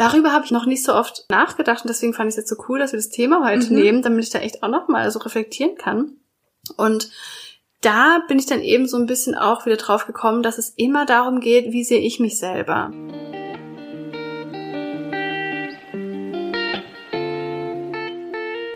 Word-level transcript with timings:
Darüber 0.00 0.32
habe 0.32 0.46
ich 0.46 0.50
noch 0.50 0.64
nicht 0.64 0.82
so 0.82 0.94
oft 0.94 1.26
nachgedacht 1.30 1.84
und 1.84 1.88
deswegen 1.88 2.14
fand 2.14 2.26
ich 2.28 2.32
es 2.32 2.36
jetzt 2.38 2.48
so 2.48 2.56
cool, 2.68 2.78
dass 2.78 2.92
wir 2.92 2.98
das 2.98 3.10
Thema 3.10 3.46
heute 3.46 3.70
Mhm. 3.70 3.78
nehmen, 3.78 4.02
damit 4.02 4.24
ich 4.24 4.30
da 4.30 4.38
echt 4.38 4.62
auch 4.62 4.70
noch 4.70 4.88
mal 4.88 5.10
so 5.10 5.18
reflektieren 5.18 5.76
kann. 5.76 6.12
Und 6.78 7.10
da 7.82 8.22
bin 8.26 8.38
ich 8.38 8.46
dann 8.46 8.62
eben 8.62 8.88
so 8.88 8.96
ein 8.96 9.04
bisschen 9.04 9.34
auch 9.34 9.66
wieder 9.66 9.76
drauf 9.76 10.06
gekommen, 10.06 10.42
dass 10.42 10.56
es 10.56 10.70
immer 10.70 11.04
darum 11.04 11.40
geht, 11.40 11.72
wie 11.72 11.84
sehe 11.84 12.00
ich 12.00 12.18
mich 12.18 12.38
selber. 12.38 12.90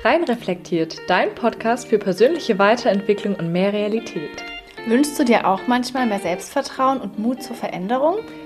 Rein 0.05 0.25
reflektiert, 0.25 0.99
dein 1.09 1.35
Podcast 1.35 1.89
für 1.89 1.99
persönliche 1.99 2.59
Weiterentwicklung 2.59 3.35
und 3.37 3.51
mehr 3.51 3.73
Realität. 3.73 4.45
Wünschst 4.87 5.19
du 5.19 5.25
dir 5.25 5.47
auch 5.47 5.67
manchmal 5.67 6.07
mehr 6.07 6.21
Selbstvertrauen 6.21 7.01
und 7.01 7.19
Mut 7.19 7.43
zur 7.43 7.57
Veränderung? 7.57 8.19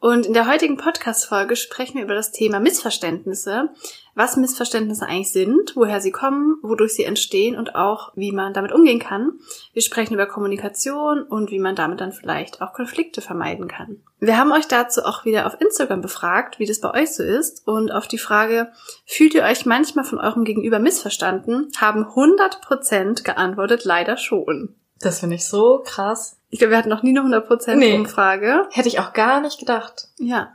Und 0.00 0.26
in 0.26 0.32
der 0.32 0.46
heutigen 0.48 0.76
Podcast-Folge 0.76 1.56
sprechen 1.56 1.96
wir 1.96 2.04
über 2.04 2.14
das 2.14 2.30
Thema 2.30 2.60
Missverständnisse, 2.60 3.70
was 4.14 4.36
Missverständnisse 4.36 5.06
eigentlich 5.06 5.32
sind, 5.32 5.74
woher 5.74 6.00
sie 6.00 6.12
kommen, 6.12 6.58
wodurch 6.62 6.94
sie 6.94 7.02
entstehen 7.02 7.56
und 7.56 7.74
auch, 7.74 8.12
wie 8.14 8.30
man 8.30 8.52
damit 8.52 8.70
umgehen 8.70 9.00
kann. 9.00 9.40
Wir 9.72 9.82
sprechen 9.82 10.14
über 10.14 10.26
Kommunikation 10.26 11.22
und 11.22 11.50
wie 11.50 11.58
man 11.58 11.74
damit 11.74 12.00
dann 12.00 12.12
vielleicht 12.12 12.62
auch 12.62 12.74
Konflikte 12.74 13.20
vermeiden 13.20 13.66
kann. 13.66 14.00
Wir 14.20 14.38
haben 14.38 14.52
euch 14.52 14.68
dazu 14.68 15.02
auch 15.02 15.24
wieder 15.24 15.46
auf 15.46 15.60
Instagram 15.60 16.00
befragt, 16.00 16.60
wie 16.60 16.66
das 16.66 16.80
bei 16.80 16.94
euch 16.94 17.12
so 17.12 17.24
ist 17.24 17.66
und 17.66 17.90
auf 17.90 18.06
die 18.06 18.18
Frage, 18.18 18.70
fühlt 19.04 19.34
ihr 19.34 19.42
euch 19.42 19.66
manchmal 19.66 20.04
von 20.04 20.18
eurem 20.18 20.44
Gegenüber 20.44 20.78
missverstanden, 20.78 21.72
haben 21.76 22.04
100% 22.04 23.24
geantwortet, 23.24 23.84
leider 23.84 24.16
schon. 24.16 24.76
Das 25.00 25.20
finde 25.20 25.36
ich 25.36 25.46
so 25.46 25.82
krass. 25.84 26.37
Ich 26.50 26.58
glaube, 26.58 26.72
wir 26.72 26.78
hatten 26.78 26.88
noch 26.88 27.02
nie 27.02 27.16
eine 27.16 27.20
100% 27.20 27.76
Nee. 27.76 27.94
Umfrage. 27.94 28.66
Hätte 28.70 28.88
ich 28.88 29.00
auch 29.00 29.12
gar 29.12 29.40
nicht 29.40 29.58
gedacht. 29.58 30.08
Ja. 30.18 30.52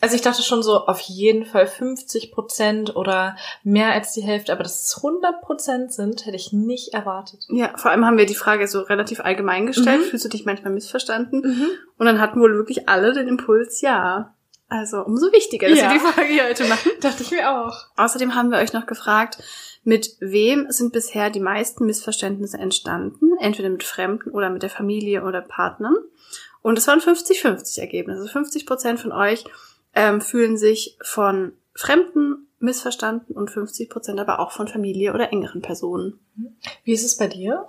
Also 0.00 0.16
ich 0.16 0.22
dachte 0.22 0.42
schon 0.42 0.62
so 0.62 0.86
auf 0.86 1.00
jeden 1.00 1.46
Fall 1.46 1.66
50 1.66 2.32
Prozent 2.32 2.94
oder 2.94 3.36
mehr 3.62 3.92
als 3.92 4.12
die 4.12 4.22
Hälfte, 4.22 4.52
aber 4.52 4.62
dass 4.62 4.82
es 4.82 4.96
100 4.96 5.40
Prozent 5.40 5.92
sind, 5.92 6.26
hätte 6.26 6.36
ich 6.36 6.52
nicht 6.52 6.92
erwartet. 6.92 7.46
Ja, 7.48 7.72
vor 7.76 7.90
allem 7.90 8.04
haben 8.04 8.18
wir 8.18 8.26
die 8.26 8.34
Frage 8.34 8.68
so 8.68 8.80
relativ 8.80 9.20
allgemein 9.20 9.66
gestellt. 9.66 10.00
Mhm. 10.00 10.04
Fühlst 10.04 10.24
du 10.24 10.28
dich 10.28 10.44
manchmal 10.44 10.72
missverstanden? 10.72 11.40
Und 11.96 12.06
dann 12.06 12.20
hatten 12.20 12.40
wohl 12.40 12.54
wirklich 12.54 12.88
alle 12.88 13.14
den 13.14 13.28
Impuls, 13.28 13.80
ja. 13.80 14.33
Also 14.76 15.02
umso 15.04 15.30
wichtiger, 15.32 15.68
dass 15.68 15.78
Ja. 15.78 15.90
wir 15.92 15.98
die 16.00 16.04
Frage 16.04 16.26
hier 16.28 16.44
heute 16.48 16.64
machen. 16.64 16.90
Dachte 17.00 17.22
ich 17.22 17.30
mir 17.30 17.48
auch. 17.48 17.86
Außerdem 17.96 18.34
haben 18.34 18.50
wir 18.50 18.58
euch 18.58 18.72
noch 18.72 18.86
gefragt, 18.86 19.38
mit 19.84 20.16
wem 20.18 20.66
sind 20.70 20.92
bisher 20.92 21.30
die 21.30 21.38
meisten 21.38 21.86
Missverständnisse 21.86 22.58
entstanden? 22.58 23.36
Entweder 23.38 23.68
mit 23.70 23.84
Fremden 23.84 24.30
oder 24.32 24.50
mit 24.50 24.64
der 24.64 24.70
Familie 24.70 25.22
oder 25.22 25.42
Partnern. 25.42 25.94
Und 26.62 26.76
es 26.76 26.88
waren 26.88 26.98
50-50 26.98 27.78
Ergebnisse. 27.78 28.22
Also 28.22 28.32
50 28.32 28.66
Prozent 28.66 28.98
von 28.98 29.12
euch 29.12 29.44
ähm, 29.94 30.20
fühlen 30.20 30.56
sich 30.56 30.98
von 31.02 31.52
Fremden 31.76 32.48
missverstanden 32.58 33.36
und 33.36 33.52
50 33.52 33.88
Prozent 33.90 34.18
aber 34.18 34.40
auch 34.40 34.50
von 34.50 34.66
Familie 34.66 35.14
oder 35.14 35.30
engeren 35.32 35.62
Personen. 35.62 36.18
Wie 36.82 36.92
ist 36.94 37.04
es 37.04 37.16
bei 37.16 37.28
dir? 37.28 37.64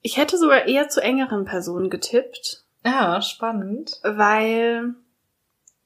Ich 0.00 0.16
hätte 0.16 0.38
sogar 0.38 0.66
eher 0.66 0.88
zu 0.88 1.02
engeren 1.02 1.44
Personen 1.44 1.90
getippt, 1.90 2.64
Ja, 2.86 3.20
spannend. 3.20 4.00
weil 4.02 4.94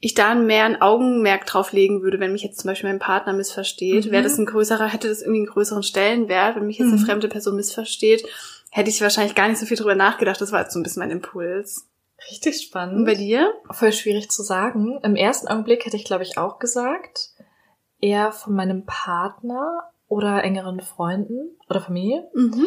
ich 0.06 0.14
da 0.14 0.34
mehr 0.34 0.64
ein 0.64 0.80
Augenmerk 0.80 1.46
drauf 1.46 1.72
legen 1.72 2.00
würde, 2.02 2.20
wenn 2.20 2.32
mich 2.32 2.42
jetzt 2.42 2.60
zum 2.60 2.68
Beispiel 2.68 2.88
mein 2.88 2.98
Partner 2.98 3.32
missversteht. 3.32 4.06
Mhm. 4.06 4.10
Wäre 4.12 4.22
das 4.22 4.38
ein 4.38 4.46
größerer, 4.46 4.86
hätte 4.86 5.08
das 5.08 5.20
irgendwie 5.20 5.40
einen 5.40 5.48
größeren 5.52 5.82
Stellenwert, 5.82 6.56
wenn 6.56 6.66
mich 6.66 6.78
jetzt 6.78 6.88
eine 6.92 7.00
Mhm. 7.00 7.04
fremde 7.06 7.28
Person 7.28 7.56
missversteht, 7.56 8.26
hätte 8.70 8.88
ich 8.90 9.00
wahrscheinlich 9.00 9.34
gar 9.34 9.48
nicht 9.48 9.58
so 9.58 9.66
viel 9.66 9.76
drüber 9.76 9.94
nachgedacht. 9.94 10.40
Das 10.40 10.52
war 10.52 10.60
jetzt 10.62 10.72
so 10.72 10.78
ein 10.78 10.82
bisschen 10.82 11.00
mein 11.00 11.10
Impuls. 11.10 11.88
Richtig 12.30 12.60
spannend. 12.62 12.96
Und 12.98 13.04
bei 13.04 13.14
dir? 13.14 13.52
Voll 13.72 13.92
schwierig 13.92 14.30
zu 14.30 14.42
sagen. 14.42 14.98
Im 15.02 15.16
ersten 15.16 15.48
Augenblick 15.48 15.84
hätte 15.84 15.96
ich, 15.96 16.04
glaube 16.04 16.22
ich, 16.22 16.38
auch 16.38 16.58
gesagt, 16.58 17.30
eher 18.00 18.32
von 18.32 18.54
meinem 18.54 18.84
Partner 18.86 19.90
oder 20.08 20.44
engeren 20.44 20.80
Freunden 20.80 21.56
oder 21.68 21.80
Familie. 21.80 22.28
Mhm. 22.32 22.66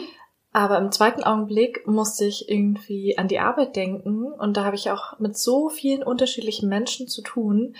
Aber 0.51 0.79
im 0.79 0.91
zweiten 0.91 1.23
Augenblick 1.23 1.85
musste 1.87 2.25
ich 2.25 2.49
irgendwie 2.49 3.17
an 3.17 3.27
die 3.27 3.39
Arbeit 3.39 3.75
denken 3.75 4.25
und 4.25 4.57
da 4.57 4.65
habe 4.65 4.75
ich 4.75 4.89
auch 4.89 5.19
mit 5.19 5.37
so 5.37 5.69
vielen 5.69 6.01
unterschiedlichen 6.01 6.67
Menschen 6.67 7.07
zu 7.07 7.21
tun. 7.21 7.75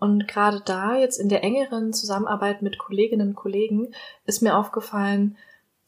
Und 0.00 0.26
gerade 0.26 0.60
da, 0.64 0.96
jetzt 0.96 1.18
in 1.18 1.28
der 1.28 1.44
engeren 1.44 1.92
Zusammenarbeit 1.92 2.62
mit 2.62 2.78
Kolleginnen 2.78 3.28
und 3.30 3.34
Kollegen, 3.34 3.92
ist 4.26 4.42
mir 4.42 4.56
aufgefallen, 4.56 5.36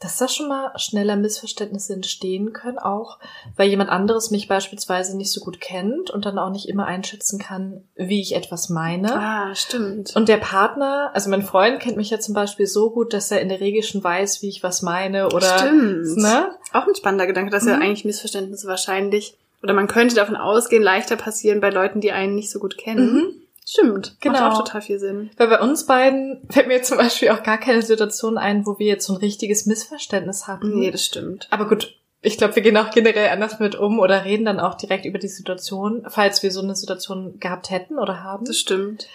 dass 0.01 0.17
da 0.17 0.29
schon 0.29 0.49
mal 0.49 0.73
schneller 0.77 1.15
Missverständnisse 1.17 1.93
entstehen 1.93 2.53
können, 2.55 2.79
auch 2.79 3.19
weil 3.57 3.69
jemand 3.69 3.91
anderes 3.91 4.31
mich 4.31 4.49
beispielsweise 4.49 5.17
nicht 5.17 5.31
so 5.31 5.41
gut 5.43 5.61
kennt 5.61 6.11
und 6.11 6.25
dann 6.25 6.39
auch 6.39 6.49
nicht 6.51 6.69
immer 6.69 6.87
einschätzen 6.87 7.39
kann, 7.39 7.85
wie 7.97 8.21
ich 8.23 8.35
etwas 8.35 8.71
meine. 8.71 9.15
Ah, 9.15 9.55
stimmt. 9.55 10.17
Und 10.17 10.29
der 10.31 10.39
Partner, 10.39 11.11
also 11.13 11.29
mein 11.29 11.43
Freund 11.43 11.81
kennt 11.81 11.99
mich 11.99 12.09
ja 12.11 12.19
zum 12.19 12.35
Beispiel 12.35 12.67
so 12.67 12.91
gut, 12.91 13.13
dass 13.13 13.31
er 13.31 13.43
in 13.43 13.51
der 13.51 13.61
Regel 13.61 13.83
schon 13.83 14.03
weiß, 14.03 14.41
wie 14.41 14.49
ich 14.49 14.63
was 14.63 14.81
meine 14.83 15.27
oder 15.27 15.59
stimmt. 15.59 16.17
ne? 16.17 16.51
Auch 16.73 16.87
ein 16.87 16.95
spannender 16.95 17.27
Gedanke, 17.27 17.51
dass 17.51 17.67
ja 17.67 17.77
Mhm. 17.77 17.83
eigentlich 17.83 18.05
Missverständnisse 18.07 18.67
wahrscheinlich, 18.69 19.37
oder 19.63 19.75
man 19.75 19.87
könnte 19.87 20.15
davon 20.15 20.37
ausgehen, 20.37 20.83
leichter 20.83 21.17
passieren 21.17 21.61
bei 21.61 21.69
Leuten, 21.69 22.01
die 22.01 22.13
einen 22.13 22.35
nicht 22.35 22.51
so 22.51 22.59
gut 22.59 22.79
kennen. 22.79 23.13
Mhm. 23.13 23.40
Stimmt. 23.71 24.17
Genau. 24.21 24.41
Macht 24.41 24.53
auch 24.53 24.65
total 24.65 24.83
viel 24.83 24.99
Sinn. 24.99 25.31
Weil 25.37 25.47
bei 25.47 25.61
uns 25.61 25.87
beiden 25.87 26.43
fällt 26.51 26.67
mir 26.67 26.83
zum 26.83 26.99
Beispiel 26.99 27.29
auch 27.31 27.45
gar 27.45 27.59
keine 27.59 27.83
Situation 27.83 28.37
ein, 28.37 28.67
wo 28.67 28.81
wir 28.81 28.87
jetzt 28.89 29.07
so 29.07 29.13
ein 29.13 29.19
richtiges 29.19 29.65
Missverständnis 29.67 30.49
hatten. 30.49 30.77
Nee, 30.77 30.91
das 30.91 31.05
stimmt. 31.05 31.47
Aber 31.53 31.69
gut, 31.69 31.97
ich 32.21 32.37
glaube, 32.37 32.57
wir 32.57 32.65
gehen 32.65 32.77
auch 32.77 32.91
generell 32.91 33.29
anders 33.29 33.61
mit 33.61 33.77
um 33.77 34.01
oder 34.01 34.25
reden 34.25 34.47
dann 34.47 34.59
auch 34.59 34.75
direkt 34.75 35.05
über 35.05 35.21
die 35.21 35.29
Situation, 35.29 36.05
falls 36.09 36.43
wir 36.43 36.51
so 36.51 36.61
eine 36.61 36.75
Situation 36.75 37.39
gehabt 37.39 37.71
hätten 37.71 38.01
oder 38.01 38.25
haben. 38.25 38.45
Das 38.45 38.59
stimmt. 38.59 39.07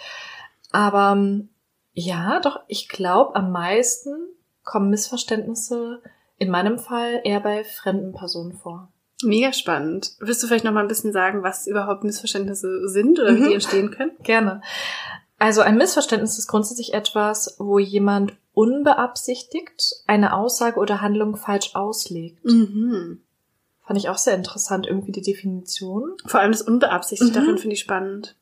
Aber 0.72 1.12
ähm, 1.12 1.50
ja, 1.92 2.40
doch, 2.40 2.60
ich 2.66 2.88
glaube, 2.88 3.36
am 3.36 3.52
meisten 3.52 4.14
kommen 4.64 4.88
Missverständnisse 4.88 6.00
in 6.38 6.50
meinem 6.50 6.78
Fall 6.78 7.20
eher 7.24 7.40
bei 7.40 7.62
fremden 7.62 8.14
Personen 8.14 8.54
vor. 8.54 8.90
Mega 9.22 9.52
spannend. 9.52 10.12
Willst 10.20 10.42
du 10.42 10.46
vielleicht 10.46 10.64
noch 10.64 10.72
mal 10.72 10.80
ein 10.82 10.88
bisschen 10.88 11.12
sagen, 11.12 11.42
was 11.42 11.66
überhaupt 11.66 12.04
Missverständnisse 12.04 12.88
sind 12.88 13.18
oder 13.18 13.34
wie 13.34 13.40
Mhm. 13.40 13.48
die 13.48 13.54
entstehen 13.54 13.90
können? 13.90 14.12
Gerne. 14.22 14.60
Also 15.38 15.60
ein 15.62 15.76
Missverständnis 15.76 16.38
ist 16.38 16.46
grundsätzlich 16.48 16.94
etwas, 16.94 17.56
wo 17.58 17.78
jemand 17.78 18.34
unbeabsichtigt 18.54 19.94
eine 20.06 20.34
Aussage 20.34 20.78
oder 20.80 21.00
Handlung 21.00 21.36
falsch 21.36 21.74
auslegt. 21.74 22.44
Mhm. 22.44 23.20
Fand 23.86 23.98
ich 23.98 24.08
auch 24.08 24.18
sehr 24.18 24.34
interessant, 24.34 24.86
irgendwie 24.86 25.12
die 25.12 25.22
Definition. 25.22 26.16
Vor 26.26 26.40
allem 26.40 26.52
das 26.52 26.62
Unbeabsichtigt, 26.62 27.30
Mhm. 27.30 27.34
darin 27.34 27.58
finde 27.58 27.74
ich 27.74 27.80
spannend. 27.80 28.36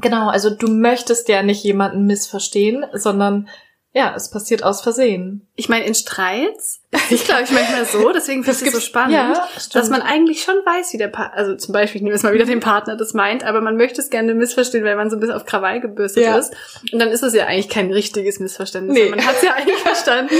Genau, 0.00 0.28
also 0.28 0.50
du 0.50 0.68
möchtest 0.68 1.28
ja 1.28 1.42
nicht 1.42 1.62
jemanden 1.64 2.06
missverstehen, 2.06 2.84
sondern 2.94 3.48
ja, 3.98 4.14
es 4.14 4.30
passiert 4.30 4.62
aus 4.62 4.80
Versehen. 4.80 5.48
Ich 5.56 5.68
meine, 5.68 5.84
in 5.86 5.94
Streits 5.94 6.82
es, 7.10 7.24
glaube 7.24 7.42
ich, 7.42 7.50
manchmal 7.50 7.84
so, 7.84 8.12
deswegen 8.12 8.44
finde 8.44 8.60
ich 8.60 8.68
es 8.68 8.72
so 8.72 8.80
spannend, 8.80 9.12
ja, 9.14 9.46
dass 9.72 9.90
man 9.90 10.00
eigentlich 10.00 10.42
schon 10.42 10.54
weiß, 10.54 10.92
wie 10.92 10.98
der 10.98 11.08
Partner, 11.08 11.36
also 11.36 11.56
zum 11.56 11.72
Beispiel, 11.72 11.98
ich 11.98 12.02
nehme 12.02 12.14
jetzt 12.14 12.22
mal 12.22 12.32
wieder 12.32 12.44
den 12.46 12.60
Partner 12.60 12.96
das 12.96 13.12
meint, 13.12 13.44
aber 13.44 13.60
man 13.60 13.76
möchte 13.76 14.00
es 14.00 14.08
gerne 14.08 14.32
missverstehen, 14.34 14.84
weil 14.84 14.94
man 14.96 15.10
so 15.10 15.16
ein 15.16 15.20
bisschen 15.20 15.34
auf 15.34 15.44
Krawall 15.44 15.80
gebürstet 15.80 16.22
Ja. 16.22 16.38
ist. 16.38 16.54
Und 16.92 17.00
dann 17.00 17.08
ist 17.08 17.22
es 17.22 17.34
ja 17.34 17.46
eigentlich 17.46 17.68
kein 17.68 17.92
richtiges 17.92 18.38
Missverständnis. 18.38 18.96
Nee. 18.96 19.10
Man 19.10 19.26
hat 19.26 19.34
es 19.36 19.42
ja 19.42 19.52
eigentlich 19.56 19.78
verstanden. 19.80 20.34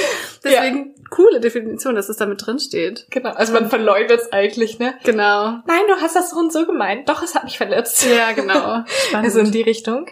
Deswegen 0.45 0.95
coole 1.11 1.41
Definition, 1.41 1.97
dass 1.97 2.09
es 2.09 2.17
damit 2.17 2.47
drin 2.47 2.61
steht. 2.61 3.07
Genau, 3.11 3.31
also 3.31 3.53
man 3.53 3.69
verleugnet 3.69 4.21
es 4.21 4.33
eigentlich, 4.33 4.79
ne? 4.79 4.95
Genau. 5.05 5.59
Nein, 5.67 5.81
du 5.89 5.97
hast 6.01 6.15
das 6.17 6.31
so 6.31 6.37
und 6.37 6.53
so 6.53 6.65
gemeint. 6.65 7.09
Doch, 7.09 7.23
es 7.23 7.35
hat 7.35 7.45
mich 7.45 7.59
verletzt. 7.59 8.07
Ja, 8.07 8.33
genau. 8.33 8.85
Spannend. 9.09 9.27
Also 9.27 9.41
in 9.41 9.51
die 9.51 9.63
Richtung. 9.63 10.07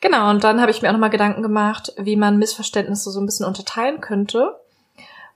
Genau, 0.00 0.30
und 0.30 0.44
dann 0.44 0.60
habe 0.60 0.70
ich 0.70 0.80
mir 0.80 0.88
auch 0.88 0.92
nochmal 0.92 1.10
Gedanken 1.10 1.42
gemacht, 1.42 1.92
wie 1.96 2.16
man 2.16 2.38
Missverständnisse 2.38 3.10
so 3.10 3.20
ein 3.20 3.26
bisschen 3.26 3.46
unterteilen 3.46 4.00
könnte. 4.00 4.56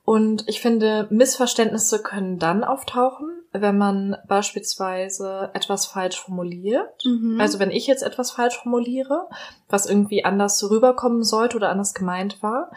Und 0.04 0.48
ich 0.48 0.60
finde, 0.60 1.06
Missverständnisse 1.10 2.02
können 2.02 2.38
dann 2.38 2.64
auftauchen, 2.64 3.28
wenn 3.52 3.78
man 3.78 4.16
beispielsweise 4.26 5.50
etwas 5.52 5.86
falsch 5.86 6.20
formuliert. 6.20 7.04
Mhm. 7.04 7.40
Also 7.40 7.58
wenn 7.58 7.70
ich 7.70 7.86
jetzt 7.86 8.02
etwas 8.02 8.32
falsch 8.32 8.58
formuliere, 8.58 9.28
was 9.68 9.86
irgendwie 9.86 10.24
anders 10.24 10.62
rüberkommen 10.68 11.22
sollte 11.22 11.56
oder 11.56 11.68
anders 11.68 11.94
gemeint 11.94 12.42
war. 12.42 12.70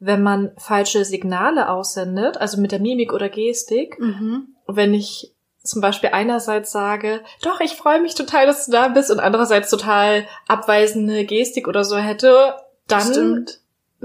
Wenn 0.00 0.22
man 0.22 0.52
falsche 0.56 1.04
Signale 1.04 1.68
aussendet, 1.68 2.38
also 2.38 2.60
mit 2.60 2.72
der 2.72 2.80
Mimik 2.80 3.12
oder 3.12 3.28
Gestik, 3.28 3.98
mhm. 3.98 4.54
wenn 4.66 4.92
ich 4.92 5.33
zum 5.64 5.80
Beispiel 5.80 6.10
einerseits 6.12 6.70
sage, 6.70 7.22
doch, 7.42 7.60
ich 7.60 7.74
freue 7.74 8.00
mich 8.00 8.14
total, 8.14 8.46
dass 8.46 8.66
du 8.66 8.72
da 8.72 8.88
bist 8.88 9.10
und 9.10 9.18
andererseits 9.18 9.70
total 9.70 10.26
abweisende 10.46 11.24
Gestik 11.24 11.66
oder 11.66 11.84
so 11.84 11.96
hätte, 11.96 12.54
dann 12.86 13.10
Stimmt. 13.12 13.60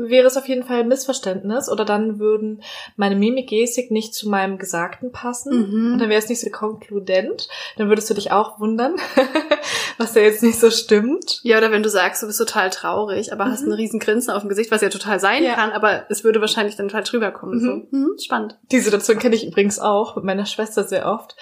Wäre 0.08 0.28
es 0.28 0.38
auf 0.38 0.48
jeden 0.48 0.64
Fall 0.64 0.80
ein 0.82 0.88
Missverständnis 0.88 1.68
oder 1.70 1.84
dann 1.84 2.20
würden 2.20 2.62
meine 2.96 3.16
Mimik-Gestik 3.16 3.92
nicht 3.92 4.14
zu 4.14 4.30
meinem 4.30 4.58
Gesagten 4.58 5.12
passen 5.12 5.52
Mhm. 5.70 5.94
und 5.94 6.00
dann 6.00 6.10
wäre 6.10 6.20
es 6.20 6.30
nicht 6.30 6.40
so 6.42 6.50
konkludent. 6.50 7.48
Dann 7.78 7.90
würdest 7.90 8.10
du 8.10 8.14
dich 8.14 8.32
auch 8.32 8.60
wundern, 8.60 8.96
was 9.98 10.14
da 10.14 10.20
jetzt 10.22 10.44
nicht 10.44 10.60
so 10.60 10.70
stimmt. 10.72 11.40
Ja, 11.44 11.58
oder 11.58 11.72
wenn 11.72 11.84
du 11.84 11.90
sagst, 11.90 12.22
du 12.24 12.28
bist 12.28 12.40
total 12.40 12.70
traurig, 12.70 13.34
aber 13.34 13.46
hast 13.46 13.62
Mhm. 13.62 13.68
einen 13.72 13.74
riesen 13.82 14.00
Grinsen 14.00 14.32
auf 14.34 14.42
dem 14.44 14.50
Gesicht, 14.50 14.72
was 14.72 14.82
ja 14.82 14.90
total 14.90 15.20
sein 15.20 15.44
Ja. 15.44 15.56
kann, 15.56 15.72
aber 15.72 16.06
es 16.10 16.24
würde 16.24 16.40
wahrscheinlich 16.42 16.76
dann 16.76 16.90
falsch 16.90 17.12
rüberkommen. 17.14 17.60
Mhm. 17.60 17.88
So. 17.92 17.98
Mhm, 17.98 18.18
spannend. 18.24 18.58
Die 18.72 18.80
Situation 18.80 19.20
kenne 19.20 19.36
ich 19.36 19.46
übrigens 19.48 19.80
auch 19.80 20.16
mit 20.16 20.26
meiner 20.26 20.46
Schwester 20.46 20.84
sehr 20.84 21.08
oft. 21.12 21.36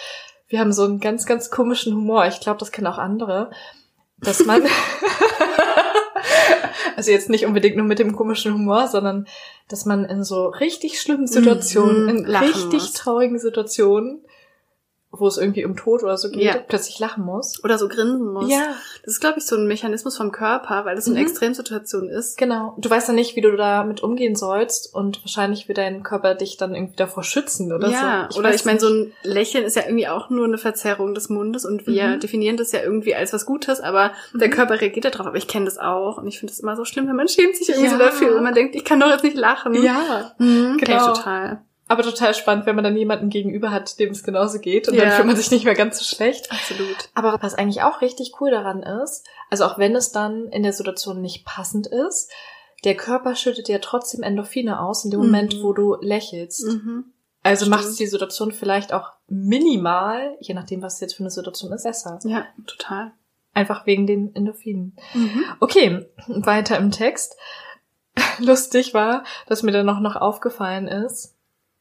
Wir 0.47 0.59
haben 0.59 0.71
so 0.71 0.83
einen 0.83 0.99
ganz, 0.99 1.25
ganz 1.25 1.49
komischen 1.51 1.93
Humor. 1.93 2.25
Ich 2.27 2.39
glaube, 2.39 2.59
das 2.59 2.71
kennen 2.71 2.87
auch 2.87 2.97
andere. 2.97 3.51
Dass 4.19 4.45
man, 4.45 4.63
also 6.95 7.11
jetzt 7.11 7.29
nicht 7.29 7.45
unbedingt 7.45 7.77
nur 7.77 7.85
mit 7.85 7.99
dem 7.99 8.15
komischen 8.15 8.53
Humor, 8.53 8.87
sondern 8.87 9.27
dass 9.67 9.85
man 9.85 10.05
in 10.05 10.23
so 10.23 10.47
richtig 10.47 10.99
schlimmen 11.01 11.27
Situationen, 11.27 12.03
Mhm, 12.03 12.09
in 12.09 12.25
richtig 12.25 12.81
muss. 12.81 12.93
traurigen 12.93 13.39
Situationen, 13.39 14.21
wo 15.09 15.25
es 15.27 15.37
irgendwie 15.37 15.63
um 15.65 15.75
Tod 15.75 16.03
oder 16.03 16.17
so 16.17 16.29
geht, 16.29 16.41
Ja. 16.43 16.57
plötzlich 16.57 16.99
lachen 16.99 17.23
muss. 17.23 17.63
Oder 17.63 17.77
so 17.77 17.87
grinsen 17.87 18.27
muss. 18.33 18.51
Ja, 18.51 18.75
Das 19.03 19.13
ist, 19.13 19.19
glaube 19.21 19.39
ich, 19.39 19.45
so 19.45 19.55
ein 19.55 19.65
Mechanismus 19.65 20.17
vom 20.17 20.31
Körper, 20.33 20.83
weil 20.85 20.95
das 20.95 21.05
so 21.05 21.11
eine 21.11 21.21
Mhm. 21.21 21.27
Extremsituation 21.27 22.09
ist. 22.09 22.37
genau. 22.37 22.75
Du 22.77 22.89
weißt 22.89 23.07
ja 23.07 23.13
nicht, 23.13 23.35
wie 23.35 23.41
du 23.41 23.55
damit 23.55 24.03
umgehen 24.03 24.35
sollst 24.35 24.93
und 24.93 25.21
wahrscheinlich 25.23 25.67
wird 25.69 25.77
dein 25.77 26.03
Körper 26.03 26.35
dich 26.35 26.57
dann 26.57 26.75
irgendwie 26.75 26.97
davor 26.97 27.23
schützen 27.23 27.71
oder 27.71 27.89
ja, 27.89 28.27
so. 28.29 28.39
oder 28.39 28.49
weiß 28.49 28.59
ich 28.59 28.65
meine, 28.65 28.79
so 28.81 28.89
ein 28.89 29.13
Lächeln 29.23 29.63
ist 29.63 29.75
ja 29.77 29.83
irgendwie 29.85 30.07
auch 30.09 30.29
nur 30.29 30.45
eine 30.45 30.57
Verzerrung 30.57 31.15
des 31.15 31.29
Mundes 31.29 31.65
und 31.65 31.87
wir 31.87 32.07
Mhm. 32.09 32.19
definieren 32.19 32.57
das 32.57 32.71
ja 32.73 32.81
irgendwie 32.83 33.15
als 33.15 33.31
was 33.33 33.45
Gutes, 33.45 33.79
aber 33.79 34.11
der 34.33 34.49
Mhm. 34.49 34.51
Körper 34.51 34.81
reagiert 34.81 35.05
darauf. 35.05 35.27
Aber 35.27 35.37
ich 35.37 35.47
kenne 35.47 35.65
das 35.65 35.77
auch 35.77 36.17
und 36.17 36.27
ich 36.27 36.37
finde 36.39 36.51
es 36.53 36.59
immer 36.59 36.75
so 36.75 36.83
schlimm, 36.85 37.07
wenn 37.07 37.15
man 37.15 37.27
schämt 37.29 37.55
sich 37.55 37.69
irgendwie 37.69 37.85
Ja. 37.87 37.93
so 37.93 37.97
dafür 37.97 38.35
und 38.35 38.43
man 38.43 38.53
denkt, 38.53 38.75
ich 38.75 38.83
kann 38.83 38.99
doch 38.99 39.09
jetzt 39.09 39.23
nicht 39.23 39.37
lachen. 39.37 39.73
Ja, 39.81 40.33
mhm, 40.37 40.77
genau. 40.77 41.13
total. 41.13 41.61
Aber 41.89 42.03
total 42.03 42.33
spannend, 42.33 42.65
wenn 42.65 42.75
man 42.75 42.83
dann 42.83 42.97
jemanden 42.97 43.29
gegenüber 43.29 43.71
hat, 43.71 43.97
dem 43.99 44.11
es 44.11 44.23
genauso 44.23 44.59
geht 44.59 44.87
und 44.89 44.95
Ja. 44.95 45.03
dann 45.05 45.11
fühlt 45.13 45.27
man 45.27 45.35
sich 45.37 45.51
nicht 45.51 45.63
mehr 45.65 45.73
ganz 45.75 45.97
so 45.99 46.03
schlecht. 46.03 46.51
Absolut. 46.51 47.09
Aber 47.13 47.37
was 47.41 47.55
eigentlich 47.55 47.81
auch 47.83 48.01
richtig 48.01 48.33
cool 48.41 48.51
daran 48.51 48.83
ist, 48.83 49.25
also 49.49 49.65
auch 49.65 49.77
wenn 49.77 49.95
es 49.95 50.11
dann 50.11 50.47
in 50.49 50.63
der 50.63 50.73
Situation 50.73 51.21
nicht 51.21 51.45
passend 51.45 51.87
ist, 51.87 52.29
der 52.83 52.95
Körper 52.95 53.35
schüttet 53.35 53.69
ja 53.69 53.79
trotzdem 53.79 54.21
Endorphine 54.21 54.81
aus 54.81 55.05
in 55.05 55.11
dem 55.11 55.21
Mhm. 55.21 55.25
Moment, 55.27 55.63
wo 55.63 55.73
du 55.73 55.95
lächelst. 56.01 56.65
Mhm. 56.65 57.05
Also 57.43 57.69
macht 57.69 57.85
es 57.85 57.95
die 57.95 58.07
Situation 58.07 58.51
vielleicht 58.51 58.91
auch 58.91 59.11
minimal, 59.27 60.35
je 60.41 60.53
nachdem, 60.53 60.81
was 60.81 60.99
jetzt 60.99 61.13
für 61.15 61.23
eine 61.23 61.31
Situation 61.31 61.71
ist, 61.71 61.83
besser. 61.83 62.19
Ja, 62.23 62.45
total. 62.65 63.13
Einfach 63.53 63.85
wegen 63.85 64.05
den 64.05 64.35
Endorphinen. 64.35 64.95
Mhm. 65.13 65.43
Okay, 65.61 66.05
weiter 66.27 66.77
im 66.77 66.91
Text. 66.91 67.37
Lustig 68.39 68.93
war, 68.93 69.23
dass 69.47 69.63
mir 69.63 69.71
dann 69.71 69.85
noch, 69.85 69.99
noch 70.01 70.15
aufgefallen 70.17 70.87
ist, 70.87 71.35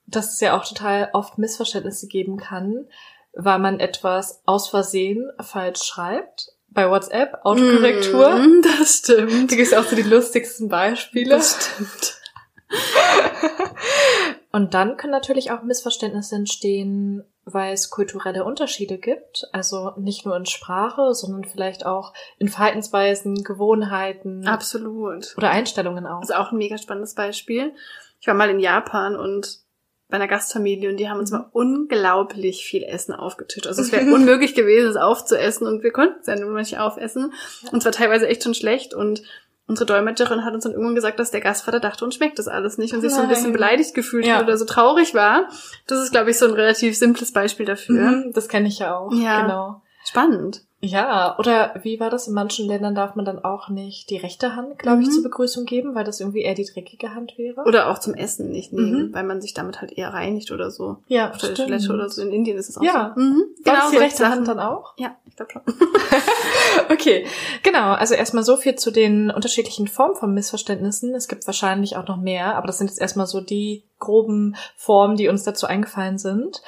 dass 0.06 0.34
es 0.34 0.40
ja 0.40 0.56
auch 0.56 0.64
total 0.64 1.10
oft 1.12 1.38
Missverständnisse 1.38 2.06
geben 2.06 2.36
kann, 2.36 2.86
weil 3.32 3.58
man 3.58 3.80
etwas 3.80 4.42
aus 4.46 4.68
Versehen 4.68 5.30
falsch 5.40 5.82
schreibt. 5.82 6.52
Bei 6.68 6.90
WhatsApp, 6.90 7.40
Autokorrektur. 7.42 8.38
Mhm, 8.38 8.62
das 8.62 8.98
stimmt. 8.98 9.50
Da 9.50 9.56
gibt 9.56 9.68
es 9.68 9.74
auch 9.74 9.84
so 9.84 9.96
die 9.96 10.02
lustigsten 10.02 10.68
Beispiele. 10.68 11.30
Das 11.30 11.70
stimmt. 11.74 12.20
Und 14.52 14.74
dann 14.74 14.96
können 14.96 15.12
natürlich 15.12 15.50
auch 15.50 15.62
Missverständnisse 15.62 16.34
entstehen, 16.34 17.24
weil 17.44 17.74
es 17.74 17.90
kulturelle 17.90 18.44
Unterschiede 18.44 18.98
gibt. 18.98 19.46
Also 19.52 19.92
nicht 19.96 20.24
nur 20.24 20.36
in 20.36 20.46
Sprache, 20.46 21.14
sondern 21.14 21.44
vielleicht 21.44 21.84
auch 21.84 22.12
in 22.38 22.48
Verhaltensweisen, 22.48 23.44
Gewohnheiten 23.44 24.46
Absolut. 24.48 25.34
oder 25.36 25.50
Einstellungen 25.50 26.06
auch. 26.06 26.20
Das 26.20 26.30
ist 26.30 26.36
auch 26.36 26.52
ein 26.52 26.58
mega 26.58 26.78
spannendes 26.78 27.14
Beispiel. 27.14 27.74
Ich 28.20 28.26
war 28.26 28.34
mal 28.34 28.50
in 28.50 28.60
Japan 28.60 29.16
und 29.16 29.60
bei 30.08 30.16
einer 30.16 30.28
Gastfamilie 30.28 30.88
und 30.90 30.98
die 30.98 31.08
haben 31.08 31.18
uns 31.18 31.30
Mhm. 31.32 31.38
mal 31.38 31.48
unglaublich 31.52 32.64
viel 32.64 32.84
Essen 32.84 33.12
aufgetischt. 33.14 33.66
Also 33.66 33.82
es 33.82 33.92
wäre 33.92 34.04
unmöglich 34.14 34.54
gewesen, 34.54 34.88
es 34.90 34.96
aufzuessen 34.96 35.66
und 35.66 35.82
wir 35.82 35.90
konnten 35.92 36.20
es 36.20 36.26
ja 36.26 36.36
mal 36.44 36.60
nicht 36.60 36.78
aufessen. 36.78 37.32
Und 37.72 37.82
zwar 37.82 37.92
teilweise 37.92 38.28
echt 38.28 38.42
schon 38.44 38.54
schlecht 38.54 38.94
und 38.94 39.22
unsere 39.68 39.86
Dolmetscherin 39.86 40.44
hat 40.44 40.54
uns 40.54 40.62
dann 40.62 40.72
irgendwann 40.74 40.94
gesagt, 40.94 41.18
dass 41.18 41.32
der 41.32 41.40
Gastvater 41.40 41.80
dachte, 41.80 42.04
uns 42.04 42.14
schmeckt 42.14 42.38
das 42.38 42.46
alles 42.46 42.78
nicht 42.78 42.94
und 42.94 43.00
sich 43.00 43.12
so 43.12 43.20
ein 43.20 43.28
bisschen 43.28 43.52
beleidigt 43.52 43.94
gefühlt 43.94 44.24
Ja. 44.24 44.36
hat 44.36 44.44
oder 44.44 44.56
so 44.58 44.64
traurig 44.64 45.12
war. 45.14 45.48
Das 45.88 46.00
ist, 46.00 46.12
glaube 46.12 46.30
ich, 46.30 46.38
so 46.38 46.46
ein 46.46 46.52
relativ 46.54 46.96
simples 46.96 47.32
Beispiel 47.32 47.66
dafür. 47.66 48.00
Mhm, 48.00 48.32
das 48.32 48.48
kenne 48.48 48.68
ich 48.68 48.78
ja 48.78 48.96
auch. 48.96 49.12
Ja. 49.12 49.42
Genau. 49.42 49.82
Spannend. 50.04 50.62
Ja, 50.86 51.38
oder 51.38 51.74
wie 51.82 51.98
war 52.00 52.10
das? 52.10 52.28
In 52.28 52.34
manchen 52.34 52.66
Ländern 52.66 52.94
darf 52.94 53.14
man 53.14 53.24
dann 53.24 53.44
auch 53.44 53.68
nicht 53.68 54.10
die 54.10 54.16
rechte 54.16 54.56
Hand, 54.56 54.78
glaube 54.78 55.02
ich, 55.02 55.08
Mhm. 55.08 55.12
zur 55.12 55.22
Begrüßung 55.24 55.64
geben, 55.64 55.94
weil 55.94 56.04
das 56.04 56.20
irgendwie 56.20 56.42
eher 56.42 56.54
die 56.54 56.64
dreckige 56.64 57.14
Hand 57.14 57.36
wäre. 57.38 57.62
Oder 57.64 57.88
auch 57.90 57.98
zum 57.98 58.14
Essen 58.14 58.50
nicht 58.50 58.72
nehmen, 58.72 59.08
Mhm. 59.08 59.14
weil 59.14 59.24
man 59.24 59.40
sich 59.40 59.54
damit 59.54 59.80
halt 59.80 59.92
eher 59.92 60.12
reinigt 60.12 60.50
oder 60.50 60.70
so. 60.70 60.98
ja, 61.08 61.30
Auf 61.30 61.38
der 61.38 61.54
Toilette 61.54 61.92
oder 61.92 62.08
so. 62.08 62.22
In 62.22 62.32
Indien 62.32 62.56
ist 62.56 62.68
es 62.68 62.78
auch 62.78 62.82
Ja. 62.82 63.12
so. 63.14 63.20
Mhm. 63.20 63.42
Das 63.64 63.90
die 63.90 63.96
rechte 63.96 64.18
Sachen. 64.18 64.32
Hand 64.32 64.48
dann 64.48 64.60
auch? 64.60 64.94
Ja, 64.96 65.16
ich 65.26 65.36
glaube 65.36 65.52
schon. 65.52 65.62
Okay, 66.90 67.26
genau. 67.62 67.92
Also 67.92 68.14
erstmal 68.14 68.44
so 68.44 68.56
viel 68.56 68.74
zu 68.76 68.90
den 68.90 69.30
unterschiedlichen 69.30 69.88
Formen 69.88 70.14
von 70.14 70.32
Missverständnissen. 70.34 71.14
Es 71.14 71.26
gibt 71.28 71.46
wahrscheinlich 71.46 71.96
auch 71.96 72.06
noch 72.06 72.16
mehr, 72.18 72.54
aber 72.56 72.66
das 72.66 72.78
sind 72.78 72.88
jetzt 72.88 73.00
erstmal 73.00 73.26
so 73.26 73.40
die 73.40 73.82
groben 73.98 74.56
Formen, 74.76 75.16
die 75.16 75.28
uns 75.28 75.42
dazu 75.42 75.66
eingefallen 75.66 76.18
sind. 76.18 76.62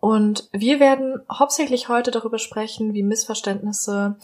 Und 0.00 0.48
wir 0.52 0.80
werden 0.80 1.20
hauptsächlich 1.30 1.88
heute 1.88 2.10
darüber 2.10 2.38
sprechen, 2.38 2.94
wie 2.94 3.02
Missverständnisse 3.02 4.16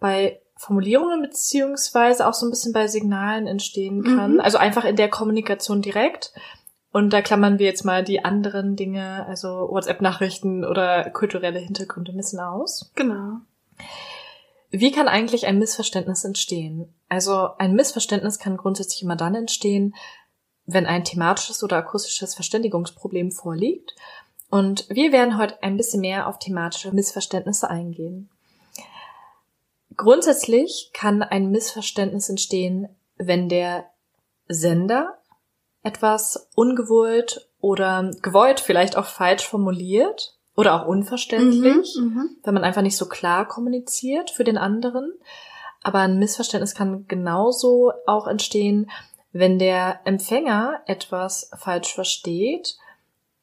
bei 0.00 0.40
Formulierungen 0.56 1.22
beziehungsweise 1.22 2.26
auch 2.26 2.34
so 2.34 2.46
ein 2.46 2.50
bisschen 2.50 2.72
bei 2.72 2.86
Signalen 2.86 3.46
entstehen 3.46 4.02
kann. 4.02 4.34
Mhm. 4.34 4.40
Also 4.40 4.58
einfach 4.58 4.84
in 4.84 4.96
der 4.96 5.08
Kommunikation 5.08 5.80
direkt. 5.80 6.32
Und 6.92 7.12
da 7.12 7.22
klammern 7.22 7.58
wir 7.58 7.66
jetzt 7.66 7.84
mal 7.84 8.02
die 8.02 8.24
anderen 8.24 8.74
Dinge, 8.74 9.24
also 9.26 9.68
WhatsApp-Nachrichten 9.70 10.64
oder 10.64 11.08
kulturelle 11.10 11.60
Hintergründe 11.60 12.12
ein 12.12 12.16
bisschen 12.16 12.40
aus. 12.40 12.90
Genau. 12.96 13.38
Wie 14.70 14.90
kann 14.90 15.08
eigentlich 15.08 15.46
ein 15.46 15.58
Missverständnis 15.58 16.24
entstehen? 16.24 16.92
Also 17.08 17.56
ein 17.58 17.74
Missverständnis 17.74 18.38
kann 18.38 18.56
grundsätzlich 18.56 19.02
immer 19.02 19.16
dann 19.16 19.34
entstehen, 19.34 19.94
wenn 20.66 20.86
ein 20.86 21.04
thematisches 21.04 21.62
oder 21.62 21.78
akustisches 21.78 22.34
Verständigungsproblem 22.34 23.32
vorliegt. 23.32 23.94
Und 24.50 24.86
wir 24.90 25.12
werden 25.12 25.38
heute 25.38 25.62
ein 25.62 25.76
bisschen 25.76 26.00
mehr 26.00 26.26
auf 26.26 26.38
thematische 26.38 26.92
Missverständnisse 26.92 27.70
eingehen. 27.70 28.28
Grundsätzlich 29.96 30.90
kann 30.92 31.22
ein 31.22 31.50
Missverständnis 31.50 32.28
entstehen, 32.28 32.88
wenn 33.16 33.48
der 33.48 33.84
Sender 34.48 35.18
etwas 35.82 36.48
ungewollt 36.54 37.48
oder 37.60 38.10
gewollt 38.22 38.60
vielleicht 38.60 38.96
auch 38.96 39.06
falsch 39.06 39.46
formuliert 39.46 40.36
oder 40.56 40.74
auch 40.74 40.86
unverständlich 40.86 41.96
Mhm. 41.96 42.36
wenn 42.42 42.54
man 42.54 42.64
einfach 42.64 42.82
nicht 42.82 42.96
so 42.96 43.06
klar 43.06 43.46
kommuniziert 43.46 44.30
für 44.30 44.44
den 44.44 44.58
anderen. 44.58 45.12
Aber 45.82 46.00
ein 46.00 46.18
Missverständnis 46.18 46.74
kann 46.74 47.06
genauso 47.06 47.92
auch 48.06 48.26
entstehen, 48.26 48.90
wenn 49.32 49.58
der 49.58 50.00
Empfänger 50.04 50.80
etwas 50.86 51.50
falsch 51.56 51.94
versteht 51.94 52.76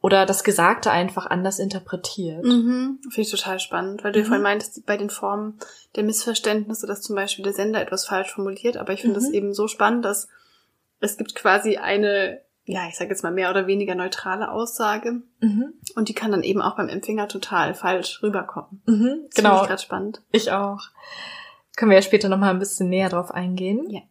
oder 0.01 0.25
das 0.25 0.43
Gesagte 0.43 0.91
einfach 0.91 1.25
anders 1.25 1.59
interpretiert. 1.59 2.43
Mhm. 2.45 2.99
Finde 3.03 3.21
ich 3.21 3.31
total 3.31 3.59
spannend, 3.59 4.03
weil 4.03 4.11
du 4.11 4.19
ja 4.19 4.25
Mhm. 4.25 4.27
vorhin 4.27 4.43
meintest, 4.43 4.85
bei 4.85 4.95
den 4.97 5.09
Formen 5.09 5.57
der 5.95 6.03
Missverständnisse, 6.03 6.85
dass 6.87 7.01
zum 7.01 7.15
Beispiel 7.15 7.43
der 7.43 7.53
Sender 7.53 7.81
etwas 7.81 8.05
falsch 8.05 8.31
formuliert, 8.33 8.77
aber 8.77 8.93
ich 8.93 9.01
finde 9.01 9.17
es 9.19 9.29
Mhm. 9.29 9.33
eben 9.33 9.53
so 9.53 9.67
spannend, 9.67 10.05
dass 10.05 10.27
es 10.99 11.17
gibt 11.17 11.35
quasi 11.35 11.77
eine, 11.77 12.41
ja, 12.65 12.87
ich 12.89 12.95
sage 12.97 13.09
jetzt 13.09 13.23
mal 13.23 13.31
mehr 13.31 13.49
oder 13.49 13.65
weniger 13.67 13.95
neutrale 13.95 14.51
Aussage 14.51 15.21
Mhm. 15.39 15.73
und 15.95 16.09
die 16.09 16.13
kann 16.13 16.31
dann 16.31 16.43
eben 16.43 16.61
auch 16.61 16.75
beim 16.75 16.89
Empfänger 16.89 17.27
total 17.27 17.73
falsch 17.73 18.21
rüberkommen. 18.21 18.81
Mhm. 18.85 19.21
Das 19.25 19.35
Genau, 19.35 19.49
finde 19.49 19.61
ich 19.63 19.67
gerade 19.67 19.81
spannend. 19.81 20.21
ich 20.31 20.51
auch. 20.51 20.81
Können 21.75 21.91
wir 21.91 21.97
ja 21.97 22.01
später 22.01 22.29
nochmal 22.29 22.49
ein 22.51 22.59
bisschen 22.59 22.89
näher 22.89 23.09
drauf 23.09 23.31
eingehen. 23.31 23.87
Ja. 23.89 24.01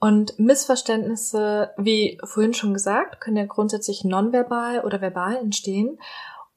Und 0.00 0.38
Missverständnisse, 0.38 1.70
wie 1.76 2.20
vorhin 2.22 2.54
schon 2.54 2.72
gesagt, 2.72 3.20
können 3.20 3.36
ja 3.36 3.46
grundsätzlich 3.46 4.04
nonverbal 4.04 4.84
oder 4.84 5.00
verbal 5.00 5.36
entstehen. 5.36 5.98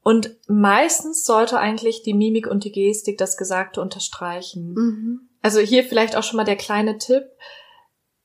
Und 0.04 0.36
meistens 0.48 1.26
sollte 1.26 1.60
eigentlich 1.60 2.04
die 2.04 2.14
Mimik 2.14 2.48
und 2.48 2.64
die 2.64 2.72
Gestik 2.72 3.18
das 3.18 3.38
Gesagte 3.38 3.82
unterstreichen. 3.82 4.74
Mhm. 4.74 5.30
Also 5.42 5.60
hier 5.60 5.84
vielleicht 5.84 6.16
auch 6.16 6.24
schon 6.24 6.38
mal 6.38 6.44
der 6.44 6.56
kleine 6.56 6.98
Tipp. 6.98 7.24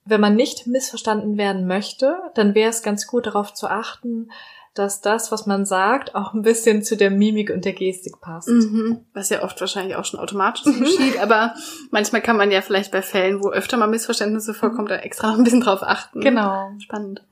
Wenn 0.05 0.21
man 0.21 0.37
nicht 0.37 0.67
missverstanden 0.67 1.37
werden 1.37 1.67
möchte, 1.67 2.17
dann 2.35 2.55
wäre 2.55 2.71
es 2.71 2.83
ganz 2.83 3.07
gut 3.07 3.27
darauf 3.27 3.53
zu 3.55 3.69
achten, 3.69 4.31
dass 4.79 5.01
das, 5.01 5.33
was 5.33 5.47
man 5.47 5.65
sagt, 5.65 6.15
auch 6.15 6.35
ein 6.35 6.43
bisschen 6.43 6.83
zu 6.83 6.97
der 6.97 7.11
Mimik 7.11 7.51
und 7.51 7.65
der 7.65 7.73
Gestik 7.73 8.21
passt. 8.21 8.49
Mhm. 8.49 9.01
Was 9.15 9.31
ja 9.31 9.43
oft 9.43 9.61
wahrscheinlich 9.61 9.97
auch 9.97 10.05
schon 10.05 10.21
automatisch 10.21 10.65
geschieht, 10.79 11.19
aber 11.21 11.55
manchmal 11.91 12.23
kann 12.23 12.37
man 12.37 12.51
ja 12.51 12.61
vielleicht 12.61 12.93
bei 12.93 13.03
Fällen, 13.03 13.43
wo 13.43 13.51
öfter 13.51 13.77
mal 13.77 13.87
Missverständnisse 13.87 14.55
vorkommen, 14.55 14.89
da 14.89 14.97
extra 14.97 15.29
noch 15.29 15.39
ein 15.39 15.45
bisschen 15.45 15.63
drauf 15.63 15.83
achten. 15.83 16.21
Genau. 16.21 16.71
Spannend. 16.79 17.23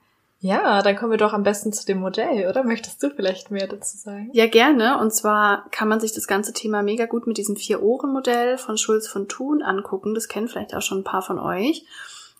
Ja, 0.41 0.83
dann 0.83 0.97
kommen 0.97 1.11
wir 1.11 1.17
doch 1.17 1.33
am 1.33 1.43
besten 1.43 1.73
zu 1.73 1.87
dem 1.87 2.01
Modell, 2.01 2.47
oder? 2.47 2.65
Möchtest 2.65 3.03
du 3.03 3.09
vielleicht 3.09 3.51
mehr 3.51 3.67
dazu 3.67 3.97
sagen? 3.97 4.29
Ja, 4.35 4.47
gerne. 4.47 4.99
Und 4.99 5.15
zwar 5.15 5.71
kann 5.71 5.89
man 5.89 6.01
sich 6.01 6.13
das 6.13 6.27
ganze 6.27 6.53
Thema 6.53 6.83
mega 6.83 7.07
gut 7.07 7.27
mit 7.27 7.39
diesem 7.39 7.57
Vier-Ohren-Modell 7.57 8.59
von 8.59 8.77
Schulz 8.77 9.09
von 9.09 9.27
Thun 9.27 9.63
angucken. 9.63 10.15
Das 10.15 10.29
kennen 10.29 10.49
vielleicht 10.49 10.75
auch 10.75 10.83
schon 10.83 10.99
ein 10.99 11.05
paar 11.05 11.23
von 11.23 11.39
euch. 11.39 11.87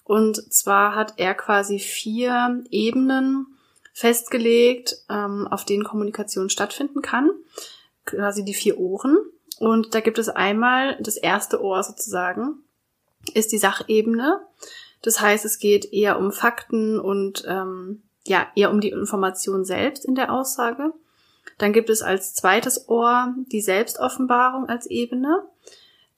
Und 0.05 0.37
zwar 0.53 0.95
hat 0.95 1.15
er 1.17 1.33
quasi 1.33 1.79
vier 1.79 2.63
Ebenen 2.71 3.54
festgelegt, 3.95 4.97
ähm, 5.09 5.47
auf 5.47 5.65
denen 5.65 5.85
Kommunikation 5.85 6.51
stattfinden 6.51 7.01
kann. 7.01 7.31
Quasi 8.05 8.45
die 8.45 8.53
vier 8.53 8.79
Ohren. 8.79 9.17
Und 9.61 9.95
da 9.95 10.01
gibt 10.01 10.19
es 10.19 10.29
einmal 10.29 10.99
das 11.01 11.17
erste 11.17 11.63
Ohr 11.63 11.83
sozusagen, 11.83 12.59
ist 13.33 13.53
die 13.53 13.59
Sachebene. 13.59 14.41
Das 15.01 15.21
heißt, 15.21 15.45
es 15.45 15.59
geht 15.59 15.93
eher 15.93 16.19
um 16.19 16.33
Fakten 16.33 16.99
und 16.99 17.45
ähm, 17.47 18.03
ja, 18.27 18.49
eher 18.57 18.71
um 18.71 18.81
die 18.81 18.91
Information 18.91 19.65
selbst 19.65 20.05
in 20.05 20.17
der 20.17 20.33
Aussage. 20.33 20.93
Dann 21.59 21.73
gibt 21.73 21.89
es 21.89 22.03
als 22.03 22.35
zweites 22.35 22.89
Ohr 22.89 23.35
die 23.53 23.61
Selbstoffenbarung 23.61 24.69
als 24.69 24.87
Ebene. 24.87 25.47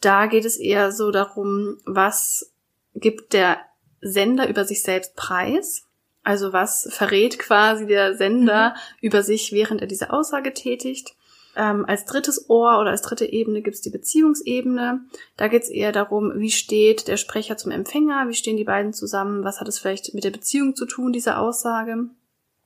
Da 0.01 0.27
geht 0.27 0.45
es 0.45 0.57
eher 0.57 0.93
so 0.93 1.11
darum, 1.11 1.79
was 1.85 2.53
gibt 2.95 3.35
der 3.35 3.59
Sender 4.01 4.49
über 4.49 4.65
sich 4.65 4.83
selbst 4.83 5.15
preis? 5.15 5.86
Also 6.27 6.53
was 6.53 6.89
verrät 6.91 7.39
quasi 7.39 7.87
der 7.87 8.17
Sender 8.17 8.71
mhm. 8.71 8.99
über 9.01 9.23
sich, 9.23 9.53
während 9.53 9.81
er 9.81 9.87
diese 9.87 10.13
Aussage 10.13 10.53
tätigt? 10.53 11.15
Ähm, 11.55 11.85
als 11.87 12.05
drittes 12.05 12.51
Ohr 12.51 12.81
oder 12.81 12.91
als 12.91 13.03
dritte 13.03 13.27
Ebene 13.27 13.63
gibt's 13.63 13.81
die 13.81 13.91
Beziehungsebene. 13.91 15.03
Da 15.37 15.47
geht's 15.47 15.69
eher 15.69 15.93
darum, 15.93 16.33
wie 16.35 16.51
steht 16.51 17.07
der 17.07 17.17
Sprecher 17.17 17.57
zum 17.57 17.71
Empfänger, 17.71 18.27
wie 18.27 18.35
stehen 18.35 18.57
die 18.57 18.65
beiden 18.65 18.93
zusammen, 18.93 19.45
was 19.45 19.61
hat 19.61 19.69
es 19.69 19.79
vielleicht 19.79 20.15
mit 20.15 20.25
der 20.25 20.33
Beziehung 20.33 20.75
zu 20.75 20.87
tun, 20.87 21.13
diese 21.13 21.39
Aussage. 21.39 22.09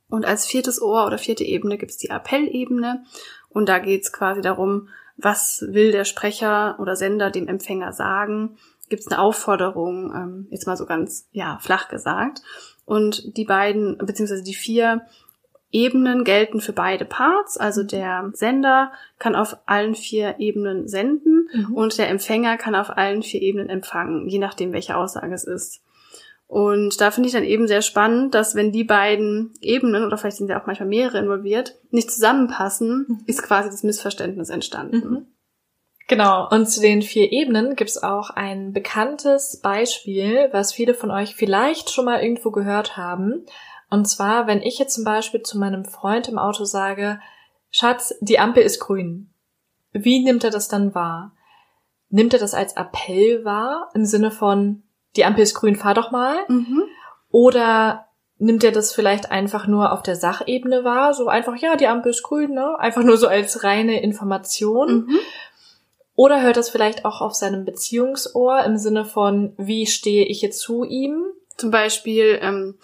Und 0.09 0.25
als 0.25 0.47
viertes 0.47 0.81
Ohr 0.81 1.07
oder 1.07 1.19
vierte 1.19 1.45
Ebene 1.45 1.77
gibt's 1.77 1.99
die 1.99 2.11
Appellebene. 2.11 3.05
Und 3.51 3.69
da 3.69 3.79
geht's 3.79 4.11
quasi 4.11 4.41
darum, 4.41 4.89
was 5.19 5.67
will 5.69 5.93
der 5.93 6.07
Sprecher 6.07 6.77
oder 6.81 6.97
Sender 6.97 7.31
dem 7.31 7.47
Empfänger 7.47 7.93
sagen? 7.93 8.57
Gibt 8.89 9.03
es 9.03 9.09
eine 9.09 9.21
Aufforderung, 9.21 10.15
ähm, 10.15 10.47
jetzt 10.51 10.67
mal 10.67 10.79
so 10.79 10.87
ganz 10.87 11.29
ja 11.31 11.59
flach 11.61 11.89
gesagt. 11.89 12.41
Und 12.85 13.37
die 13.37 13.45
beiden 13.45 13.99
beziehungsweise 13.99 14.43
die 14.43 14.55
vier 14.55 15.03
Ebenen 15.73 16.25
gelten 16.25 16.61
für 16.61 16.73
beide 16.73 17.05
Parts. 17.05 17.57
Also 17.57 17.83
der 17.83 18.31
Sender 18.35 18.93
kann 19.19 19.37
auf 19.37 19.57
allen 19.67 19.95
vier 19.95 20.37
Ebenen 20.39 20.89
senden 20.89 21.49
mhm. 21.53 21.75
und 21.75 21.97
der 21.99 22.09
Empfänger 22.09 22.57
kann 22.57 22.75
auf 22.75 22.91
allen 22.91 23.23
vier 23.23 23.41
Ebenen 23.41 23.69
empfangen, 23.69 24.29
je 24.29 24.39
nachdem, 24.39 24.73
welche 24.73 24.97
Aussage 24.97 25.35
es 25.35 25.45
ist. 25.45 25.83
Und 26.49 27.01
da 27.01 27.13
finde 27.13 27.29
ich 27.29 27.33
dann 27.33 27.45
eben 27.45 27.69
sehr 27.69 27.83
spannend, 27.83 28.35
dass 28.35 28.57
wenn 28.57 28.73
die 28.73 28.83
beiden 28.83 29.53
Ebenen, 29.61 30.05
oder 30.05 30.19
vielleicht 30.19 30.39
sind 30.39 30.51
ja 30.51 30.61
auch 30.61 30.67
manchmal 30.67 30.89
mehrere 30.89 31.19
involviert, 31.19 31.77
nicht 31.91 32.11
zusammenpassen, 32.11 33.07
mhm. 33.07 33.19
ist 33.27 33.45
quasi 33.45 33.71
das 33.71 33.85
Missverständnis 33.85 34.51
entstanden. 34.51 34.97
Mhm. 34.97 35.27
Genau, 36.11 36.49
und 36.49 36.67
zu 36.67 36.81
den 36.81 37.03
vier 37.03 37.31
Ebenen 37.31 37.77
gibt 37.77 37.91
es 37.91 38.03
auch 38.03 38.31
ein 38.31 38.73
bekanntes 38.73 39.61
Beispiel, 39.61 40.49
was 40.51 40.73
viele 40.73 40.93
von 40.93 41.13
euch 41.13 41.37
vielleicht 41.37 41.91
schon 41.91 42.05
mal 42.05 42.21
irgendwo 42.21 42.51
gehört 42.51 42.97
haben. 42.97 43.47
Und 43.91 44.07
zwar, 44.07 44.49
wenn 44.49 44.61
ich 44.61 44.81
jetzt 44.81 44.95
zum 44.95 45.05
Beispiel 45.05 45.43
zu 45.43 45.57
meinem 45.57 45.85
Freund 45.85 46.27
im 46.27 46.37
Auto 46.37 46.65
sage, 46.65 47.21
Schatz, 47.71 48.13
die 48.21 48.41
Ampel 48.41 48.65
ist 48.65 48.81
grün. 48.81 49.31
Wie 49.93 50.19
nimmt 50.25 50.43
er 50.43 50.51
das 50.51 50.67
dann 50.67 50.97
wahr? 50.97 51.31
Nimmt 52.09 52.33
er 52.33 52.41
das 52.41 52.55
als 52.55 52.73
Appell 52.77 53.45
wahr, 53.45 53.89
im 53.95 54.05
Sinne 54.05 54.33
von, 54.33 54.83
die 55.15 55.25
Ampel 55.25 55.45
ist 55.45 55.55
grün, 55.55 55.77
fahr 55.77 55.95
doch 55.95 56.11
mal. 56.11 56.39
Mhm. 56.49 56.83
Oder 57.31 58.09
nimmt 58.39 58.65
er 58.65 58.73
das 58.73 58.93
vielleicht 58.93 59.31
einfach 59.31 59.69
nur 59.69 59.93
auf 59.93 60.03
der 60.03 60.17
Sachebene 60.17 60.83
wahr, 60.83 61.15
so 61.15 61.29
einfach, 61.29 61.55
ja, 61.57 61.77
die 61.77 61.87
Ampel 61.87 62.11
ist 62.11 62.25
grün, 62.25 62.55
ne? 62.55 62.77
Einfach 62.81 63.05
nur 63.05 63.17
so 63.17 63.29
als 63.29 63.63
reine 63.63 64.03
Information. 64.03 65.07
Mhm. 65.07 65.19
Oder 66.21 66.43
hört 66.43 66.59
das 66.59 66.69
vielleicht 66.69 67.07
auch 67.07 67.23
auf 67.23 67.33
seinem 67.33 67.65
Beziehungsohr 67.65 68.63
im 68.65 68.77
Sinne 68.77 69.07
von, 69.07 69.55
wie 69.57 69.87
stehe 69.87 70.27
ich 70.27 70.43
jetzt 70.43 70.61
zu 70.61 70.85
ihm? 70.85 71.25
Zum 71.57 71.71
Beispiel, 71.71 72.39
ähm, 72.43 72.75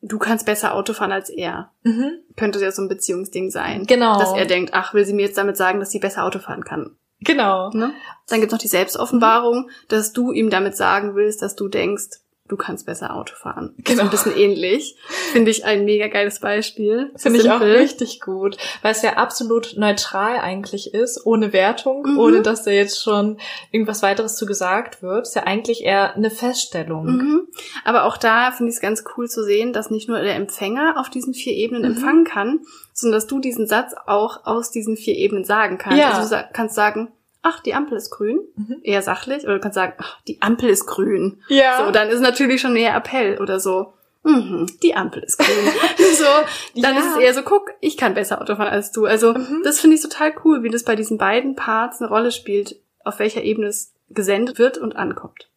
du 0.00 0.20
kannst 0.20 0.46
besser 0.46 0.76
Auto 0.76 0.92
fahren 0.92 1.10
als 1.10 1.28
er. 1.28 1.72
Mhm. 1.82 2.20
Könnte 2.36 2.60
ja 2.60 2.70
so 2.70 2.82
ein 2.82 2.88
Beziehungsding 2.88 3.50
sein. 3.50 3.84
Genau. 3.86 4.16
Dass 4.16 4.32
er 4.32 4.46
denkt, 4.46 4.74
ach, 4.74 4.94
will 4.94 5.04
sie 5.04 5.12
mir 5.12 5.22
jetzt 5.22 5.38
damit 5.38 5.56
sagen, 5.56 5.80
dass 5.80 5.90
sie 5.90 5.98
besser 5.98 6.22
Auto 6.22 6.38
fahren 6.38 6.62
kann. 6.62 6.94
Genau. 7.18 7.70
Ne? 7.70 7.92
Dann 8.28 8.38
gibt's 8.38 8.52
noch 8.52 8.60
die 8.60 8.68
Selbstoffenbarung, 8.68 9.68
dass 9.88 10.12
du 10.12 10.30
ihm 10.30 10.50
damit 10.50 10.76
sagen 10.76 11.16
willst, 11.16 11.42
dass 11.42 11.56
du 11.56 11.66
denkst, 11.66 12.20
du 12.48 12.56
kannst 12.56 12.84
besser 12.84 13.14
Auto 13.14 13.34
fahren. 13.34 13.74
Genau. 13.78 13.96
So 13.96 14.02
ein 14.02 14.10
bisschen 14.10 14.36
ähnlich. 14.36 14.96
Finde 15.32 15.50
ich 15.50 15.64
ein 15.64 15.84
mega 15.86 16.08
geiles 16.08 16.40
Beispiel. 16.40 17.10
Finde 17.16 17.40
ich 17.40 17.50
auch 17.50 17.60
richtig 17.60 18.20
gut, 18.20 18.58
weil 18.82 18.92
es 18.92 19.00
ja 19.00 19.14
absolut 19.14 19.74
neutral 19.78 20.38
eigentlich 20.38 20.92
ist, 20.92 21.24
ohne 21.24 21.54
Wertung, 21.54 22.02
mhm. 22.02 22.18
ohne 22.18 22.42
dass 22.42 22.62
da 22.62 22.70
jetzt 22.70 23.02
schon 23.02 23.38
irgendwas 23.70 24.02
weiteres 24.02 24.36
zu 24.36 24.44
gesagt 24.44 25.02
wird. 25.02 25.26
Ist 25.26 25.36
ja 25.36 25.44
eigentlich 25.44 25.84
eher 25.84 26.14
eine 26.14 26.30
Feststellung. 26.30 27.06
Mhm. 27.06 27.48
Aber 27.84 28.04
auch 28.04 28.18
da 28.18 28.52
finde 28.52 28.70
ich 28.70 28.76
es 28.76 28.82
ganz 28.82 29.04
cool 29.16 29.26
zu 29.26 29.42
sehen, 29.42 29.72
dass 29.72 29.90
nicht 29.90 30.08
nur 30.08 30.20
der 30.20 30.36
Empfänger 30.36 30.96
auf 30.98 31.08
diesen 31.08 31.32
vier 31.32 31.54
Ebenen 31.54 31.82
mhm. 31.82 31.96
empfangen 31.96 32.24
kann, 32.24 32.60
sondern 32.92 33.16
dass 33.16 33.26
du 33.26 33.38
diesen 33.38 33.66
Satz 33.66 33.94
auch 34.06 34.44
aus 34.44 34.70
diesen 34.70 34.98
vier 34.98 35.16
Ebenen 35.16 35.44
sagen 35.44 35.78
kannst. 35.78 35.98
Ja. 35.98 36.12
Also 36.12 36.36
du 36.36 36.48
kannst 36.52 36.74
sagen, 36.74 37.10
ach, 37.44 37.60
die 37.60 37.74
Ampel 37.74 37.98
ist 37.98 38.10
grün, 38.10 38.40
mhm. 38.56 38.80
eher 38.82 39.02
sachlich, 39.02 39.44
oder 39.44 39.54
du 39.54 39.60
kannst 39.60 39.76
sagen, 39.76 39.92
ach, 39.98 40.18
die 40.26 40.40
Ampel 40.40 40.70
ist 40.70 40.86
grün. 40.86 41.42
Ja. 41.48 41.84
So, 41.84 41.92
dann 41.92 42.08
ist 42.08 42.20
natürlich 42.20 42.60
schon 42.60 42.72
mehr 42.72 42.96
Appell 42.96 43.38
oder 43.40 43.60
so. 43.60 43.92
Mhm, 44.22 44.66
die 44.82 44.96
Ampel 44.96 45.22
ist 45.22 45.38
grün. 45.38 45.72
so, 46.14 46.80
dann 46.80 46.94
ja. 46.94 47.00
ist 47.00 47.06
es 47.12 47.16
eher 47.18 47.34
so, 47.34 47.42
guck, 47.42 47.70
ich 47.80 47.98
kann 47.98 48.14
besser 48.14 48.40
Auto 48.40 48.56
fahren 48.56 48.72
als 48.72 48.92
du. 48.92 49.04
Also, 49.04 49.34
mhm. 49.34 49.60
das 49.62 49.78
finde 49.78 49.96
ich 49.96 50.02
total 50.02 50.32
cool, 50.44 50.62
wie 50.62 50.70
das 50.70 50.84
bei 50.84 50.96
diesen 50.96 51.18
beiden 51.18 51.54
Parts 51.54 52.00
eine 52.00 52.08
Rolle 52.08 52.32
spielt, 52.32 52.76
auf 53.04 53.18
welcher 53.18 53.42
Ebene 53.42 53.66
es 53.66 53.92
gesendet 54.08 54.58
wird 54.58 54.78
und 54.78 54.96
ankommt. 54.96 55.48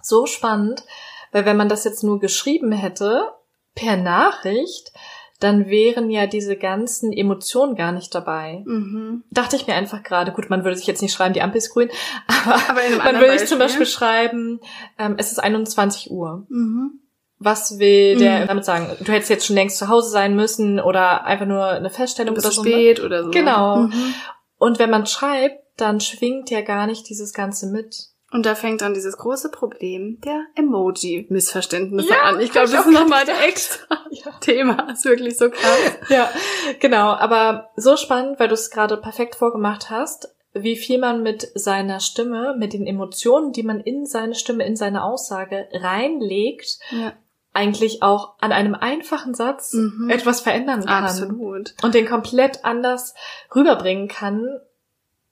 So 0.00 0.26
spannend, 0.26 0.84
weil 1.32 1.44
wenn 1.44 1.56
man 1.56 1.68
das 1.68 1.82
jetzt 1.82 2.04
nur 2.04 2.20
geschrieben 2.20 2.70
hätte, 2.70 3.32
per 3.74 3.96
Nachricht, 3.96 4.92
dann 5.40 5.68
wären 5.68 6.10
ja 6.10 6.26
diese 6.26 6.56
ganzen 6.56 7.12
Emotionen 7.12 7.76
gar 7.76 7.92
nicht 7.92 8.14
dabei. 8.14 8.62
Mhm. 8.66 9.22
Dachte 9.30 9.56
ich 9.56 9.66
mir 9.66 9.74
einfach 9.74 10.02
gerade, 10.02 10.32
gut, 10.32 10.50
man 10.50 10.64
würde 10.64 10.76
sich 10.76 10.86
jetzt 10.86 11.02
nicht 11.02 11.12
schreiben, 11.12 11.34
die 11.34 11.42
Ampel 11.42 11.58
ist 11.58 11.72
grün, 11.72 11.90
aber, 12.26 12.54
aber 12.68 13.04
man 13.04 13.20
würde 13.20 13.38
sich 13.38 13.48
zum 13.48 13.58
Beispiel 13.58 13.86
schreiben, 13.86 14.60
ähm, 14.98 15.14
es 15.18 15.30
ist 15.30 15.38
21 15.38 16.10
Uhr. 16.10 16.46
Mhm. 16.48 17.00
Was 17.40 17.78
will 17.78 18.18
der 18.18 18.40
mhm. 18.40 18.46
damit 18.48 18.64
sagen? 18.64 18.88
Du 18.98 19.12
hättest 19.12 19.30
jetzt 19.30 19.46
schon 19.46 19.54
längst 19.54 19.78
zu 19.78 19.88
Hause 19.88 20.10
sein 20.10 20.34
müssen 20.34 20.80
oder 20.80 21.24
einfach 21.24 21.46
nur 21.46 21.66
eine 21.66 21.90
Feststellung 21.90 22.34
oder 22.34 22.50
so. 22.50 22.62
Ne? 22.64 22.68
spät 22.68 23.00
oder 23.00 23.22
so. 23.22 23.30
Genau. 23.30 23.82
Mhm. 23.82 24.14
Und 24.56 24.80
wenn 24.80 24.90
man 24.90 25.06
schreibt, 25.06 25.62
dann 25.76 26.00
schwingt 26.00 26.50
ja 26.50 26.62
gar 26.62 26.88
nicht 26.88 27.08
dieses 27.08 27.32
Ganze 27.32 27.68
mit. 27.68 28.08
Und 28.30 28.44
da 28.44 28.54
fängt 28.54 28.82
dann 28.82 28.92
dieses 28.92 29.16
große 29.16 29.50
Problem 29.50 30.20
der 30.22 30.44
Emoji-Missverständnisse 30.54 32.10
ja, 32.10 32.22
an. 32.22 32.40
Ich 32.40 32.52
glaube, 32.52 32.68
das 32.68 32.84
ist 32.84 32.92
nochmal 32.92 33.22
ein 33.22 33.48
extra 33.48 33.96
ja. 34.10 34.32
Thema. 34.40 34.90
Ist 34.92 35.04
wirklich 35.06 35.38
so 35.38 35.50
krass. 35.50 35.78
Ja, 36.10 36.30
genau. 36.78 37.12
Aber 37.12 37.70
so 37.76 37.96
spannend, 37.96 38.38
weil 38.38 38.48
du 38.48 38.54
es 38.54 38.70
gerade 38.70 38.98
perfekt 38.98 39.36
vorgemacht 39.36 39.88
hast, 39.90 40.34
wie 40.52 40.76
viel 40.76 40.98
man 40.98 41.22
mit 41.22 41.50
seiner 41.54 42.00
Stimme, 42.00 42.54
mit 42.58 42.72
den 42.74 42.86
Emotionen, 42.86 43.52
die 43.52 43.62
man 43.62 43.80
in 43.80 44.04
seine 44.04 44.34
Stimme, 44.34 44.66
in 44.66 44.76
seine 44.76 45.04
Aussage 45.04 45.68
reinlegt, 45.72 46.78
ja. 46.90 47.12
eigentlich 47.52 48.02
auch 48.02 48.34
an 48.40 48.52
einem 48.52 48.74
einfachen 48.74 49.34
Satz 49.34 49.72
mhm. 49.72 50.10
etwas 50.10 50.40
verändern 50.40 50.84
kann. 50.84 51.04
Absolut. 51.04 51.74
Und 51.82 51.94
den 51.94 52.06
komplett 52.06 52.64
anders 52.64 53.14
rüberbringen 53.54 54.08
kann, 54.08 54.60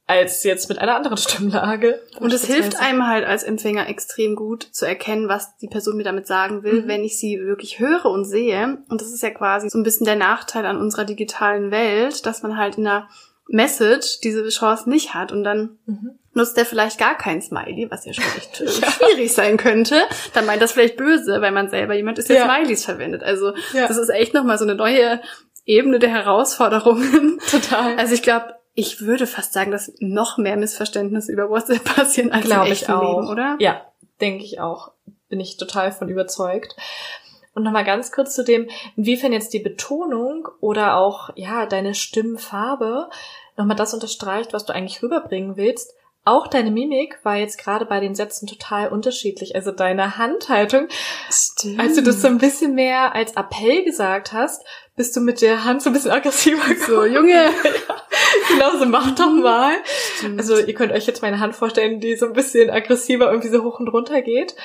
als 0.06 0.44
jetzt 0.44 0.68
mit 0.68 0.78
einer 0.78 0.96
anderen 0.96 1.16
Stimmlage. 1.16 2.00
Und 2.20 2.32
es 2.32 2.46
hilft 2.46 2.78
einem 2.80 3.06
halt 3.06 3.26
als 3.26 3.42
Empfänger 3.42 3.88
extrem 3.88 4.36
gut 4.36 4.62
zu 4.62 4.86
erkennen, 4.86 5.28
was 5.28 5.56
die 5.58 5.68
Person 5.68 5.96
mir 5.96 6.04
damit 6.04 6.26
sagen 6.26 6.62
will, 6.62 6.82
mhm. 6.82 6.88
wenn 6.88 7.04
ich 7.04 7.18
sie 7.18 7.40
wirklich 7.40 7.78
höre 7.78 8.06
und 8.06 8.24
sehe. 8.24 8.78
Und 8.88 9.00
das 9.00 9.12
ist 9.12 9.22
ja 9.22 9.30
quasi 9.30 9.68
so 9.68 9.78
ein 9.78 9.82
bisschen 9.82 10.06
der 10.06 10.16
Nachteil 10.16 10.64
an 10.66 10.78
unserer 10.78 11.04
digitalen 11.04 11.70
Welt, 11.70 12.24
dass 12.26 12.42
man 12.42 12.56
halt 12.56 12.78
in 12.78 12.86
einer 12.86 13.08
Message 13.48 14.20
diese 14.20 14.48
Chance 14.48 14.88
nicht 14.90 15.14
hat 15.14 15.30
und 15.30 15.44
dann 15.44 15.78
mhm. 15.86 16.18
nutzt 16.32 16.58
er 16.58 16.64
vielleicht 16.64 16.98
gar 16.98 17.16
kein 17.16 17.40
Smiley, 17.40 17.88
was 17.90 18.04
ja 18.04 18.12
schon 18.12 18.24
echt 18.36 18.60
ja. 18.60 18.90
schwierig 18.90 19.32
sein 19.32 19.56
könnte. 19.56 20.02
Dann 20.34 20.46
meint 20.46 20.62
das 20.62 20.72
vielleicht 20.72 20.96
böse, 20.96 21.40
weil 21.40 21.52
man 21.52 21.68
selber 21.68 21.94
jemand 21.94 22.18
ist, 22.18 22.28
der 22.28 22.36
ja. 22.36 22.44
Smileys 22.44 22.84
verwendet. 22.84 23.22
Also 23.22 23.54
ja. 23.72 23.86
das 23.86 23.98
ist 23.98 24.08
echt 24.08 24.34
nochmal 24.34 24.58
so 24.58 24.64
eine 24.64 24.74
neue 24.74 25.20
Ebene 25.64 25.98
der 25.98 26.10
Herausforderungen. 26.10 27.40
Total. 27.50 27.96
Also 27.96 28.14
ich 28.14 28.22
glaube, 28.22 28.54
ich 28.76 29.00
würde 29.00 29.26
fast 29.26 29.54
sagen, 29.54 29.72
dass 29.72 29.92
noch 29.98 30.38
mehr 30.38 30.56
Missverständnisse 30.56 31.32
über 31.32 31.50
WhatsApp 31.50 31.82
passieren 31.96 32.30
als 32.30 32.44
Glaube 32.44 32.66
im 32.66 32.72
echten 32.72 32.92
ich 32.92 32.96
auch. 32.96 33.20
Leben, 33.20 33.28
oder? 33.28 33.56
Ja, 33.58 33.80
denke 34.20 34.44
ich 34.44 34.60
auch. 34.60 34.92
Bin 35.28 35.40
ich 35.40 35.56
total 35.56 35.90
von 35.90 36.08
überzeugt. 36.08 36.76
Und 37.54 37.62
nochmal 37.62 37.84
ganz 37.84 38.12
kurz 38.12 38.34
zu 38.34 38.44
dem, 38.44 38.68
inwiefern 38.96 39.32
jetzt 39.32 39.54
die 39.54 39.60
Betonung 39.60 40.46
oder 40.60 40.96
auch, 40.96 41.30
ja, 41.36 41.64
deine 41.64 41.94
Stimmfarbe 41.94 43.08
nochmal 43.56 43.76
das 43.76 43.94
unterstreicht, 43.94 44.52
was 44.52 44.66
du 44.66 44.74
eigentlich 44.74 45.02
rüberbringen 45.02 45.56
willst. 45.56 45.94
Auch 46.26 46.48
deine 46.48 46.70
Mimik 46.70 47.18
war 47.22 47.36
jetzt 47.36 47.56
gerade 47.56 47.86
bei 47.86 48.00
den 48.00 48.14
Sätzen 48.14 48.46
total 48.46 48.88
unterschiedlich. 48.88 49.54
Also 49.54 49.70
deine 49.70 50.18
Handhaltung, 50.18 50.88
Stimmt. 51.30 51.80
als 51.80 51.94
du 51.94 52.02
das 52.02 52.20
so 52.20 52.26
ein 52.26 52.38
bisschen 52.38 52.74
mehr 52.74 53.14
als 53.14 53.36
Appell 53.36 53.84
gesagt 53.84 54.34
hast, 54.34 54.62
bist 54.96 55.14
du 55.14 55.20
mit 55.20 55.42
der 55.42 55.64
Hand 55.64 55.82
so 55.82 55.90
ein 55.90 55.92
bisschen 55.92 56.10
aggressiver 56.10 56.74
So, 56.86 57.04
Junge. 57.04 57.32
ja, 57.34 57.50
genau, 58.48 58.78
so 58.78 58.86
mach 58.86 59.14
doch 59.14 59.30
mal. 59.30 59.74
Stimmt. 60.16 60.40
Also 60.40 60.58
ihr 60.58 60.74
könnt 60.74 60.92
euch 60.92 61.06
jetzt 61.06 61.22
meine 61.22 61.38
Hand 61.38 61.54
vorstellen, 61.54 62.00
die 62.00 62.16
so 62.16 62.26
ein 62.26 62.32
bisschen 62.32 62.70
aggressiver 62.70 63.30
irgendwie 63.30 63.50
so 63.50 63.62
hoch 63.62 63.78
und 63.78 63.88
runter 63.88 64.22
geht. 64.22 64.56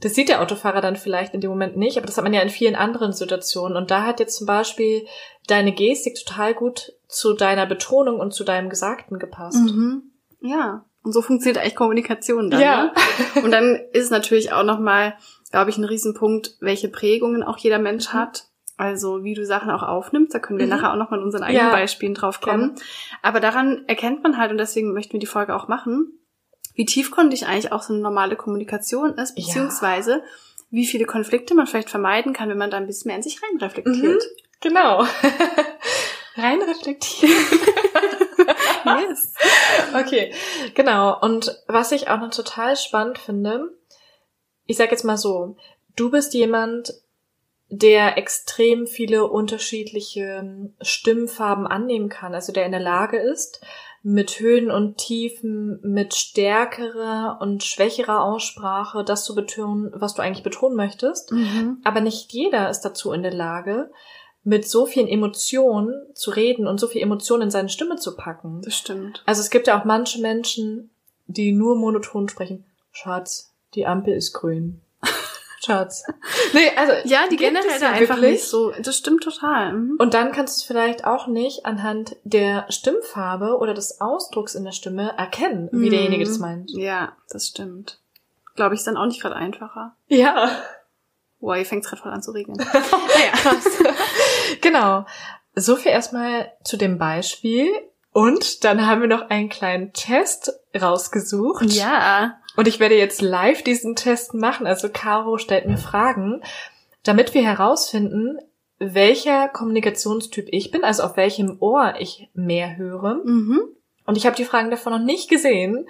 Das 0.00 0.14
sieht 0.14 0.28
der 0.28 0.40
Autofahrer 0.40 0.80
dann 0.80 0.94
vielleicht 0.94 1.34
in 1.34 1.40
dem 1.40 1.50
Moment 1.50 1.76
nicht, 1.76 1.98
aber 1.98 2.06
das 2.06 2.16
hat 2.16 2.22
man 2.22 2.32
ja 2.32 2.40
in 2.40 2.50
vielen 2.50 2.76
anderen 2.76 3.12
Situationen. 3.12 3.76
Und 3.76 3.90
da 3.90 4.04
hat 4.04 4.20
jetzt 4.20 4.36
zum 4.36 4.46
Beispiel 4.46 5.06
deine 5.48 5.72
Gestik 5.72 6.14
total 6.24 6.54
gut 6.54 6.92
zu 7.08 7.32
deiner 7.32 7.66
Betonung 7.66 8.20
und 8.20 8.32
zu 8.32 8.44
deinem 8.44 8.70
Gesagten 8.70 9.18
gepasst. 9.18 9.58
Mhm. 9.58 10.12
Ja. 10.40 10.84
Und 11.02 11.12
so 11.12 11.20
funktioniert 11.20 11.58
eigentlich 11.58 11.74
Kommunikation 11.74 12.48
dann. 12.50 12.60
Ja. 12.60 12.92
Ne? 13.34 13.42
Und 13.42 13.50
dann 13.50 13.80
ist 13.92 14.12
natürlich 14.12 14.52
auch 14.52 14.62
nochmal, 14.62 15.16
glaube 15.50 15.70
ich, 15.70 15.78
ein 15.78 15.84
Riesenpunkt, 15.84 16.56
welche 16.60 16.88
Prägungen 16.88 17.42
auch 17.42 17.58
jeder 17.58 17.80
Mensch 17.80 18.08
hat. 18.08 18.47
Also 18.78 19.24
wie 19.24 19.34
du 19.34 19.44
Sachen 19.44 19.70
auch 19.70 19.82
aufnimmst, 19.82 20.32
da 20.34 20.38
können 20.38 20.58
wir 20.58 20.64
Mhm. 20.66 20.70
nachher 20.70 20.92
auch 20.92 20.96
nochmal 20.96 21.18
in 21.18 21.24
unseren 21.26 21.42
eigenen 21.42 21.66
Ja. 21.66 21.70
Beispielen 21.72 22.14
drauf 22.14 22.40
kommen. 22.40 22.76
Aber 23.22 23.40
daran 23.40 23.84
erkennt 23.88 24.22
man 24.22 24.38
halt, 24.38 24.50
und 24.52 24.58
deswegen 24.58 24.92
möchten 24.94 25.12
wir 25.14 25.20
die 25.20 25.26
Folge 25.26 25.54
auch 25.54 25.68
machen, 25.68 26.12
wie 26.74 26.84
tiefgründig 26.86 27.46
eigentlich 27.46 27.72
auch 27.72 27.82
so 27.82 27.92
eine 27.92 28.00
normale 28.02 28.36
Kommunikation 28.36 29.14
ist, 29.14 29.36
Ja. 29.36 29.44
beziehungsweise 29.44 30.22
wie 30.70 30.86
viele 30.86 31.06
Konflikte 31.06 31.54
man 31.54 31.66
vielleicht 31.66 31.90
vermeiden 31.90 32.32
kann, 32.32 32.48
wenn 32.48 32.58
man 32.58 32.70
da 32.70 32.76
ein 32.76 32.86
bisschen 32.86 33.08
mehr 33.08 33.16
in 33.16 33.22
sich 33.22 33.40
reinreflektiert. 33.42 34.22
Genau. 34.60 35.04
Rein 36.36 36.62
reflektieren. 36.62 37.34
Yes. 38.84 39.34
Okay, 39.94 40.32
genau. 40.74 41.18
Und 41.20 41.54
was 41.66 41.92
ich 41.92 42.08
auch 42.08 42.18
noch 42.20 42.30
total 42.30 42.74
spannend 42.76 43.18
finde, 43.18 43.76
ich 44.64 44.76
sag 44.78 44.90
jetzt 44.90 45.04
mal 45.04 45.18
so, 45.18 45.56
du 45.96 46.10
bist 46.10 46.32
jemand, 46.32 46.94
der 47.70 48.16
extrem 48.16 48.86
viele 48.86 49.26
unterschiedliche 49.26 50.70
Stimmfarben 50.80 51.66
annehmen 51.66 52.08
kann, 52.08 52.34
also 52.34 52.52
der 52.52 52.64
in 52.64 52.72
der 52.72 52.80
Lage 52.80 53.18
ist, 53.18 53.60
mit 54.02 54.40
Höhen 54.40 54.70
und 54.70 54.96
Tiefen, 54.96 55.80
mit 55.82 56.14
stärkerer 56.14 57.38
und 57.40 57.64
schwächerer 57.64 58.24
Aussprache 58.24 59.04
das 59.04 59.24
zu 59.24 59.34
betonen, 59.34 59.92
was 59.94 60.14
du 60.14 60.22
eigentlich 60.22 60.44
betonen 60.44 60.76
möchtest. 60.76 61.32
Mhm. 61.32 61.78
Aber 61.84 62.00
nicht 62.00 62.32
jeder 62.32 62.70
ist 62.70 62.82
dazu 62.82 63.12
in 63.12 63.22
der 63.22 63.34
Lage, 63.34 63.90
mit 64.44 64.66
so 64.66 64.86
vielen 64.86 65.08
Emotionen 65.08 65.92
zu 66.14 66.30
reden 66.30 66.66
und 66.66 66.78
so 66.80 66.86
viel 66.86 67.02
Emotionen 67.02 67.44
in 67.44 67.50
seine 67.50 67.68
Stimme 67.68 67.96
zu 67.96 68.16
packen. 68.16 68.62
Das 68.62 68.74
stimmt. 68.74 69.22
Also 69.26 69.42
es 69.42 69.50
gibt 69.50 69.66
ja 69.66 69.78
auch 69.78 69.84
manche 69.84 70.22
Menschen, 70.22 70.90
die 71.26 71.52
nur 71.52 71.76
monoton 71.76 72.28
sprechen. 72.28 72.64
Schatz, 72.92 73.52
die 73.74 73.86
Ampel 73.86 74.14
ist 74.14 74.32
grün. 74.32 74.80
Schatz. 75.64 76.04
Nee, 76.52 76.70
also 76.76 76.92
Ja, 77.04 77.26
die 77.30 77.36
generell 77.36 77.68
es 77.68 77.80
ja 77.80 77.90
einfach 77.90 78.16
wirklich. 78.16 78.32
nicht 78.32 78.44
so. 78.48 78.72
Das 78.80 78.96
stimmt 78.96 79.22
total. 79.24 79.72
Mhm. 79.72 79.96
Und 79.98 80.14
dann 80.14 80.30
kannst 80.32 80.56
du 80.56 80.60
es 80.60 80.66
vielleicht 80.66 81.04
auch 81.04 81.26
nicht 81.26 81.66
anhand 81.66 82.16
der 82.24 82.66
Stimmfarbe 82.70 83.58
oder 83.58 83.74
des 83.74 84.00
Ausdrucks 84.00 84.54
in 84.54 84.64
der 84.64 84.72
Stimme 84.72 85.14
erkennen, 85.18 85.68
wie 85.72 85.86
Mhm. 85.86 85.90
derjenige 85.90 86.24
das 86.24 86.38
meint. 86.38 86.70
Ja, 86.70 87.12
das 87.30 87.48
stimmt. 87.48 87.98
Glaube 88.54 88.74
ich, 88.74 88.80
ist 88.80 88.86
dann 88.86 88.96
auch 88.96 89.06
nicht 89.06 89.20
gerade 89.20 89.36
einfacher. 89.36 89.94
Ja. 90.06 90.50
Boah, 91.40 91.56
ihr 91.56 91.66
fängt 91.66 91.84
gerade 91.84 92.02
voll 92.02 92.12
an 92.12 92.22
zu 92.22 92.32
regnen. 92.32 92.56
Naja. 92.72 93.56
genau. 94.60 95.06
So 95.54 95.76
viel 95.76 95.92
erstmal 95.92 96.52
zu 96.64 96.76
dem 96.76 96.98
Beispiel. 96.98 97.68
Und 98.12 98.64
dann 98.64 98.86
haben 98.86 99.00
wir 99.00 99.08
noch 99.08 99.28
einen 99.30 99.48
kleinen 99.48 99.92
Test 99.92 100.52
rausgesucht. 100.80 101.64
ja. 101.72 102.38
Und 102.58 102.66
ich 102.66 102.80
werde 102.80 102.96
jetzt 102.96 103.22
live 103.22 103.62
diesen 103.62 103.94
Test 103.94 104.34
machen. 104.34 104.66
Also 104.66 104.88
Caro 104.92 105.38
stellt 105.38 105.66
mir 105.66 105.76
Fragen, 105.76 106.42
damit 107.04 107.32
wir 107.32 107.44
herausfinden, 107.44 108.36
welcher 108.80 109.46
Kommunikationstyp 109.46 110.48
ich 110.50 110.72
bin, 110.72 110.82
also 110.82 111.04
auf 111.04 111.16
welchem 111.16 111.58
Ohr 111.60 111.94
ich 112.00 112.28
mehr 112.34 112.76
höre. 112.76 113.20
Mhm. 113.24 113.60
Und 114.06 114.16
ich 114.16 114.26
habe 114.26 114.34
die 114.34 114.44
Fragen 114.44 114.72
davon 114.72 114.92
noch 114.92 115.04
nicht 115.04 115.30
gesehen. 115.30 115.86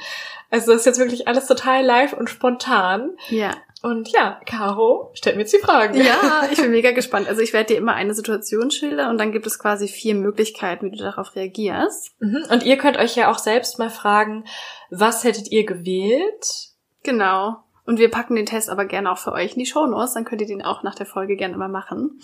Also 0.50 0.72
das 0.72 0.80
ist 0.80 0.86
jetzt 0.86 0.98
wirklich 0.98 1.26
alles 1.26 1.46
total 1.46 1.86
live 1.86 2.12
und 2.12 2.28
spontan. 2.28 3.16
Ja. 3.30 3.52
Und 3.80 4.08
ja, 4.08 4.40
Caro 4.44 5.12
stellt 5.14 5.36
mir 5.36 5.42
jetzt 5.42 5.54
die 5.54 5.60
Fragen. 5.60 5.94
Ja, 5.96 6.48
ich 6.50 6.60
bin 6.60 6.72
mega 6.72 6.90
gespannt. 6.90 7.28
Also 7.28 7.42
ich 7.42 7.52
werde 7.52 7.74
dir 7.74 7.78
immer 7.78 7.94
eine 7.94 8.14
Situation 8.14 8.72
schildern 8.72 9.10
und 9.10 9.18
dann 9.18 9.30
gibt 9.30 9.46
es 9.46 9.58
quasi 9.58 9.86
vier 9.86 10.16
Möglichkeiten, 10.16 10.90
wie 10.90 10.96
du 10.96 11.04
darauf 11.04 11.36
reagierst. 11.36 12.10
Mhm. 12.18 12.44
Und 12.50 12.64
ihr 12.64 12.76
könnt 12.76 12.96
euch 12.96 13.14
ja 13.14 13.30
auch 13.30 13.38
selbst 13.38 13.78
mal 13.78 13.90
fragen, 13.90 14.44
was 14.90 15.22
hättet 15.22 15.52
ihr 15.52 15.64
gewählt? 15.64 16.67
Genau. 17.02 17.62
Und 17.84 17.98
wir 17.98 18.10
packen 18.10 18.36
den 18.36 18.46
Test 18.46 18.68
aber 18.68 18.84
gerne 18.84 19.10
auch 19.10 19.18
für 19.18 19.32
euch 19.32 19.54
in 19.54 19.60
die 19.60 19.66
Shownotes, 19.66 20.12
dann 20.12 20.26
könnt 20.26 20.42
ihr 20.42 20.46
den 20.46 20.62
auch 20.62 20.82
nach 20.82 20.94
der 20.94 21.06
Folge 21.06 21.36
gerne 21.36 21.54
immer 21.54 21.68
machen. 21.68 22.20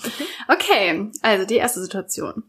Okay, 0.49 1.11
also 1.23 1.47
die 1.47 1.57
erste 1.57 1.81
Situation. 1.81 2.43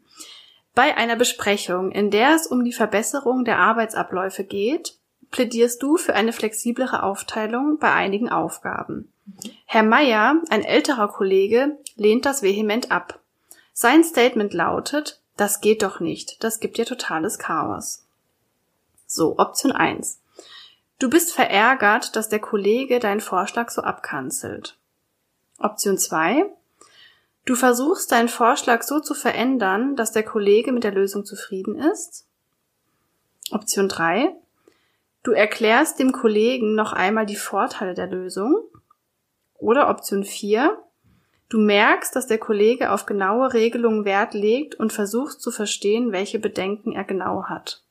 Bei 0.73 0.97
einer 0.97 1.15
Besprechung, 1.15 1.91
in 1.91 2.11
der 2.11 2.35
es 2.35 2.47
um 2.47 2.65
die 2.65 2.73
Verbesserung 2.73 3.45
der 3.45 3.59
Arbeitsabläufe 3.59 4.43
geht, 4.43 4.97
plädierst 5.31 5.81
du 5.81 5.95
für 5.95 6.13
eine 6.13 6.33
flexiblere 6.33 7.03
Aufteilung 7.03 7.77
bei 7.79 7.93
einigen 7.93 8.29
Aufgaben. 8.29 9.11
Herr 9.65 9.83
Meier, 9.83 10.41
ein 10.49 10.63
älterer 10.63 11.07
Kollege, 11.07 11.77
lehnt 11.95 12.25
das 12.25 12.43
vehement 12.43 12.91
ab. 12.91 13.19
Sein 13.71 14.03
Statement 14.03 14.53
lautet, 14.53 15.21
das 15.37 15.61
geht 15.61 15.83
doch 15.83 16.01
nicht, 16.01 16.43
das 16.43 16.59
gibt 16.59 16.77
ja 16.77 16.85
totales 16.85 17.39
Chaos. 17.39 18.05
So, 19.07 19.37
Option 19.37 19.71
1. 19.71 20.19
Du 20.97 21.09
bist 21.09 21.33
verärgert, 21.33 22.15
dass 22.15 22.29
der 22.29 22.39
Kollege 22.39 22.99
deinen 22.99 23.19
Vorschlag 23.19 23.69
so 23.69 23.81
abkanzelt. 23.81 24.77
Option 25.57 25.97
2. 25.97 26.45
Du 27.45 27.55
versuchst 27.55 28.11
deinen 28.11 28.29
Vorschlag 28.29 28.81
so 28.83 28.99
zu 28.99 29.13
verändern, 29.13 29.95
dass 29.95 30.13
der 30.13 30.23
Kollege 30.23 30.71
mit 30.71 30.83
der 30.83 30.93
Lösung 30.93 31.25
zufrieden 31.25 31.75
ist. 31.79 32.25
Option 33.51 33.89
3. 33.89 34.35
Du 35.21 35.31
erklärst 35.31 35.99
dem 35.99 36.11
Kollegen 36.11 36.75
noch 36.75 36.93
einmal 36.93 37.25
die 37.25 37.35
Vorteile 37.35 37.93
der 37.93 38.07
Lösung. 38.07 38.55
Oder 39.55 39.89
Option 39.89 40.23
4. 40.23 40.81
Du 41.49 41.59
merkst, 41.59 42.15
dass 42.15 42.25
der 42.25 42.39
Kollege 42.39 42.91
auf 42.91 43.05
genaue 43.05 43.53
Regelungen 43.53 44.05
Wert 44.05 44.33
legt 44.33 44.75
und 44.75 44.93
versuchst 44.93 45.41
zu 45.41 45.51
verstehen, 45.51 46.11
welche 46.11 46.39
Bedenken 46.39 46.93
er 46.93 47.03
genau 47.03 47.43
hat. 47.43 47.84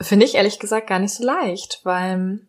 Finde 0.00 0.24
ich 0.26 0.34
ehrlich 0.34 0.58
gesagt 0.58 0.86
gar 0.86 0.98
nicht 0.98 1.12
so 1.14 1.24
leicht, 1.24 1.80
weil 1.84 2.46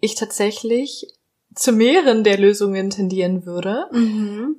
ich 0.00 0.14
tatsächlich 0.14 1.06
zu 1.54 1.72
mehreren 1.72 2.24
der 2.24 2.38
Lösungen 2.38 2.90
tendieren 2.90 3.46
würde. 3.46 3.86
Mhm. 3.92 4.56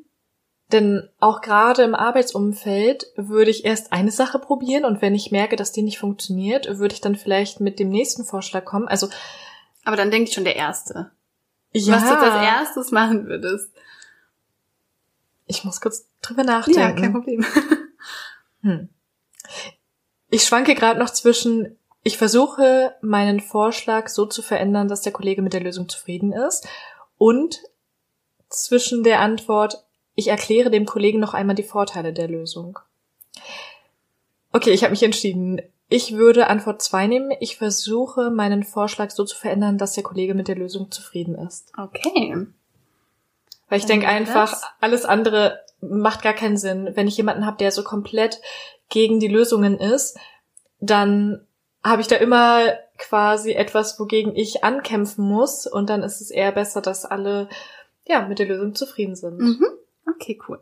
Denn 0.71 1.09
auch 1.19 1.41
gerade 1.41 1.81
im 1.83 1.95
Arbeitsumfeld 1.95 3.07
würde 3.15 3.49
ich 3.49 3.65
erst 3.65 3.91
eine 3.91 4.11
Sache 4.11 4.37
probieren 4.37 4.85
und 4.85 5.01
wenn 5.01 5.15
ich 5.15 5.31
merke, 5.31 5.55
dass 5.55 5.71
die 5.71 5.81
nicht 5.81 5.97
funktioniert, 5.97 6.77
würde 6.77 6.93
ich 6.93 7.01
dann 7.01 7.15
vielleicht 7.15 7.59
mit 7.59 7.79
dem 7.79 7.89
nächsten 7.89 8.23
Vorschlag 8.23 8.65
kommen. 8.65 8.87
Also 8.87 9.09
Aber 9.83 9.97
dann 9.97 10.11
denke 10.11 10.29
ich 10.29 10.35
schon 10.35 10.43
der 10.43 10.55
Erste. 10.55 11.11
ja, 11.73 11.95
Was 11.95 12.03
du 12.03 12.17
als 12.17 12.45
erstes 12.45 12.91
machen 12.91 13.25
würdest. 13.25 13.71
ich 15.47 15.63
muss 15.63 15.81
kurz 15.81 16.07
drüber 16.21 16.43
nachdenken. 16.43 17.11
Problem. 17.13 17.45
Hm. 18.61 18.89
Ich 20.29 20.43
schwanke 20.43 20.75
gerade 20.75 20.99
noch 20.99 21.11
zwischen, 21.11 21.78
ich 22.03 22.17
versuche 22.17 22.95
meinen 23.01 23.39
Vorschlag 23.39 24.07
so 24.07 24.25
zu 24.25 24.41
verändern, 24.41 24.87
dass 24.87 25.01
der 25.01 25.11
Kollege 25.11 25.41
mit 25.41 25.53
der 25.53 25.61
Lösung 25.61 25.89
zufrieden 25.89 26.31
ist 26.31 26.67
und 27.17 27.59
zwischen 28.49 29.03
der 29.03 29.19
Antwort, 29.19 29.85
ich 30.15 30.27
erkläre 30.29 30.69
dem 30.71 30.85
Kollegen 30.85 31.19
noch 31.19 31.33
einmal 31.33 31.55
die 31.55 31.63
Vorteile 31.63 32.13
der 32.13 32.27
Lösung. 32.27 32.79
Okay, 34.51 34.71
ich 34.71 34.83
habe 34.83 34.91
mich 34.91 35.03
entschieden. 35.03 35.61
Ich 35.87 36.13
würde 36.15 36.47
Antwort 36.47 36.81
2 36.81 37.07
nehmen. 37.07 37.31
Ich 37.39 37.57
versuche 37.57 38.29
meinen 38.31 38.63
Vorschlag 38.63 39.11
so 39.11 39.23
zu 39.25 39.35
verändern, 39.35 39.77
dass 39.77 39.93
der 39.93 40.03
Kollege 40.03 40.33
mit 40.33 40.47
der 40.47 40.55
Lösung 40.55 40.91
zufrieden 40.91 41.35
ist. 41.35 41.71
Okay. 41.77 42.47
Weil 43.67 43.79
ich 43.79 43.85
denke 43.85 44.07
einfach, 44.07 44.49
das- 44.51 44.63
alles 44.81 45.05
andere 45.05 45.59
macht 45.81 46.21
gar 46.23 46.33
keinen 46.33 46.57
Sinn. 46.57 46.89
Wenn 46.95 47.07
ich 47.07 47.17
jemanden 47.17 47.45
habe, 47.45 47.57
der 47.57 47.71
so 47.71 47.83
komplett 47.83 48.41
gegen 48.89 49.19
die 49.19 49.27
Lösungen 49.27 49.77
ist, 49.79 50.17
dann 50.79 51.45
habe 51.83 52.01
ich 52.01 52.07
da 52.07 52.15
immer 52.17 52.73
quasi 52.97 53.53
etwas, 53.53 53.99
wogegen 53.99 54.35
ich 54.35 54.63
ankämpfen 54.63 55.25
muss. 55.25 55.67
Und 55.67 55.89
dann 55.89 56.03
ist 56.03 56.21
es 56.21 56.31
eher 56.31 56.51
besser, 56.51 56.81
dass 56.81 57.05
alle 57.05 57.49
ja 58.05 58.27
mit 58.27 58.39
der 58.39 58.47
Lösung 58.47 58.75
zufrieden 58.75 59.15
sind. 59.15 59.39
Mhm. 59.39 59.65
Okay, 60.07 60.39
cool. 60.47 60.59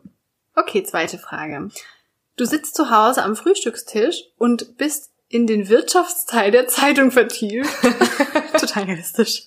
Okay, 0.54 0.82
zweite 0.82 1.18
Frage. 1.18 1.70
Du 2.36 2.44
sitzt 2.44 2.76
zu 2.76 2.90
Hause 2.90 3.22
am 3.22 3.34
Frühstückstisch 3.34 4.24
und 4.36 4.76
bist 4.76 5.10
in 5.28 5.46
den 5.46 5.68
Wirtschaftsteil 5.68 6.50
der 6.50 6.68
Zeitung 6.68 7.10
vertieft. 7.10 7.70
Total 8.58 8.84
realistisch. 8.84 9.44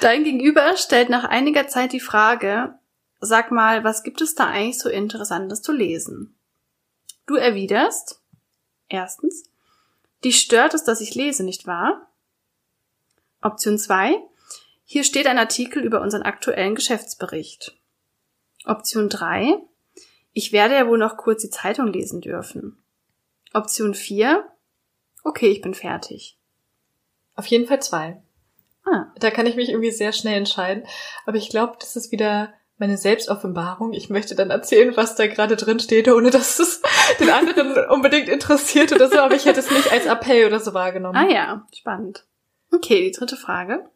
Dein 0.00 0.24
Gegenüber 0.24 0.76
stellt 0.76 1.08
nach 1.08 1.24
einiger 1.24 1.68
Zeit 1.68 1.92
die 1.92 2.00
Frage, 2.00 2.74
sag 3.20 3.50
mal, 3.50 3.84
was 3.84 4.02
gibt 4.02 4.20
es 4.20 4.34
da 4.34 4.46
eigentlich 4.46 4.78
so 4.78 4.88
Interessantes 4.88 5.62
zu 5.62 5.72
lesen? 5.72 6.36
Du 7.26 7.34
erwiderst, 7.34 8.20
erstens, 8.88 9.44
dich 10.24 10.40
stört 10.40 10.74
es, 10.74 10.84
dass 10.84 11.00
ich 11.00 11.14
lese, 11.14 11.44
nicht 11.44 11.66
wahr? 11.66 12.10
Option 13.42 13.78
2, 13.78 14.16
hier 14.84 15.02
steht 15.02 15.26
ein 15.26 15.38
Artikel 15.38 15.82
über 15.82 16.00
unseren 16.00 16.22
aktuellen 16.22 16.76
Geschäftsbericht. 16.76 17.76
Option 18.64 19.08
3. 19.08 19.58
Ich 20.32 20.52
werde 20.52 20.74
ja 20.74 20.86
wohl 20.86 20.98
noch 20.98 21.16
kurz 21.16 21.42
die 21.42 21.50
Zeitung 21.50 21.88
lesen 21.88 22.20
dürfen. 22.20 22.82
Option 23.52 23.94
4. 23.94 24.46
Okay, 25.24 25.48
ich 25.48 25.60
bin 25.60 25.74
fertig. 25.74 26.38
Auf 27.34 27.46
jeden 27.46 27.66
Fall 27.66 27.82
zwei. 27.82 28.22
Ah. 28.84 29.06
Da 29.18 29.30
kann 29.30 29.46
ich 29.46 29.56
mich 29.56 29.70
irgendwie 29.70 29.90
sehr 29.90 30.12
schnell 30.12 30.36
entscheiden. 30.36 30.84
Aber 31.24 31.36
ich 31.36 31.50
glaube, 31.50 31.76
das 31.80 31.96
ist 31.96 32.12
wieder 32.12 32.54
meine 32.78 32.98
Selbstoffenbarung. 32.98 33.92
Ich 33.92 34.10
möchte 34.10 34.34
dann 34.34 34.50
erzählen, 34.50 34.96
was 34.96 35.14
da 35.14 35.26
gerade 35.26 35.56
drin 35.56 35.80
steht, 35.80 36.08
ohne 36.08 36.30
dass 36.30 36.58
es 36.58 36.82
den 37.20 37.30
anderen 37.30 37.88
unbedingt 37.90 38.28
interessiert 38.28 38.92
oder 38.92 39.08
so. 39.08 39.18
Aber 39.18 39.34
ich 39.34 39.46
hätte 39.46 39.60
es 39.60 39.70
nicht 39.70 39.90
als 39.90 40.06
Appell 40.06 40.46
oder 40.46 40.60
so 40.60 40.74
wahrgenommen. 40.74 41.16
Ah 41.16 41.30
ja, 41.30 41.66
spannend. 41.74 42.24
Okay, 42.72 43.04
die 43.04 43.16
dritte 43.16 43.36
Frage. 43.36 43.88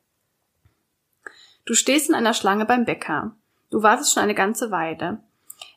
Du 1.67 1.75
stehst 1.75 2.09
in 2.09 2.15
einer 2.15 2.35
Schlange 2.35 2.65
beim 2.65 2.85
Bäcker. 2.85 3.37
Du 3.71 3.83
wartest 3.83 4.15
schon 4.15 4.23
eine 4.23 4.35
ganze 4.35 4.71
Weile. 4.71 5.21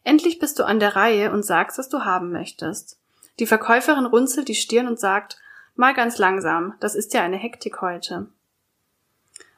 Endlich 0.03 0.39
bist 0.39 0.59
du 0.59 0.63
an 0.63 0.79
der 0.79 0.95
Reihe 0.95 1.31
und 1.31 1.43
sagst, 1.43 1.77
was 1.77 1.89
du 1.89 2.05
haben 2.05 2.31
möchtest. 2.31 2.99
Die 3.39 3.45
Verkäuferin 3.45 4.05
runzelt 4.05 4.47
die 4.47 4.55
Stirn 4.55 4.87
und 4.87 4.99
sagt, 4.99 5.37
mal 5.75 5.93
ganz 5.93 6.17
langsam, 6.17 6.75
das 6.79 6.95
ist 6.95 7.13
ja 7.13 7.21
eine 7.21 7.37
Hektik 7.37 7.81
heute. 7.81 8.27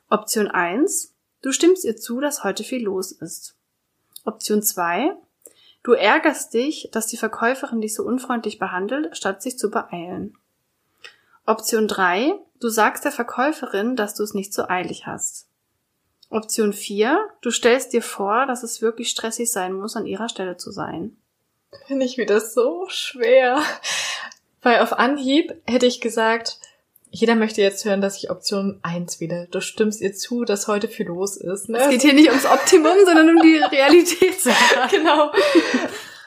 Option 0.09 0.47
1. 0.47 1.14
Du 1.45 1.51
stimmst 1.51 1.85
ihr 1.85 1.95
zu, 1.95 2.21
dass 2.21 2.43
heute 2.43 2.63
viel 2.63 2.83
los 2.83 3.11
ist. 3.11 3.53
Option 4.23 4.63
2. 4.63 5.15
Du 5.83 5.91
ärgerst 5.91 6.55
dich, 6.55 6.89
dass 6.91 7.05
die 7.05 7.17
Verkäuferin 7.17 7.81
dich 7.81 7.93
so 7.93 8.01
unfreundlich 8.01 8.57
behandelt, 8.57 9.15
statt 9.15 9.43
sich 9.43 9.59
zu 9.59 9.69
beeilen. 9.69 10.35
Option 11.45 11.87
3. 11.87 12.33
Du 12.59 12.69
sagst 12.69 13.05
der 13.05 13.11
Verkäuferin, 13.11 13.95
dass 13.95 14.15
du 14.15 14.23
es 14.23 14.33
nicht 14.33 14.55
so 14.55 14.67
eilig 14.67 15.05
hast. 15.05 15.45
Option 16.31 16.73
4. 16.73 17.15
Du 17.41 17.51
stellst 17.51 17.93
dir 17.93 18.01
vor, 18.01 18.47
dass 18.47 18.63
es 18.63 18.81
wirklich 18.81 19.11
stressig 19.11 19.51
sein 19.51 19.73
muss, 19.73 19.95
an 19.95 20.07
ihrer 20.07 20.29
Stelle 20.29 20.57
zu 20.57 20.71
sein. 20.71 21.15
Finde 21.85 22.07
ich 22.07 22.17
wieder 22.17 22.41
so 22.41 22.87
schwer. 22.89 23.61
Weil 24.63 24.79
auf 24.79 24.93
Anhieb 24.93 25.53
hätte 25.67 25.85
ich 25.85 26.01
gesagt, 26.01 26.57
jeder 27.15 27.35
möchte 27.35 27.61
jetzt 27.61 27.85
hören, 27.85 28.01
dass 28.01 28.17
ich 28.17 28.29
Option 28.29 28.79
1 28.83 29.21
wähle. 29.21 29.47
Du 29.49 29.61
stimmst 29.61 30.01
ihr 30.01 30.13
zu, 30.13 30.43
dass 30.43 30.67
heute 30.67 30.89
viel 30.89 31.05
los 31.05 31.37
ist. 31.37 31.69
Ne? 31.69 31.77
Es 31.77 31.89
geht 31.89 32.01
hier 32.01 32.13
nicht 32.13 32.27
ums 32.27 32.45
Optimum, 32.45 32.93
sondern 33.05 33.29
um 33.29 33.41
die 33.41 33.57
Realität. 33.57 34.35
genau. 34.91 35.31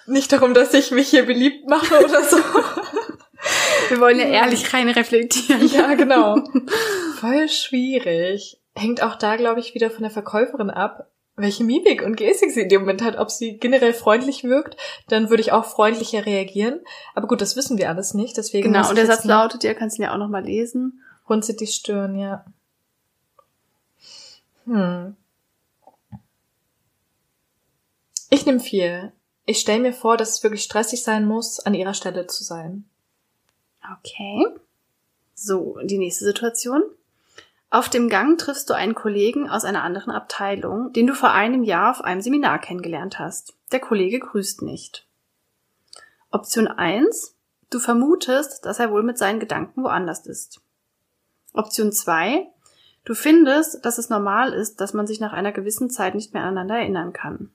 Nicht 0.06 0.32
darum, 0.32 0.54
dass 0.54 0.72
ich 0.72 0.90
mich 0.90 1.08
hier 1.08 1.26
beliebt 1.26 1.68
mache 1.68 2.02
oder 2.02 2.24
so. 2.24 2.38
Wir 3.88 4.00
wollen 4.00 4.18
ja 4.18 4.26
ehrlich 4.26 4.72
rein 4.72 4.88
reflektieren. 4.88 5.68
Ja, 5.68 5.94
genau. 5.94 6.42
Voll 7.20 7.48
schwierig. 7.50 8.58
Hängt 8.74 9.02
auch 9.02 9.16
da, 9.16 9.36
glaube 9.36 9.60
ich, 9.60 9.74
wieder 9.74 9.90
von 9.90 10.02
der 10.02 10.10
Verkäuferin 10.10 10.70
ab, 10.70 11.10
welche 11.38 11.64
Mimik 11.64 12.02
und 12.02 12.16
Gestik 12.16 12.50
sie 12.50 12.62
in 12.62 12.68
dem 12.68 12.82
Moment 12.82 13.02
hat. 13.02 13.16
Ob 13.16 13.30
sie 13.30 13.58
generell 13.58 13.94
freundlich 13.94 14.44
wirkt, 14.44 14.76
dann 15.08 15.30
würde 15.30 15.42
ich 15.42 15.52
auch 15.52 15.64
freundlicher 15.64 16.26
reagieren. 16.26 16.80
Aber 17.14 17.26
gut, 17.26 17.40
das 17.40 17.56
wissen 17.56 17.78
wir 17.78 17.88
alles 17.88 18.14
nicht. 18.14 18.36
Deswegen 18.36 18.72
genau, 18.72 18.88
und 18.88 18.96
der 18.96 19.06
Satz 19.06 19.24
lautet, 19.24 19.64
ihr 19.64 19.74
kannst 19.74 19.98
ihn 19.98 20.02
ja 20.02 20.12
auch 20.12 20.18
nochmal 20.18 20.44
lesen. 20.44 21.02
Runzelt 21.28 21.60
die 21.60 21.66
Stirn, 21.66 22.18
ja. 22.18 22.44
Hm. 24.64 25.16
Ich 28.30 28.44
nehme 28.44 28.60
vier. 28.60 29.12
Ich 29.46 29.60
stelle 29.60 29.80
mir 29.80 29.92
vor, 29.94 30.16
dass 30.16 30.30
es 30.30 30.42
wirklich 30.42 30.62
stressig 30.62 31.02
sein 31.02 31.24
muss, 31.24 31.60
an 31.60 31.72
ihrer 31.72 31.94
Stelle 31.94 32.26
zu 32.26 32.44
sein. 32.44 32.84
Okay. 33.98 34.46
So, 35.34 35.78
die 35.84 35.98
nächste 35.98 36.24
Situation. 36.24 36.82
Auf 37.70 37.90
dem 37.90 38.08
Gang 38.08 38.38
triffst 38.38 38.70
du 38.70 38.74
einen 38.74 38.94
Kollegen 38.94 39.50
aus 39.50 39.66
einer 39.66 39.82
anderen 39.82 40.10
Abteilung, 40.10 40.90
den 40.94 41.06
du 41.06 41.14
vor 41.14 41.32
einem 41.32 41.62
Jahr 41.62 41.90
auf 41.90 42.00
einem 42.00 42.22
Seminar 42.22 42.58
kennengelernt 42.60 43.18
hast. 43.18 43.58
Der 43.72 43.80
Kollege 43.80 44.20
grüßt 44.20 44.62
nicht. 44.62 45.06
Option 46.30 46.66
1. 46.66 47.36
Du 47.68 47.78
vermutest, 47.78 48.64
dass 48.64 48.78
er 48.78 48.90
wohl 48.90 49.02
mit 49.02 49.18
seinen 49.18 49.38
Gedanken 49.38 49.84
woanders 49.84 50.24
ist. 50.26 50.62
Option 51.52 51.92
2. 51.92 52.46
Du 53.04 53.14
findest, 53.14 53.84
dass 53.84 53.98
es 53.98 54.08
normal 54.08 54.54
ist, 54.54 54.80
dass 54.80 54.94
man 54.94 55.06
sich 55.06 55.20
nach 55.20 55.34
einer 55.34 55.52
gewissen 55.52 55.90
Zeit 55.90 56.14
nicht 56.14 56.32
mehr 56.32 56.44
aneinander 56.44 56.76
erinnern 56.76 57.12
kann. 57.12 57.50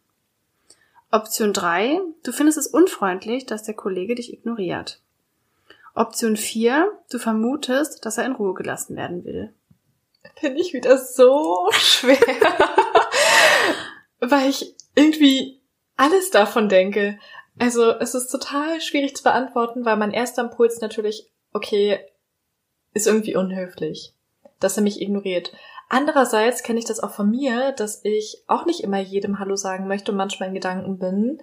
Option 1.10 1.54
3. 1.54 2.00
Du 2.24 2.32
findest 2.32 2.60
es 2.60 2.68
unfreundlich, 2.68 3.48
dass 3.48 3.64
der 3.64 3.74
Kollege 3.74 4.14
dich 4.14 4.32
ignoriert. 4.32 5.02
Option 5.96 6.38
4. 6.38 6.92
Du 7.10 7.18
vermutest, 7.18 8.06
dass 8.06 8.20
er 8.20 8.26
in 8.26 8.34
Ruhe 8.34 8.54
gelassen 8.54 8.96
werden 8.96 9.24
will 9.24 9.54
finde 10.36 10.62
ich 10.62 10.74
wieder 10.74 10.98
so 10.98 11.68
schwer, 11.72 12.18
weil 14.20 14.50
ich 14.50 14.76
irgendwie 14.96 15.62
alles 15.96 16.32
davon 16.32 16.70
denke. 16.70 17.20
Also 17.60 17.92
es 17.92 18.16
ist 18.16 18.28
total 18.30 18.82
schwierig 18.82 19.16
zu 19.16 19.24
beantworten, 19.24 19.86
weil 19.86 19.98
mein 19.98 20.12
erster 20.12 20.44
Impuls 20.44 20.82
natürlich, 20.82 21.30
okay, 21.54 22.00
ist 22.94 23.08
irgendwie 23.08 23.36
unhöflich, 23.36 24.14
dass 24.60 24.78
er 24.78 24.84
mich 24.84 25.02
ignoriert. 25.02 25.54
Andererseits 25.90 26.64
kenne 26.64 26.80
ich 26.80 26.86
das 26.86 27.00
auch 27.00 27.12
von 27.12 27.30
mir, 27.30 27.72
dass 27.74 28.04
ich 28.04 28.44
auch 28.48 28.66
nicht 28.66 28.82
immer 28.82 29.00
jedem 29.00 29.40
Hallo 29.40 29.56
sagen 29.56 29.88
möchte 29.88 30.12
und 30.12 30.18
manchmal 30.18 30.50
in 30.50 30.56
Gedanken 30.56 30.98
bin. 30.98 31.40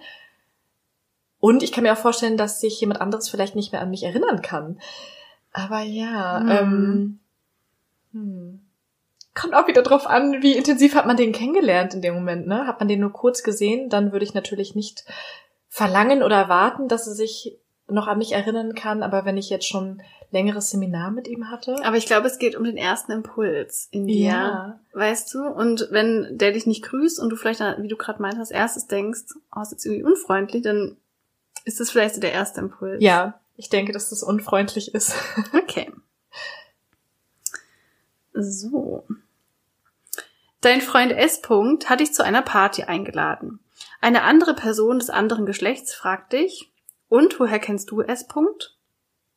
Und 1.39 1.63
ich 1.63 1.71
kann 1.71 1.83
mir 1.83 1.93
auch 1.93 1.97
vorstellen, 1.97 2.37
dass 2.37 2.59
sich 2.59 2.79
jemand 2.79 3.01
anderes 3.01 3.29
vielleicht 3.29 3.55
nicht 3.55 3.71
mehr 3.71 3.81
an 3.81 3.89
mich 3.89 4.03
erinnern 4.03 4.41
kann. 4.41 4.79
Aber 5.53 5.81
ja, 5.81 6.39
hm. 6.39 6.49
ähm, 6.49 7.19
hm 8.11 8.61
kommt 9.41 9.55
auch 9.55 9.67
wieder 9.67 9.81
drauf 9.81 10.07
an, 10.07 10.41
wie 10.43 10.55
intensiv 10.55 10.95
hat 10.95 11.07
man 11.07 11.17
den 11.17 11.31
kennengelernt 11.31 11.93
in 11.93 12.01
dem 12.01 12.13
Moment, 12.13 12.47
ne? 12.47 12.67
Hat 12.67 12.79
man 12.79 12.87
den 12.87 12.99
nur 12.99 13.11
kurz 13.11 13.43
gesehen, 13.43 13.89
dann 13.89 14.11
würde 14.11 14.25
ich 14.25 14.33
natürlich 14.33 14.75
nicht 14.75 15.03
verlangen 15.67 16.21
oder 16.21 16.35
erwarten, 16.35 16.87
dass 16.87 17.07
er 17.07 17.13
sich 17.13 17.57
noch 17.87 18.07
an 18.07 18.19
mich 18.19 18.33
erinnern 18.33 18.73
kann, 18.75 19.03
aber 19.03 19.25
wenn 19.25 19.37
ich 19.37 19.49
jetzt 19.49 19.67
schon 19.67 20.01
längeres 20.31 20.69
Seminar 20.69 21.11
mit 21.11 21.27
ihm 21.27 21.49
hatte. 21.49 21.75
Aber 21.83 21.97
ich 21.97 22.05
glaube, 22.05 22.27
es 22.27 22.39
geht 22.39 22.55
um 22.55 22.63
den 22.63 22.77
ersten 22.77 23.11
Impuls 23.11 23.89
in 23.91 24.07
dir, 24.07 24.29
ja. 24.29 24.79
weißt 24.93 25.33
du? 25.33 25.45
Und 25.45 25.87
wenn 25.91 26.37
der 26.37 26.53
dich 26.53 26.65
nicht 26.65 26.83
grüßt 26.83 27.19
und 27.19 27.29
du 27.29 27.35
vielleicht, 27.35 27.59
wie 27.59 27.87
du 27.89 27.97
gerade 27.97 28.21
meint, 28.21 28.37
als 28.37 28.51
erstes 28.51 28.87
denkst, 28.87 29.23
oh, 29.55 29.61
ist 29.61 29.71
jetzt 29.71 29.85
irgendwie 29.85 30.05
unfreundlich, 30.05 30.63
dann 30.63 30.95
ist 31.65 31.79
das 31.79 31.91
vielleicht 31.91 32.15
so 32.15 32.21
der 32.21 32.31
erste 32.31 32.61
Impuls. 32.61 33.03
Ja, 33.03 33.39
ich 33.57 33.69
denke, 33.69 33.91
dass 33.91 34.09
das 34.09 34.23
unfreundlich 34.23 34.93
ist. 34.93 35.13
Okay. 35.53 35.91
So. 38.33 39.03
Dein 40.61 40.81
Freund 40.81 41.11
S. 41.11 41.41
-Punkt 41.41 41.87
hat 41.87 42.01
dich 42.01 42.13
zu 42.13 42.23
einer 42.23 42.43
Party 42.43 42.83
eingeladen. 42.83 43.59
Eine 43.99 44.21
andere 44.21 44.53
Person 44.53 44.99
des 44.99 45.09
anderen 45.09 45.47
Geschlechts 45.47 45.93
fragt 45.93 46.33
dich, 46.33 46.71
und 47.09 47.39
woher 47.39 47.59
kennst 47.59 47.89
du 47.89 48.01
S. 48.01 48.29
-Punkt? 48.29 48.75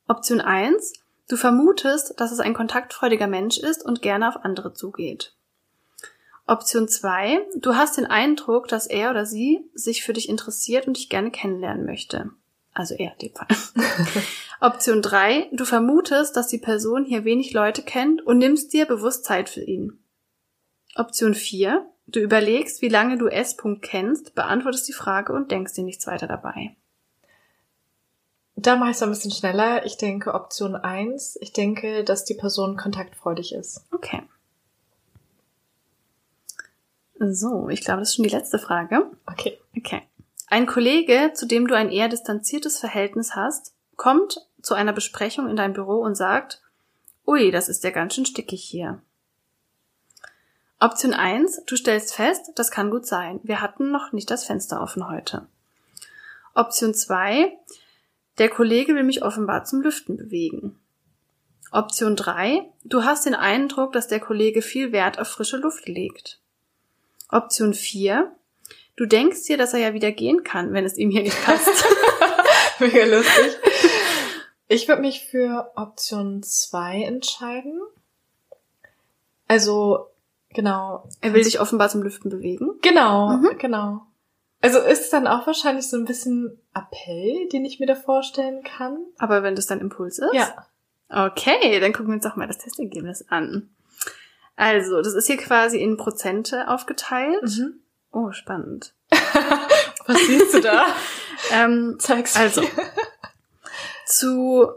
Option 0.07 0.39
1. 0.39 0.93
Du 1.27 1.35
vermutest, 1.35 2.19
dass 2.19 2.31
es 2.31 2.39
ein 2.39 2.53
kontaktfreudiger 2.53 3.25
Mensch 3.25 3.57
ist 3.57 3.83
und 3.83 4.03
gerne 4.03 4.29
auf 4.29 4.45
andere 4.45 4.73
zugeht. 4.73 5.33
Option 6.45 6.87
2. 6.87 7.47
Du 7.55 7.75
hast 7.75 7.97
den 7.97 8.05
Eindruck, 8.05 8.67
dass 8.67 8.85
er 8.85 9.09
oder 9.09 9.25
sie 9.25 9.67
sich 9.73 10.03
für 10.03 10.13
dich 10.13 10.29
interessiert 10.29 10.85
und 10.85 10.95
dich 10.95 11.09
gerne 11.09 11.31
kennenlernen 11.31 11.87
möchte. 11.87 12.29
Also 12.75 12.93
er 12.93 13.13
in 13.13 13.29
dem 13.29 13.33
Fall. 13.33 13.47
Option 14.61 15.01
3. 15.01 15.49
Du 15.53 15.65
vermutest, 15.65 16.35
dass 16.37 16.47
die 16.47 16.59
Person 16.59 17.03
hier 17.03 17.25
wenig 17.25 17.51
Leute 17.53 17.81
kennt 17.81 18.21
und 18.21 18.37
nimmst 18.37 18.73
dir 18.73 18.85
bewusst 18.85 19.25
Zeit 19.25 19.49
für 19.49 19.63
ihn. 19.63 20.04
Option 20.95 21.33
4. 21.33 21.85
Du 22.07 22.19
überlegst, 22.19 22.81
wie 22.81 22.87
lange 22.87 23.17
du 23.17 23.27
S. 23.27 23.57
kennst, 23.81 24.33
beantwortest 24.33 24.87
die 24.87 24.93
Frage 24.93 25.33
und 25.33 25.51
denkst 25.51 25.73
dir 25.73 25.83
nichts 25.83 26.07
weiter 26.07 26.27
dabei. 26.27 26.75
Da 28.55 28.77
mache 28.77 28.91
ich 28.91 28.95
es 28.95 29.03
ein 29.03 29.09
bisschen 29.09 29.31
schneller. 29.31 29.85
Ich 29.85 29.97
denke 29.97 30.33
Option 30.33 30.75
1. 30.75 31.37
Ich 31.41 31.51
denke, 31.51 32.05
dass 32.05 32.23
die 32.23 32.35
Person 32.35 32.77
kontaktfreudig 32.77 33.53
ist. 33.53 33.85
Okay. 33.91 34.23
So, 37.19 37.67
ich 37.69 37.81
glaube, 37.81 37.99
das 37.99 38.09
ist 38.09 38.15
schon 38.15 38.23
die 38.23 38.29
letzte 38.29 38.59
Frage. 38.59 39.11
Okay. 39.25 39.59
Okay. 39.77 40.01
Ein 40.47 40.65
Kollege, 40.65 41.31
zu 41.33 41.45
dem 41.45 41.67
du 41.67 41.75
ein 41.75 41.91
eher 41.91 42.07
distanziertes 42.07 42.79
Verhältnis 42.79 43.35
hast, 43.35 43.73
kommt 43.97 44.47
zu 44.61 44.73
einer 44.73 44.93
Besprechung 44.93 45.49
in 45.49 45.57
dein 45.57 45.73
Büro 45.73 45.99
und 45.99 46.15
sagt, 46.15 46.61
ui, 47.27 47.51
das 47.51 47.67
ist 47.67 47.83
ja 47.83 47.89
ganz 47.89 48.15
schön 48.15 48.25
stickig 48.25 48.63
hier. 48.63 49.01
Option 50.79 51.13
1, 51.13 51.63
du 51.65 51.75
stellst 51.75 52.13
fest, 52.13 52.51
das 52.55 52.69
kann 52.69 52.91
gut 52.91 53.05
sein. 53.05 53.39
Wir 53.43 53.61
hatten 53.61 53.91
noch 53.91 54.11
nicht 54.11 54.29
das 54.29 54.45
Fenster 54.45 54.81
offen 54.81 55.07
heute. 55.09 55.47
Option 56.53 56.93
2, 56.93 57.51
der 58.37 58.49
Kollege 58.49 58.93
will 58.95 59.03
mich 59.03 59.23
offenbar 59.23 59.63
zum 59.63 59.81
Lüften 59.81 60.17
bewegen. 60.17 60.79
Option 61.71 62.15
3, 62.15 62.61
du 62.83 63.03
hast 63.03 63.25
den 63.25 63.35
Eindruck, 63.35 63.93
dass 63.93 64.07
der 64.07 64.19
Kollege 64.19 64.61
viel 64.61 64.91
Wert 64.91 65.19
auf 65.19 65.27
frische 65.27 65.57
Luft 65.57 65.87
legt. 65.87 66.39
Option 67.29 67.73
4, 67.73 68.31
du 68.95 69.05
denkst 69.05 69.43
dir, 69.43 69.57
dass 69.57 69.73
er 69.73 69.79
ja 69.79 69.93
wieder 69.93 70.11
gehen 70.11 70.43
kann, 70.43 70.73
wenn 70.73 70.85
es 70.85 70.97
ihm 70.97 71.09
hier 71.09 71.23
nicht 71.23 71.43
passt. 71.43 71.85
Mega 72.79 73.05
lustig. 73.05 73.57
Ich 74.67 74.87
würde 74.87 75.01
mich 75.01 75.25
für 75.25 75.71
Option 75.75 76.43
2 76.43 77.03
entscheiden. 77.03 77.79
Also 79.47 80.09
Genau. 80.55 81.07
Er 81.21 81.33
will 81.33 81.43
dich 81.43 81.59
offenbar 81.59 81.89
zum 81.89 82.01
Lüften 82.01 82.31
bewegen. 82.31 82.71
Genau, 82.81 83.37
mhm. 83.37 83.57
genau. 83.59 84.07
Also 84.61 84.79
ist 84.79 85.01
es 85.01 85.09
dann 85.09 85.27
auch 85.27 85.45
wahrscheinlich 85.45 85.87
so 85.89 85.97
ein 85.97 86.05
bisschen 86.05 86.59
Appell, 86.73 87.47
den 87.49 87.65
ich 87.65 87.79
mir 87.79 87.85
da 87.85 87.93
vorstellen 87.95 88.63
kann. 88.63 88.97
Aber 89.17 89.43
wenn 89.43 89.55
das 89.55 89.67
dein 89.67 89.81
Impuls 89.81 90.17
ist? 90.17 90.33
Ja. 90.33 90.65
Okay, 91.09 91.79
dann 91.79 91.93
gucken 91.93 92.07
wir 92.07 92.15
uns 92.15 92.23
doch 92.23 92.35
mal 92.35 92.47
das 92.47 92.57
Testergebnis 92.57 93.25
an. 93.29 93.69
Also, 94.55 95.01
das 95.01 95.13
ist 95.13 95.27
hier 95.27 95.37
quasi 95.37 95.77
in 95.77 95.97
Prozente 95.97 96.69
aufgeteilt. 96.69 97.43
Mhm. 97.43 97.81
Oh, 98.11 98.31
spannend. 98.31 98.93
Was 100.07 100.25
siehst 100.25 100.53
du 100.53 100.61
da? 100.61 100.85
Ähm, 101.51 101.97
Zeig's 101.99 102.35
also, 102.35 102.61
mir. 102.61 102.69
zu 104.07 104.67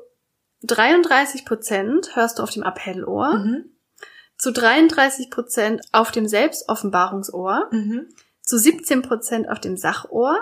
33 0.64 1.46
Prozent 1.46 2.14
hörst 2.14 2.38
du 2.38 2.42
auf 2.42 2.50
dem 2.50 2.62
Appellohr, 2.62 3.38
Mhm. 3.38 3.70
Zu 4.38 4.52
33 4.52 5.30
Prozent 5.30 5.82
auf 5.92 6.10
dem 6.12 6.26
Selbstoffenbarungsohr, 6.28 7.68
Mhm. 7.70 8.08
zu 8.42 8.58
17 8.58 9.02
Prozent 9.02 9.48
auf 9.50 9.60
dem 9.60 9.76
Sachohr 9.76 10.36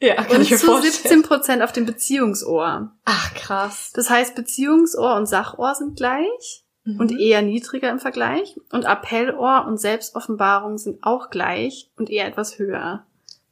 Ja, 0.00 0.14
kann 0.14 0.36
und 0.36 0.42
ich 0.42 0.50
mir 0.52 0.58
zu 0.58 0.66
vorstellen. 0.66 0.92
17 0.92 1.22
Prozent 1.22 1.62
auf 1.62 1.72
dem 1.72 1.86
Beziehungsohr. 1.86 2.92
Ach, 3.04 3.34
krass. 3.34 3.90
Das 3.94 4.10
heißt, 4.10 4.34
Beziehungsohr 4.36 5.16
und 5.16 5.26
Sachohr 5.26 5.74
sind 5.74 5.96
gleich 5.96 6.64
Mhm. 6.84 7.00
und 7.00 7.18
eher 7.18 7.42
niedriger 7.42 7.90
im 7.90 7.98
Vergleich 7.98 8.56
und 8.72 8.86
Appellohr 8.86 9.64
und 9.66 9.78
Selbstoffenbarung 9.78 10.78
sind 10.78 11.02
auch 11.02 11.30
gleich 11.30 11.90
und 11.96 12.10
eher 12.10 12.26
etwas 12.26 12.58
höher. 12.58 13.04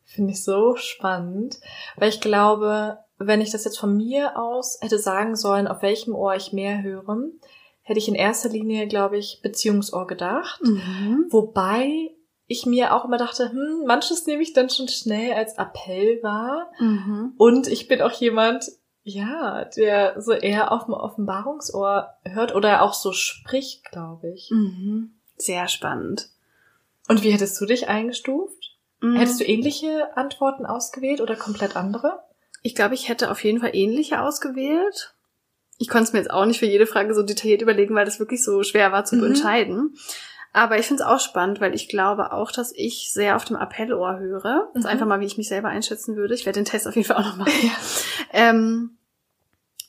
Finde 0.05 0.33
ich 0.33 0.45
so 0.45 0.77
spannend, 0.77 1.59
weil 1.97 2.09
ich 2.11 2.21
glaube, 2.21 2.99
wenn 3.19 3.41
ich 3.41 3.51
das 3.51 3.65
jetzt 3.65 3.79
von 3.79 3.97
mir 3.97 4.39
aus 4.39 4.79
hätte 4.81 4.99
sagen 4.99 5.35
sollen, 5.37 5.67
auf 5.67 5.83
welchem 5.83 6.15
Ohr 6.15 6.35
ich 6.37 6.53
mehr 6.53 6.83
höre, 6.83 7.19
hätte 7.87 8.01
ich 8.01 8.09
in 8.09 8.17
erster 8.17 8.49
Linie, 8.49 8.89
glaube 8.89 9.17
ich, 9.17 9.39
Beziehungsohr 9.43 10.09
gedacht. 10.09 10.61
Mhm. 10.61 11.27
Wobei 11.31 12.11
ich 12.49 12.67
mir 12.67 12.93
auch 12.93 13.05
immer 13.05 13.17
dachte, 13.17 13.53
hm, 13.53 13.85
manches 13.87 14.27
nehme 14.27 14.43
ich 14.43 14.53
dann 14.53 14.69
schon 14.69 14.89
schnell 14.89 15.35
als 15.35 15.57
Appell 15.57 16.21
wahr. 16.21 16.73
Mhm. 16.81 17.35
Und 17.39 17.69
ich 17.69 17.87
bin 17.87 18.03
auch 18.03 18.11
jemand, 18.11 18.65
ja, 19.05 19.65
der 19.77 20.21
so 20.21 20.33
eher 20.33 20.73
auf 20.73 20.87
dem 20.87 20.95
Offenbarungsohr 20.95 22.09
hört 22.25 22.57
oder 22.57 22.83
auch 22.83 22.93
so 22.93 23.13
spricht, 23.13 23.85
glaube 23.85 24.33
ich. 24.33 24.51
Mhm. 24.51 25.13
Sehr 25.37 25.69
spannend. 25.69 26.31
Und 27.07 27.23
wie 27.23 27.31
hättest 27.31 27.61
du 27.61 27.67
dich 27.67 27.87
eingestuft? 27.87 28.77
Mhm. 29.01 29.15
Hättest 29.15 29.39
du 29.39 29.45
ähnliche 29.45 30.17
Antworten 30.17 30.67
ausgewählt 30.67 31.21
oder 31.21 31.37
komplett 31.37 31.77
andere? 31.77 32.19
Ich 32.63 32.75
glaube, 32.75 32.95
ich 32.95 33.09
hätte 33.09 33.31
auf 33.31 33.45
jeden 33.45 33.61
Fall 33.61 33.77
ähnliche 33.77 34.23
ausgewählt. 34.23 35.16
Ich 35.79 35.89
konnte 35.89 36.05
es 36.05 36.13
mir 36.13 36.21
jetzt 36.21 36.31
auch 36.31 36.47
nicht 36.47 36.59
für 36.59 36.67
jede 36.67 36.87
Frage 36.87 37.15
so 37.15 37.23
detailliert 37.23 37.63
überlegen, 37.63 37.95
weil 37.95 38.05
das 38.07 38.19
wirklich 38.19 38.43
so 38.43 38.63
schwer 38.63 38.93
war 38.93 39.05
zu 39.05 39.17
Mhm. 39.17 39.25
entscheiden. 39.25 39.95
Aber 40.53 40.79
ich 40.79 40.87
finde 40.87 41.03
es 41.03 41.09
auch 41.09 41.21
spannend, 41.21 41.61
weil 41.61 41.75
ich 41.75 41.89
glaube 41.89 42.33
auch, 42.33 42.51
dass 42.51 42.73
ich 42.75 43.11
sehr 43.13 43.37
auf 43.37 43.45
dem 43.45 43.57
Appellohr 43.57 44.19
höre. 44.19 44.69
Das 44.73 44.81
ist 44.81 44.85
Mhm. 44.85 44.91
einfach 44.91 45.07
mal, 45.07 45.21
wie 45.21 45.27
ich 45.27 45.37
mich 45.37 45.49
selber 45.49 45.69
einschätzen 45.69 46.17
würde. 46.17 46.33
Ich 46.35 46.47
werde 46.47 46.61
den 46.61 46.65
Test 46.65 46.89
auf 46.89 46.97
jeden 46.97 47.07
Fall 47.07 47.17
auch 47.19 47.27
noch 47.27 47.37
machen. 47.37 47.53
Ja. 47.63 47.73
Ähm, 48.33 48.97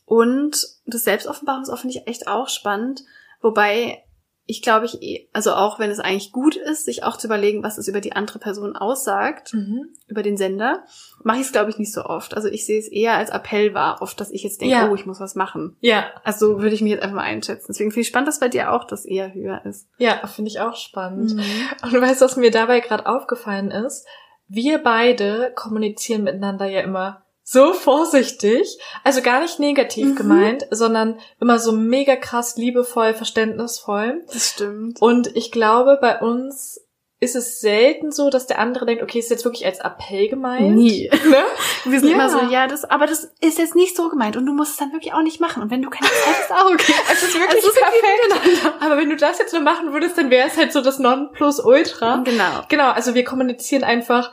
und 0.06 0.58
das 0.86 1.04
Selbstoffenbarungsohr 1.04 1.78
finde 1.78 1.96
ich 1.98 2.08
echt 2.08 2.28
auch 2.28 2.50
spannend. 2.50 3.04
Wobei 3.42 4.04
ich 4.50 4.62
glaube, 4.62 4.86
ich, 4.86 5.28
also 5.34 5.54
auch 5.54 5.78
wenn 5.78 5.92
es 5.92 6.00
eigentlich 6.00 6.32
gut 6.32 6.56
ist, 6.56 6.86
sich 6.86 7.04
auch 7.04 7.18
zu 7.18 7.28
überlegen, 7.28 7.64
was 7.64 7.78
es 7.78 7.88
über 7.90 8.00
die 8.02 8.14
andere 8.14 8.40
Person 8.40 8.76
aussagt, 8.78 9.54
Mhm. 9.54 9.90
über 10.08 10.24
den 10.24 10.38
Sender, 10.38 10.84
mache 11.24 11.38
ich 11.40 11.44
es, 11.48 11.52
glaube 11.52 11.70
ich, 11.70 11.78
nicht 11.78 11.92
so 11.94 12.06
oft. 12.06 12.34
Also 12.34 12.48
ich 12.48 12.66
sehe 12.66 12.80
es 12.80 12.88
eher 12.88 13.14
als 13.16 13.30
Appell 13.30 13.74
wahr, 13.74 14.02
oft, 14.02 14.20
dass 14.22 14.32
ich 14.32 14.44
jetzt 14.44 14.62
denke, 14.62 14.74
Ja. 14.76 14.90
oh, 14.90 14.96
ich 14.96 15.06
muss 15.06 15.20
was 15.20 15.36
machen. 15.36 15.76
Ja, 15.82 16.06
Also 16.24 16.48
so 16.56 16.62
würde 16.62 16.74
ich 16.76 16.82
mich 16.82 16.92
jetzt 16.94 17.04
einfach 17.04 17.18
mal 17.18 17.24
einschätzen. 17.24 17.66
Deswegen 17.70 17.92
finde 17.92 18.02
ich 18.02 18.08
spannend, 18.08 18.30
dass 18.30 18.40
bei 18.40 18.48
dir 18.50 18.72
auch 18.72 18.86
das 18.86 19.06
eher 19.06 19.34
höher 19.34 19.66
ist. 19.66 19.90
ja, 19.98 20.26
finde 20.28 20.50
ich 20.50 20.62
auch 20.62 20.76
spannend. 20.78 21.36
Mhm. 21.36 21.44
Und 21.84 21.94
du 21.94 22.02
weißt, 22.02 22.22
was 22.22 22.38
mir 22.38 22.50
dabei 22.52 22.80
gerade 22.80 23.06
aufgefallen 23.06 23.70
ist? 23.72 24.08
Wir 24.48 24.78
beide 24.78 25.52
kommunizieren 25.56 26.24
miteinander 26.24 26.68
ja 26.68 26.80
immer 26.80 27.26
so 27.50 27.74
vorsichtig, 27.74 28.78
also 29.06 29.22
gar 29.22 29.40
nicht 29.40 29.58
negativ 29.58 30.08
Mhm. 30.08 30.16
gemeint, 30.16 30.68
sondern 30.70 31.18
immer 31.40 31.60
so 31.60 31.72
mega 31.72 32.18
krass 32.18 32.58
liebevoll, 32.58 33.14
verständnisvoll. 33.14 34.26
Das 34.34 34.50
stimmt. 34.50 35.02
Und 35.02 35.34
ich 35.36 35.52
glaube, 35.54 35.98
bei 36.02 36.20
uns 36.20 36.82
ist 37.20 37.38
es 37.38 37.62
selten 37.62 38.12
so, 38.12 38.30
dass 38.30 38.48
der 38.48 38.60
andere 38.60 38.86
denkt, 38.86 39.02
okay, 39.02 39.18
ist 39.20 39.32
jetzt 39.32 39.46
wirklich 39.46 39.66
als 39.66 39.80
Appell 39.80 40.28
gemeint. 40.28 40.76
Nie. 40.76 41.10
Ne? 41.26 41.38
Wir 41.86 42.00
sind 42.02 42.10
Ja. 42.10 42.16
immer 42.16 42.30
so, 42.30 42.40
ja, 42.52 42.68
das, 42.68 42.84
aber 42.84 43.08
das 43.08 43.32
ist 43.40 43.58
jetzt 43.58 43.76
nicht 43.76 43.96
so 43.96 44.10
gemeint 44.10 44.36
und 44.36 44.46
du 44.46 44.52
musst 44.54 44.72
es 44.72 44.78
dann 44.78 44.92
wirklich 44.92 45.14
auch 45.14 45.22
nicht 45.24 45.40
machen. 45.40 45.64
Und 45.64 45.72
wenn 45.72 45.82
du 45.82 45.90
keine 45.90 46.06
Zeit 46.10 46.36
hast, 46.50 46.52
auch 46.52 46.66
okay. 46.74 46.94
Es 47.14 47.24
ist 47.24 47.34
wirklich 47.34 47.64
Also 47.64 47.70
perfekt. 47.80 48.74
Aber 48.82 48.98
wenn 48.98 49.10
du 49.10 49.16
das 49.16 49.40
jetzt 49.40 49.54
nur 49.54 49.62
machen 49.64 49.94
würdest, 49.94 50.18
dann 50.18 50.30
wäre 50.30 50.48
es 50.50 50.58
halt 50.58 50.74
so 50.74 50.82
das 50.82 51.00
Nonplusultra. 51.00 52.24
Genau. 52.26 52.64
Genau, 52.68 52.92
also 52.92 53.14
wir 53.16 53.24
kommunizieren 53.24 53.84
einfach 53.86 54.32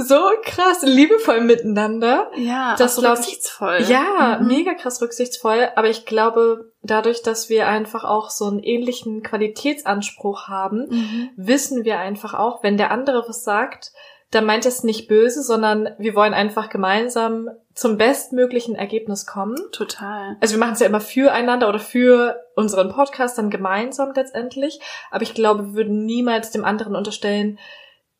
so 0.00 0.20
krass 0.44 0.82
liebevoll 0.82 1.40
miteinander. 1.40 2.30
Ja, 2.36 2.76
Das 2.78 2.94
so 2.94 3.02
glaub 3.02 3.18
rücksichtsvoll. 3.18 3.78
Ja, 3.88 4.38
Mhm. 4.40 4.46
mega 4.46 4.74
krass 4.74 5.02
rücksichtsvoll. 5.02 5.68
Aber 5.74 5.88
ich 5.88 6.06
glaube, 6.06 6.72
dadurch, 6.82 7.22
dass 7.22 7.48
wir 7.48 7.66
einfach 7.66 8.04
auch 8.04 8.30
so 8.30 8.46
einen 8.46 8.60
ähnlichen 8.60 9.22
Qualitätsanspruch 9.22 10.48
haben, 10.48 10.86
Mhm. 10.88 11.30
wissen 11.36 11.84
wir 11.84 11.98
einfach 11.98 12.34
auch, 12.34 12.62
wenn 12.62 12.76
der 12.76 12.90
andere 12.90 13.24
was 13.28 13.44
sagt, 13.44 13.92
dann 14.30 14.44
meint 14.44 14.66
es 14.66 14.84
nicht 14.84 15.08
böse, 15.08 15.42
sondern 15.42 15.88
wir 15.98 16.14
wollen 16.14 16.34
einfach 16.34 16.68
gemeinsam 16.68 17.48
zum 17.74 17.96
bestmöglichen 17.96 18.74
Ergebnis 18.74 19.24
kommen. 19.26 19.56
Total. 19.72 20.36
Also 20.40 20.54
wir 20.54 20.60
machen 20.60 20.74
es 20.74 20.80
ja 20.80 20.86
immer 20.86 21.00
füreinander 21.00 21.66
oder 21.68 21.78
für 21.78 22.38
unseren 22.54 22.90
Podcast 22.92 23.38
dann 23.38 23.48
gemeinsam 23.48 24.12
letztendlich. 24.14 24.80
Aber 25.10 25.22
ich 25.22 25.32
glaube, 25.32 25.68
wir 25.68 25.74
würden 25.74 26.04
niemals 26.04 26.50
dem 26.50 26.64
anderen 26.66 26.94
unterstellen, 26.94 27.58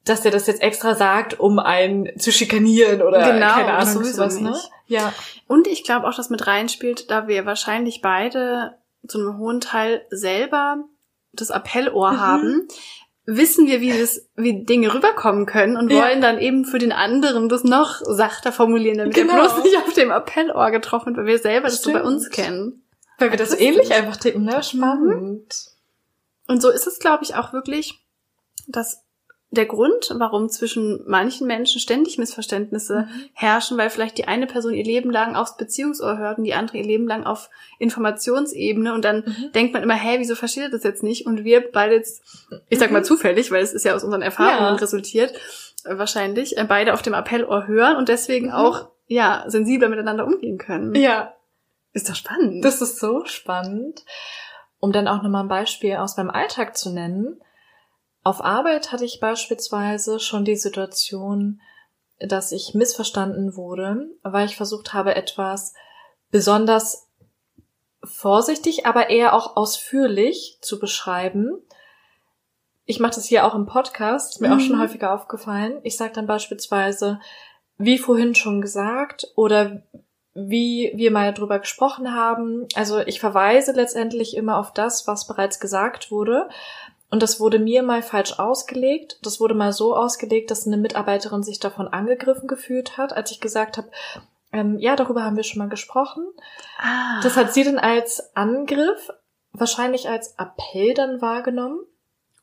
dass 0.05 0.25
er 0.25 0.31
das 0.31 0.47
jetzt 0.47 0.63
extra 0.63 0.95
sagt, 0.95 1.39
um 1.39 1.59
einen 1.59 2.19
zu 2.19 2.33
schikanieren 2.33 3.03
oder 3.03 3.19
Genau, 3.33 3.53
keine 3.55 3.73
das 3.73 3.89
Ahnung 3.91 4.05
sowieso 4.05 4.17
sowas, 4.17 4.41
ne? 4.41 4.51
nicht. 4.51 4.71
Ja. 4.87 5.13
Und 5.47 5.67
ich 5.67 5.85
glaube 5.85 6.09
auch, 6.09 6.15
dass 6.15 6.31
mit 6.31 6.47
reinspielt, 6.47 7.11
da 7.11 7.29
wir 7.29 7.45
wahrscheinlich 7.47 8.01
beide 8.01 8.79
zu 9.07 9.19
einem 9.19 9.39
hohen 9.39 9.61
Teil 9.61 10.07
selber 10.11 10.79
das 11.33 11.51
Appellohr 11.51 12.13
Mhm. 12.13 12.21
haben, 12.21 12.69
wissen 13.27 13.67
wir, 13.67 13.83
wie 13.83 13.97
das, 13.99 14.27
wie 14.37 14.65
Dinge 14.65 14.95
rüberkommen 14.95 15.45
können 15.45 15.77
und 15.77 15.91
Ja. 15.93 16.03
wollen 16.03 16.23
dann 16.23 16.39
eben 16.39 16.65
für 16.65 16.79
den 16.79 16.93
anderen 16.93 17.51
das 17.51 17.63
noch 17.63 18.01
sachter 18.03 18.53
formulieren, 18.53 18.97
damit 18.99 19.15
Genau. 19.15 19.35
er 19.35 19.41
bloß 19.51 19.65
nicht 19.65 19.77
auf 19.77 19.93
dem 19.93 20.11
Appellohr 20.11 20.71
getroffen 20.71 21.09
wird, 21.09 21.19
weil 21.19 21.27
wir 21.35 21.39
selber 21.39 21.69
das 21.69 21.83
so 21.83 21.93
bei 21.93 21.99
Stimmt. 21.99 22.15
uns 22.15 22.31
kennen. 22.31 22.83
Weil 23.19 23.31
wir 23.31 23.37
das 23.37 23.51
Akustisch. 23.51 23.69
ähnlich 23.69 23.93
einfach 23.93 24.17
tippen, 24.17 24.45
ne? 24.45 24.63
Spannend. 24.63 25.55
Und 26.47 26.63
so 26.63 26.71
ist 26.71 26.87
es, 26.87 26.99
glaube 26.99 27.25
ich, 27.25 27.35
auch 27.35 27.53
wirklich, 27.53 28.01
dass 28.69 29.03
der 29.51 29.65
Grund, 29.65 30.15
warum 30.19 30.51
zwischen 30.51 31.03
manchen 31.07 31.47
Menschen 31.47 31.81
ständig 31.81 32.19
Missverständnisse 32.19 33.09
Mhm. 33.11 33.25
herrschen, 33.33 33.79
weil 33.79 33.89
vielleicht 33.89 34.19
die 34.19 34.29
eine 34.29 34.47
Person 34.47 34.75
ihr 34.75 34.85
Leben 34.85 35.11
lang 35.11 35.37
aufs 35.37 35.57
Beziehungsohr 35.57 36.19
hört 36.19 36.37
und 36.39 36.45
die 36.45 36.53
andere 36.53 36.77
ihr 36.77 36.85
Leben 36.85 37.07
lang 37.09 37.25
auf 37.25 37.49
Informationsebene 37.79 38.93
und 38.93 39.05
dann 39.05 39.25
Mhm. 39.27 39.53
denkt 39.53 39.73
man 39.73 39.83
immer, 39.83 39.95
hä, 39.95 40.17
wieso 40.19 40.35
versteht 40.35 40.65
er 40.65 40.71
das 40.71 40.85
jetzt 40.85 41.03
nicht? 41.03 41.27
Und 41.27 41.45
wir 41.45 41.71
beide 41.73 41.95
jetzt, 41.95 42.23
ich 42.69 42.79
sag 42.79 42.91
mal 42.91 43.01
Mhm. 43.01 43.05
zufällig, 43.05 43.51
weil 43.51 43.63
es 43.63 43.73
ist 43.73 43.85
ja 43.85 43.95
aus 43.95 44.05
unseren 44.05 44.23
Erfahrungen 44.23 44.75
Ja. 44.75 44.75
resultiert, 44.75 45.33
äh, 45.85 45.97
wahrscheinlich, 45.99 46.57
äh, 46.59 46.65
beide 46.69 46.93
auf 46.95 47.03
dem 47.03 47.15
Appellohr 47.15 47.67
hören 47.67 47.97
und 47.97 48.09
deswegen 48.09 48.47
Mhm. 48.49 48.53
auch, 48.53 48.89
ja, 49.07 49.45
sensibler 49.47 49.89
miteinander 49.89 50.27
umgehen 50.27 50.59
können. 50.59 50.95
Ja, 50.95 51.33
Ist 51.95 52.09
doch 52.11 52.15
spannend. 52.15 52.65
das 52.65 52.83
ist 52.83 53.01
so 53.01 53.25
spannend. 53.25 54.05
Um 54.81 54.93
dann 54.93 55.09
auch 55.09 55.23
nochmal 55.23 55.43
ein 55.45 55.49
Beispiel 55.49 55.97
aus 55.97 56.17
meinem 56.19 56.31
Alltag 56.31 56.77
zu 56.77 56.91
nennen. 56.93 57.41
Auf 58.29 58.45
Arbeit 58.45 58.93
hatte 58.93 59.07
ich 59.07 59.21
beispielsweise 59.21 60.21
schon 60.21 60.45
die 60.45 60.57
Situation, 60.57 61.63
dass 62.21 62.53
ich 62.53 62.75
missverstanden 62.75 63.57
wurde, 63.57 64.07
weil 64.23 64.45
ich 64.45 64.57
versucht 64.59 64.93
habe, 64.93 65.15
etwas 65.17 65.73
besonders 66.31 67.09
vorsichtig, 68.05 68.85
aber 68.85 69.09
eher 69.09 69.33
auch 69.33 69.57
ausführlich 69.57 70.59
zu 70.61 70.79
beschreiben. 70.79 71.57
Ich 72.85 73.01
mache 73.01 73.15
das 73.15 73.25
hier 73.25 73.47
auch 73.47 73.55
im 73.55 73.65
Podcast, 73.65 74.35
ist 74.35 74.41
mir 74.43 74.53
auch 74.53 74.57
Mhm. 74.57 74.61
schon 74.61 74.79
häufiger 74.79 75.15
aufgefallen. 75.15 75.79
Ich 75.83 75.97
sage 75.97 76.13
dann 76.13 76.27
beispielsweise, 76.27 77.21
wie 77.79 77.97
vorhin 77.97 78.35
schon 78.35 78.61
gesagt, 78.61 79.33
oder 79.37 79.85
wie 80.35 80.93
wir 80.97 81.13
mal 81.13 81.33
drüber 81.33 81.61
gesprochen 81.61 82.15
haben. 82.15 82.67
Also 82.75 82.99
ich 82.99 83.21
verweise 83.21 83.73
letztendlich 83.73 84.37
immer 84.37 84.59
auf 84.59 84.75
das, 84.75 85.07
was 85.07 85.27
bereits 85.27 85.61
gesagt 85.61 86.11
wurde. 86.11 86.51
Und 87.11 87.23
das 87.23 87.41
wurde 87.41 87.59
mir 87.59 87.83
mal 87.83 88.03
falsch 88.03 88.39
ausgelegt. 88.39 89.19
Das 89.23 89.41
wurde 89.41 89.55
mal 89.55 89.73
so 89.73 89.97
ausgelegt, 89.97 90.51
dass 90.51 90.67
eine 90.67 90.77
Mitarbeiterin 90.77 91.43
sich 91.43 91.59
davon 91.59 91.89
angegriffen 91.89 92.49
gefühlt 92.49 92.99
hat, 92.99 93.15
als 93.15 93.31
ich 93.31 93.41
gesagt 93.41 93.79
habe, 93.79 93.89
ähm, 94.53 94.79
ja, 94.79 94.97
darüber 94.97 95.25
haben 95.25 95.37
wir 95.37 95.43
schon 95.43 95.59
mal 95.59 95.69
gesprochen. 95.69 96.25
ah. 96.79 97.21
Das 97.23 97.37
hat 97.37 97.53
sie 97.55 97.65
dann 97.65 97.79
als 97.79 98.35
Angriff, 98.35 99.11
wahrscheinlich 99.53 100.09
als 100.09 100.35
Appell 100.39 100.95
dann 100.95 101.21
wahrgenommen. 101.21 101.81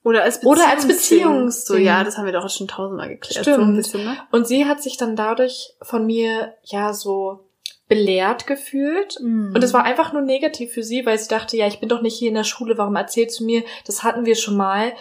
Oder 0.03 0.21
als 0.21 0.43
Oder 0.43 0.69
als. 0.69 0.87
Beziehungsding. 0.87 1.77
So, 1.77 1.81
ja, 1.81 2.03
das 2.03 2.17
haben 2.17 2.25
wir 2.25 2.33
doch 2.33 2.47
schon 2.47 2.67
tausendmal 2.67 3.09
geklärt. 3.09 3.43
Stimmt. 3.43 3.65
So 3.65 3.75
bisschen, 3.75 4.03
ne? 4.03 4.17
Und 4.31 4.47
sie 4.47 4.65
hat 4.65 4.83
sich 4.83 4.97
dann 4.97 5.15
dadurch 5.15 5.75
von 5.81 6.05
mir, 6.05 6.53
ja, 6.63 6.93
so 6.93 7.44
belehrt 7.87 8.47
gefühlt. 8.47 9.17
Und 9.53 9.63
es 9.63 9.73
war 9.73 9.83
einfach 9.83 10.11
nur 10.13 10.21
negativ 10.21 10.73
für 10.73 10.83
sie, 10.83 11.05
weil 11.05 11.17
sie 11.19 11.27
dachte, 11.27 11.55
ja, 11.57 11.67
ich 11.67 11.79
bin 11.79 11.89
doch 11.89 12.01
nicht 12.01 12.17
hier 12.17 12.29
in 12.29 12.35
der 12.35 12.43
Schule, 12.43 12.77
warum 12.77 12.95
erzählst 12.95 13.39
du 13.39 13.45
mir? 13.45 13.63
Das 13.85 14.03
hatten 14.03 14.25
wir 14.25 14.35
schon 14.35 14.57
mal. 14.57 14.93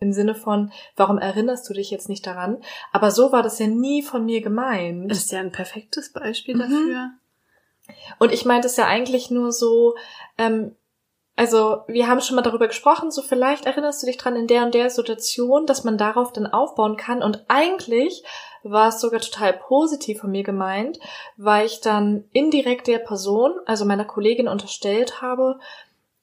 Im 0.00 0.12
Sinne 0.12 0.34
von, 0.34 0.72
warum 0.96 1.18
erinnerst 1.18 1.68
du 1.70 1.72
dich 1.72 1.90
jetzt 1.90 2.08
nicht 2.08 2.26
daran? 2.26 2.58
Aber 2.92 3.10
so 3.12 3.30
war 3.32 3.42
das 3.42 3.58
ja 3.60 3.68
nie 3.68 4.02
von 4.02 4.24
mir 4.26 4.42
gemeint. 4.42 5.10
Das 5.10 5.18
ist 5.18 5.32
ja 5.32 5.38
ein 5.40 5.52
perfektes 5.52 6.12
Beispiel 6.12 6.56
Mhm. 6.56 6.60
dafür. 6.60 7.10
Und 8.18 8.32
ich 8.32 8.44
meinte 8.44 8.66
es 8.66 8.76
ja 8.76 8.86
eigentlich 8.86 9.30
nur 9.30 9.52
so, 9.52 9.94
ähm, 10.36 10.74
Also, 11.36 11.82
wir 11.88 12.06
haben 12.06 12.20
schon 12.20 12.36
mal 12.36 12.42
darüber 12.42 12.68
gesprochen, 12.68 13.10
so 13.10 13.20
vielleicht 13.20 13.66
erinnerst 13.66 14.00
du 14.02 14.06
dich 14.06 14.18
dran 14.18 14.36
in 14.36 14.46
der 14.46 14.64
und 14.64 14.72
der 14.72 14.88
Situation, 14.88 15.66
dass 15.66 15.82
man 15.82 15.98
darauf 15.98 16.32
dann 16.32 16.46
aufbauen 16.46 16.96
kann. 16.96 17.24
Und 17.24 17.44
eigentlich 17.48 18.22
war 18.64 18.88
es 18.88 19.00
sogar 19.00 19.20
total 19.20 19.52
positiv 19.52 20.20
von 20.20 20.30
mir 20.30 20.42
gemeint, 20.42 20.98
weil 21.36 21.66
ich 21.66 21.80
dann 21.80 22.24
indirekt 22.32 22.86
der 22.86 22.98
Person, 22.98 23.52
also 23.66 23.84
meiner 23.84 24.04
Kollegin, 24.04 24.48
unterstellt 24.48 25.20
habe, 25.22 25.58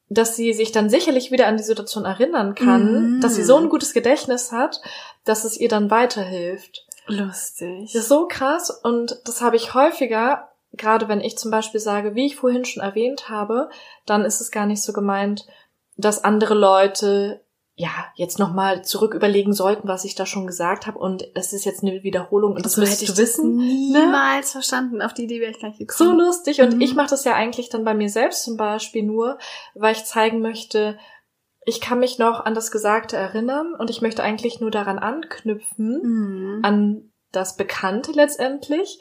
dass 0.10 0.36
sie 0.36 0.52
sich 0.52 0.72
dann 0.74 0.90
sicherlich 0.90 1.32
wieder 1.32 1.48
an 1.48 1.56
die 1.58 1.64
Situation 1.64 2.04
erinnern 2.04 2.54
kann, 2.56 3.16
Mhm. 3.18 3.22
dass 3.22 3.36
sie 3.36 3.44
so 3.44 3.56
ein 3.56 3.70
gutes 3.70 3.94
Gedächtnis 3.94 4.52
hat, 4.52 4.82
dass 5.24 5.46
es 5.46 5.58
ihr 5.58 5.70
dann 5.70 5.90
weiterhilft. 5.90 6.86
Lustig. 7.08 7.92
Das 7.94 8.04
ist 8.04 8.10
so 8.10 8.28
krass 8.28 8.70
und 8.70 9.22
das 9.26 9.42
habe 9.42 9.56
ich 9.56 9.74
häufiger, 9.74 10.50
gerade 10.74 11.08
wenn 11.08 11.22
ich 11.22 11.38
zum 11.38 11.52
Beispiel 11.52 11.80
sage, 11.80 12.16
wie 12.16 12.26
ich 12.26 12.36
vorhin 12.36 12.66
schon 12.66 12.84
erwähnt 12.84 13.30
habe, 13.30 13.70
dann 14.06 14.26
ist 14.26 14.42
es 14.42 14.52
gar 14.52 14.66
nicht 14.66 14.82
so 14.82 14.94
gemeint, 14.94 15.46
dass 15.98 16.24
andere 16.24 16.54
Leute 16.56 17.42
ja 17.82 17.90
jetzt 18.16 18.38
nochmal 18.40 18.84
zurück 18.86 19.14
überlegen 19.14 19.54
sollten, 19.54 19.88
was 19.88 20.06
ich 20.06 20.16
da 20.16 20.26
schon 20.26 20.46
gesagt 20.48 20.86
habe 20.88 21.00
und 21.00 21.28
das 21.36 21.52
ist 21.54 21.66
jetzt 21.66 21.84
eine 21.84 22.04
Wiederholung 22.04 22.54
und 22.56 22.66
das 22.66 22.74
so 22.74 22.82
müsstest 22.82 23.18
du 23.18 23.22
wissen. 23.22 23.56
ne? 23.56 23.64
niemals 23.64 24.52
verstanden. 24.52 25.02
Auf 25.02 25.14
die 25.14 25.24
Idee 25.24 25.42
wäre 25.42 25.52
ich 25.52 25.60
gar 25.60 25.70
nicht 25.70 25.80
So 25.92 26.06
gekommen. 26.06 26.20
lustig 26.20 26.62
und 26.62 26.76
Mhm. 26.76 26.82
ich 26.82 26.96
mache 26.96 27.10
das 27.10 27.24
ja 27.26 27.34
eigentlich 27.34 27.70
dann 27.70 27.84
bei 27.84 27.94
mir 27.94 28.10
selbst 28.10 28.44
zum 28.44 28.56
Beispiel 28.58 29.04
nur, 29.04 29.38
weil 29.76 29.94
ich 29.96 30.06
zeigen 30.06 30.42
möchte, 30.42 30.98
ich 31.66 31.82
kann 31.82 32.00
mich 32.00 32.18
noch 32.20 32.46
an 32.46 32.54
das 32.56 32.72
Gesagte 32.72 33.18
erinnern 33.18 33.74
und 33.78 33.90
ich 33.90 34.02
möchte 34.02 34.24
eigentlich 34.24 34.60
nur 34.60 34.72
daran 34.72 35.00
anknüpfen, 35.00 36.02
Mhm. 36.04 36.60
an 36.64 37.12
das 37.32 37.56
Bekannte 37.56 38.12
letztendlich. 38.12 39.00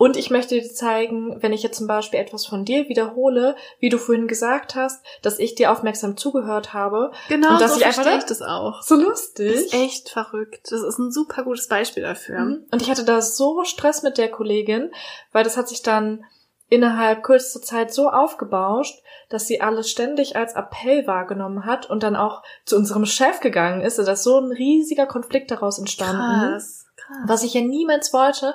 Und 0.00 0.16
ich 0.16 0.30
möchte 0.30 0.58
dir 0.58 0.66
zeigen, 0.66 1.42
wenn 1.42 1.52
ich 1.52 1.62
jetzt 1.62 1.76
zum 1.76 1.86
Beispiel 1.86 2.20
etwas 2.20 2.46
von 2.46 2.64
dir 2.64 2.88
wiederhole, 2.88 3.54
wie 3.80 3.90
du 3.90 3.98
vorhin 3.98 4.28
gesagt 4.28 4.74
hast, 4.74 5.04
dass 5.20 5.38
ich 5.38 5.56
dir 5.56 5.70
aufmerksam 5.70 6.16
zugehört 6.16 6.72
habe. 6.72 7.12
Genau, 7.28 7.50
Und 7.50 7.60
dass 7.60 7.74
so 7.74 7.80
ich 7.80 7.84
einfach 7.84 8.16
ich 8.16 8.24
das 8.24 8.40
auch. 8.40 8.80
So 8.80 8.96
Das 8.96 9.04
lustig. 9.04 9.52
ist 9.54 9.74
echt 9.74 10.08
verrückt. 10.08 10.72
Das 10.72 10.80
ist 10.80 10.96
ein 10.98 11.12
super 11.12 11.42
gutes 11.42 11.68
Beispiel 11.68 12.02
dafür. 12.02 12.38
Mhm. 12.40 12.64
Und 12.70 12.80
ich 12.80 12.90
hatte 12.90 13.04
da 13.04 13.20
so 13.20 13.62
Stress 13.64 14.02
mit 14.02 14.16
der 14.16 14.30
Kollegin, 14.30 14.90
weil 15.32 15.44
das 15.44 15.58
hat 15.58 15.68
sich 15.68 15.82
dann 15.82 16.24
innerhalb 16.70 17.22
kürzester 17.22 17.60
Zeit 17.60 17.92
so 17.92 18.08
aufgebauscht, 18.08 19.02
dass 19.28 19.46
sie 19.46 19.60
alles 19.60 19.90
ständig 19.90 20.34
als 20.34 20.54
Appell 20.54 21.06
wahrgenommen 21.06 21.66
hat 21.66 21.90
und 21.90 22.02
dann 22.02 22.16
auch 22.16 22.42
zu 22.64 22.76
unserem 22.76 23.04
Chef 23.04 23.40
gegangen 23.40 23.82
ist. 23.82 23.98
Da 23.98 24.10
ist 24.10 24.22
so 24.22 24.38
ein 24.40 24.50
riesiger 24.50 25.04
Konflikt 25.04 25.50
daraus 25.50 25.78
entstanden. 25.78 26.22
Krass, 26.52 26.86
krass. 26.96 27.18
was 27.26 27.42
ich 27.42 27.52
ja 27.52 27.60
niemals 27.60 28.14
wollte. 28.14 28.54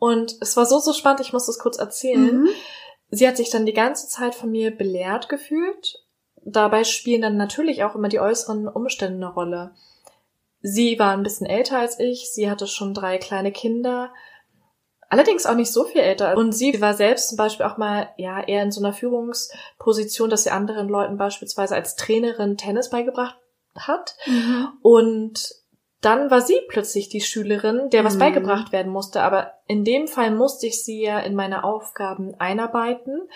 Und 0.00 0.36
es 0.40 0.56
war 0.56 0.66
so, 0.66 0.80
so 0.80 0.92
spannend, 0.92 1.20
ich 1.20 1.32
muss 1.32 1.46
das 1.46 1.58
kurz 1.58 1.78
erzählen. 1.78 2.42
Mhm. 2.42 2.48
Sie 3.10 3.28
hat 3.28 3.36
sich 3.36 3.50
dann 3.50 3.66
die 3.66 3.74
ganze 3.74 4.08
Zeit 4.08 4.34
von 4.34 4.50
mir 4.50 4.76
belehrt 4.76 5.28
gefühlt. 5.28 6.02
Dabei 6.42 6.84
spielen 6.84 7.22
dann 7.22 7.36
natürlich 7.36 7.84
auch 7.84 7.94
immer 7.94 8.08
die 8.08 8.18
äußeren 8.18 8.66
Umstände 8.66 9.16
eine 9.16 9.34
Rolle. 9.34 9.74
Sie 10.62 10.98
war 10.98 11.12
ein 11.12 11.22
bisschen 11.22 11.46
älter 11.46 11.78
als 11.78 12.00
ich, 12.00 12.32
sie 12.32 12.50
hatte 12.50 12.66
schon 12.66 12.94
drei 12.94 13.18
kleine 13.18 13.52
Kinder, 13.52 14.10
allerdings 15.10 15.44
auch 15.44 15.54
nicht 15.54 15.72
so 15.72 15.84
viel 15.84 16.00
älter. 16.00 16.36
Und 16.36 16.52
sie 16.52 16.80
war 16.80 16.94
selbst 16.94 17.28
zum 17.28 17.36
Beispiel 17.36 17.66
auch 17.66 17.76
mal 17.76 18.08
ja 18.16 18.42
eher 18.42 18.62
in 18.62 18.72
so 18.72 18.80
einer 18.80 18.94
Führungsposition, 18.94 20.30
dass 20.30 20.44
sie 20.44 20.50
anderen 20.50 20.88
Leuten 20.88 21.18
beispielsweise 21.18 21.74
als 21.74 21.96
Trainerin 21.96 22.56
Tennis 22.56 22.88
beigebracht 22.88 23.36
hat. 23.74 24.16
Mhm. 24.26 24.68
Und 24.80 25.59
dann 26.00 26.30
war 26.30 26.40
sie 26.40 26.58
plötzlich 26.68 27.08
die 27.08 27.20
Schülerin, 27.20 27.90
der 27.90 28.04
was 28.04 28.14
Mhm. 28.14 28.20
beigebracht 28.20 28.72
werden 28.72 28.90
musste. 28.92 29.22
Aber 29.22 29.52
in 29.66 29.84
dem 29.84 30.08
Fall 30.08 30.30
musste 30.30 30.66
ich 30.66 30.82
sie 30.82 31.02
ja 31.02 31.18
in 31.20 31.34
meine 31.34 31.64
Aufgaben 31.64 32.34
einarbeiten. 32.38 33.28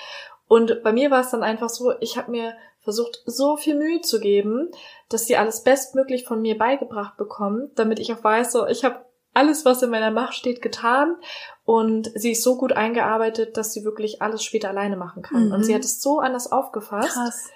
Und 0.49 0.83
bei 0.83 0.93
mir 0.93 1.11
war 1.11 1.21
es 1.21 1.31
dann 1.31 1.43
einfach 1.43 1.69
so, 1.69 1.93
ich 2.01 2.17
habe 2.17 2.31
mir 2.31 2.55
versucht, 2.81 3.23
so 3.27 3.57
viel 3.57 3.75
Mühe 3.77 4.01
zu 4.03 4.21
geben, 4.21 4.71
dass 5.09 5.27
sie 5.27 5.37
alles 5.37 5.63
bestmöglich 5.63 6.25
von 6.25 6.43
mir 6.43 6.57
beigebracht 6.59 7.17
bekommt, 7.17 7.79
damit 7.79 7.99
ich 7.99 8.13
auch 8.13 8.23
weiß, 8.23 8.53
so 8.53 8.67
ich 8.67 8.85
habe 8.85 9.05
alles, 9.33 9.65
was 9.65 9.83
in 9.83 9.91
meiner 9.91 10.11
Macht 10.11 10.35
steht, 10.35 10.63
getan 10.63 11.17
und 11.65 12.11
sie 12.15 12.33
ist 12.33 12.43
so 12.43 12.57
gut 12.57 12.73
eingearbeitet, 12.73 13.57
dass 13.57 13.73
sie 13.73 13.85
wirklich 13.85 14.23
alles 14.23 14.45
später 14.45 14.69
alleine 14.69 14.97
machen 14.97 15.23
kann. 15.23 15.47
Mhm. 15.47 15.53
Und 15.53 15.65
sie 15.65 15.75
hat 15.75 15.83
es 15.85 16.01
so 16.01 16.21
anders 16.21 16.53
aufgefasst. 16.53 17.15
Krass. 17.15 17.51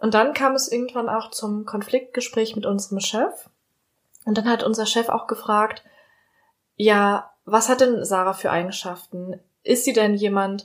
Und 0.00 0.14
dann 0.14 0.32
kam 0.32 0.54
es 0.54 0.70
irgendwann 0.72 1.08
auch 1.08 1.30
zum 1.30 1.64
Konfliktgespräch 1.64 2.56
mit 2.56 2.66
unserem 2.66 2.98
Chef. 2.98 3.48
Und 4.24 4.38
dann 4.38 4.48
hat 4.48 4.62
unser 4.62 4.86
Chef 4.86 5.08
auch 5.08 5.26
gefragt, 5.26 5.82
ja, 6.76 7.30
was 7.44 7.68
hat 7.68 7.80
denn 7.80 8.04
Sarah 8.04 8.34
für 8.34 8.50
Eigenschaften? 8.50 9.40
Ist 9.62 9.84
sie 9.84 9.92
denn 9.92 10.14
jemand, 10.14 10.64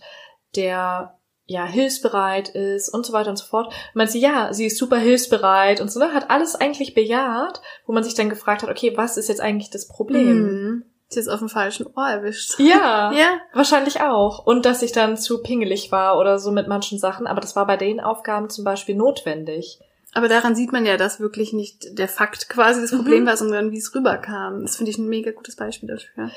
der 0.55 1.17
ja 1.45 1.65
hilfsbereit 1.65 2.49
ist 2.49 2.89
und 2.89 3.05
so 3.05 3.13
weiter 3.13 3.29
und 3.29 3.37
so 3.37 3.45
fort? 3.45 3.67
Und 3.67 3.95
meint 3.95 4.11
sie, 4.11 4.19
ja, 4.19 4.53
sie 4.53 4.65
ist 4.65 4.77
super 4.77 4.97
hilfsbereit 4.97 5.81
und 5.81 5.91
so, 5.91 5.99
ne? 5.99 6.13
hat 6.13 6.29
alles 6.29 6.55
eigentlich 6.55 6.93
bejaht, 6.93 7.61
wo 7.85 7.93
man 7.93 8.03
sich 8.03 8.15
dann 8.15 8.29
gefragt 8.29 8.63
hat, 8.63 8.69
okay, 8.69 8.95
was 8.95 9.17
ist 9.17 9.29
jetzt 9.29 9.41
eigentlich 9.41 9.69
das 9.69 9.87
Problem? 9.87 10.43
Mhm. 10.43 10.85
Sie 11.09 11.21
ist 11.21 11.29
auf 11.29 11.39
dem 11.39 11.47
falschen 11.47 11.87
Ohr 11.87 12.07
erwischt. 12.07 12.59
Ja, 12.59 13.11
Ja. 13.15 13.39
wahrscheinlich 13.53 14.01
auch. 14.01 14.45
Und 14.45 14.65
dass 14.65 14.81
ich 14.81 14.91
dann 14.91 15.15
zu 15.15 15.41
pingelig 15.41 15.89
war 15.91 16.17
oder 16.19 16.37
so 16.37 16.51
mit 16.51 16.67
manchen 16.67 16.99
Sachen, 16.99 17.27
aber 17.27 17.39
das 17.39 17.55
war 17.55 17.65
bei 17.65 17.77
den 17.77 18.01
Aufgaben 18.01 18.49
zum 18.49 18.65
Beispiel 18.65 18.95
notwendig. 18.95 19.79
Aber 20.17 20.29
daran 20.29 20.55
sieht 20.55 20.71
man 20.71 20.83
ja, 20.83 20.97
dass 20.97 21.19
wirklich 21.19 21.53
nicht 21.53 21.95
der 21.99 22.07
Fakt 22.07 22.49
quasi 22.49 22.81
das 22.81 22.91
Mhm. 22.91 22.97
Problem 22.97 23.25
war, 23.27 23.37
sondern 23.37 23.69
wie 23.71 23.77
es 23.77 23.93
rüberkam. 23.93 24.63
Das 24.63 24.77
finde 24.77 24.89
ich 24.89 24.97
ein 24.97 25.07
mega 25.07 25.29
gutes 25.29 25.55
Beispiel 25.55 25.89
dafür. 25.89 26.31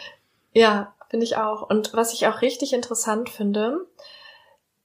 Ja, 0.52 0.94
finde 1.08 1.24
ich 1.24 1.38
auch. 1.38 1.62
Und 1.62 1.94
was 1.94 2.12
ich 2.12 2.26
auch 2.26 2.42
richtig 2.42 2.74
interessant 2.74 3.30
finde, 3.30 3.86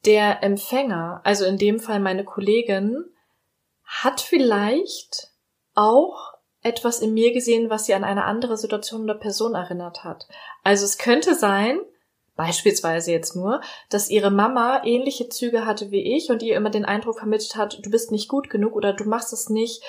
der 0.06 0.44
Empfänger, 0.44 1.20
also 1.26 1.44
in 1.44 1.58
dem 1.58 1.82
Fall 1.82 2.00
meine 2.00 2.24
Kollegin, 2.24 3.04
hat 3.84 4.22
vielleicht 4.22 5.28
auch 5.74 6.32
etwas 6.62 7.02
in 7.02 7.14
mir 7.14 7.34
gesehen, 7.34 7.70
was 7.70 7.88
sie 7.88 7.96
an 7.96 8.06
eine 8.06 8.24
andere 8.24 8.56
Situation 8.56 9.04
oder 9.04 9.16
Person 9.16 9.56
erinnert 9.56 10.06
hat. 10.06 10.26
Also 10.64 10.86
es 10.86 10.98
könnte 10.98 11.36
sein, 11.36 11.82
beispielsweise 12.36 13.12
jetzt 13.12 13.36
nur, 13.36 13.62
dass 13.90 14.10
ihre 14.10 14.32
Mama 14.32 14.82
ähnliche 14.84 15.30
Züge 15.30 15.66
hatte 15.66 15.92
wie 15.92 16.16
ich 16.16 16.30
und 16.30 16.44
ihr 16.44 16.56
immer 16.56 16.70
den 16.70 16.86
Eindruck 16.86 17.20
vermittelt 17.20 17.56
hat, 17.56 17.80
du 17.84 17.90
bist 17.90 18.12
nicht 18.12 18.28
gut 18.28 18.50
genug 18.50 18.76
oder 18.76 18.94
du 18.94 19.06
machst 19.06 19.32
es 19.34 19.50
nicht 19.50 19.84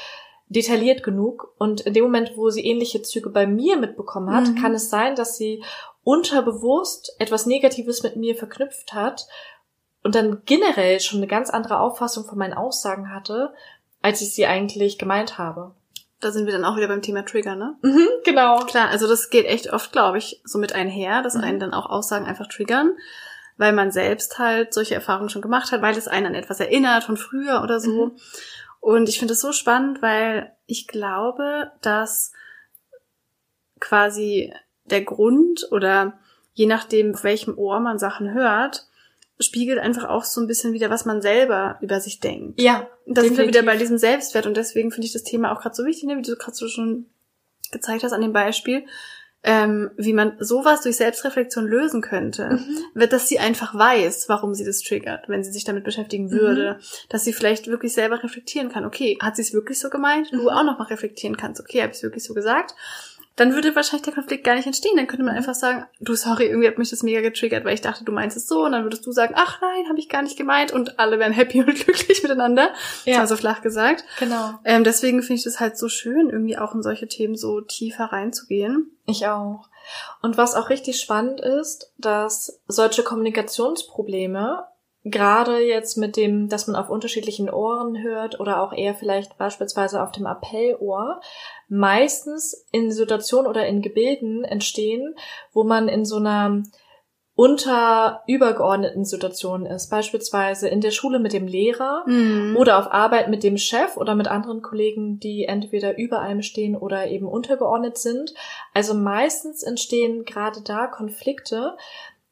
detailliert 0.49 1.03
genug. 1.03 1.53
Und 1.59 1.81
in 1.81 1.93
dem 1.93 2.05
Moment, 2.05 2.33
wo 2.37 2.51
sie 2.51 2.65
ähnliche 2.65 3.03
Züge 3.03 3.31
bei 3.31 3.47
mir 3.47 3.77
mitbekommen 3.77 4.31
hat, 4.35 4.49
Mhm. 4.49 4.55
kann 4.57 4.75
es 4.75 4.91
sein, 4.91 5.17
dass 5.17 5.37
sie 5.37 5.63
unterbewusst 6.05 7.17
etwas 7.19 7.47
Negatives 7.47 8.03
mit 8.03 8.17
mir 8.17 8.37
verknüpft 8.37 8.93
hat 8.93 9.27
und 10.05 10.15
dann 10.15 10.43
generell 10.45 11.01
schon 11.01 11.19
eine 11.19 11.27
ganz 11.27 11.51
andere 11.51 11.81
Auffassung 11.81 12.25
von 12.25 12.39
meinen 12.39 12.55
Aussagen 12.55 13.13
hatte, 13.13 13.53
als 14.03 14.21
ich 14.21 14.33
sie 14.35 14.47
eigentlich 14.47 14.99
gemeint 14.99 15.37
habe. 15.37 15.75
Da 16.21 16.31
sind 16.31 16.47
wir 16.47 16.53
dann 16.53 16.65
auch 16.65 16.77
wieder 16.77 16.89
beim 16.89 17.03
Thema 17.03 17.25
Trigger, 17.25 17.57
ne? 17.57 17.77
Mhm, 17.83 18.09
genau. 18.25 18.61
Klar, 18.61 18.89
also 18.89 19.07
das 19.07 19.29
geht 19.29 19.47
echt 19.47 19.73
oft, 19.73 19.93
glaube 19.93 20.19
ich, 20.19 20.41
so 20.45 20.59
mit 20.59 20.75
einher, 20.75 21.23
dass 21.23 21.35
Mhm. 21.35 21.43
einen 21.43 21.61
dann 21.61 21.75
auch 21.75 21.87
Aussagen 21.91 22.25
einfach 22.27 22.47
triggern, 22.47 22.97
weil 23.59 23.73
man 23.73 23.91
selbst 23.91 24.39
halt 24.39 24.73
solche 24.73 24.95
Erfahrungen 24.95 25.29
schon 25.29 25.43
gemacht 25.43 25.73
hat, 25.73 25.83
weil 25.83 25.97
es 25.97 26.09
einen 26.09 26.27
an 26.27 26.35
etwas 26.35 26.61
erinnert 26.61 27.05
von 27.05 27.17
früher 27.17 27.63
oder 27.63 27.81
so. 27.81 28.07
Mhm. 28.07 28.17
Und 28.81 29.09
ich 29.09 29.19
finde 29.19 29.35
es 29.35 29.41
so 29.41 29.53
spannend, 29.53 30.01
weil 30.01 30.53
ich 30.67 30.87
glaube, 30.87 31.73
dass 31.83 32.33
quasi 33.81 34.53
der 34.85 35.03
Grund 35.03 35.69
oder 35.71 36.19
je 36.55 36.67
nachdem, 36.67 37.15
auf 37.15 37.25
welchem 37.25 37.59
Ohr 37.59 37.81
man 37.81 37.99
Sachen 37.99 38.33
hört, 38.33 38.87
spiegelt 39.39 39.79
einfach 39.79 40.05
auch 40.09 40.25
so 40.25 40.41
ein 40.41 40.47
bisschen 40.47 40.73
wieder, 40.73 40.89
was 40.91 41.05
man 41.05 41.21
selber 41.23 41.79
über 41.83 42.01
sich 42.01 42.21
denkt. 42.21 42.61
Ja, 42.61 42.89
Da 43.07 43.23
sind 43.23 43.37
wir 43.37 43.47
wieder 43.47 43.63
bei 43.63 43.77
diesem 43.77 43.99
Selbstwert 43.99 44.47
und 44.47 44.57
deswegen 44.57 44.91
finde 44.91 45.07
ich 45.07 45.13
das 45.13 45.25
Thema 45.25 45.53
auch 45.53 45.61
gerade 45.61 45.75
so 45.75 45.85
wichtig, 45.85 46.05
ne, 46.09 46.17
wie 46.17 46.23
du 46.23 46.37
gerade 46.37 46.57
so 46.57 46.69
schon 46.69 47.07
gezeigt 47.73 48.03
hast 48.05 48.13
an 48.13 48.21
dem 48.23 48.33
Beispiel, 48.33 48.85
ähm, 49.43 49.91
wie 49.97 50.13
man 50.13 50.37
sowas 50.41 50.81
durch 50.81 50.97
Selbstreflexion 50.97 51.67
lösen 51.67 52.01
könnte, 52.01 52.49
Mhm. 52.55 52.79
wird, 52.95 53.13
dass 53.13 53.29
sie 53.29 53.39
einfach 53.39 53.75
weiß, 53.75 54.29
warum 54.29 54.55
sie 54.55 54.65
das 54.65 54.81
triggert, 54.81 55.29
wenn 55.29 55.45
sie 55.45 55.53
sich 55.53 55.63
damit 55.65 55.85
beschäftigen 55.85 56.31
würde, 56.33 56.79
dass 57.11 57.23
sie 57.25 57.33
vielleicht 57.33 57.69
wirklich 57.69 57.93
selber 57.93 58.23
reflektieren 58.25 58.71
kann. 58.71 58.85
Okay, 58.85 59.19
hat 59.21 59.37
sie 59.37 59.43
es 59.43 59.53
wirklich 59.53 59.79
so 59.79 59.89
gemeint? 59.91 60.33
Du 60.33 60.43
Mhm. 60.43 60.49
auch 60.49 60.65
noch 60.65 60.79
mal 60.79 60.85
reflektieren 60.87 61.37
kannst. 61.37 61.61
Okay, 61.61 61.81
habe 61.83 61.91
ich 61.93 61.99
es 61.99 62.03
wirklich 62.03 62.25
so 62.25 62.35
gesagt? 62.35 62.75
Dann 63.37 63.53
würde 63.53 63.77
wahrscheinlich 63.77 64.05
der 64.05 64.15
Konflikt 64.15 64.45
gar 64.45 64.55
nicht 64.55 64.67
entstehen. 64.67 64.97
Dann 64.97 65.07
könnte 65.07 65.25
man 65.25 65.37
einfach 65.37 65.55
sagen, 65.55 65.85
du 66.01 66.15
sorry, 66.15 66.47
irgendwie 66.47 66.69
hat 66.69 66.79
mich 66.79 66.91
das 66.91 67.03
mega 67.03 67.21
getriggert, 67.21 67.65
weil 67.65 67.75
ich 67.75 67.83
dachte, 67.83 68.05
du 68.05 68.13
meinst 68.13 68.37
es 68.37 68.49
so. 68.49 68.65
Und 68.65 68.73
dann 68.73 68.85
würdest 68.85 69.07
du 69.07 69.13
sagen, 69.13 69.35
ach 69.37 69.61
nein, 69.61 69.89
habe 69.89 69.99
ich 69.99 70.09
gar 70.09 70.23
nicht 70.23 70.39
gemeint. 70.39 70.73
Und 70.73 70.99
alle 70.99 71.19
wären 71.19 71.33
happy 71.33 71.61
und 71.67 71.75
glücklich 71.75 72.23
miteinander. 72.23 72.71
Ja. 73.05 73.21
Also 73.21 73.37
flach 73.37 73.61
gesagt. 73.61 74.05
Genau. 74.19 74.55
Ähm, 74.65 74.85
deswegen 74.85 75.23
finde 75.23 75.39
ich 75.39 75.45
das 75.45 75.61
halt 75.61 75.77
so 75.77 75.89
schön, 75.89 76.31
irgendwie 76.31 76.59
auch 76.59 76.75
in 76.75 76.83
solche 76.83 77.09
Themen 77.09 77.37
so 77.37 77.61
tiefer 77.61 78.07
reinzugehen. 78.07 78.91
Ich 79.07 79.27
auch. 79.27 79.69
Und 80.23 80.37
was 80.37 80.55
auch 80.55 80.71
richtig 80.71 81.01
spannend 81.01 81.41
ist, 81.41 81.93
dass 81.99 82.61
solche 82.67 83.03
Kommunikationsprobleme, 83.03 84.65
gerade 85.11 85.61
jetzt 85.61 85.97
mit 85.97 86.17
dem, 86.17 86.49
dass 86.49 86.67
man 86.67 86.77
auf 86.77 86.91
unterschiedlichen 86.91 87.49
Ohren 87.49 88.03
hört 88.03 88.41
oder 88.41 88.61
auch 88.61 88.73
eher 88.73 88.95
vielleicht 88.95 89.39
beispielsweise 89.39 90.03
auf 90.03 90.11
dem 90.11 90.27
Appellohr, 90.27 91.21
meistens 91.69 92.67
in 92.73 92.91
Situationen 92.91 93.49
oder 93.49 93.67
in 93.67 93.83
Gebilden 93.83 94.45
entstehen, 94.45 95.15
wo 95.53 95.63
man 95.65 95.89
in 95.89 96.05
so 96.05 96.17
einer 96.17 96.63
unter 97.39 98.23
übergeordneten 98.27 99.05
Situationen 99.05 99.67
ist, 99.67 99.91
beispielsweise 99.91 100.69
in 100.69 100.81
der 100.81 100.91
Schule 100.91 101.19
mit 101.19 101.35
dem 101.35 101.47
Lehrer 101.47 102.03
Mhm. 102.07 102.57
oder 102.57 102.79
auf 102.79 102.91
Arbeit 102.91 103.29
mit 103.29 103.43
dem 103.43 103.59
Chef 103.59 103.99
oder 103.99 104.15
mit 104.15 104.27
anderen 104.27 104.63
Kollegen, 104.63 105.21
die 105.21 105.45
entweder 105.45 105.99
über 105.99 106.21
einem 106.21 106.41
stehen 106.41 106.75
oder 106.75 107.09
eben 107.09 107.29
untergeordnet 107.29 107.99
sind. 107.99 108.33
Also 108.73 108.95
meistens 108.95 109.63
entstehen 109.63 110.25
gerade 110.25 110.63
da 110.63 110.87
Konflikte, 110.87 111.77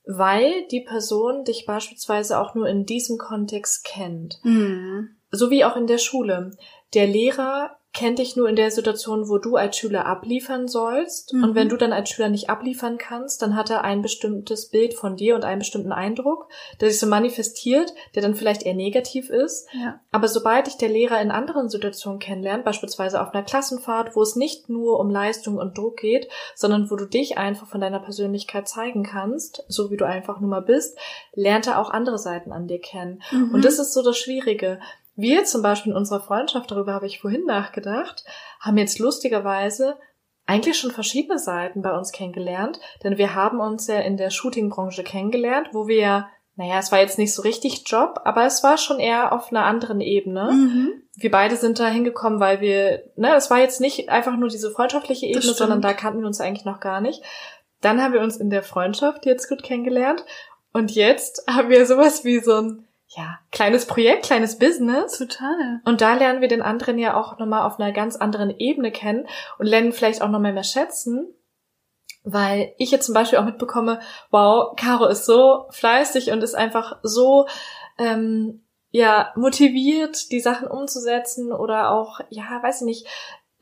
weil 0.07 0.67
die 0.69 0.81
Person 0.81 1.45
dich 1.45 1.67
beispielsweise 1.67 2.39
auch 2.39 2.55
nur 2.55 2.69
in 2.69 2.87
diesem 2.87 3.19
Kontext 3.19 3.85
kennt. 3.85 4.39
Mhm. 4.43 5.17
So 5.31 5.51
wie 5.51 5.65
auch 5.65 5.77
in 5.77 5.87
der 5.87 5.99
Schule. 5.99 6.53
Der 6.93 7.07
Lehrer 7.07 7.77
kennt 7.95 8.19
dich 8.19 8.35
nur 8.35 8.49
in 8.49 8.57
der 8.57 8.73
Situation, 8.73 9.29
wo 9.29 9.39
du 9.39 9.55
als 9.55 9.77
Schüler 9.77 10.05
abliefern 10.05 10.67
sollst. 10.67 11.33
Mhm. 11.33 11.45
Und 11.45 11.55
wenn 11.55 11.69
du 11.69 11.77
dann 11.77 11.93
als 11.93 12.11
Schüler 12.11 12.29
nicht 12.29 12.51
abliefern 12.51 12.99
kannst, 12.99 13.41
dann 13.41 13.55
hat 13.55 13.71
er 13.71 13.85
ein 13.85 14.03
bestimmtes 14.03 14.69
Bild 14.69 14.95
von 14.95 15.17
dir 15.17 15.37
und 15.37 15.45
einen 15.45 15.61
bestimmten 15.61 15.93
Eindruck, 15.93 16.49
der 16.81 16.91
sich 16.91 16.99
so 16.99 17.07
manifestiert, 17.07 17.95
der 18.17 18.23
dann 18.23 18.35
vielleicht 18.35 18.65
eher 18.65 18.75
negativ 18.75 19.31
ist. 19.31 19.69
Ja. 19.73 20.01
Aber 20.11 20.27
sobald 20.27 20.67
dich 20.67 20.77
der 20.77 20.89
Lehrer 20.89 21.21
in 21.21 21.31
anderen 21.31 21.69
Situationen 21.69 22.19
kennenlernt, 22.19 22.65
beispielsweise 22.65 23.23
auf 23.23 23.33
einer 23.33 23.45
Klassenfahrt, 23.45 24.17
wo 24.17 24.23
es 24.23 24.35
nicht 24.35 24.69
nur 24.69 24.99
um 24.99 25.09
Leistung 25.09 25.57
und 25.57 25.79
Druck 25.79 25.99
geht, 25.99 26.29
sondern 26.57 26.91
wo 26.91 26.97
du 26.97 27.07
dich 27.07 27.39
einfach 27.39 27.69
von 27.69 27.81
deiner 27.81 28.01
Persönlichkeit 28.01 28.69
zeigen 28.69 29.05
kannst, 29.05 29.65
so 29.69 29.93
wie 29.93 29.97
du 29.97 30.05
einfach 30.05 30.41
nun 30.41 30.51
mal 30.51 30.63
bist, 30.63 30.99
lernt 31.33 31.69
er 31.69 31.79
auch 31.79 31.91
andere 31.91 32.19
Seiten 32.19 32.51
an 32.51 32.67
dir 32.67 32.81
kennen. 32.81 33.23
Mhm. 33.31 33.55
Und 33.55 33.65
das 33.65 33.79
ist 33.79 33.95
so 33.95 34.03
das 34.03 34.19
Schwierige. 34.19 34.81
Wir 35.17 35.45
zum 35.45 35.63
Beispiel 35.63 35.93
in 35.93 35.99
unserer 35.99 36.21
Freundschaft, 36.21 36.71
darüber 36.71 36.93
habe 36.93 37.07
ich 37.07 37.21
vorhin 37.21 37.45
nachgedacht, 37.45 38.25
haben 38.61 38.79
jetzt 38.79 38.99
lustigerweise 38.99 39.97
eigentlich 40.47 40.79
schon 40.79 40.91
verschiedene 40.91 41.39
Seiten 41.39 41.83
bei 41.83 41.97
uns 41.97 42.13
kennengelernt, 42.13 42.81
denn 43.03 43.17
wir 43.17 43.35
haben 43.35 43.61
uns 43.61 43.87
ja 43.87 44.01
in 44.01 44.17
der 44.17 44.31
Shootingbranche 44.31 45.03
kennengelernt, 45.03 45.69
wo 45.73 45.87
wir 45.87 45.99
ja, 45.99 46.29
naja, 46.57 46.79
es 46.79 46.93
war 46.93 47.01
jetzt 47.01 47.19
nicht 47.19 47.33
so 47.33 47.43
richtig 47.43 47.85
Job, 47.87 48.21
aber 48.25 48.45
es 48.45 48.63
war 48.63 48.77
schon 48.77 49.01
eher 49.01 49.33
auf 49.33 49.51
einer 49.51 49.65
anderen 49.65 50.01
Ebene. 50.01 50.53
Mhm. 50.53 51.03
Wir 51.17 51.31
beide 51.31 51.57
sind 51.57 51.79
da 51.79 51.89
hingekommen, 51.89 52.41
weil 52.41 52.61
wir, 52.61 53.05
ne, 53.17 53.35
es 53.35 53.51
war 53.51 53.59
jetzt 53.59 53.81
nicht 53.81 54.09
einfach 54.09 54.37
nur 54.37 54.49
diese 54.49 54.71
freundschaftliche 54.71 55.27
Ebene, 55.27 55.43
sondern 55.43 55.81
da 55.81 55.93
kannten 55.95 56.21
wir 56.21 56.27
uns 56.27 56.41
eigentlich 56.41 56.65
noch 56.65 56.81
gar 56.81 57.01
nicht. 57.01 57.23
Dann 57.81 58.03
haben 58.03 58.13
wir 58.13 58.21
uns 58.21 58.37
in 58.37 58.51
der 58.51 58.63
Freundschaft 58.63 59.27
jetzt 59.27 59.49
gut 59.49 59.63
kennengelernt 59.63 60.25
und 60.73 60.91
jetzt 60.95 61.45
haben 61.51 61.71
wir 61.71 61.87
sowas 61.87 62.25
wie 62.25 62.41
so 62.41 62.55
ein, 62.57 62.89
ja, 63.17 63.39
kleines 63.53 63.87
Projekt, 63.87 64.27
kleines 64.27 64.59
Business. 64.59 65.19
Total. 65.19 65.81
Und 65.85 66.01
da 66.01 66.15
lernen 66.15 66.41
wir 66.41 66.49
den 66.49 66.63
anderen 66.63 66.99
ja 66.99 67.17
auch 67.17 67.39
nochmal 67.39 67.67
auf 67.67 67.79
einer 67.79 67.93
ganz 67.93 68.17
anderen 68.17 68.59
Ebene 68.59 68.91
kennen 68.91 69.27
und 69.59 69.67
lernen 69.67 69.93
vielleicht 69.93 70.23
auch 70.23 70.29
nochmal 70.29 70.53
mehr 70.53 70.65
schätzen. 70.65 71.33
Weil 72.25 72.73
ich 72.79 72.91
jetzt 72.91 73.07
zum 73.07 73.15
Beispiel 73.15 73.39
auch 73.39 73.45
mitbekomme, 73.45 74.01
wow, 74.31 74.75
Caro 74.77 75.07
ist 75.07 75.27
so 75.27 75.67
fleißig 75.71 76.31
und 76.31 76.43
ist 76.43 76.55
einfach 76.55 76.99
so, 77.03 77.47
ähm, 77.99 78.65
ja, 78.91 79.33
motiviert, 79.37 80.31
die 80.31 80.41
Sachen 80.41 80.69
umzusetzen 80.69 81.53
oder 81.53 81.91
auch, 81.91 82.21
ja, 82.31 82.63
weiß 82.63 82.81
ich 82.81 82.87
nicht, 82.87 83.07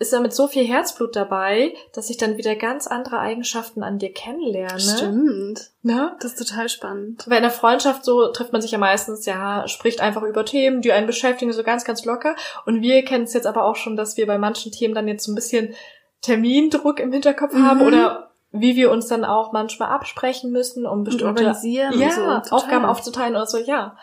ist 0.02 0.12
da 0.12 0.20
mit 0.20 0.34
so 0.34 0.46
viel 0.48 0.64
Herzblut 0.66 1.16
dabei, 1.16 1.74
dass 1.94 2.10
ich 2.10 2.18
dann 2.18 2.36
wieder 2.36 2.54
ganz 2.56 2.86
andere 2.86 3.18
Eigenschaften 3.18 3.82
an 3.82 3.98
dir 3.98 4.12
kennenlerne. 4.12 4.78
Stimmt. 4.78 5.70
Ne? 5.82 6.14
Das 6.20 6.34
ist 6.34 6.48
total 6.48 6.68
spannend. 6.68 7.24
Weil 7.26 7.38
in 7.38 7.44
der 7.44 7.50
Freundschaft 7.50 8.04
so 8.04 8.28
trifft 8.28 8.52
man 8.52 8.60
sich 8.60 8.72
ja 8.72 8.78
meistens, 8.78 9.24
ja, 9.24 9.66
spricht 9.68 10.00
einfach 10.00 10.22
über 10.22 10.44
Themen, 10.44 10.82
die 10.82 10.92
einen 10.92 11.06
beschäftigen, 11.06 11.52
so 11.52 11.62
ganz, 11.62 11.84
ganz 11.84 12.04
locker. 12.04 12.36
Und 12.66 12.82
wir 12.82 13.04
kennen 13.04 13.24
es 13.24 13.32
jetzt 13.32 13.46
aber 13.46 13.64
auch 13.64 13.76
schon, 13.76 13.96
dass 13.96 14.16
wir 14.16 14.26
bei 14.26 14.36
manchen 14.36 14.72
Themen 14.72 14.94
dann 14.94 15.08
jetzt 15.08 15.24
so 15.24 15.32
ein 15.32 15.36
bisschen 15.36 15.74
Termindruck 16.20 17.00
im 17.00 17.12
Hinterkopf 17.12 17.54
haben 17.54 17.80
Mhm. 17.80 17.86
oder 17.86 18.30
wie 18.52 18.76
wir 18.76 18.90
uns 18.90 19.06
dann 19.08 19.24
auch 19.24 19.52
manchmal 19.52 19.88
absprechen 19.88 20.50
müssen, 20.52 20.86
um 20.86 21.04
bestimmte 21.04 21.26
organisieren 21.26 21.98
ja, 21.98 22.36
und 22.36 22.46
so. 22.46 22.54
Aufgaben 22.56 22.84
aufzuteilen 22.84 23.34
oder 23.34 23.46
so, 23.46 23.58
ja. 23.58 23.96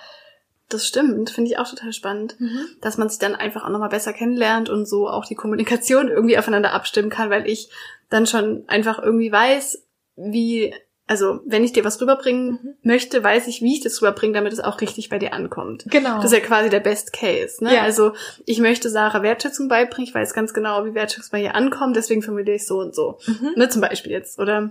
Das 0.69 0.85
stimmt, 0.87 1.29
finde 1.31 1.49
ich 1.51 1.57
auch 1.57 1.67
total 1.67 1.93
spannend. 1.93 2.35
dass 2.81 2.97
man 2.97 3.09
sich 3.09 3.19
dann 3.19 3.35
einfach 3.35 3.65
auch 3.65 3.69
nochmal 3.69 3.89
besser 3.89 4.13
kennenlernt 4.13 4.69
und 4.69 4.85
so 4.87 5.09
auch 5.09 5.25
die 5.25 5.35
Kommunikation 5.35 6.07
irgendwie 6.07 6.37
aufeinander 6.37 6.73
abstimmen 6.73 7.09
kann, 7.09 7.29
weil 7.29 7.47
ich 7.47 7.69
dann 8.09 8.25
schon 8.27 8.63
einfach 8.67 8.99
irgendwie 9.01 9.31
weiß, 9.31 9.83
wie, 10.15 10.73
also 11.07 11.39
wenn 11.45 11.63
ich 11.63 11.73
dir 11.73 11.83
was 11.85 11.99
rüberbringen 12.01 12.51
Mhm. 12.51 12.73
möchte, 12.83 13.23
weiß 13.23 13.47
ich, 13.47 13.61
wie 13.61 13.73
ich 13.75 13.81
das 13.81 14.01
rüberbringe, 14.01 14.33
damit 14.33 14.53
es 14.53 14.59
auch 14.59 14.79
richtig 14.81 15.09
bei 15.09 15.17
dir 15.17 15.33
ankommt. 15.33 15.85
Genau. 15.89 16.15
Das 16.17 16.25
ist 16.25 16.33
ja 16.33 16.39
quasi 16.39 16.69
der 16.69 16.79
Best 16.81 17.13
Case. 17.13 17.63
Ne? 17.63 17.73
Ja. 17.75 17.81
Also 17.83 18.13
ich 18.45 18.59
möchte 18.59 18.89
Sarah 18.89 19.23
Wertschätzung 19.23 19.69
beibringen, 19.69 20.07
ich 20.07 20.13
weiß 20.13 20.33
ganz 20.33 20.53
genau, 20.53 20.85
wie 20.85 20.93
Wertschätzung 20.93 21.29
bei 21.31 21.41
ihr 21.43 21.55
ankommt, 21.55 21.95
deswegen 21.95 22.21
formuliere 22.21 22.55
ich 22.57 22.67
so 22.67 22.79
und 22.79 22.93
so. 22.93 23.17
Mhm. 23.25 23.53
Ne, 23.55 23.69
zum 23.69 23.81
Beispiel 23.81 24.11
jetzt. 24.11 24.37
Oder 24.39 24.69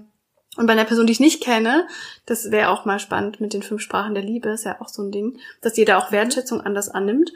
und 0.57 0.67
bei 0.67 0.73
einer 0.73 0.85
Person, 0.85 1.07
die 1.07 1.13
ich 1.13 1.21
nicht 1.21 1.43
kenne, 1.43 1.87
das 2.27 2.51
wäre 2.51 2.71
auch 2.71 2.85
mal 2.85 2.99
spannend 2.99 3.41
mit 3.41 3.53
den 3.53 3.63
fünf 3.63 3.81
Sprachen 3.83 4.15
der 4.15 4.25
Liebe, 4.25 4.49
ist 4.51 4.65
ja 4.65 4.81
auch 4.81 4.89
so 4.89 5.03
ein 5.03 5.13
Ding, 5.13 5.39
dass 5.61 5.77
jeder 5.77 5.99
auch 5.99 6.11
Wertschätzung 6.11 6.61
anders 6.61 6.89
annimmt. 6.89 7.33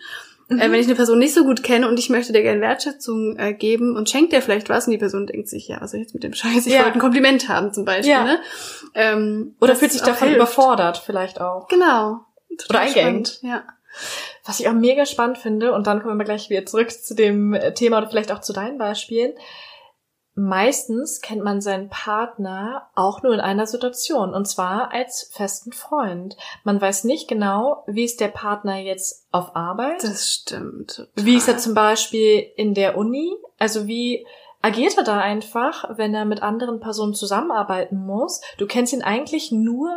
Mhm. 0.49 0.59
Äh, 0.59 0.73
wenn 0.73 0.81
ich 0.81 0.87
eine 0.87 0.97
Person 0.97 1.19
nicht 1.19 1.35
so 1.35 1.45
gut 1.45 1.63
kenne 1.63 1.89
und 1.89 1.99
ich 1.99 2.11
möchte 2.11 2.33
dir 2.33 2.43
gerne 2.43 2.61
Wertschätzung 2.61 3.37
äh, 3.39 3.53
geben 3.55 3.97
und 3.97 4.11
schenkt 4.11 4.33
dir 4.33 4.43
vielleicht 4.43 4.69
was 4.69 4.87
und 4.87 4.93
die 4.93 4.99
Person 4.99 5.27
denkt 5.27 5.49
sich, 5.49 5.69
ja, 5.69 5.81
ich 5.85 5.93
jetzt 5.93 6.15
mit 6.15 6.25
dem 6.25 6.35
Scheiß? 6.35 6.67
Ich 6.67 6.73
Ja. 6.73 6.83
wollte 6.83 6.95
ein 6.95 7.01
Kompliment 7.01 7.49
haben 7.49 7.73
zum 7.73 7.85
Beispiel. 7.85 8.11
Ja. 8.11 8.25
Ne? 8.25 8.41
Ähm, 8.95 9.55
oder 9.61 9.77
fühlt 9.77 9.93
sich 9.93 10.03
davon 10.03 10.29
hilft. 10.29 10.37
überfordert 10.37 10.99
vielleicht 10.99 11.41
auch. 11.41 11.69
Genau. 11.69 12.21
Oder 12.69 12.81
eingeengt. 12.81 13.39
Ja. 13.43 13.63
Was 14.45 14.59
ich 14.59 14.69
auch 14.69 14.73
mega 14.73 15.07
spannend 15.07 15.39
finde, 15.39 15.73
und 15.73 15.87
dann 15.87 16.03
kommen 16.03 16.19
wir 16.19 16.25
gleich 16.25 16.51
wieder 16.51 16.67
zurück 16.67 16.91
zu 16.91 17.15
dem 17.15 17.55
äh, 17.55 17.73
Thema 17.75 17.99
oder 17.99 18.09
vielleicht 18.09 18.33
auch 18.33 18.41
zu 18.41 18.53
deinen 18.53 18.79
Beispielen. 18.79 19.33
Meistens 20.35 21.21
kennt 21.21 21.45
man 21.45 21.61
seinen 21.61 21.91
Partner 21.91 22.89
auch 22.95 23.23
nur 23.23 23.35
in 23.35 23.41
einer 23.41 23.67
Situation, 23.67 24.33
und 24.35 24.47
zwar 24.49 24.91
als 24.93 25.31
festen 25.33 25.73
Freund. 25.73 26.37
Man 26.65 26.81
weiß 26.81 27.05
nicht 27.05 27.29
genau, 27.29 27.85
wie 27.87 28.05
ist 28.05 28.21
der 28.21 28.29
Partner 28.29 28.79
jetzt 28.79 29.27
auf 29.31 29.55
Arbeit, 29.55 30.03
Das 30.03 30.31
stimmt. 30.33 31.07
wie 31.17 31.37
ist 31.37 31.49
er 31.49 31.55
total. 31.55 31.63
zum 31.65 31.75
Beispiel 31.75 32.47
in 32.57 32.73
der 32.73 32.97
Uni, 32.97 33.31
also 33.59 33.87
wie 33.87 34.27
agiert 34.63 34.97
er 34.97 35.05
da 35.05 35.19
einfach, 35.19 35.97
wenn 35.99 36.15
er 36.15 36.25
mit 36.25 36.43
anderen 36.43 36.81
Personen 36.81 37.15
zusammenarbeiten 37.15 37.97
muss. 38.07 38.41
Du 38.59 38.67
kennst 38.67 38.93
ihn 38.95 39.03
eigentlich 39.03 39.53
nur 39.53 39.91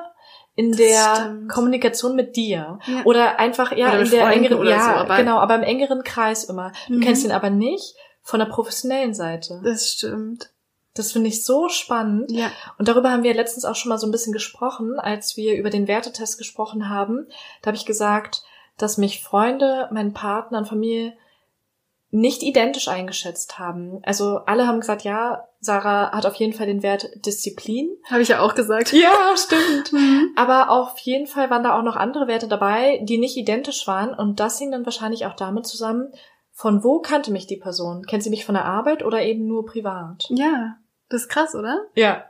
in 0.55 0.71
Das 0.71 0.77
der 0.77 1.15
stimmt. 1.15 1.51
Kommunikation 1.51 2.15
mit 2.15 2.35
dir. 2.35 2.79
Ja. 2.85 3.03
Oder 3.05 3.39
einfach, 3.39 3.71
ja, 3.73 3.89
Oder 3.89 3.99
in 4.01 4.09
der 4.09 4.21
Freunden 4.21 4.39
engeren, 4.45 4.59
oder 4.59 4.69
ja, 4.69 4.83
so, 4.83 4.89
aber- 5.01 5.17
genau, 5.17 5.37
aber 5.37 5.55
im 5.55 5.63
engeren 5.63 6.03
Kreis 6.03 6.45
immer. 6.45 6.71
Du 6.87 6.95
Mhm. 6.95 7.01
kennst 7.01 7.25
ihn 7.25 7.31
aber 7.31 7.49
nicht 7.49 7.95
von 8.25 8.39
der 8.39 8.47
professionellen 8.47 9.13
Seite. 9.13 9.61
Das 9.63 9.87
stimmt. 9.87 10.49
Das 10.95 11.11
finde 11.11 11.29
ich 11.29 11.45
so 11.45 11.69
spannend. 11.69 12.31
Ja. 12.31 12.51
Und 12.77 12.87
darüber 12.87 13.11
haben 13.11 13.23
wir 13.23 13.33
letztens 13.33 13.65
auch 13.65 13.75
schon 13.75 13.89
mal 13.89 13.99
so 13.99 14.07
ein 14.07 14.11
bisschen 14.11 14.33
gesprochen, 14.33 14.99
als 14.99 15.37
wir 15.37 15.55
über 15.55 15.69
den 15.69 15.87
Wertetest 15.87 16.37
gesprochen 16.37 16.89
haben. 16.89 17.27
Da 17.61 17.67
habe 17.67 17.77
ich 17.77 17.85
gesagt, 17.85 18.43
dass 18.77 18.97
mich 18.97 19.23
Freunde, 19.23 19.89
mein 19.91 20.13
Partner 20.13 20.57
und 20.57 20.67
Familie 20.67 21.13
nicht 22.09 22.43
identisch 22.43 22.87
eingeschätzt 22.87 23.59
haben. 23.59 23.99
Also 24.03 24.37
alle 24.45 24.67
haben 24.67 24.79
gesagt, 24.79 25.03
ja, 25.03 25.47
Sarah 25.59 26.11
hat 26.11 26.25
auf 26.25 26.35
jeden 26.35 26.53
Fall 26.53 26.65
den 26.65 26.81
Wert 26.81 27.09
Disziplin. 27.25 27.89
Habe 28.09 28.21
ich 28.21 28.29
ja 28.29 28.39
auch 28.39 28.55
gesagt. 28.55 28.91
Ja, 28.93 29.35
stimmt. 29.35 29.91
Mhm. 29.91 30.31
Aber 30.35 30.71
auf 30.71 30.97
jeden 30.99 31.27
Fall 31.27 31.49
waren 31.49 31.63
da 31.63 31.77
auch 31.77 31.83
noch 31.83 31.95
andere 31.95 32.27
Werte 32.27 32.47
dabei, 32.47 32.99
die 33.03 33.17
nicht 33.17 33.37
identisch 33.37 33.85
waren. 33.87 34.13
Und 34.13 34.39
das 34.39 34.57
hing 34.57 34.71
dann 34.71 34.85
wahrscheinlich 34.85 35.25
auch 35.25 35.35
damit 35.35 35.67
zusammen, 35.67 36.11
von 36.57 36.83
wo 36.85 36.99
kannte 37.01 37.31
mich 37.31 37.47
die 37.47 37.57
Person? 37.57 38.05
Kennt 38.05 38.23
sie 38.23 38.29
mich 38.29 38.45
von 38.45 38.55
der 38.55 38.63
Arbeit 38.65 39.03
oder 39.03 39.21
eben 39.21 39.45
nur 39.45 39.65
privat? 39.65 40.25
Ja. 40.29 40.77
Das 41.09 41.23
ist 41.23 41.29
krass, 41.29 41.53
oder? 41.53 41.85
Ja, 41.95 42.25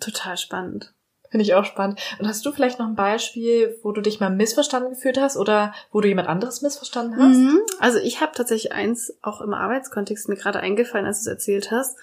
Total 0.00 0.38
spannend. 0.38 0.94
finde 1.30 1.42
ich 1.44 1.54
auch 1.54 1.66
spannend. 1.66 2.00
Und 2.18 2.26
hast 2.26 2.44
du 2.46 2.50
vielleicht 2.52 2.78
noch 2.78 2.86
ein 2.86 2.94
Beispiel, 2.96 3.78
wo 3.82 3.92
du 3.92 4.00
dich 4.00 4.20
mal 4.20 4.30
missverstanden 4.30 4.90
gefühlt 4.94 5.20
hast 5.20 5.36
oder 5.36 5.74
wo 5.90 6.00
du 6.00 6.08
jemand 6.08 6.28
anderes 6.28 6.62
missverstanden 6.62 7.16
hast? 7.18 7.36
Mhm. 7.36 7.60
Also 7.78 7.98
ich 7.98 8.20
habe 8.22 8.32
tatsächlich 8.34 8.72
eins 8.72 9.14
auch 9.22 9.40
im 9.42 9.52
Arbeitskontext 9.52 10.28
mir 10.30 10.36
gerade 10.36 10.60
eingefallen, 10.60 11.04
als 11.06 11.18
du 11.22 11.28
es 11.30 11.34
erzählt 11.34 11.70
hast. 11.70 11.96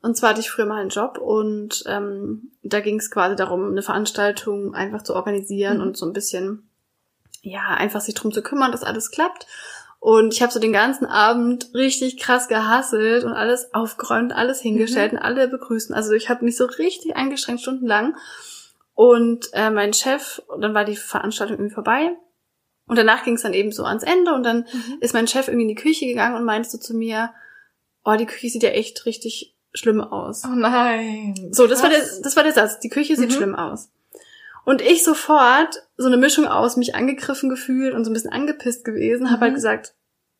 Und 0.00 0.16
zwar 0.16 0.30
hatte 0.30 0.40
ich 0.40 0.50
früher 0.50 0.66
mal 0.66 0.80
einen 0.80 0.88
Job 0.90 1.18
und 1.18 1.84
ähm, 1.86 2.52
da 2.62 2.80
ging 2.80 2.98
es 2.98 3.10
quasi 3.10 3.36
darum, 3.36 3.70
eine 3.70 3.82
Veranstaltung 3.82 4.74
einfach 4.74 5.02
zu 5.02 5.14
organisieren 5.14 5.76
Mhm. 5.78 5.82
und 5.82 5.96
so 5.98 6.06
ein 6.06 6.12
bisschen, 6.14 6.68
ja, 7.42 7.66
einfach 7.68 8.00
sich 8.00 8.14
drum 8.14 8.32
zu 8.32 8.42
kümmern, 8.42 8.72
dass 8.72 8.82
alles 8.82 9.10
klappt. 9.10 9.46
Und 10.08 10.32
ich 10.34 10.40
habe 10.40 10.52
so 10.52 10.60
den 10.60 10.72
ganzen 10.72 11.04
Abend 11.04 11.74
richtig 11.74 12.16
krass 12.16 12.46
gehasselt 12.46 13.24
und 13.24 13.32
alles 13.32 13.74
aufgeräumt, 13.74 14.32
alles 14.32 14.60
hingestellt 14.60 15.10
und 15.12 15.18
alle 15.18 15.48
begrüßen. 15.48 15.92
Also 15.96 16.12
ich 16.12 16.28
habe 16.28 16.44
mich 16.44 16.56
so 16.56 16.64
richtig 16.66 17.16
eingestrengt, 17.16 17.60
stundenlang. 17.60 18.14
Und 18.94 19.46
äh, 19.52 19.68
mein 19.68 19.92
Chef, 19.92 20.40
dann 20.60 20.74
war 20.74 20.84
die 20.84 20.94
Veranstaltung 20.94 21.56
irgendwie 21.56 21.74
vorbei. 21.74 22.16
Und 22.86 22.96
danach 22.96 23.24
ging 23.24 23.34
es 23.34 23.42
dann 23.42 23.52
eben 23.52 23.72
so 23.72 23.82
ans 23.82 24.04
Ende 24.04 24.32
und 24.32 24.44
dann 24.44 24.58
Mhm. 24.72 24.98
ist 25.00 25.12
mein 25.12 25.26
Chef 25.26 25.48
irgendwie 25.48 25.64
in 25.68 25.74
die 25.74 25.82
Küche 25.82 26.06
gegangen 26.06 26.36
und 26.36 26.44
meinte 26.44 26.70
so 26.70 26.78
zu 26.78 26.94
mir, 26.94 27.30
oh, 28.04 28.14
die 28.16 28.26
Küche 28.26 28.48
sieht 28.50 28.62
ja 28.62 28.70
echt 28.70 29.06
richtig 29.06 29.56
schlimm 29.74 30.00
aus. 30.00 30.44
Oh 30.44 30.54
nein. 30.54 31.34
So, 31.50 31.66
das 31.66 31.82
war 31.82 31.90
der, 31.90 31.98
das 32.22 32.36
war 32.36 32.44
der 32.44 32.52
Satz. 32.52 32.78
Die 32.78 32.90
Küche 32.90 33.16
sieht 33.16 33.30
Mhm. 33.30 33.34
schlimm 33.34 33.54
aus. 33.56 33.88
Und 34.66 34.82
ich 34.82 35.04
sofort 35.04 35.82
so 35.96 36.06
eine 36.08 36.16
Mischung 36.16 36.46
aus 36.46 36.76
mich 36.76 36.94
angegriffen 36.94 37.48
gefühlt 37.48 37.94
und 37.94 38.04
so 38.04 38.10
ein 38.10 38.14
bisschen 38.14 38.32
angepisst 38.32 38.84
gewesen, 38.84 39.28
habe 39.30 39.36
Mhm. 39.38 39.42
halt 39.42 39.54
gesagt, 39.54 39.94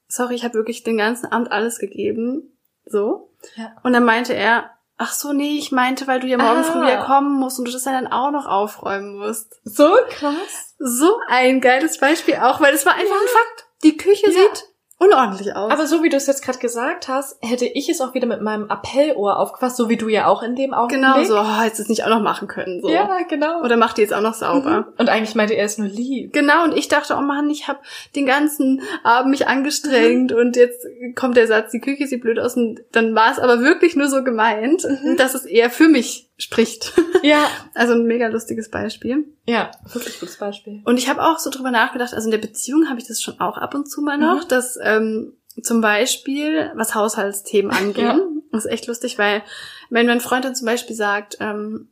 sorry, 0.09 0.35
ich 0.35 0.45
habe 0.45 0.55
wirklich 0.55 0.83
den 0.83 0.99
ganzen 0.99 1.31
Abend 1.33 1.51
alles 1.53 1.79
gegeben. 1.79 2.59
So. 2.85 3.31
Ja. 3.55 3.75
Und 3.85 3.93
dann 3.93 4.05
meinte 4.05 4.35
er, 4.35 4.71
ach 4.99 5.13
so, 5.13 5.33
nee, 5.33 5.57
ich 5.57 5.71
meinte, 5.73 6.07
weil 6.09 6.19
du 6.21 6.27
ja 6.27 6.39
morgen 6.39 6.61
Ah. 6.61 6.63
früh 6.65 6.83
wieder 6.83 7.05
kommen 7.05 7.39
musst 7.39 7.59
und 7.61 7.67
du 7.69 7.73
das 7.73 7.85
ja 7.85 7.93
dann 7.93 8.09
auch 8.09 8.31
noch 8.33 8.47
aufräumen 8.47 9.17
musst. 9.17 9.61
So 9.65 9.95
krass. 10.11 10.75
So 10.79 11.19
ein 11.29 11.61
geiles 11.61 11.99
Beispiel 11.99 12.35
auch, 12.37 12.61
weil 12.61 12.75
es 12.75 12.85
war 12.85 12.95
einfach 12.95 13.07
Ja. 13.07 13.21
ein 13.21 13.29
Fakt. 13.29 13.67
Die 13.85 13.97
Küche 13.97 14.27
Ja. 14.27 14.33
sieht 14.33 14.65
unordentlich 14.99 15.55
aus. 15.55 15.71
Aber 15.71 15.87
so 15.87 16.03
wie 16.03 16.09
du 16.09 16.17
es 16.17 16.27
jetzt 16.27 16.43
gerade 16.43 16.59
gesagt 16.59 17.09
hast, 17.09 17.37
hätte 17.43 17.67
ich 17.67 17.89
es 17.91 18.01
auch 18.01 18.15
wieder 18.15 18.27
mit 18.27 18.41
meinem 18.41 18.71
Appellohr 18.71 19.39
aufgefasst, 19.39 19.77
so 19.77 19.89
wie 19.89 19.97
du 19.97 20.09
ja 20.09 20.27
auch 20.27 20.43
in 20.43 20.57
dem 20.57 20.73
Augenblick. 20.73 21.01
genau 21.03 21.23
so, 21.25 21.39
oh, 21.39 21.61
hättest 21.61 21.81
du 21.81 21.83
es 21.83 21.89
nicht 21.91 22.05
auch 22.05 22.09
noch 22.09 22.23
machen 22.23 22.49
können. 22.49 22.81
So. 22.81 22.89
Ja, 22.89 23.19
genau. 23.29 23.63
Oder 23.63 23.77
mach 23.77 23.93
die 23.93 24.01
jetzt 24.01 24.15
auch 24.15 24.23
noch 24.23 24.35
sauber. 24.35 24.89
Und 24.97 25.09
eigentlich 25.09 25.35
meinte 25.35 25.55
er 25.55 25.67
es 25.67 25.77
nur 25.77 25.89
lieb. 25.89 26.33
Genau, 26.33 26.65
und 26.65 26.77
ich 26.77 26.89
dachte, 26.89 27.15
oh 27.19 27.21
Mann, 27.23 27.51
ich 27.51 27.69
habe 27.69 27.81
den 28.15 28.25
ganzen 28.27 28.83
Abend 29.05 29.31
mich 29.31 29.47
angestrengt 29.49 30.33
und 30.33 30.57
jetzt 30.57 30.87
kommt 31.15 31.37
der 31.37 31.47
Satz, 31.47 31.73
die 31.73 31.81
Küche 31.81 32.07
sieht 32.07 32.23
blöd 32.23 32.39
aus 32.39 32.57
und 32.57 32.81
dann 32.93 33.15
war 33.15 33.31
es 33.31 33.39
aber 33.39 33.61
wirklich 33.61 33.97
nur 33.97 34.09
so 34.09 34.25
gemeint, 34.25 34.85
Mhm. 34.85 35.17
dass 35.17 35.35
es 35.35 35.45
eher 35.45 35.69
für 35.71 35.89
mich 35.89 36.26
spricht. 36.37 36.93
Ja. 37.23 37.49
Also 37.75 37.95
ein 37.95 38.05
mega 38.05 38.29
lustiges 38.29 38.71
Beispiel. 38.71 39.25
Ja, 39.47 39.73
wirklich 39.93 40.21
gutes 40.21 40.37
Beispiel. 40.37 40.81
Und 40.85 40.97
ich 40.97 41.09
habe 41.09 41.25
auch 41.25 41.41
so 41.41 41.51
drüber 41.51 41.73
nachgedacht, 41.73 42.15
also 42.15 42.27
in 42.27 42.31
der 42.31 42.39
Beziehung 42.39 42.89
habe 42.89 43.01
ich 43.01 43.09
das 43.09 43.21
schon 43.21 43.41
auch 43.41 43.57
ab 43.59 43.75
und 43.75 43.91
zu 43.91 44.01
mal 44.01 44.17
noch, 44.17 44.45
Mhm. 44.45 44.49
dass 44.49 44.79
ähm, 44.81 45.33
zum 45.61 45.81
Beispiel, 45.81 46.71
was 46.77 46.95
Haushaltsthemen 46.95 47.71
angeht, 47.77 48.05
Ja. 48.05 48.21
das 48.53 48.67
ist 48.67 48.71
echt 48.71 48.87
lustig, 48.87 49.19
weil 49.19 49.43
wenn 49.91 50.07
mein 50.07 50.21
Freund 50.21 50.45
dann 50.45 50.55
zum 50.55 50.67
Beispiel 50.67 50.95
sagt, 50.95 51.39
ähm, 51.41 51.89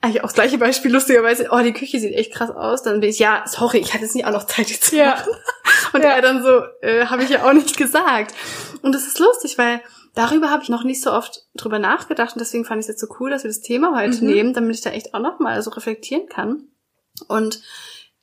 eigentlich 0.00 0.20
auch 0.22 0.28
das 0.28 0.34
gleiche 0.34 0.56
Beispiel, 0.58 0.90
lustigerweise, 0.92 1.48
oh, 1.50 1.60
die 1.60 1.72
Küche 1.74 2.00
sieht 2.00 2.14
echt 2.14 2.32
krass 2.32 2.50
aus, 2.50 2.82
dann 2.82 3.00
bin 3.00 3.10
ich, 3.10 3.18
ja, 3.18 3.44
sorry, 3.46 3.78
ich 3.78 3.92
hatte 3.92 4.04
jetzt 4.04 4.14
nicht 4.14 4.24
auch 4.26 4.32
noch 4.32 4.46
Zeit, 4.46 4.70
die 4.70 4.80
zu 4.80 4.96
Ja. 4.96 5.10
machen. 5.16 5.32
Und 5.92 6.02
Ja. 6.02 6.12
er 6.12 6.22
dann 6.22 6.42
so, 6.42 6.62
äh, 6.80 7.06
habe 7.06 7.24
ich 7.24 7.28
ja 7.28 7.44
auch 7.46 7.52
nicht 7.52 7.76
gesagt. 7.76 8.32
Und 8.80 8.94
das 8.94 9.06
ist 9.06 9.18
lustig, 9.18 9.58
weil 9.58 9.80
darüber 10.14 10.50
habe 10.50 10.62
ich 10.62 10.68
noch 10.68 10.84
nicht 10.84 11.02
so 11.02 11.12
oft 11.12 11.46
drüber 11.54 11.78
nachgedacht 11.78 12.34
und 12.34 12.40
deswegen 12.40 12.64
fand 12.64 12.80
ich 12.80 12.84
es 12.84 12.88
jetzt 12.88 13.00
so 13.00 13.14
cool, 13.20 13.30
dass 13.30 13.44
wir 13.44 13.50
das 13.50 13.60
Thema 13.60 13.98
heute 14.00 14.22
Mhm. 14.22 14.30
nehmen, 14.30 14.52
damit 14.54 14.74
ich 14.76 14.80
da 14.82 14.90
echt 14.90 15.14
auch 15.14 15.20
noch 15.20 15.38
mal 15.38 15.60
so 15.62 15.70
reflektieren 15.70 16.28
kann. 16.28 16.68
Und 17.28 17.62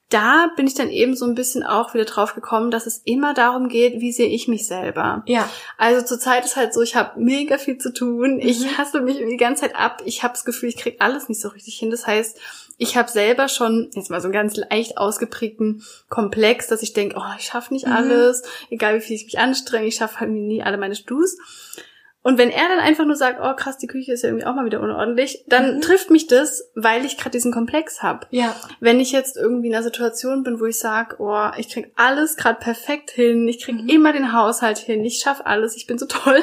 da 0.10 0.50
bin 0.56 0.66
ich 0.66 0.74
dann 0.74 0.90
eben 0.90 1.16
so 1.16 1.26
ein 1.26 1.36
bisschen 1.36 1.62
auch 1.64 1.94
wieder 1.94 2.06
drauf 2.06 2.34
gekommen, 2.34 2.72
dass 2.72 2.88
es 2.88 2.98
immer 3.06 3.36
darum 3.36 3.70
geht, 3.70 4.02
wie 4.02 4.12
sehe 4.12 4.28
ich 4.30 4.48
mich 4.48 4.66
selber. 4.66 5.22
Ja. 5.28 5.48
Also 5.78 6.04
zurzeit 6.04 6.46
ist 6.46 6.56
halt 6.56 6.74
so, 6.74 6.82
ich 6.82 6.96
habe 6.96 7.20
mega 7.20 7.60
viel 7.60 7.78
zu 7.78 7.94
tun. 7.94 8.40
Ich 8.40 8.62
Mhm. 8.62 8.78
hasse 8.80 9.02
mich 9.02 9.18
die 9.18 9.38
ganze 9.38 9.62
Zeit 9.62 9.76
ab. 9.76 10.02
Ich 10.06 10.24
habe 10.24 10.34
das 10.34 10.46
Gefühl, 10.46 10.70
ich 10.70 10.78
krieg 10.78 10.96
alles 11.00 11.30
nicht 11.30 11.40
so 11.42 11.50
richtig 11.50 11.76
hin. 11.78 11.92
Das 11.92 12.08
heißt, 12.08 12.40
ich 12.82 12.98
habe 12.98 13.10
selber 13.12 13.48
schon 13.50 13.92
jetzt 13.94 14.10
mal 14.10 14.22
so 14.22 14.26
einen 14.28 14.34
ganz 14.34 14.56
leicht 14.56 14.98
ausgeprägten 14.98 15.84
Komplex, 16.08 16.66
dass 16.68 16.82
ich 16.82 16.94
denke, 16.94 17.18
oh, 17.20 17.34
ich 17.38 17.46
schaffe 17.46 17.74
nicht 17.74 17.86
Mhm. 17.86 17.92
alles, 17.94 18.42
egal 18.72 18.96
wie 18.96 19.02
viel 19.02 19.16
ich 19.18 19.26
mich 19.26 19.38
anstrenge, 19.38 19.86
ich 19.86 19.96
schaffe 19.96 20.22
halt 20.22 20.32
nie 20.32 20.64
alle 20.64 20.78
meine 20.78 20.96
Stus. 20.96 21.38
Und 22.22 22.38
wenn 22.38 22.50
er 22.50 22.68
dann 22.68 22.80
einfach 22.80 23.06
nur 23.06 23.16
sagt, 23.16 23.40
oh 23.42 23.54
krass, 23.56 23.78
die 23.78 23.88
Küche 23.88 24.12
ist 24.12 24.24
ja 24.24 24.30
irgendwie 24.30 24.46
auch 24.46 24.54
mal 24.54 24.66
wieder 24.66 24.82
unordentlich, 24.82 25.44
dann 25.48 25.76
Mhm. 25.78 25.82
trifft 25.82 26.10
mich 26.10 26.28
das, 26.28 26.70
weil 26.76 27.06
ich 27.06 27.18
gerade 27.18 27.30
diesen 27.32 27.52
Komplex 27.54 28.04
habe. 28.04 28.28
Ja. 28.32 28.54
Wenn 28.82 29.00
ich 29.00 29.12
jetzt 29.14 29.38
irgendwie 29.38 29.68
in 29.68 29.74
einer 29.74 29.84
Situation 29.84 30.44
bin, 30.44 30.60
wo 30.60 30.66
ich 30.66 30.78
sage, 30.80 31.16
oh, 31.20 31.48
ich 31.58 31.70
krieg 31.70 31.92
alles 31.96 32.36
gerade 32.36 32.60
perfekt 32.60 33.12
hin, 33.12 33.48
ich 33.48 33.64
krieg 33.64 33.76
Mhm. 33.76 33.88
immer 33.90 34.12
den 34.14 34.34
Haushalt 34.34 34.78
hin, 34.80 35.04
ich 35.06 35.20
schaff 35.20 35.42
alles, 35.46 35.76
ich 35.78 35.88
bin 35.88 35.98
so 35.98 36.06
toll. 36.10 36.42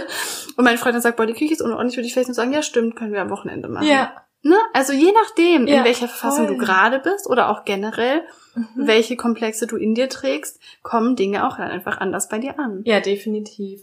Und 0.57 0.65
mein 0.65 0.79
Freund 0.79 0.95
dann 0.95 1.03
sagt, 1.03 1.19
boah, 1.19 1.27
die 1.27 1.35
Küche 1.35 1.53
ist 1.53 1.63
unordentlich, 1.63 1.97
würde 1.99 2.07
ich 2.07 2.13
vielleicht 2.15 2.29
nur 2.29 2.35
sagen, 2.35 2.53
ja 2.55 2.63
stimmt, 2.63 2.97
können 2.97 3.13
wir 3.13 3.21
am 3.21 3.31
Wochenende 3.31 3.69
machen. 3.69 3.87
Ja. 3.87 4.13
Ne? 4.43 4.57
Also 4.75 4.93
je 4.93 5.13
nachdem, 5.13 5.67
Ja, 5.67 5.79
in 5.79 5.85
welcher 5.85 6.09
Verfassung 6.09 6.47
voll. 6.47 6.57
du 6.57 6.65
gerade 6.65 6.99
bist 7.01 7.27
oder 7.29 7.49
auch 7.51 7.65
generell, 7.65 8.23
Mhm. 8.55 8.87
welche 8.87 9.17
Komplexe 9.17 9.67
du 9.67 9.77
in 9.77 9.95
dir 9.95 10.09
trägst, 10.09 10.61
kommen 10.83 11.17
Dinge 11.17 11.47
auch 11.47 11.57
dann 11.57 11.71
einfach 11.71 11.99
anders 11.99 12.29
bei 12.29 12.39
dir 12.39 12.59
an. 12.59 12.83
Ja, 12.85 13.01
definitiv. 13.01 13.83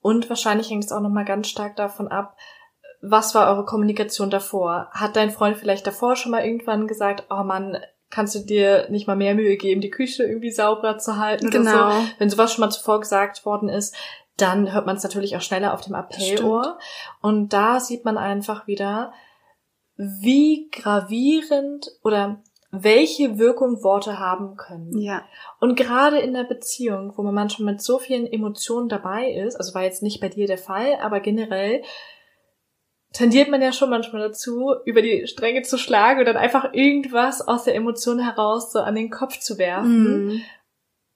Und 0.00 0.28
wahrscheinlich 0.30 0.70
hängt 0.70 0.84
es 0.84 0.92
auch 0.92 1.00
nochmal 1.00 1.24
ganz 1.24 1.48
stark 1.48 1.76
davon 1.76 2.08
ab, 2.08 2.36
was 3.02 3.34
war 3.34 3.48
eure 3.52 3.64
Kommunikation 3.66 4.30
davor? 4.30 4.88
Hat 4.92 5.16
dein 5.16 5.30
Freund 5.30 5.58
vielleicht 5.58 5.86
davor 5.86 6.16
schon 6.16 6.32
mal 6.32 6.44
irgendwann 6.44 6.86
gesagt, 6.86 7.24
oh 7.30 7.42
Mann, 7.42 7.76
kannst 8.10 8.34
du 8.34 8.38
dir 8.40 8.88
nicht 8.88 9.06
mal 9.06 9.16
mehr 9.16 9.34
Mühe 9.34 9.56
geben, 9.56 9.80
die 9.80 9.90
Küche 9.90 10.22
irgendwie 10.24 10.50
sauberer 10.50 10.98
zu 10.98 11.18
halten 11.18 11.48
oder 11.48 11.58
Genau. 11.58 11.90
so? 11.90 12.06
Wenn 12.18 12.30
sowas 12.30 12.52
schon 12.52 12.62
mal 12.64 12.70
zuvor 12.70 13.00
gesagt 13.00 13.44
worden 13.44 13.68
ist, 13.68 13.94
dann 14.36 14.72
hört 14.72 14.86
man 14.86 14.96
es 14.96 15.02
natürlich 15.02 15.36
auch 15.36 15.40
schneller 15.42 15.74
auf 15.74 15.80
dem 15.82 15.94
Appellohr. 15.94 16.78
Und 17.20 17.52
da 17.52 17.80
sieht 17.80 18.04
man 18.04 18.16
einfach 18.18 18.66
wieder, 18.66 19.12
wie 19.96 20.68
gravierend 20.70 21.90
oder 22.02 22.42
welche 22.70 23.38
Wirkung 23.38 23.82
Worte 23.82 24.18
haben 24.18 24.56
können. 24.56 24.98
Ja. 24.98 25.24
Und 25.60 25.76
gerade 25.76 26.18
in 26.18 26.34
der 26.34 26.44
Beziehung, 26.44 27.12
wo 27.16 27.22
man 27.22 27.34
manchmal 27.34 27.72
mit 27.72 27.82
so 27.82 27.98
vielen 27.98 28.26
Emotionen 28.26 28.88
dabei 28.88 29.30
ist, 29.30 29.56
also 29.56 29.74
war 29.74 29.82
jetzt 29.82 30.02
nicht 30.02 30.20
bei 30.20 30.28
dir 30.28 30.46
der 30.46 30.58
Fall, 30.58 30.96
aber 31.00 31.20
generell 31.20 31.82
tendiert 33.12 33.48
man 33.48 33.62
ja 33.62 33.72
schon 33.72 33.88
manchmal 33.88 34.20
dazu, 34.20 34.74
über 34.84 35.00
die 35.00 35.26
Stränge 35.26 35.62
zu 35.62 35.78
schlagen 35.78 36.20
und 36.20 36.26
dann 36.26 36.36
einfach 36.36 36.74
irgendwas 36.74 37.40
aus 37.46 37.64
der 37.64 37.74
Emotion 37.74 38.18
heraus 38.18 38.72
so 38.72 38.80
an 38.80 38.94
den 38.94 39.10
Kopf 39.10 39.38
zu 39.38 39.58
werfen. 39.58 40.26
Mhm. 40.26 40.42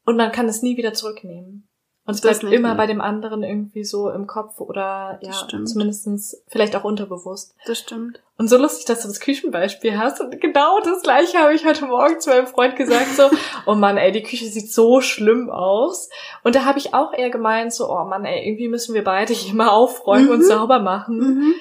Und 0.07 0.17
man 0.17 0.33
kann 0.33 0.49
es 0.49 0.63
nie 0.63 0.77
wieder 0.77 0.95
zurücknehmen. 0.95 1.70
Und 2.11 2.17
es 2.17 2.21
Das 2.21 2.41
bleibt 2.41 2.55
immer 2.55 2.71
ne? 2.71 2.75
bei 2.75 2.87
dem 2.87 3.01
anderen 3.01 3.43
irgendwie 3.45 3.85
so 3.85 4.11
im 4.11 4.27
Kopf 4.27 4.61
oder 4.61 5.19
ja, 5.23 5.33
zumindestens 5.65 6.43
vielleicht 6.49 6.75
auch 6.75 6.83
unterbewusst. 6.85 7.55
Das 7.67 7.79
stimmt. 7.79 8.21
Und 8.37 8.49
so 8.49 8.57
lustig, 8.57 8.87
dass 8.87 9.03
du 9.03 9.09
das 9.09 9.21
Küchenbeispiel 9.21 9.97
hast. 9.97 10.21
Und 10.21 10.41
genau 10.41 10.81
das 10.81 11.03
gleiche 11.03 11.39
habe 11.39 11.55
ich 11.55 11.65
heute 11.65 11.87
Morgen 11.87 12.19
zu 12.21 12.31
meinem 12.31 12.47
Freund 12.49 12.75
gesagt. 12.75 13.15
So, 13.15 13.31
oh 13.67 13.75
Mann, 13.75 13.97
ey, 13.97 14.11
die 14.11 14.23
Küche 14.23 14.47
sieht 14.47 14.73
so 14.73 15.01
schlimm 15.01 15.51
aus. 15.51 16.09
Und 16.43 16.57
da 16.57 16.65
habe 16.65 16.79
ich 16.79 16.95
auch 16.95 17.13
eher 17.13 17.31
gemeint, 17.31 17.73
so, 17.73 17.89
oh 17.89 18.05
Mann, 18.05 18.25
ey, 18.25 18.49
irgendwie 18.49 18.69
müssen 18.69 18.95
wir 18.95 19.05
beide 19.05 19.33
hier 19.33 19.55
mal 19.55 19.69
aufräumen 19.69 20.31
und 20.31 20.41
Mhm. 20.41 20.45
sauber 20.45 20.81
machen. 20.81 21.17
Mhm. 21.19 21.55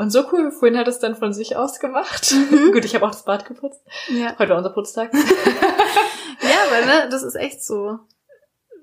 Und 0.00 0.10
so 0.10 0.22
cool, 0.30 0.52
vorhin 0.52 0.78
hat 0.78 0.86
es 0.86 1.00
dann 1.00 1.16
von 1.16 1.32
sich 1.32 1.56
aus 1.56 1.80
gemacht. 1.80 2.32
Mhm. 2.32 2.70
Gut, 2.72 2.84
ich 2.84 2.94
habe 2.94 3.04
auch 3.04 3.10
das 3.10 3.24
Bad 3.24 3.44
geputzt. 3.46 3.82
Ja. 4.08 4.38
Heute 4.38 4.50
war 4.50 4.58
unser 4.58 4.70
Putztag. 4.70 5.10
Ja, 6.40 6.54
aber 6.68 6.86
ne, 6.86 7.08
das 7.10 7.24
ist 7.24 7.34
echt 7.34 7.64
so 7.64 7.98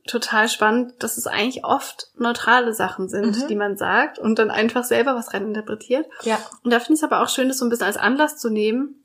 total 0.07 0.47
spannend, 0.49 0.93
dass 0.99 1.17
es 1.17 1.25
eigentlich 1.27 1.63
oft 1.65 2.09
neutrale 2.15 2.73
Sachen 2.73 3.09
sind, 3.09 3.41
Mhm. 3.43 3.47
die 3.47 3.55
man 3.55 3.75
sagt 3.77 4.19
und 4.19 4.37
dann 4.39 4.51
einfach 4.51 4.83
selber 4.83 5.15
was 5.15 5.33
reininterpretiert. 5.33 6.05
ja. 6.23 6.37
Und 6.63 6.71
da 6.71 6.79
finde 6.79 6.93
ich 6.93 6.99
es 6.99 7.03
aber 7.03 7.21
auch 7.23 7.29
schön, 7.29 7.47
das 7.47 7.57
so 7.57 7.65
ein 7.65 7.69
bisschen 7.69 7.87
als 7.87 7.97
Anlass 7.97 8.37
zu 8.37 8.49
nehmen, 8.49 9.03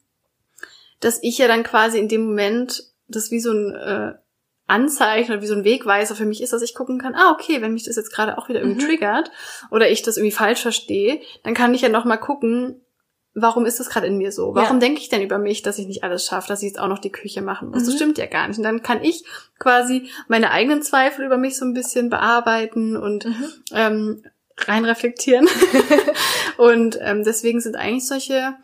dass 1.01 1.19
ich 1.23 1.39
ja 1.39 1.49
dann 1.49 1.63
quasi 1.63 1.99
in 1.99 2.09
dem 2.09 2.27
Moment 2.27 2.83
das 3.09 3.31
wie 3.31 3.41
so 3.41 3.53
ein 3.53 3.75
äh, 3.75 4.15
Anzeichen 4.67 5.33
oder 5.33 5.43
wie 5.43 5.47
so 5.47 5.55
ein 5.55 5.65
Wegweiser 5.65 6.15
für 6.15 6.27
mich 6.27 6.43
ist, 6.43 6.53
dass 6.53 6.63
ich 6.63 6.75
gucken 6.75 6.99
kann, 7.01 7.15
ah, 7.15 7.33
okay, 7.33 7.61
wenn 7.63 7.73
mich 7.73 7.85
das 7.85 7.97
jetzt 7.97 8.13
gerade 8.13 8.39
auch 8.39 8.49
wieder 8.49 8.61
irgendwie 8.61 8.85
Mhm. 8.85 8.89
triggert 8.89 9.31
oder 9.71 9.91
ich 9.91 10.03
das 10.03 10.17
irgendwie 10.17 10.37
falsch 10.37 10.61
verstehe, 10.63 11.21
dann 11.43 11.55
kann 11.55 11.75
ich 11.75 11.81
ja 11.81 11.89
noch 11.89 12.05
mal 12.05 12.19
gucken, 12.19 12.81
warum 13.35 13.65
ist 13.67 13.79
das 13.81 13.89
gerade 13.91 14.07
in 14.07 14.19
mir 14.19 14.33
so? 14.33 14.55
Warum 14.55 14.77
Ja. 14.77 14.81
denke 14.81 15.01
ich 15.01 15.09
denn 15.09 15.23
über 15.23 15.39
mich, 15.39 15.63
dass 15.63 15.79
ich 15.79 15.87
nicht 15.87 16.03
alles 16.05 16.25
schaffe, 16.27 16.49
dass 16.49 16.63
ich 16.63 16.69
jetzt 16.71 16.81
auch 16.81 16.89
noch 16.89 16.99
die 16.99 17.13
Küche 17.13 17.43
machen 17.43 17.71
muss? 17.71 17.85
Das 17.85 17.93
Mhm. 17.95 17.97
stimmt 17.97 18.19
ja 18.19 18.27
gar 18.27 18.49
nicht. 18.49 18.59
Und 18.59 18.65
dann 18.65 18.83
kann 18.83 19.03
ich 19.03 19.25
quasi 19.59 20.11
meine 20.29 20.51
eigenen 20.51 20.83
Zweifel 20.83 21.25
über 21.25 21.37
mich 21.39 21.57
so 21.57 21.65
ein 21.65 21.75
bisschen 21.75 22.11
bearbeiten 22.11 22.97
und 22.97 23.25
Mhm. 23.27 23.45
ähm, 23.73 24.23
reinreflektieren. 24.59 25.47
und 26.59 26.99
ähm, 27.01 27.25
deswegen 27.25 27.61
sind 27.61 27.77
eigentlich 27.77 28.07
solche 28.07 28.55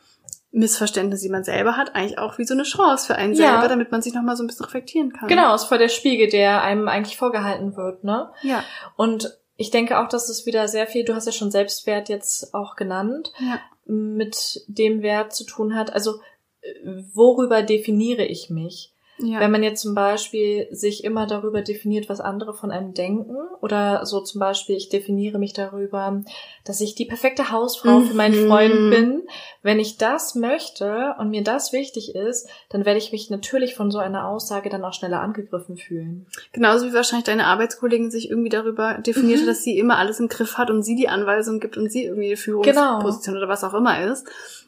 Missverständnisse, 0.53 1.25
die 1.25 1.29
man 1.33 1.45
selber 1.45 1.77
hat, 1.77 1.95
eigentlich 1.95 2.19
auch 2.19 2.39
wie 2.39 2.45
so 2.45 2.55
eine 2.55 2.63
Chance 2.63 3.07
für 3.07 3.17
einen 3.17 3.35
Ja. 3.35 3.53
selber, 3.53 3.69
damit 3.69 3.91
man 3.93 4.01
sich 4.03 4.15
nochmal 4.15 4.37
so 4.37 4.43
ein 4.43 4.47
bisschen 4.47 4.65
reflektieren 4.65 5.13
kann. 5.13 5.29
Genau, 5.29 5.55
ist 5.55 5.65
voll 5.65 5.79
der 5.79 5.89
Spiegel, 5.89 6.29
der 6.29 6.63
einem 6.63 6.89
eigentlich 6.89 7.17
vorgehalten 7.17 7.77
wird, 7.77 8.05
ne? 8.05 8.31
Ja. 8.43 8.65
Und 8.97 9.37
ich 9.59 9.71
denke 9.71 9.99
auch, 9.99 10.09
dass 10.09 10.29
es 10.29 10.47
wieder 10.47 10.69
sehr 10.69 10.87
viel, 10.87 11.05
du 11.05 11.15
hast 11.15 11.27
ja 11.27 11.33
schon 11.33 11.51
Selbstwert 11.51 12.09
jetzt 12.09 12.55
auch 12.55 12.75
genannt, 12.77 13.33
Ja. 13.39 13.59
Mit 13.87 14.65
dem 14.67 15.03
Wert 15.03 15.35
zu 15.35 15.45
tun 15.45 15.75
hat. 15.75 15.93
Also 15.93 16.21
äh, 16.61 16.75
worüber 17.15 17.63
definiere 17.63 18.25
ich 18.25 18.51
mich? 18.51 18.93
Ja. 19.19 19.41
Wenn 19.41 19.51
man 19.51 19.63
jetzt 19.63 19.81
zum 19.81 19.95
Beispiel 19.95 20.69
sich 20.71 21.03
immer 21.05 21.27
darüber 21.27 21.63
definiert, 21.63 22.09
was 22.09 22.21
andere 22.21 22.53
von 22.53 22.71
einem 22.71 22.93
denken, 22.93 23.35
oder 23.63 24.05
so 24.05 24.21
zum 24.21 24.41
Beispiel, 24.41 24.77
ich 24.77 24.91
definiere 24.91 25.39
mich 25.39 25.55
darüber, 25.55 26.23
dass 26.65 26.81
ich 26.83 26.95
die 26.95 27.07
perfekte 27.07 27.51
Hausfrau 27.51 28.01
für 28.01 28.15
meinen 28.15 28.45
Mhm. 28.45 28.49
Freund 28.49 28.91
bin. 28.91 29.23
Wenn 29.63 29.79
ich 29.81 29.97
das 29.97 30.35
möchte 30.35 31.15
und 31.19 31.31
mir 31.31 31.43
das 31.43 31.73
wichtig 31.73 32.15
ist, 32.15 32.49
dann 32.69 32.85
werde 32.85 32.99
ich 32.99 33.11
mich 33.13 33.31
natürlich 33.31 33.75
von 33.75 33.91
so 33.91 33.99
einer 33.99 34.29
Aussage 34.29 34.69
dann 34.69 34.85
auch 34.85 34.93
schneller 34.93 35.21
angegriffen 35.21 35.77
fühlen. 35.79 36.27
Genauso 36.53 36.87
wie 36.87 36.93
wahrscheinlich 36.93 37.25
deine 37.25 37.47
Arbeitskollegin 37.47 38.11
sich 38.11 38.29
irgendwie 38.29 38.51
darüber 38.51 38.95
definiert 38.99 39.39
hat, 39.39 39.45
Mhm. 39.45 39.49
dass 39.49 39.63
sie 39.63 39.79
immer 39.79 39.97
alles 39.99 40.21
im 40.21 40.29
Griff 40.29 40.59
hat 40.59 40.71
und 40.71 40.83
sie 40.83 40.95
die 40.95 41.09
Anweisung 41.09 41.59
gibt 41.61 41.77
und 41.79 41.91
sie 41.91 42.05
irgendwie 42.05 42.29
die 42.29 42.35
Genau. 42.35 43.01
Führungsposition 43.01 43.37
oder 43.39 43.49
was 43.49 43.65
auch 43.65 43.75
immer 43.75 44.03
ist. 44.05 44.27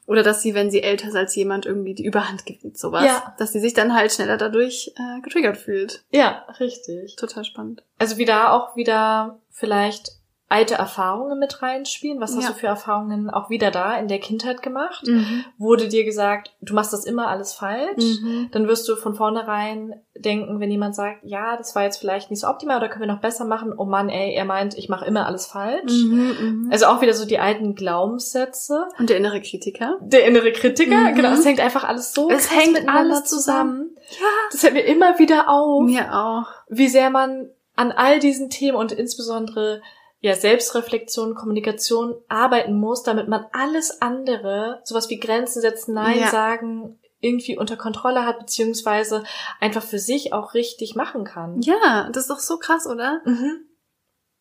Oder 0.08 0.22
dass 0.22 0.40
sie, 0.40 0.54
wenn 0.54 0.70
sie 0.70 0.82
älter 0.82 1.08
ist 1.08 1.14
als 1.14 1.36
jemand, 1.36 1.66
irgendwie 1.66 1.92
die 1.92 2.06
Überhand 2.06 2.46
gewinnt, 2.46 2.78
sowas. 2.78 3.04
Ja. 3.04 3.34
Dass 3.36 3.52
sie 3.52 3.60
sich 3.60 3.74
dann 3.74 3.94
halt 3.94 4.10
schneller 4.10 4.38
dadurch 4.38 4.94
äh, 4.96 5.20
getriggert 5.20 5.58
fühlt. 5.58 6.02
Ja, 6.10 6.46
richtig. 6.58 7.16
Total 7.16 7.44
spannend. 7.44 7.82
Also 7.98 8.16
wie 8.16 8.24
da 8.24 8.50
auch 8.50 8.74
wieder 8.74 9.38
vielleicht 9.50 10.12
alte 10.50 10.74
Erfahrungen 10.76 11.38
mit 11.38 11.60
reinspielen. 11.60 12.20
Was 12.20 12.34
hast 12.34 12.44
Ja. 12.44 12.48
du 12.50 12.54
für 12.54 12.66
Erfahrungen 12.68 13.28
auch 13.28 13.50
wieder 13.50 13.70
da 13.70 13.96
in 13.98 14.08
der 14.08 14.18
Kindheit 14.18 14.62
gemacht? 14.62 15.06
Mhm. 15.06 15.44
Wurde 15.58 15.88
dir 15.88 16.04
gesagt, 16.04 16.54
du 16.62 16.72
machst 16.74 16.92
das 16.94 17.04
immer 17.04 17.28
alles 17.28 17.52
falsch? 17.52 18.20
Mhm. 18.22 18.48
Dann 18.52 18.66
wirst 18.66 18.88
du 18.88 18.96
von 18.96 19.14
vornherein 19.14 19.94
denken, 20.16 20.58
wenn 20.58 20.70
jemand 20.70 20.94
sagt, 20.94 21.18
ja, 21.22 21.56
das 21.58 21.74
war 21.76 21.82
jetzt 21.84 21.98
vielleicht 21.98 22.30
nicht 22.30 22.40
so 22.40 22.48
optimal 22.48 22.78
oder 22.78 22.88
können 22.88 23.02
wir 23.06 23.12
noch 23.14 23.20
besser 23.20 23.44
machen, 23.44 23.74
oh 23.76 23.84
Mann, 23.84 24.08
ey, 24.08 24.32
er 24.34 24.46
meint, 24.46 24.76
ich 24.78 24.88
mache 24.88 25.04
immer 25.04 25.26
alles 25.26 25.46
falsch. 25.46 25.92
Mhm. 25.92 26.36
Mhm. 26.40 26.68
Also 26.72 26.86
auch 26.86 27.02
wieder 27.02 27.12
so 27.14 27.26
die 27.26 27.38
alten 27.38 27.74
Glaubenssätze. 27.74 28.86
Und 28.98 29.10
der 29.10 29.18
innere 29.18 29.40
Kritiker? 29.40 29.98
Der 30.00 30.26
innere 30.26 30.52
Kritiker, 30.52 31.10
Mhm. 31.10 31.14
genau, 31.14 31.32
es 31.32 31.44
hängt 31.44 31.60
einfach 31.60 31.84
alles 31.84 32.12
so 32.14 32.30
Es 32.30 32.50
hängt 32.50 32.88
alles 32.88 33.24
zusammen. 33.24 33.90
Ja. 34.18 34.26
Das 34.50 34.60
fällt 34.62 34.74
mir 34.74 34.80
immer 34.86 35.18
wieder 35.18 35.48
auf, 35.50 35.84
Mir 35.84 36.14
auch. 36.14 36.46
wie 36.68 36.88
sehr 36.88 37.10
man 37.10 37.50
an 37.76 37.92
all 37.92 38.18
diesen 38.18 38.50
Themen 38.50 38.76
und 38.76 38.90
insbesondere 38.92 39.82
ja, 40.20 40.34
Selbstreflexion, 40.34 41.34
Kommunikation 41.34 42.16
arbeiten 42.28 42.74
muss, 42.74 43.02
damit 43.02 43.28
man 43.28 43.46
alles 43.52 44.02
andere, 44.02 44.80
sowas 44.84 45.08
wie 45.10 45.20
Grenzen 45.20 45.60
setzen, 45.62 45.94
Nein 45.94 46.18
Ja. 46.18 46.28
sagen, 46.28 46.98
irgendwie 47.20 47.56
unter 47.58 47.76
Kontrolle 47.76 48.24
hat, 48.24 48.38
beziehungsweise 48.38 49.24
einfach 49.60 49.82
für 49.82 49.98
sich 49.98 50.32
auch 50.32 50.54
richtig 50.54 50.94
machen 50.94 51.24
kann. 51.24 51.60
Ja, 51.62 52.08
das 52.12 52.24
ist 52.24 52.30
doch 52.30 52.38
so 52.38 52.58
krass, 52.58 52.86
oder? 52.86 53.20
Mhm. 53.24 53.64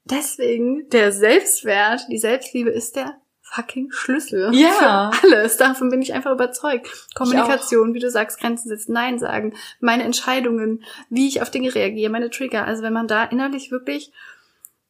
Deswegen, 0.03 0.87
der 0.89 1.11
Selbstwert, 1.11 2.01
die 2.09 2.17
Selbstliebe 2.17 2.69
ist 2.69 2.95
der 2.95 3.19
fucking 3.41 3.91
Schlüssel. 3.91 4.53
Ja. 4.53 5.11
Für 5.11 5.27
alles. 5.27 5.57
Davon 5.57 5.89
bin 5.89 6.01
ich 6.01 6.13
einfach 6.13 6.31
überzeugt. 6.31 6.89
Kommunikation, 7.15 7.93
wie 7.93 7.99
du 7.99 8.09
sagst, 8.09 8.39
Grenzen 8.39 8.69
setzen, 8.69 8.93
Nein 8.93 9.19
sagen, 9.19 9.55
meine 9.79 10.03
Entscheidungen, 10.03 10.83
wie 11.09 11.27
ich 11.27 11.41
auf 11.41 11.49
Dinge 11.49 11.73
reagiere, 11.73 12.11
meine 12.11 12.29
Trigger. 12.29 12.65
Also 12.65 12.83
wenn 12.83 12.93
man 12.93 13.07
da 13.07 13.23
innerlich 13.23 13.71
wirklich 13.71 14.11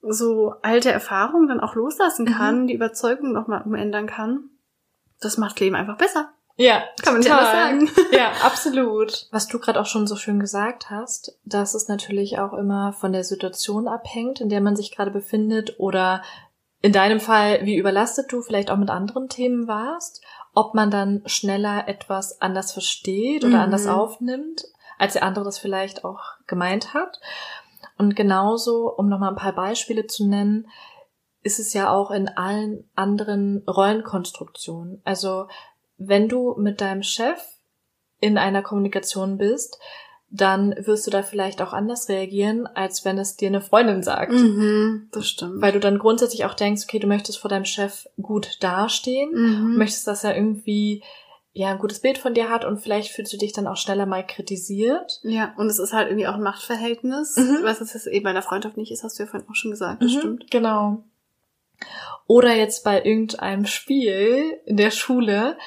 so 0.02 0.54
alte 0.62 0.91
Erfahrungen 0.91 1.48
dann 1.48 1.60
auch 1.60 1.76
loslassen 1.76 2.26
Mhm. 2.26 2.32
kann, 2.32 2.68
die 2.68 2.74
Überzeugung 2.76 3.32
nochmal 3.34 3.64
umändern 3.64 4.08
kann, 4.08 4.50
das 5.20 5.38
macht 5.38 5.60
Leben 5.60 5.76
einfach 5.76 5.98
besser. 5.98 6.30
Ja, 6.60 6.84
Kann 7.04 7.14
man 7.14 7.20
nicht 7.20 7.30
total. 7.30 7.45
anders 7.70 7.91
sagen. 7.93 8.08
Ja, 8.18 8.32
absolut. 8.43 9.28
Was 9.32 9.48
du 9.48 9.60
gerade 9.60 9.80
auch 9.80 9.86
schon 9.86 10.08
so 10.08 10.16
schön 10.16 10.39
gesagt 10.39 10.89
hast, 10.89 11.38
dass 11.45 11.76
es 11.76 11.88
natürlich 11.88 12.39
auch 12.39 12.54
immer 12.54 12.93
von 12.93 13.14
der 13.14 13.24
Situation 13.24 13.88
abhängt, 13.88 14.41
in 14.41 14.50
der 14.50 14.62
man 14.62 14.76
sich 14.76 14.95
gerade 14.95 15.12
befindet 15.12 15.80
oder 15.80 16.24
in 16.82 16.93
deinem 16.93 17.20
Fall, 17.20 17.60
wie 17.66 17.78
überlastet 17.78 18.32
du 18.32 18.41
vielleicht 18.41 18.72
auch 18.72 18.78
mit 18.78 18.89
anderen 18.89 19.30
Themen 19.30 19.68
warst, 19.68 20.24
ob 20.56 20.74
man 20.74 20.89
dann 20.89 21.22
schneller 21.28 21.88
etwas 21.88 22.41
anders 22.41 22.72
versteht 22.72 23.43
oder 23.43 23.58
Mhm. 23.58 23.64
anders 23.64 23.86
aufnimmt, 23.88 24.64
als 24.98 25.14
der 25.14 25.24
andere 25.24 25.45
das 25.45 25.60
vielleicht 25.60 26.06
auch 26.06 26.22
gemeint 26.48 26.93
hat. 26.95 27.20
Und 27.98 28.16
genauso, 28.16 28.93
um 28.93 29.10
nochmal 29.10 29.30
ein 29.30 29.36
paar 29.36 29.56
Beispiele 29.56 30.08
zu 30.08 30.28
nennen, 30.28 30.68
ist 31.43 31.60
es 31.60 31.74
ja 31.74 31.89
auch 31.89 32.12
in 32.12 32.28
allen 32.28 32.89
anderen 32.95 33.64
Rollenkonstruktionen. 33.68 35.02
Also 35.04 35.48
wenn 35.98 36.28
du 36.28 36.56
mit 36.58 36.82
deinem 36.82 37.04
Chef 37.04 37.39
in 38.20 38.38
einer 38.38 38.62
Kommunikation 38.62 39.38
bist, 39.38 39.80
dann 40.30 40.76
wirst 40.86 41.08
du 41.08 41.12
da 41.12 41.24
vielleicht 41.24 41.62
auch 41.62 41.72
anders 41.72 42.10
reagieren, 42.10 42.68
als 42.68 43.06
wenn 43.06 43.18
es 43.18 43.38
dir 43.38 43.48
eine 43.48 43.62
Freundin 43.62 44.04
sagt. 44.04 44.34
Mhm, 44.34 45.08
das 45.12 45.28
stimmt. 45.28 45.62
Weil 45.62 45.72
du 45.72 45.80
dann 45.80 46.00
grundsätzlich 46.00 46.43
auch 46.43 46.54
denkst, 46.54 46.84
okay, 46.84 47.00
du 47.00 47.08
möchtest 47.08 47.39
vor 47.39 47.50
deinem 47.50 47.66
Chef 47.66 48.08
gut 48.22 48.58
dastehen, 48.60 49.32
mhm. 49.32 49.78
möchtest, 49.78 50.06
dass 50.06 50.26
er 50.26 50.36
irgendwie 50.36 51.02
ja 51.58 51.70
ein 51.72 51.80
gutes 51.80 51.99
Bild 52.01 52.18
von 52.18 52.34
dir 52.34 52.49
hat 52.49 52.66
und 52.66 52.80
vielleicht 52.80 53.12
fühlst 53.12 53.34
du 53.34 53.38
dich 53.38 53.51
dann 53.51 53.68
auch 53.68 53.78
schneller 53.78 54.05
mal 54.05 54.26
kritisiert. 54.26 55.20
Ja, 55.24 55.53
und 55.58 55.68
es 55.68 55.80
ist 55.80 55.93
halt 55.93 56.08
irgendwie 56.10 56.28
auch 56.28 56.36
ein 56.36 56.43
Machtverhältnis, 56.43 57.36
Mhm. 57.38 57.60
was 57.64 57.82
es 57.82 57.93
jetzt 57.93 58.08
eben 58.08 58.24
bei 58.24 58.30
einer 58.30 58.41
Freundschaft 58.43 58.78
nicht 58.78 58.91
ist, 58.91 59.03
hast 59.03 59.18
du 59.18 59.24
ja 59.24 59.30
vorhin 59.30 59.47
auch 59.49 59.55
schon 59.55 59.72
gesagt, 59.72 60.03
das 60.03 60.14
Mhm, 60.14 60.18
stimmt. 60.20 60.51
Genau. 60.51 61.03
Oder 62.28 62.53
jetzt 62.55 62.84
bei 62.84 63.03
irgendeinem 63.03 63.66
Spiel 63.66 64.60
in 64.66 64.78
der 64.78 64.91
Schule, 64.91 65.58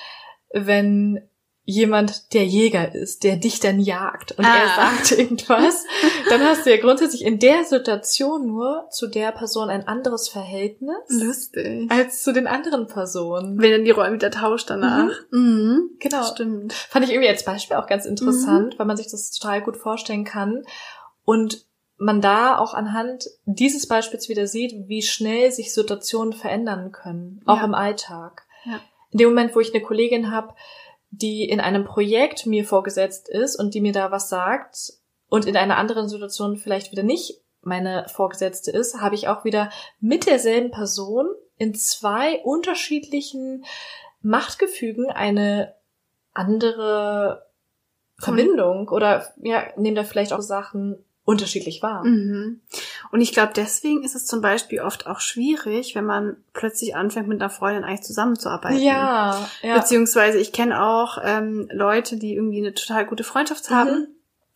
wenn 0.53 1.23
jemand 1.71 2.35
der 2.35 2.45
Jäger 2.45 2.95
ist, 2.95 3.23
der 3.25 3.37
dich 3.37 3.61
dann 3.61 3.81
jagt 3.81 4.33
und 4.33 4.45
Ah. 4.45 4.57
er 4.57 4.69
sagt 4.77 5.13
irgendwas, 5.19 5.85
dann 6.29 6.43
hast 6.43 6.67
du 6.67 6.71
ja 6.71 6.77
grundsätzlich 6.81 7.25
in 7.25 7.39
der 7.39 7.65
Situation 7.65 8.47
nur 8.47 8.87
zu 8.91 9.07
der 9.07 9.33
Person 9.33 9.71
ein 9.71 9.87
anderes 9.89 10.29
Verhältnis 10.29 10.95
Lustig. 11.09 11.91
als 11.91 12.23
zu 12.23 12.33
den 12.33 12.47
anderen 12.47 12.87
Personen. 12.87 13.61
Wenn 13.61 13.71
dann 13.73 13.85
die 13.85 13.91
Rollen 13.91 14.15
wieder 14.15 14.31
tauscht 14.31 14.69
danach. 14.71 15.11
Mhm. 15.31 15.91
Genau. 15.99 16.25
Stimmt. 16.25 16.73
Fand 16.73 17.05
ich 17.05 17.13
irgendwie 17.13 17.29
als 17.29 17.45
Beispiel 17.45 17.77
auch 17.77 17.87
ganz 17.87 18.05
interessant, 18.05 18.79
weil 18.79 18.87
man 18.87 18.97
sich 18.97 19.09
das 19.11 19.31
total 19.31 19.63
gut 19.63 19.77
vorstellen 19.77 20.25
kann 20.25 20.65
und 21.25 21.65
man 21.97 22.21
da 22.23 22.57
auch 22.59 22.73
anhand 22.75 23.27
dieses 23.45 23.87
Beispiels 23.87 24.29
wieder 24.31 24.47
sieht, 24.47 24.89
wie 24.89 25.03
schnell 25.03 25.53
sich 25.53 25.75
Situationen 25.75 26.33
verändern 26.33 26.93
können, 26.93 27.43
auch 27.47 27.59
Ja. 27.59 27.65
im 27.65 27.75
Alltag. 27.75 28.47
Ja. 28.65 28.81
In 29.13 29.19
dem 29.19 29.29
Moment, 29.31 29.55
wo 29.55 29.61
ich 29.61 29.75
eine 29.75 29.83
Kollegin 29.83 30.31
habe, 30.31 30.55
die 31.11 31.49
in 31.49 31.61
einem 31.61 31.85
Projekt 31.85 32.47
mir 32.47 32.65
vorgesetzt 32.65 33.29
ist 33.29 33.57
und 33.57 33.75
die 33.75 33.81
mir 33.81 33.93
da 33.93 34.11
was 34.11 34.29
sagt 34.29 34.93
und 35.29 35.47
in 35.47 35.57
einer 35.57 35.77
anderen 35.77 36.09
Situation 36.09 36.57
vielleicht 36.57 36.93
wieder 36.93 37.03
nicht 37.03 37.41
meine 37.63 38.07
Vorgesetzte 38.09 38.71
ist, 38.71 39.01
habe 39.01 39.15
ich 39.15 39.29
auch 39.29 39.45
wieder 39.45 39.71
mit 40.01 40.27
derselben 40.27 40.71
Person 40.71 41.29
in 41.57 41.75
zwei 41.75 42.41
unterschiedlichen 42.43 43.65
Machtgefügen 44.23 45.11
eine 45.11 45.75
andere 46.33 47.47
Verbindung 48.19 48.89
oder 48.89 49.33
ja, 49.43 49.67
nehmen 49.77 49.97
da 49.97 50.05
vielleicht 50.05 50.33
auch 50.33 50.41
Sachen 50.41 51.05
unterschiedlich 51.31 51.81
wahr. 51.83 52.05
Mhm. 52.05 52.61
Und 53.13 53.21
ich 53.21 53.33
glaube, 53.33 53.53
deswegen 53.55 54.03
ist 54.03 54.17
es 54.17 54.27
zum 54.27 54.41
Beispiel 54.41 54.81
oft 54.81 55.07
auch 55.07 55.21
schwierig, 55.21 55.95
wenn 55.95 56.05
man 56.05 56.37
plötzlich 56.53 56.97
anfängt, 56.97 57.29
mit 57.29 57.41
einer 57.41 57.51
Freundin 57.51 57.85
eigentlich 57.85 58.03
zusammenzuarbeiten. 58.03 58.83
Ja, 58.83 59.49
ja. 59.63 59.79
Beziehungsweise 59.79 60.39
ich 60.39 60.53
kenne 60.53 60.83
auch 60.83 61.19
ähm, 61.23 61.69
Leute, 61.73 62.17
die 62.17 62.35
irgendwie 62.35 62.59
eine 62.59 62.75
total 62.75 63.07
gute 63.07 63.23
Freundschaft 63.25 63.71
Mhm. 63.71 63.75
haben 63.75 64.09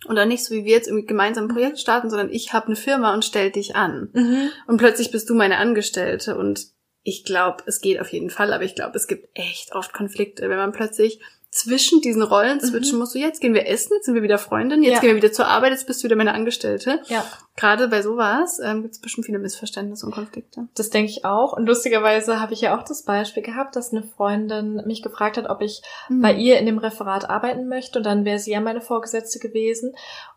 und 0.07 0.17
dann 0.17 0.29
nicht 0.29 0.45
so 0.45 0.55
wie 0.55 0.65
wir 0.65 0.73
jetzt 0.73 0.89
irgendwie 0.89 1.07
gemeinsam 1.07 1.45
ein 1.45 1.55
Projekt 1.55 1.79
starten, 1.79 2.11
sondern 2.11 2.31
ich 2.31 2.53
habe 2.53 2.67
eine 2.67 2.77
Firma 2.77 3.15
und 3.15 3.25
stell 3.25 3.51
dich 3.51 3.77
an. 3.77 4.11
Mhm. 4.13 4.51
Und 4.67 4.77
plötzlich 4.79 5.11
bist 5.13 5.31
du 5.31 5.35
meine 5.35 5.59
Angestellte 5.59 6.37
und 6.37 6.67
ich 7.05 7.25
glaube, 7.25 7.63
es 7.67 7.81
geht 7.81 8.01
auf 8.01 8.09
jeden 8.13 8.31
Fall, 8.31 8.53
aber 8.53 8.65
ich 8.65 8.75
glaube, 8.75 8.97
es 8.97 9.07
gibt 9.07 9.29
echt 9.35 9.75
oft 9.75 9.93
Konflikte, 9.93 10.49
wenn 10.49 10.57
man 10.57 10.73
plötzlich 10.73 11.21
zwischen 11.55 12.01
diesen 12.01 12.23
Rollen 12.23 12.61
switchen 12.61 12.99
muss. 12.99 13.13
So, 13.13 13.19
jetzt 13.21 13.41
gehen 13.41 13.55
wir 13.55 13.69
essen, 13.69 13.93
jetzt 13.95 14.07
sind 14.07 14.17
wir 14.17 14.23
wieder 14.25 14.39
Freundin, 14.39 14.83
jetzt 14.83 14.89
Mhm. 14.91 14.95
Ja. 14.95 15.01
gehen 15.01 15.11
wir 15.11 15.17
wieder 15.17 15.33
zur 15.33 15.47
Arbeit, 15.47 15.71
jetzt 15.71 15.87
bist 15.87 16.03
du 16.03 16.07
wieder 16.07 16.17
meine 16.17 16.35
Angestellte. 16.35 17.01
Ja, 17.07 17.25
Gerade 17.57 17.87
bei 17.87 18.03
sowas 18.03 18.59
ähm, 18.65 18.83
gibt 18.83 18.95
es 18.95 19.01
bestimmt 19.01 19.27
viele 19.27 19.39
Missverständnisse 19.39 20.05
und 20.07 20.13
Konflikte. 20.13 20.67
das 20.75 20.91
denke 20.91 21.13
ich 21.13 21.25
auch. 21.25 21.53
Und 21.53 21.67
lustigerweise 21.67 22.41
habe 22.41 22.53
ich 22.53 22.61
ja 22.61 22.77
auch 22.77 22.83
das 22.83 23.05
Beispiel 23.05 23.45
gehabt, 23.45 23.77
dass 23.77 23.93
eine 23.93 24.03
Freundin 24.03 24.83
mich 24.87 25.03
gefragt 25.05 25.37
hat, 25.37 25.49
ob 25.49 25.61
ich 25.61 25.81
bei 26.11 26.33
ihr 26.35 26.59
in 26.59 26.67
dem 26.67 26.79
Referat 26.79 27.31
arbeiten 27.31 27.69
möchte 27.69 27.99
und 28.01 28.05
dann 28.05 28.25
wäre 28.25 28.41
sie 28.41 28.51
ja 28.51 28.61
meine 28.61 28.81
Vorgesetzte 28.81 29.39
gewesen. 29.39 29.95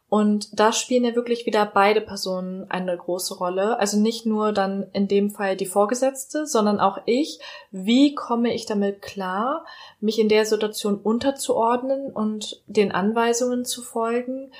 Und 0.09 0.57
da 0.57 0.71
spielen 0.71 1.03
ja 1.03 1.15
wirklich 1.15 1.45
wieder 1.45 1.65
beide 1.65 1.99
Personen 1.99 2.71
eine 2.71 2.95
große 2.95 3.35
Rolle. 3.35 3.77
Also 3.77 3.99
nicht 3.99 4.25
nur 4.25 4.53
dann 4.53 4.87
in 4.93 5.09
dem 5.09 5.31
Fall 5.31 5.57
die 5.57 5.65
Vorgesetzte, 5.65 6.45
sondern 6.45 6.79
auch 6.79 6.99
ich. 7.05 7.39
Wie 7.71 8.15
komme 8.15 8.53
ich 8.53 8.65
damit 8.65 9.01
klar, 9.01 9.65
mich 9.99 10.17
in 10.17 10.29
der 10.29 10.45
Situation 10.45 10.95
unterzuordnen 10.97 12.11
und 12.13 12.61
den 12.67 12.93
Anweisungen 12.93 13.65
zu 13.65 13.81
folgen? 13.81 14.51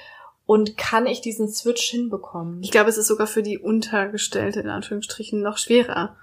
Und 0.46 0.78
kann 0.78 1.06
ich 1.08 1.22
diesen 1.22 1.50
Switch 1.50 1.90
hinbekommen? 1.90 2.62
Ich 2.62 2.72
glaube, 2.72 2.90
es 2.90 2.98
ist 2.98 3.08
sogar 3.08 3.28
für 3.28 3.44
die 3.44 3.58
Untergestellte 3.58 4.60
in 4.60 4.70
Anführungsstrichen 4.70 5.42
noch 5.42 5.58
schwerer. 5.58 6.16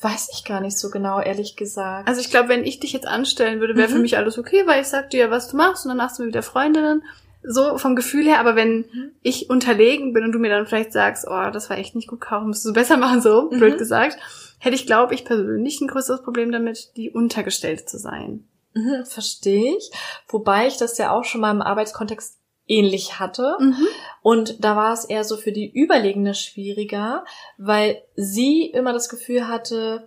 Weiß 0.00 0.30
ich 0.32 0.44
gar 0.44 0.60
nicht 0.60 0.76
so 0.78 0.90
genau, 0.90 1.20
ehrlich 1.20 1.54
gesagt. 1.56 2.08
Also 2.08 2.20
ich 2.20 2.30
glaube, 2.30 2.48
wenn 2.48 2.64
ich 2.64 2.80
dich 2.80 2.92
jetzt 2.92 3.06
anstellen 3.06 3.60
würde, 3.60 3.76
wäre 3.76 3.88
für 3.88 3.96
Mhm. 3.96 4.02
mich 4.02 4.16
alles 4.16 4.38
okay, 4.38 4.64
weil 4.66 4.80
ich 4.82 4.88
sag 4.88 5.10
dir 5.10 5.20
ja, 5.20 5.30
was 5.30 5.48
du 5.48 5.56
machst 5.56 5.84
und 5.84 5.90
danach 5.90 6.10
sind 6.10 6.26
wir 6.26 6.28
wieder 6.30 6.42
Freundinnen. 6.42 7.02
So 7.50 7.78
vom 7.78 7.96
Gefühl 7.96 8.24
her, 8.26 8.40
aber 8.40 8.56
wenn 8.56 8.80
Mhm. 8.80 9.10
ich 9.22 9.48
unterlegen 9.48 10.12
bin 10.12 10.24
und 10.24 10.32
du 10.32 10.38
mir 10.38 10.50
dann 10.50 10.66
vielleicht 10.66 10.92
sagst, 10.92 11.26
oh, 11.28 11.50
das 11.50 11.70
war 11.70 11.78
echt 11.78 11.94
nicht 11.94 12.08
gut, 12.08 12.20
Caro, 12.20 12.44
musst 12.46 12.64
du 12.66 12.72
besser 12.72 12.96
machen, 12.96 13.20
so, 13.22 13.48
Mhm. 13.50 13.58
blöd 13.58 13.78
gesagt, 13.78 14.18
hätte 14.58 14.74
ich, 14.74 14.86
glaube 14.86 15.14
ich, 15.14 15.24
persönlich 15.24 15.80
ein 15.80 15.88
größeres 15.88 16.22
Problem 16.22 16.52
damit, 16.52 16.92
die 16.96 17.10
Untergestellte 17.10 17.84
zu 17.86 17.98
sein. 17.98 18.46
Mhm, 18.74 19.04
verstehe 19.06 19.76
ich. 19.76 19.90
Wobei 20.28 20.66
ich 20.66 20.76
das 20.76 20.98
ja 20.98 21.10
auch 21.12 21.24
schon 21.24 21.40
mal 21.40 21.50
im 21.50 21.62
Arbeitskontext 21.62 22.36
ähnlich 22.66 23.18
hatte. 23.18 23.56
Mhm. 23.58 23.86
Und 24.20 24.62
da 24.62 24.76
war 24.76 24.92
es 24.92 25.06
eher 25.06 25.24
so 25.24 25.36
für 25.38 25.52
die 25.52 25.70
Überlegene 25.72 26.34
schwieriger, 26.34 27.24
weil 27.56 28.02
sie 28.14 28.66
immer 28.66 28.92
das 28.92 29.08
Gefühl 29.08 29.48
hatte, 29.48 30.06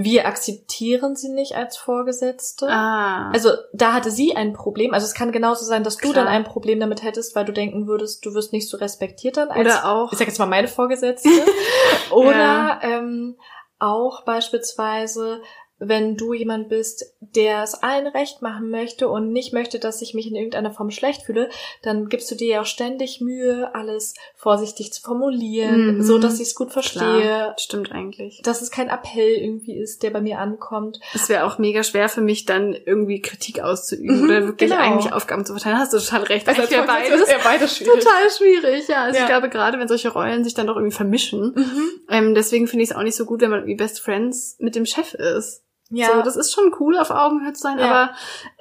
wir 0.00 0.26
akzeptieren 0.26 1.16
sie 1.16 1.28
nicht 1.28 1.56
als 1.56 1.76
Vorgesetzte. 1.76 2.68
Ah. 2.68 3.30
Also 3.32 3.50
da 3.72 3.92
hatte 3.92 4.10
sie 4.12 4.36
ein 4.36 4.52
Problem. 4.52 4.94
Also 4.94 5.06
es 5.06 5.14
kann 5.14 5.32
genauso 5.32 5.64
sein, 5.64 5.82
dass 5.82 5.96
du 5.96 6.12
Klar. 6.12 6.24
dann 6.24 6.32
ein 6.32 6.44
Problem 6.44 6.78
damit 6.78 7.02
hättest, 7.02 7.34
weil 7.34 7.44
du 7.44 7.52
denken 7.52 7.86
würdest, 7.88 8.24
du 8.24 8.32
wirst 8.34 8.52
nicht 8.52 8.68
so 8.68 8.76
respektiert 8.76 9.36
dann 9.36 9.48
als 9.50 9.60
Oder 9.60 9.84
auch- 9.92 10.12
ich 10.12 10.18
sag 10.18 10.28
jetzt 10.28 10.38
mal 10.38 10.46
meine 10.46 10.68
Vorgesetzte. 10.68 11.28
Oder 12.10 12.78
ähm, 12.82 13.36
auch 13.80 14.24
beispielsweise, 14.24 15.40
wenn 15.80 16.16
du 16.16 16.32
jemand 16.32 16.68
bist, 16.68 17.14
der 17.20 17.62
es 17.62 17.74
allen 17.82 18.06
recht 18.08 18.42
machen 18.42 18.70
möchte 18.70 19.08
und 19.08 19.32
nicht 19.32 19.52
möchte, 19.52 19.78
dass 19.78 20.02
ich 20.02 20.12
mich 20.14 20.26
in 20.26 20.34
irgendeiner 20.34 20.72
Form 20.72 20.90
schlecht 20.90 21.22
fühle, 21.22 21.48
dann 21.82 22.08
gibst 22.08 22.30
du 22.30 22.34
dir 22.34 22.48
ja 22.48 22.60
auch 22.62 22.66
ständig 22.66 23.20
Mühe, 23.20 23.74
alles 23.74 24.14
vorsichtig 24.34 24.92
zu 24.92 25.00
formulieren, 25.02 25.98
Mhm. 25.98 26.02
so 26.02 26.18
dass 26.18 26.36
ich 26.40 26.48
es 26.48 26.54
gut 26.54 26.72
verstehe, 26.72 26.98
Klar, 27.20 27.54
stimmt 27.58 27.92
eigentlich. 27.92 28.40
dass 28.42 28.62
es 28.62 28.70
kein 28.70 28.88
Appell 28.88 29.34
irgendwie 29.34 29.76
ist, 29.78 30.02
der 30.02 30.10
bei 30.10 30.20
mir 30.20 30.38
ankommt. 30.38 30.98
Es 31.14 31.28
wäre 31.28 31.44
auch 31.44 31.58
mega 31.58 31.82
schwer 31.84 32.08
für 32.08 32.22
mich, 32.22 32.44
dann 32.44 32.74
irgendwie 32.74 33.20
Kritik 33.20 33.60
auszuüben 33.60 34.18
Mhm, 34.18 34.24
oder 34.24 34.44
wirklich 34.46 34.70
genau. 34.70 34.82
eigentlich 34.82 35.12
Aufgaben 35.12 35.44
zu 35.44 35.52
verteilen. 35.52 35.78
Hast 35.78 35.92
du 35.92 35.98
total 35.98 36.22
recht. 36.24 36.48
Also 36.48 36.62
Eigentlich 36.62 36.76
wäre 36.76 36.86
beides 36.86 37.28
wäre 37.28 37.40
beides 37.44 37.76
schwierig. 37.76 38.04
total 38.04 38.30
schwierig. 38.36 38.88
Ja, 38.88 39.04
also 39.04 39.16
Ja. 39.16 39.22
ich 39.24 39.28
glaube, 39.28 39.48
gerade 39.48 39.78
wenn 39.78 39.86
solche 39.88 40.08
Rollen 40.08 40.42
sich 40.44 40.54
dann 40.54 40.66
doch 40.66 40.76
irgendwie 40.76 40.96
vermischen, 40.96 41.52
Mhm. 41.54 41.90
ähm, 42.10 42.34
deswegen 42.34 42.66
finde 42.66 42.82
ich 42.84 42.90
es 42.90 42.96
auch 42.96 43.02
nicht 43.02 43.16
so 43.16 43.24
gut, 43.26 43.40
wenn 43.42 43.50
man 43.50 43.60
irgendwie 43.60 43.76
Best 43.76 44.00
Friends 44.00 44.56
mit 44.58 44.74
dem 44.74 44.86
Chef 44.86 45.14
ist. 45.14 45.62
Ja, 45.90 46.08
So, 46.16 46.22
das 46.22 46.36
ist 46.36 46.52
schon 46.52 46.74
cool, 46.80 46.98
auf 46.98 47.10
Augenhöhe 47.10 47.54
zu 47.54 47.62
sein, 47.62 47.78
Ja. 47.78 47.86
aber 47.86 48.10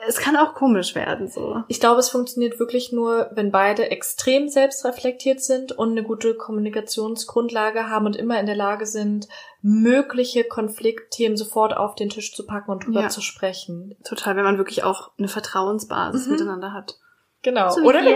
es 0.07 0.17
kann 0.17 0.38
auch 0.38 0.53
komisch 0.53 0.95
werden, 0.95 1.28
so. 1.28 1.61
Ich 1.67 1.82
glaube, 1.82 1.99
es 1.99 2.09
funktioniert 2.09 2.57
wirklich 2.57 2.93
nur, 2.93 3.30
wenn 3.34 3.51
beide 3.51 3.91
extrem 3.91 4.47
selbstreflektiert 4.47 5.41
sind 5.41 5.73
und 5.73 5.91
eine 5.91 6.03
gute 6.03 6.36
Kommunikationsgrundlage 6.36 7.89
haben 7.89 8.05
und 8.05 8.15
immer 8.15 8.39
in 8.39 8.45
der 8.45 8.55
Lage 8.55 8.86
sind, 8.86 9.28
mögliche 9.61 10.45
Konfliktthemen 10.45 11.36
sofort 11.38 11.75
auf 11.75 11.95
den 11.95 12.09
Tisch 12.09 12.34
zu 12.34 12.45
packen 12.45 12.71
und 12.71 12.86
drüber 12.86 13.01
Ja. 13.01 13.09
zu 13.09 13.21
sprechen. 13.21 13.97
Total, 14.07 14.36
wenn 14.38 14.43
man 14.45 14.57
wirklich 14.57 14.84
auch 14.84 15.11
eine 15.17 15.28
Vertrauensbasis 15.28 16.28
Mhm. 16.28 16.32
miteinander 16.32 16.73
hat. 16.73 16.97
Genau. 17.43 17.69
So 17.69 17.82
oder, 17.82 17.99
ja, 18.03 18.15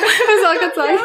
Das 0.00 0.48
auch 0.48 0.60
gerade 0.60 0.74
sagen. 0.74 0.98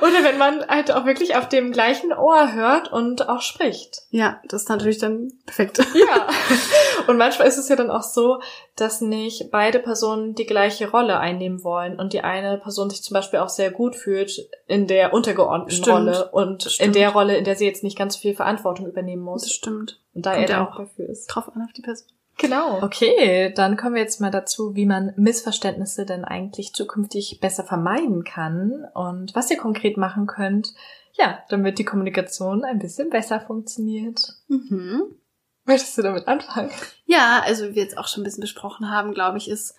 oder 0.00 0.24
wenn 0.24 0.38
man 0.38 0.66
halt 0.66 0.90
auch 0.92 1.04
wirklich 1.04 1.36
auf 1.36 1.48
dem 1.48 1.72
gleichen 1.72 2.12
Ohr 2.12 2.52
hört 2.52 2.92
und 2.92 3.28
auch 3.28 3.42
spricht. 3.42 4.02
Ja, 4.10 4.40
das 4.48 4.62
ist 4.62 4.68
natürlich 4.68 4.98
dann 4.98 5.32
perfekt. 5.46 5.78
Ja. 5.94 6.26
Und 7.06 7.16
manchmal 7.16 7.48
ist 7.48 7.56
es 7.56 7.68
ja 7.68 7.76
dann 7.76 7.90
auch 7.90 8.02
so, 8.02 8.40
dass 8.76 9.00
nicht 9.00 9.50
beide 9.50 9.78
Personen 9.78 10.34
die 10.34 10.46
gleiche 10.46 10.90
Rolle 10.90 11.18
einnehmen 11.18 11.64
wollen 11.64 11.98
und 11.98 12.12
die 12.12 12.20
eine 12.20 12.58
Person 12.58 12.90
sich 12.90 13.02
zum 13.02 13.14
Beispiel 13.14 13.40
auch 13.40 13.48
sehr 13.48 13.70
gut 13.70 13.96
fühlt 13.96 14.48
in 14.66 14.86
der 14.86 15.12
untergeordneten 15.12 15.82
Stimmt. 15.82 15.96
Rolle 15.96 16.30
und 16.30 16.64
in 16.64 16.70
Stimmt. 16.70 16.94
der 16.94 17.10
Rolle, 17.10 17.36
in 17.36 17.44
der 17.44 17.56
sie 17.56 17.66
jetzt 17.66 17.82
nicht 17.82 17.98
ganz 17.98 18.14
so 18.14 18.20
viel 18.20 18.34
Verantwortung 18.34 18.86
übernehmen 18.86 19.22
muss. 19.22 19.42
Das 19.42 19.52
stimmt. 19.52 20.00
Und 20.14 20.26
da 20.26 20.34
Kommt 20.34 20.48
er 20.48 20.56
ja 20.56 20.68
auch 20.68 20.76
dafür 20.76 21.08
ist. 21.08 21.26
Drauf 21.26 21.48
an 21.54 21.62
auf 21.62 21.72
die 21.72 21.82
Person. 21.82 22.08
Genau. 22.40 22.82
Okay, 22.82 23.52
dann 23.54 23.76
kommen 23.76 23.94
wir 23.94 24.02
jetzt 24.02 24.20
mal 24.20 24.30
dazu, 24.30 24.74
wie 24.74 24.86
man 24.86 25.12
Missverständnisse 25.16 26.06
denn 26.06 26.24
eigentlich 26.24 26.72
zukünftig 26.72 27.38
besser 27.40 27.64
vermeiden 27.64 28.24
kann 28.24 28.86
und 28.94 29.34
was 29.34 29.50
ihr 29.50 29.58
konkret 29.58 29.98
machen 29.98 30.26
könnt, 30.26 30.72
ja, 31.12 31.40
damit 31.50 31.78
die 31.78 31.84
Kommunikation 31.84 32.64
ein 32.64 32.78
bisschen 32.78 33.10
besser 33.10 33.40
funktioniert. 33.40 34.36
Mhm. 34.48 35.16
Möchtest 35.64 35.98
du 35.98 36.02
damit 36.02 36.28
anfangen? 36.28 36.70
Ja, 37.04 37.42
also 37.44 37.68
wie 37.68 37.74
wir 37.74 37.82
jetzt 37.82 37.98
auch 37.98 38.08
schon 38.08 38.22
ein 38.22 38.24
bisschen 38.24 38.40
besprochen 38.40 38.90
haben, 38.90 39.12
glaube 39.12 39.36
ich, 39.36 39.50
ist 39.50 39.74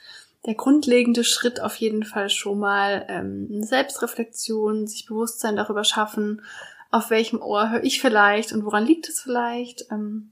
der 0.45 0.53
grundlegende 0.53 1.23
Schritt 1.23 1.61
auf 1.61 1.75
jeden 1.77 2.03
Fall 2.03 2.29
schon 2.29 2.59
mal 2.59 3.05
ähm, 3.09 3.63
Selbstreflexion, 3.63 4.85
sich 4.85 5.07
Bewusstsein 5.07 5.55
darüber 5.55 5.83
schaffen, 5.83 6.43
auf 6.91 7.09
welchem 7.09 7.41
Ohr 7.41 7.71
höre 7.71 7.83
ich 7.83 8.01
vielleicht 8.01 8.53
und 8.53 8.65
woran 8.65 8.85
liegt 8.85 9.09
es 9.09 9.19
vielleicht. 9.19 9.85
Ähm, 9.91 10.31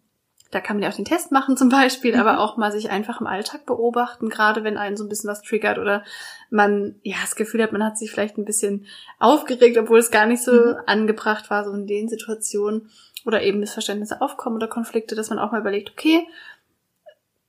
da 0.52 0.60
kann 0.62 0.78
man 0.78 0.84
ja 0.84 0.90
auch 0.90 0.96
den 0.96 1.06
Test 1.06 1.32
machen 1.32 1.58
zum 1.58 1.70
Beispiel, 1.70 2.14
Mhm. 2.16 2.22
aber 2.22 2.40
auch 2.40 2.58
mal 2.58 2.72
sich 2.72 2.90
einfach 2.90 3.22
im 3.22 3.28
Alltag 3.28 3.66
beobachten, 3.66 4.30
gerade 4.30 4.64
wenn 4.64 4.78
einen 4.78 4.98
so 4.98 5.04
ein 5.04 5.10
bisschen 5.10 5.30
was 5.30 5.42
triggert 5.42 5.78
oder 5.78 6.04
man 6.50 6.96
ja 7.04 7.18
das 7.22 7.36
Gefühl 7.36 7.62
hat, 7.62 7.72
man 7.72 7.84
hat 7.84 7.98
sich 7.98 8.10
vielleicht 8.12 8.38
ein 8.38 8.46
bisschen 8.46 8.86
aufgeregt, 9.20 9.78
obwohl 9.78 10.00
es 10.00 10.10
gar 10.12 10.26
nicht 10.26 10.42
so 10.44 10.52
Mhm. 10.52 10.76
angebracht 10.88 11.50
war, 11.50 11.64
so 11.66 11.72
in 11.72 11.86
den 11.86 12.10
Situationen 12.10 12.90
oder 13.26 13.44
eben 13.44 13.60
Missverständnisse 13.60 14.22
aufkommen 14.22 14.56
oder 14.56 14.68
Konflikte, 14.68 15.14
dass 15.16 15.30
man 15.30 15.40
auch 15.40 15.52
mal 15.52 15.62
überlegt, 15.62 15.92
okay, 15.92 16.26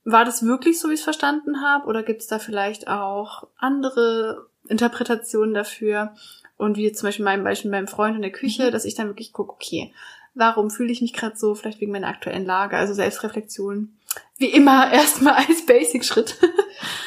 war 0.03 0.25
das 0.25 0.45
wirklich 0.45 0.79
so, 0.79 0.89
wie 0.89 0.93
ich 0.93 0.99
es 0.99 1.03
verstanden 1.03 1.61
habe? 1.61 1.85
Oder 1.85 2.03
gibt 2.03 2.21
es 2.21 2.27
da 2.27 2.39
vielleicht 2.39 2.87
auch 2.87 3.47
andere 3.57 4.47
Interpretationen 4.67 5.53
dafür? 5.53 6.13
Und 6.57 6.77
wie 6.77 6.85
jetzt 6.85 6.99
zum 6.99 7.07
Beispiel 7.07 7.23
in 7.23 7.31
meinem 7.31 7.43
Beispiel 7.43 7.71
mit 7.71 7.79
meinem 7.79 7.87
Freund 7.87 8.15
in 8.15 8.21
der 8.21 8.31
Küche, 8.31 8.67
Mhm. 8.67 8.71
dass 8.71 8.85
ich 8.85 8.95
dann 8.95 9.07
wirklich 9.07 9.33
gucke, 9.33 9.53
okay, 9.53 9.93
warum 10.33 10.69
fühle 10.69 10.91
ich 10.91 11.01
mich 11.01 11.13
gerade 11.13 11.35
so? 11.35 11.55
Vielleicht 11.55 11.81
wegen 11.81 11.91
meiner 11.91 12.07
aktuellen 12.07 12.45
Lage. 12.45 12.77
Also 12.77 12.93
Selbstreflexion. 12.93 13.97
Wie 14.37 14.49
immer 14.49 14.91
erstmal 14.93 15.35
als 15.35 15.65
Basic-Schritt. 15.65 16.37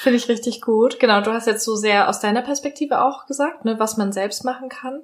Finde 0.02 0.16
ich 0.16 0.28
richtig 0.28 0.60
gut. 0.60 1.00
Genau, 1.00 1.20
du 1.20 1.32
hast 1.32 1.46
jetzt 1.46 1.64
so 1.64 1.76
sehr 1.76 2.08
aus 2.08 2.20
deiner 2.20 2.42
Perspektive 2.42 3.02
auch 3.02 3.26
gesagt, 3.26 3.64
ne, 3.64 3.78
was 3.78 3.96
man 3.96 4.12
selbst 4.12 4.44
machen 4.44 4.68
kann. 4.68 5.02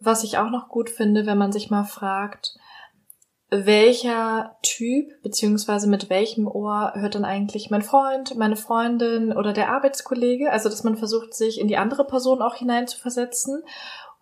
Was 0.00 0.24
ich 0.24 0.38
auch 0.38 0.50
noch 0.50 0.68
gut 0.68 0.90
finde, 0.90 1.26
wenn 1.26 1.38
man 1.38 1.52
sich 1.52 1.70
mal 1.70 1.84
fragt, 1.84 2.56
welcher 3.54 4.56
Typ 4.62 5.22
beziehungsweise 5.22 5.86
mit 5.86 6.08
welchem 6.08 6.48
Ohr 6.48 6.92
hört 6.94 7.14
dann 7.14 7.26
eigentlich 7.26 7.68
mein 7.68 7.82
Freund, 7.82 8.34
meine 8.36 8.56
Freundin 8.56 9.36
oder 9.36 9.52
der 9.52 9.70
Arbeitskollege? 9.70 10.50
Also, 10.50 10.70
dass 10.70 10.84
man 10.84 10.96
versucht, 10.96 11.34
sich 11.34 11.60
in 11.60 11.68
die 11.68 11.76
andere 11.76 12.06
Person 12.06 12.40
auch 12.40 12.54
hineinzuversetzen 12.54 13.62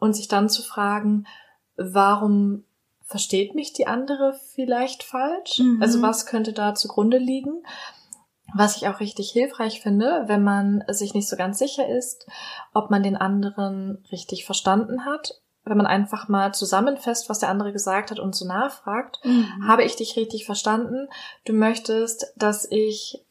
und 0.01 0.14
sich 0.14 0.26
dann 0.26 0.49
zu 0.49 0.62
fragen, 0.62 1.26
warum 1.76 2.64
versteht 3.11 3.56
mich 3.56 3.72
die 3.72 3.88
andere 3.88 4.38
vielleicht 4.54 5.02
falsch? 5.02 5.58
Mhm. 5.58 5.82
Also, 5.82 6.00
was 6.00 6.26
könnte 6.26 6.52
da 6.52 6.74
zugrunde 6.74 7.18
liegen? 7.18 7.64
Was 8.54 8.76
ich 8.76 8.88
auch 8.88 9.00
richtig 9.00 9.30
hilfreich 9.30 9.80
finde, 9.80 10.24
wenn 10.26 10.42
man 10.42 10.84
sich 10.88 11.12
nicht 11.12 11.28
so 11.28 11.36
ganz 11.36 11.58
sicher 11.58 11.88
ist, 11.88 12.26
ob 12.72 12.90
man 12.90 13.02
den 13.02 13.16
anderen 13.16 14.04
richtig 14.11 14.44
verstanden 14.44 15.04
hat, 15.04 15.40
wenn 15.64 15.76
man 15.76 15.86
einfach 15.86 16.28
mal 16.28 16.54
zusammenfasst, 16.54 17.28
was 17.28 17.40
der 17.40 17.48
andere 17.48 17.72
gesagt 17.72 18.11
hat 18.11 18.18
und 18.18 18.34
so 18.34 18.46
nachfragt, 18.46 19.20
habe 19.66 19.84
ich 19.84 19.94
dich 19.94 20.16
richtig 20.16 20.46
verstanden? 20.46 21.08
Du 21.44 21.52
möchtest, 21.52 22.32
dass 22.36 22.66
ich 22.70 23.24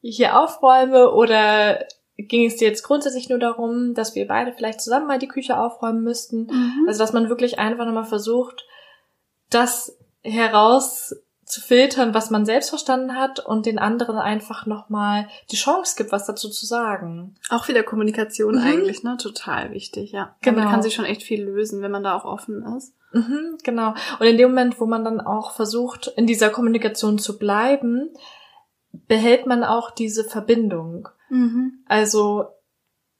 hier 0.00 0.38
aufräume 0.38 1.12
oder 1.12 1.86
ging 2.16 2.46
es 2.46 2.56
dir 2.56 2.68
jetzt 2.68 2.82
grundsätzlich 2.82 3.28
nur 3.30 3.38
darum, 3.38 3.94
dass 3.94 4.14
wir 4.14 4.26
beide 4.26 4.52
vielleicht 4.52 4.80
zusammen 4.80 5.06
mal 5.06 5.18
die 5.18 5.28
Küche 5.28 5.58
aufräumen 5.58 6.02
müssten? 6.02 6.46
Mhm. 6.46 6.84
Also, 6.88 6.98
dass 6.98 7.14
man 7.14 7.30
wirklich 7.30 7.58
einfach 7.58 7.86
nochmal 7.86 8.04
versucht, 8.04 8.66
das 9.54 9.96
heraus 10.22 11.14
zu 11.44 11.60
filtern, 11.60 12.14
was 12.14 12.30
man 12.30 12.46
selbst 12.46 12.70
verstanden 12.70 13.14
hat 13.14 13.38
und 13.40 13.66
den 13.66 13.78
anderen 13.78 14.16
einfach 14.16 14.64
nochmal 14.64 15.28
die 15.50 15.56
Chance 15.56 15.96
gibt, 15.98 16.10
was 16.10 16.24
dazu 16.24 16.48
zu 16.48 16.64
sagen. 16.64 17.34
auch 17.50 17.68
wieder 17.68 17.82
Kommunikation 17.82 18.54
Mhm. 18.54 18.62
eigentlich, 18.62 19.02
ne? 19.02 19.16
Total 19.18 19.70
wichtig, 19.72 20.12
ja. 20.12 20.34
Genau. 20.40 20.56
Damit 20.56 20.70
kann 20.70 20.82
sich 20.82 20.94
schon 20.94 21.04
echt 21.04 21.22
viel 21.22 21.42
lösen, 21.44 21.82
wenn 21.82 21.90
man 21.90 22.04
da 22.04 22.16
auch 22.16 22.24
offen 22.24 22.64
ist. 22.78 22.94
Mhm, 23.12 23.58
genau. 23.62 23.94
Und 24.18 24.26
in 24.26 24.38
dem 24.38 24.50
Moment, 24.50 24.80
wo 24.80 24.86
man 24.86 25.04
dann 25.04 25.20
auch 25.20 25.50
versucht, 25.52 26.06
in 26.16 26.26
dieser 26.26 26.48
Kommunikation 26.48 27.18
zu 27.18 27.36
bleiben, 27.38 28.08
behält 28.92 29.46
man 29.46 29.64
auch 29.64 29.90
diese 29.90 30.24
Verbindung. 30.24 31.08
Mhm. 31.28 31.84
Also, 31.86 32.46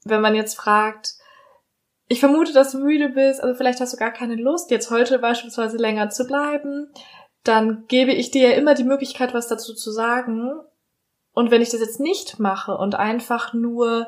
wenn 0.04 0.22
man 0.22 0.34
jetzt 0.34 0.54
fragt, 0.54 1.14
ich 2.12 2.20
vermute, 2.20 2.52
dass 2.52 2.72
du 2.72 2.78
müde 2.78 3.08
bist, 3.08 3.42
also 3.42 3.54
vielleicht 3.56 3.80
hast 3.80 3.92
du 3.92 3.96
gar 3.96 4.10
keine 4.12 4.36
Lust, 4.36 4.70
jetzt 4.70 4.90
heute 4.90 5.18
beispielsweise 5.18 5.76
länger 5.78 6.10
zu 6.10 6.26
bleiben, 6.26 6.88
dann 7.44 7.84
gebe 7.88 8.12
ich 8.12 8.30
dir 8.30 8.50
ja 8.50 8.56
immer 8.56 8.74
die 8.74 8.84
Möglichkeit, 8.84 9.34
was 9.34 9.48
dazu 9.48 9.74
zu 9.74 9.90
sagen. 9.90 10.52
Und 11.32 11.50
wenn 11.50 11.62
ich 11.62 11.70
das 11.70 11.80
jetzt 11.80 11.98
nicht 12.00 12.38
mache 12.38 12.76
und 12.76 12.94
einfach 12.94 13.54
nur 13.54 14.06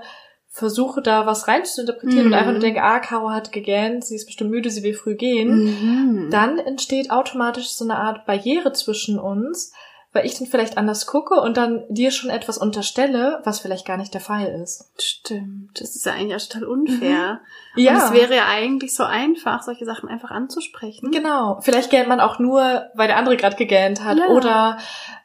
versuche, 0.50 1.02
da 1.02 1.26
was 1.26 1.48
rein 1.48 1.64
zu 1.64 1.80
interpretieren 1.80 2.26
Mhm. 2.26 2.32
und 2.32 2.34
einfach 2.38 2.52
nur 2.52 2.60
denke, 2.60 2.82
ah, 2.82 3.00
Caro 3.00 3.30
hat 3.30 3.50
gegähnt, 3.50 4.04
sie 4.04 4.14
ist 4.14 4.26
bestimmt 4.26 4.50
müde, 4.50 4.70
sie 4.70 4.84
will 4.84 4.94
früh 4.94 5.16
gehen, 5.16 5.64
Mhm. 5.64 6.30
dann 6.30 6.58
entsteht 6.58 7.10
automatisch 7.10 7.70
so 7.70 7.84
eine 7.84 7.96
Art 7.96 8.24
Barriere 8.26 8.72
zwischen 8.72 9.18
uns, 9.18 9.72
weil 10.14 10.26
ich 10.26 10.38
dann 10.38 10.46
vielleicht 10.46 10.78
anders 10.78 11.06
gucke 11.06 11.34
und 11.40 11.56
dann 11.56 11.82
dir 11.88 12.12
schon 12.12 12.30
etwas 12.30 12.56
unterstelle, 12.56 13.40
was 13.42 13.58
vielleicht 13.58 13.84
gar 13.84 13.96
nicht 13.96 14.14
der 14.14 14.20
Fall 14.20 14.46
ist. 14.62 14.92
Stimmt. 14.96 15.80
Das 15.80 15.96
ist 15.96 16.06
ja 16.06 16.12
eigentlich 16.12 16.36
auch 16.40 16.48
total 16.48 16.68
unfair. 16.68 17.40
Ja. 17.74 17.90
Und 17.90 17.98
es 17.98 18.12
wäre 18.12 18.36
ja 18.36 18.46
eigentlich 18.46 18.94
so 18.94 19.02
einfach, 19.02 19.62
solche 19.64 19.84
Sachen 19.84 20.08
einfach 20.08 20.30
anzusprechen. 20.30 21.10
Genau. 21.10 21.58
Vielleicht 21.62 21.90
gähnt 21.90 22.06
man 22.06 22.20
auch 22.20 22.38
nur, 22.38 22.86
weil 22.94 23.08
der 23.08 23.16
andere 23.16 23.36
gerade 23.36 23.56
gegähnt 23.56 24.04
hat. 24.04 24.18
Ja. 24.18 24.28
Oder 24.28 24.78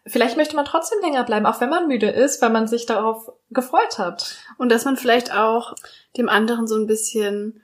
vielleicht 0.08 0.38
möchte 0.38 0.56
man 0.56 0.66
trotzdem 0.66 1.00
länger 1.04 1.24
bleiben, 1.24 1.46
auch 1.46 1.62
wenn 1.62 1.70
man 1.70 1.88
müde 1.88 2.10
ist, 2.10 2.42
weil 2.42 2.50
man 2.50 2.68
sich 2.68 2.88
darauf 2.88 3.32
gefreut 3.52 4.00
hat. 4.00 4.38
Und 4.58 4.72
dass 4.72 4.86
man 4.86 4.98
vielleicht 4.98 5.32
auch 5.36 5.76
dem 6.18 6.30
anderen 6.30 6.66
so 6.66 6.76
ein 6.76 6.88
bisschen 6.88 7.62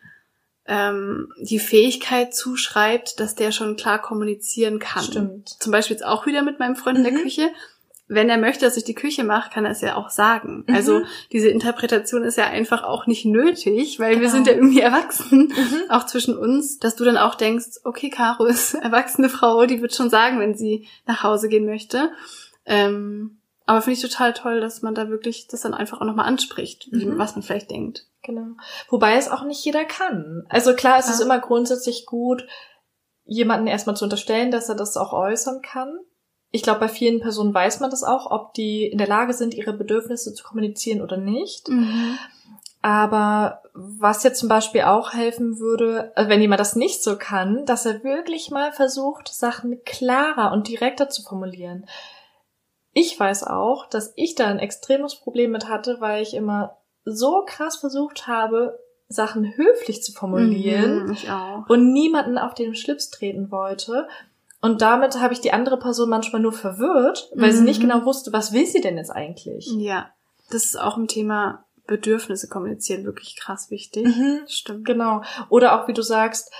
ähm, 0.67 1.31
die 1.39 1.59
Fähigkeit 1.59 2.33
zuschreibt, 2.33 3.19
dass 3.19 3.35
der 3.35 3.51
schon 3.51 3.75
klar 3.75 3.99
kommunizieren 4.01 4.79
kann. 4.79 5.03
Stimmt. 5.03 5.49
Zum 5.59 5.71
Beispiel 5.71 5.95
jetzt 5.95 6.05
auch 6.05 6.25
wieder 6.25 6.41
mit 6.41 6.59
meinem 6.59 6.75
Freund 6.75 6.97
in 6.97 7.03
der 7.03 7.13
Mhm. 7.13 7.21
Küche. 7.23 7.49
Wenn 8.07 8.29
er 8.29 8.37
möchte, 8.37 8.65
dass 8.65 8.77
ich 8.77 8.83
die 8.83 8.93
Küche 8.93 9.23
mache, 9.23 9.49
kann 9.51 9.65
er 9.65 9.71
es 9.71 9.81
ja 9.81 9.95
auch 9.95 10.11
sagen. 10.11 10.63
Mhm. 10.67 10.75
Also 10.75 11.01
diese 11.31 11.49
Interpretation 11.49 12.23
ist 12.23 12.37
ja 12.37 12.45
einfach 12.45 12.83
auch 12.83 13.07
nicht 13.07 13.25
nötig, 13.25 13.99
weil 13.99 14.11
wir 14.11 14.19
Genau. 14.21 14.31
sind 14.31 14.47
ja 14.47 14.53
irgendwie 14.53 14.79
erwachsen, 14.81 15.47
Mhm. 15.55 15.89
auch 15.89 16.05
zwischen 16.05 16.37
uns, 16.37 16.77
dass 16.77 16.95
du 16.95 17.03
dann 17.03 17.17
auch 17.17 17.33
denkst, 17.35 17.79
okay, 17.83 18.09
Caro 18.11 18.45
ist 18.45 18.73
erwachsene 18.75 19.29
Frau, 19.29 19.65
die 19.65 19.81
wird 19.81 19.95
schon 19.95 20.09
sagen, 20.11 20.39
wenn 20.39 20.55
sie 20.55 20.87
nach 21.07 21.23
Hause 21.23 21.49
gehen 21.49 21.65
möchte. 21.65 22.11
Ähm, 22.65 23.37
aber 23.65 23.81
finde 23.81 23.95
ich 23.99 24.01
total 24.01 24.33
toll, 24.33 24.59
dass 24.61 24.81
man 24.83 24.93
da 24.93 25.09
wirklich 25.09 25.47
das 25.47 25.61
dann 25.61 25.73
einfach 25.73 25.99
auch 26.01 26.05
nochmal 26.05 26.27
anspricht, 26.27 26.87
wie, 26.91 27.05
Mhm. 27.05 27.17
was 27.17 27.35
man 27.35 27.41
vielleicht 27.43 27.71
denkt. 27.71 28.05
Genau. 28.25 28.55
Wobei 28.89 29.15
es 29.15 29.29
auch 29.29 29.43
nicht 29.43 29.63
jeder 29.63 29.85
kann. 29.85 30.45
Also 30.49 30.73
klar, 30.73 30.97
es 30.99 31.09
ist 31.09 31.19
Ja. 31.19 31.25
immer 31.25 31.39
grundsätzlich 31.39 32.05
gut, 32.05 32.45
jemanden 33.23 33.67
erstmal 33.67 33.95
zu 33.95 34.03
unterstellen, 34.03 34.51
dass 34.51 34.67
er 34.67 34.75
das 34.75 34.97
auch 34.97 35.13
äußern 35.13 35.61
kann. 35.61 35.99
ich 36.51 36.63
glaube, 36.63 36.79
bei 36.79 36.87
vielen 36.87 37.19
Personen 37.19 37.53
weiß 37.53 37.81
man 37.81 37.89
das 37.89 38.03
auch, 38.05 38.31
ob 38.31 38.53
die 38.53 38.85
in 38.85 38.97
der 38.97 39.07
Lage 39.09 39.33
sind, 39.33 39.53
ihre 39.53 39.73
Bedürfnisse 39.73 40.33
zu 40.33 40.41
kommunizieren 40.43 41.01
oder 41.01 41.17
nicht. 41.17 41.67
Mhm. 41.67 42.17
Aber 42.81 43.61
was 43.73 44.23
jetzt 44.23 44.39
zum 44.39 44.47
Beispiel 44.47 44.83
auch 44.83 45.11
helfen 45.13 45.59
würde, 45.59 46.13
also 46.15 46.29
wenn 46.29 46.39
jemand 46.39 46.61
das 46.61 46.77
nicht 46.77 47.03
so 47.03 47.17
kann, 47.17 47.65
dass 47.65 47.85
er 47.85 48.03
wirklich 48.05 48.51
mal 48.51 48.71
versucht, 48.71 49.27
Sachen 49.27 49.83
klarer 49.83 50.53
und 50.53 50.69
direkter 50.69 51.09
zu 51.09 51.23
formulieren. 51.23 51.87
Ich 52.93 53.19
weiß 53.19 53.43
auch, 53.45 53.89
dass 53.89 54.13
ich 54.15 54.35
da 54.35 54.45
ein 54.47 54.59
extremes 54.59 55.15
Problem 55.15 55.51
mit 55.51 55.67
hatte, 55.67 55.99
weil 55.99 56.21
ich 56.23 56.33
immer 56.35 56.77
so 57.05 57.43
krass 57.45 57.77
versucht 57.77 58.27
habe, 58.27 58.79
Sachen 59.07 59.55
höflich 59.55 60.01
zu 60.03 60.11
formulieren 60.11 61.05
Mhm, 61.05 61.11
ich 61.13 61.29
auch. 61.29 61.69
und 61.69 61.93
niemanden 61.93 62.37
auf 62.37 62.53
den 62.55 62.73
Schlips 62.75 63.09
treten 63.11 63.51
wollte. 63.51 64.07
Und 64.61 64.81
damit 64.81 65.19
habe 65.21 65.33
ich 65.33 65.41
die 65.41 65.53
andere 65.53 65.77
Person 65.77 66.09
manchmal 66.09 66.41
nur 66.41 66.53
verwirrt, 66.53 67.29
weil 67.35 67.51
sie 67.51 67.59
Mhm. 67.59 67.65
nicht 67.65 67.81
genau 67.81 68.03
wusste, 68.05 68.33
was 68.33 68.51
will 68.51 68.65
sie 68.65 68.81
denn 68.81 68.97
jetzt 68.97 69.11
eigentlich? 69.11 69.67
Ja, 69.77 70.09
das 70.49 70.65
ist 70.65 70.79
auch 70.79 70.97
im 70.97 71.07
Thema 71.07 71.65
Bedürfnisse 71.85 72.47
kommunizieren 72.49 73.03
wirklich 73.05 73.35
krass 73.35 73.69
wichtig. 73.69 74.05
Mhm. 74.07 74.39
Stimmt. 74.47 74.85
Genau. 74.85 75.21
Oder 75.49 75.79
auch, 75.79 75.87
wie 75.87 75.93
du 75.93 76.01
sagst, 76.01 76.51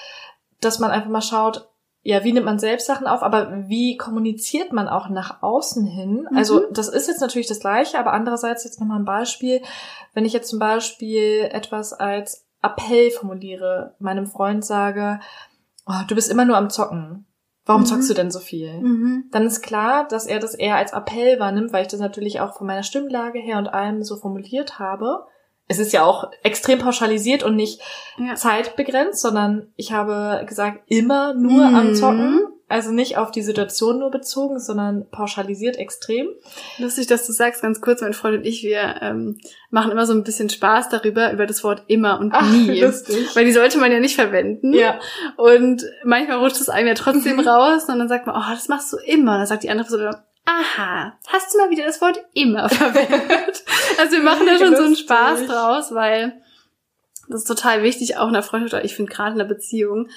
dass 0.62 0.78
man 0.78 0.92
einfach 0.92 1.10
mal 1.10 1.22
schaut, 1.22 1.68
ja, 2.08 2.24
wie 2.24 2.34
nimmt 2.34 2.46
man 2.46 2.60
selbst 2.60 2.86
Sachen 2.86 3.08
auf, 3.08 3.24
aber 3.24 3.68
wie 3.68 3.98
kommuniziert 3.98 4.72
man 4.72 4.88
auch 4.88 5.10
nach 5.10 5.42
außen 5.42 5.88
hin? 5.88 6.28
Mhm. 6.30 6.38
Also, 6.38 6.68
das 6.72 6.88
ist 6.88 7.08
jetzt 7.08 7.20
natürlich 7.20 7.48
das 7.48 7.60
Gleiche, 7.60 7.98
aber 7.98 8.14
andererseits 8.14 8.64
jetzt 8.64 8.80
nochmal 8.80 9.00
ein 9.00 9.06
Beispiel. 9.06 9.64
Wenn 10.14 10.24
ich 10.24 10.32
jetzt 10.32 10.50
zum 10.50 10.60
Beispiel 10.60 11.50
etwas 11.52 11.94
als 11.94 12.46
Appell 12.62 13.10
formuliere, 13.10 13.96
meinem 13.98 14.28
Freund 14.28 14.64
sage, 14.64 15.20
oh, 15.88 16.04
du 16.08 16.14
bist 16.14 16.30
immer 16.30 16.46
nur 16.46 16.58
am 16.58 16.70
Zocken. 16.70 17.26
Warum 17.66 17.82
Mhm. 17.82 17.86
zockst 17.88 18.10
du 18.12 18.14
denn 18.14 18.30
so 18.30 18.40
viel? 18.40 18.72
Mhm. 18.82 19.24
Dann 19.32 19.48
ist 19.48 19.64
klar, 19.64 20.08
dass 20.08 20.28
er 20.28 20.38
das 20.38 20.54
eher 20.54 20.76
als 20.76 20.94
Appell 20.94 21.40
wahrnimmt, 21.40 21.74
weil 21.74 21.82
ich 21.82 21.88
das 21.88 22.00
natürlich 22.00 22.40
auch 22.40 22.54
von 22.54 22.68
meiner 22.68 22.84
Stimmlage 22.84 23.40
her 23.40 23.58
und 23.58 23.68
allem 23.68 24.04
so 24.04 24.16
formuliert 24.18 24.78
habe. 24.78 25.26
Es 25.68 25.80
ist 25.80 25.94
ja 25.94 26.04
auch 26.04 26.32
extrem 26.44 26.80
pauschalisiert 26.80 27.44
und 27.44 27.56
nicht 27.56 27.82
Ja. 28.18 28.36
zeitbegrenzt, 28.36 29.22
sondern 29.22 29.72
ich 29.76 29.92
habe 29.92 30.46
gesagt, 30.46 30.82
immer 30.88 31.34
nur 31.34 31.64
am 31.66 31.90
Mhm. 31.90 31.96
Zocken. 31.96 32.42
Also 32.68 32.92
nicht 32.92 33.18
auf 33.20 33.30
die 33.30 33.44
Situation 33.44 34.00
nur 34.00 34.10
bezogen, 34.10 34.60
sondern 34.60 35.08
pauschalisiert 35.12 35.78
extrem. 35.78 36.28
Lustig, 36.80 37.06
dass 37.06 37.28
du 37.28 37.32
sagst, 37.32 37.62
ganz 37.62 37.80
kurz, 37.80 38.02
mein 38.02 38.14
Freund 38.14 38.38
und 38.38 38.44
ich, 38.46 38.64
wir 38.64 38.96
ähm, 39.02 39.40
machen 39.70 39.92
immer 39.92 40.08
so 40.08 40.14
ein 40.14 40.24
bisschen 40.24 40.50
Spaß 40.50 40.90
darüber, 40.90 41.32
über 41.32 41.46
das 41.46 41.64
Wort 41.64 41.84
immer 41.88 42.20
und 42.20 42.34
nie. 42.54 42.82
lustig. 42.82 43.36
Weil 43.36 43.46
die 43.46 43.52
sollte 43.52 43.78
man 43.78 43.92
ja 43.92 44.00
nicht 44.00 44.16
verwenden. 44.16 44.74
Ja. 44.74 45.00
Und 45.38 45.84
manchmal 46.04 46.38
rutscht 46.40 46.60
es 46.60 46.70
einem 46.70 46.88
ja 46.88 46.94
trotzdem 46.96 47.40
raus 47.40 47.84
und 47.88 48.00
dann 48.00 48.08
sagt 48.10 48.26
man, 48.26 48.36
oh, 48.36 48.52
das 48.54 48.68
machst 48.68 48.92
du 48.94 48.98
immer. 48.98 49.34
Und 49.34 49.38
dann 49.40 49.48
sagt 49.48 49.62
die 49.62 49.70
andere 49.70 49.86
Person, 49.88 50.16
aha, 50.48 51.14
hast 51.28 51.54
du 51.54 51.58
mal 51.60 51.70
wieder 51.70 51.86
das 51.86 52.02
Wort 52.02 52.20
immer 52.34 52.68
verwendet. 52.70 53.64
Also 54.00 54.14
wir 54.18 54.24
machen 54.24 54.46
da 54.46 54.58
schon 54.64 54.76
so 54.76 54.84
einen. 54.84 54.96
Spaß 54.96 55.46
draus, 55.48 55.94
weil 55.94 56.42
das 57.28 57.42
ist 57.42 57.48
total 57.48 57.84
wichtig, 57.84 58.18
auch 58.18 58.28
in 58.28 58.34
der 58.34 58.44
Freundschaft, 58.44 58.74
oder 58.74 58.86
ich 58.86 58.96
finde 58.96 59.12
gerade 59.12 59.32
in 59.32 59.38
der 59.40 59.46
Beziehung, 59.46 60.08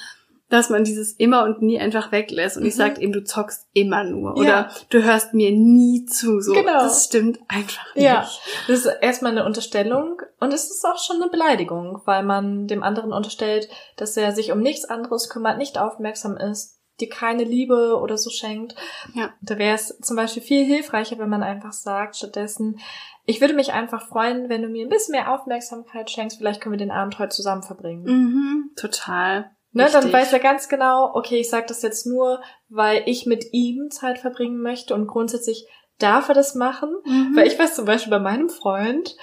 dass 0.51 0.71
man 0.71 0.83
dieses 0.85 1.13
immer 1.13 1.45
und 1.45 1.61
nie 1.61 1.79
einfach 1.79 2.11
weglässt 2.11 2.57
und 2.57 2.63
nicht 2.63 2.77
Mhm. 2.77 2.79
sagt 2.79 2.99
eben, 2.99 3.13
du 3.13 3.23
zockst 3.23 3.67
immer 3.75 4.03
nur 4.05 4.31
Ja. 4.37 4.41
oder 4.43 4.71
du 4.89 5.03
hörst 5.03 5.35
mir 5.35 5.51
nie 5.51 6.07
zu. 6.07 6.41
So, 6.41 6.55
Genau. 6.55 6.73
das 6.79 7.05
stimmt 7.05 7.39
einfach 7.49 7.85
Ja, 7.95 8.21
nicht. 8.21 8.41
das 8.67 8.79
ist 8.87 8.87
erstmal 9.03 9.33
eine 9.33 9.45
Unterstellung 9.45 10.23
und 10.41 10.55
es 10.55 10.71
ist 10.71 10.85
auch 10.87 10.99
schon 10.99 11.17
eine 11.21 11.31
Beleidigung, 11.31 12.01
weil 12.07 12.23
man 12.23 12.67
dem 12.67 12.83
anderen 12.83 13.13
unterstellt, 13.13 13.69
dass 13.97 14.17
er 14.17 14.33
sich 14.33 14.51
um 14.53 14.61
nichts 14.61 14.87
anderes 14.87 15.29
kümmert, 15.29 15.59
nicht 15.59 15.77
aufmerksam 15.79 16.39
ist, 16.39 16.79
dir 16.99 17.11
keine 17.11 17.45
Liebe 17.45 17.99
oder 18.01 18.17
so 18.17 18.31
schenkt. 18.31 18.75
Ja. 19.15 19.31
Da 19.43 19.59
wäre 19.59 19.75
es 19.75 19.99
zum 20.01 20.17
Beispiel 20.17 20.43
viel 20.43 20.65
hilfreicher, 20.65 21.19
wenn 21.19 21.29
man 21.29 21.43
einfach 21.43 21.73
sagt, 21.73 22.17
stattdessen, 22.17 22.81
ich 23.29 23.43
würde 23.43 23.53
mich 23.53 23.75
einfach 23.75 24.09
freuen, 24.09 24.49
wenn 24.49 24.63
du 24.63 24.69
mir 24.69 24.87
ein 24.87 24.89
bisschen 24.89 25.13
mehr 25.13 25.31
Aufmerksamkeit 25.31 26.11
schenkst, 26.11 26.39
vielleicht 26.39 26.63
können 26.63 26.73
wir 26.73 26.79
den 26.79 26.91
Abend 26.91 27.19
heute 27.19 27.37
zusammen 27.37 27.63
verbringen. 27.63 28.05
Mhm, 28.05 28.71
total. 28.75 29.51
Ne, 29.73 29.87
dann 29.93 30.11
weiß 30.11 30.33
er 30.33 30.39
ganz 30.39 30.71
genau, 30.71 31.11
okay, 31.13 31.39
ich 31.39 31.51
sage 31.51 31.67
das 31.69 31.83
jetzt 31.83 32.07
nur, 32.07 32.41
weil 32.71 33.03
ich 33.05 33.27
mit 33.27 33.53
ihm 33.53 33.91
Zeit 33.91 34.19
verbringen 34.19 34.63
möchte 34.63 34.95
und 34.95 35.07
grundsätzlich 35.07 35.69
darf 35.99 36.31
er 36.31 36.35
das 36.35 36.55
machen. 36.55 36.89
Mhm. 37.05 37.37
Weil 37.37 37.47
ich 37.47 37.59
weiß 37.59 37.75
zum 37.75 37.85
Beispiel 37.85 38.11
bei 38.11 38.19
meinem 38.19 38.49
Freund, 38.49 39.15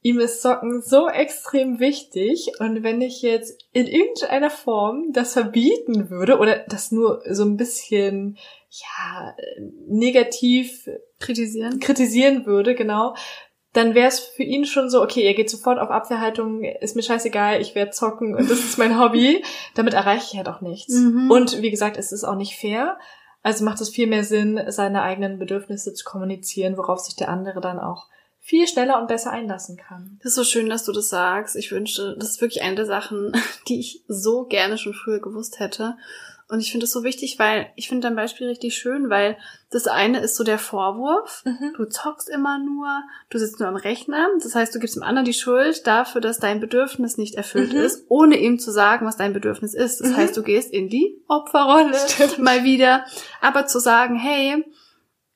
ihm 0.00 0.18
ist 0.18 0.40
Socken 0.40 0.80
so 0.80 1.08
extrem 1.08 1.80
wichtig 1.80 2.52
und 2.58 2.82
wenn 2.82 3.02
ich 3.02 3.20
jetzt 3.20 3.66
in 3.72 3.86
irgendeiner 3.86 4.48
Form 4.48 5.12
das 5.12 5.34
verbieten 5.34 6.08
würde 6.08 6.38
oder 6.38 6.64
das 6.68 6.90
nur 6.90 7.22
so 7.28 7.44
ein 7.44 7.58
bisschen, 7.58 8.38
ja, 8.70 9.34
negativ 9.86 10.88
kritisieren. 11.18 11.80
kritisieren 11.80 12.46
würde, 12.46 12.74
genau, 12.74 13.14
dann 13.72 13.94
wäre 13.94 14.08
es 14.08 14.20
für 14.20 14.42
ihn 14.42 14.64
schon 14.64 14.88
so, 14.88 15.02
okay, 15.02 15.22
er 15.22 15.34
geht 15.34 15.50
sofort 15.50 15.78
auf 15.78 15.90
Abwehrhaltung, 15.90 16.64
ist 16.64 16.96
mir 16.96 17.02
scheißegal, 17.02 17.60
ich 17.60 17.74
werde 17.74 17.90
zocken 17.90 18.34
und 18.34 18.50
das 18.50 18.58
ist 18.60 18.78
mein 18.78 18.98
Hobby. 19.00 19.44
Damit 19.74 19.94
erreiche 19.94 20.26
ich 20.30 20.36
halt 20.36 20.48
auch 20.48 20.60
nichts. 20.60 20.94
Mhm. 20.94 21.30
Und 21.30 21.62
wie 21.62 21.70
gesagt, 21.70 21.96
es 21.96 22.10
ist 22.10 22.24
auch 22.24 22.34
nicht 22.34 22.56
fair. 22.56 22.98
Also 23.42 23.64
macht 23.64 23.80
es 23.80 23.90
viel 23.90 24.06
mehr 24.06 24.24
Sinn, 24.24 24.60
seine 24.68 25.02
eigenen 25.02 25.38
Bedürfnisse 25.38 25.94
zu 25.94 26.04
kommunizieren, 26.04 26.76
worauf 26.76 27.00
sich 27.00 27.14
der 27.14 27.28
andere 27.28 27.60
dann 27.60 27.78
auch 27.78 28.06
viel 28.40 28.66
schneller 28.66 29.00
und 29.00 29.08
besser 29.08 29.30
einlassen 29.30 29.76
kann. 29.76 30.18
Das 30.22 30.30
ist 30.30 30.36
so 30.36 30.44
schön, 30.44 30.70
dass 30.70 30.84
du 30.84 30.92
das 30.92 31.10
sagst. 31.10 31.54
Ich 31.54 31.70
wünschte, 31.70 32.16
das 32.18 32.30
ist 32.30 32.40
wirklich 32.40 32.62
eine 32.62 32.76
der 32.76 32.86
Sachen, 32.86 33.32
die 33.68 33.78
ich 33.78 34.04
so 34.08 34.44
gerne 34.44 34.78
schon 34.78 34.94
früher 34.94 35.20
gewusst 35.20 35.60
hätte. 35.60 35.96
Und 36.50 36.60
ich 36.60 36.70
finde 36.70 36.84
es 36.84 36.92
so 36.92 37.04
wichtig, 37.04 37.38
weil 37.38 37.70
ich 37.76 37.88
finde 37.88 38.06
dein 38.08 38.16
Beispiel 38.16 38.46
richtig 38.46 38.74
schön, 38.74 39.10
weil 39.10 39.36
das 39.70 39.86
eine 39.86 40.20
ist 40.20 40.34
so 40.34 40.44
der 40.44 40.58
Vorwurf. 40.58 41.44
Du 41.76 41.84
zockst 41.84 42.30
immer 42.30 42.58
nur, 42.58 42.88
du 43.28 43.38
sitzt 43.38 43.60
nur 43.60 43.68
am 43.68 43.76
Rechner. 43.76 44.28
Das 44.42 44.54
heißt, 44.54 44.74
du 44.74 44.78
gibst 44.78 44.96
dem 44.96 45.02
anderen 45.02 45.26
die 45.26 45.34
Schuld 45.34 45.86
dafür, 45.86 46.22
dass 46.22 46.38
dein 46.38 46.58
Bedürfnis 46.60 47.18
nicht 47.18 47.34
erfüllt 47.34 47.74
Mhm. 47.74 47.80
ist, 47.80 48.06
ohne 48.08 48.38
ihm 48.38 48.58
zu 48.58 48.70
sagen, 48.70 49.04
was 49.04 49.18
dein 49.18 49.34
Bedürfnis 49.34 49.74
ist. 49.74 50.00
Das 50.00 50.08
Mhm. 50.10 50.16
heißt, 50.16 50.36
du 50.38 50.42
gehst 50.42 50.72
in 50.72 50.88
die 50.88 51.22
Opferrolle 51.28 51.92
Stimmt. 52.08 52.38
mal 52.38 52.64
wieder. 52.64 53.04
Aber 53.42 53.66
zu 53.66 53.78
sagen, 53.78 54.16
hey, 54.16 54.64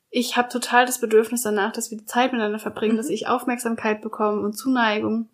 ich 0.09 0.39
habe 0.39 0.49
total 0.49 0.87
das 0.87 0.99
Bedürfnis 0.99 1.43
danach, 1.43 1.73
dass 1.73 1.91
wir 1.91 1.99
die 1.99 2.07
Zeit 2.07 2.33
miteinander 2.33 2.59
verbringen, 2.59 2.95
Mhm. 2.95 2.99
dass 2.99 3.11
ich 3.11 3.27
Aufmerksamkeit 3.29 4.01
bekomme 4.01 4.41
und 4.41 4.55
Zuneigung 4.55 5.29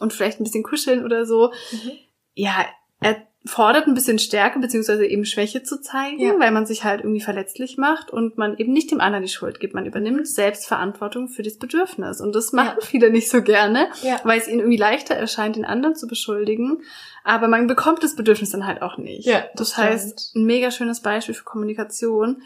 und 0.00 0.12
vielleicht 0.12 0.40
ein 0.40 0.44
bisschen 0.44 0.64
kuscheln 0.64 1.04
oder 1.04 1.26
so. 1.26 1.52
Mhm. 1.70 1.92
Ja, 2.34 2.66
er 3.00 3.24
fordert 3.44 3.88
ein 3.88 3.94
bisschen 3.94 4.20
Stärke 4.20 4.60
beziehungsweise 4.60 5.04
eben 5.04 5.24
Schwäche 5.24 5.64
zu 5.64 5.80
zeigen, 5.80 6.20
Ja. 6.20 6.38
weil 6.38 6.52
man 6.52 6.64
sich 6.64 6.84
halt 6.84 7.00
irgendwie 7.00 7.20
verletzlich 7.20 7.76
macht 7.76 8.10
und 8.10 8.38
man 8.38 8.56
eben 8.56 8.72
nicht 8.72 8.90
dem 8.92 9.00
anderen 9.00 9.24
die 9.24 9.30
Schuld 9.32 9.58
gibt. 9.58 9.74
Man 9.74 9.84
übernimmt 9.86 10.28
selbst 10.28 10.66
Verantwortung 10.66 11.28
für 11.28 11.42
das 11.42 11.58
Bedürfnis 11.58 12.20
und 12.20 12.34
das 12.36 12.52
machen 12.52 12.76
Ja. 12.80 12.86
viele 12.86 13.10
nicht 13.10 13.28
so 13.28 13.42
gerne, 13.42 13.88
Ja. 14.02 14.20
weil 14.22 14.38
es 14.38 14.46
ihnen 14.46 14.60
irgendwie 14.60 14.76
leichter 14.76 15.14
erscheint, 15.16 15.56
den 15.56 15.64
anderen 15.64 15.96
zu 15.96 16.06
beschuldigen. 16.06 16.82
Aber 17.24 17.48
man 17.48 17.66
bekommt 17.66 18.04
das 18.04 18.14
Bedürfnis 18.14 18.50
dann 18.50 18.66
halt 18.66 18.80
auch 18.80 18.96
nicht. 18.96 19.26
Ja, 19.26 19.40
das 19.56 19.70
das 19.70 19.76
heißt, 19.76 20.36
ein 20.36 20.44
mega 20.44 20.70
schönes 20.70 21.00
Beispiel 21.00 21.34
für 21.34 21.44
Kommunikation. 21.44 22.42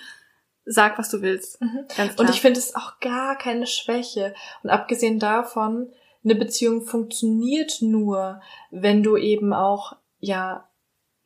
Sag, 0.69 0.99
was 0.99 1.11
du 1.11 1.23
willst. 1.23 1.61
Mhm. 1.61 1.81
Und 2.17 2.29
ich 2.31 2.41
finde 2.41 2.59
es 2.59 2.75
auch 2.75 2.99
gar 3.01 3.37
keine 3.39 3.67
Schwäche. 3.69 4.35
Und 4.65 4.71
abgesehen 4.71 5.19
davon, 5.21 5.93
eine 6.25 6.35
Beziehung 6.35 6.83
funktioniert 6.87 7.83
nur, 7.83 8.41
wenn 8.73 9.03
du 9.05 9.17
eben 9.17 9.53
auch, 9.53 9.95
ja, 10.19 10.69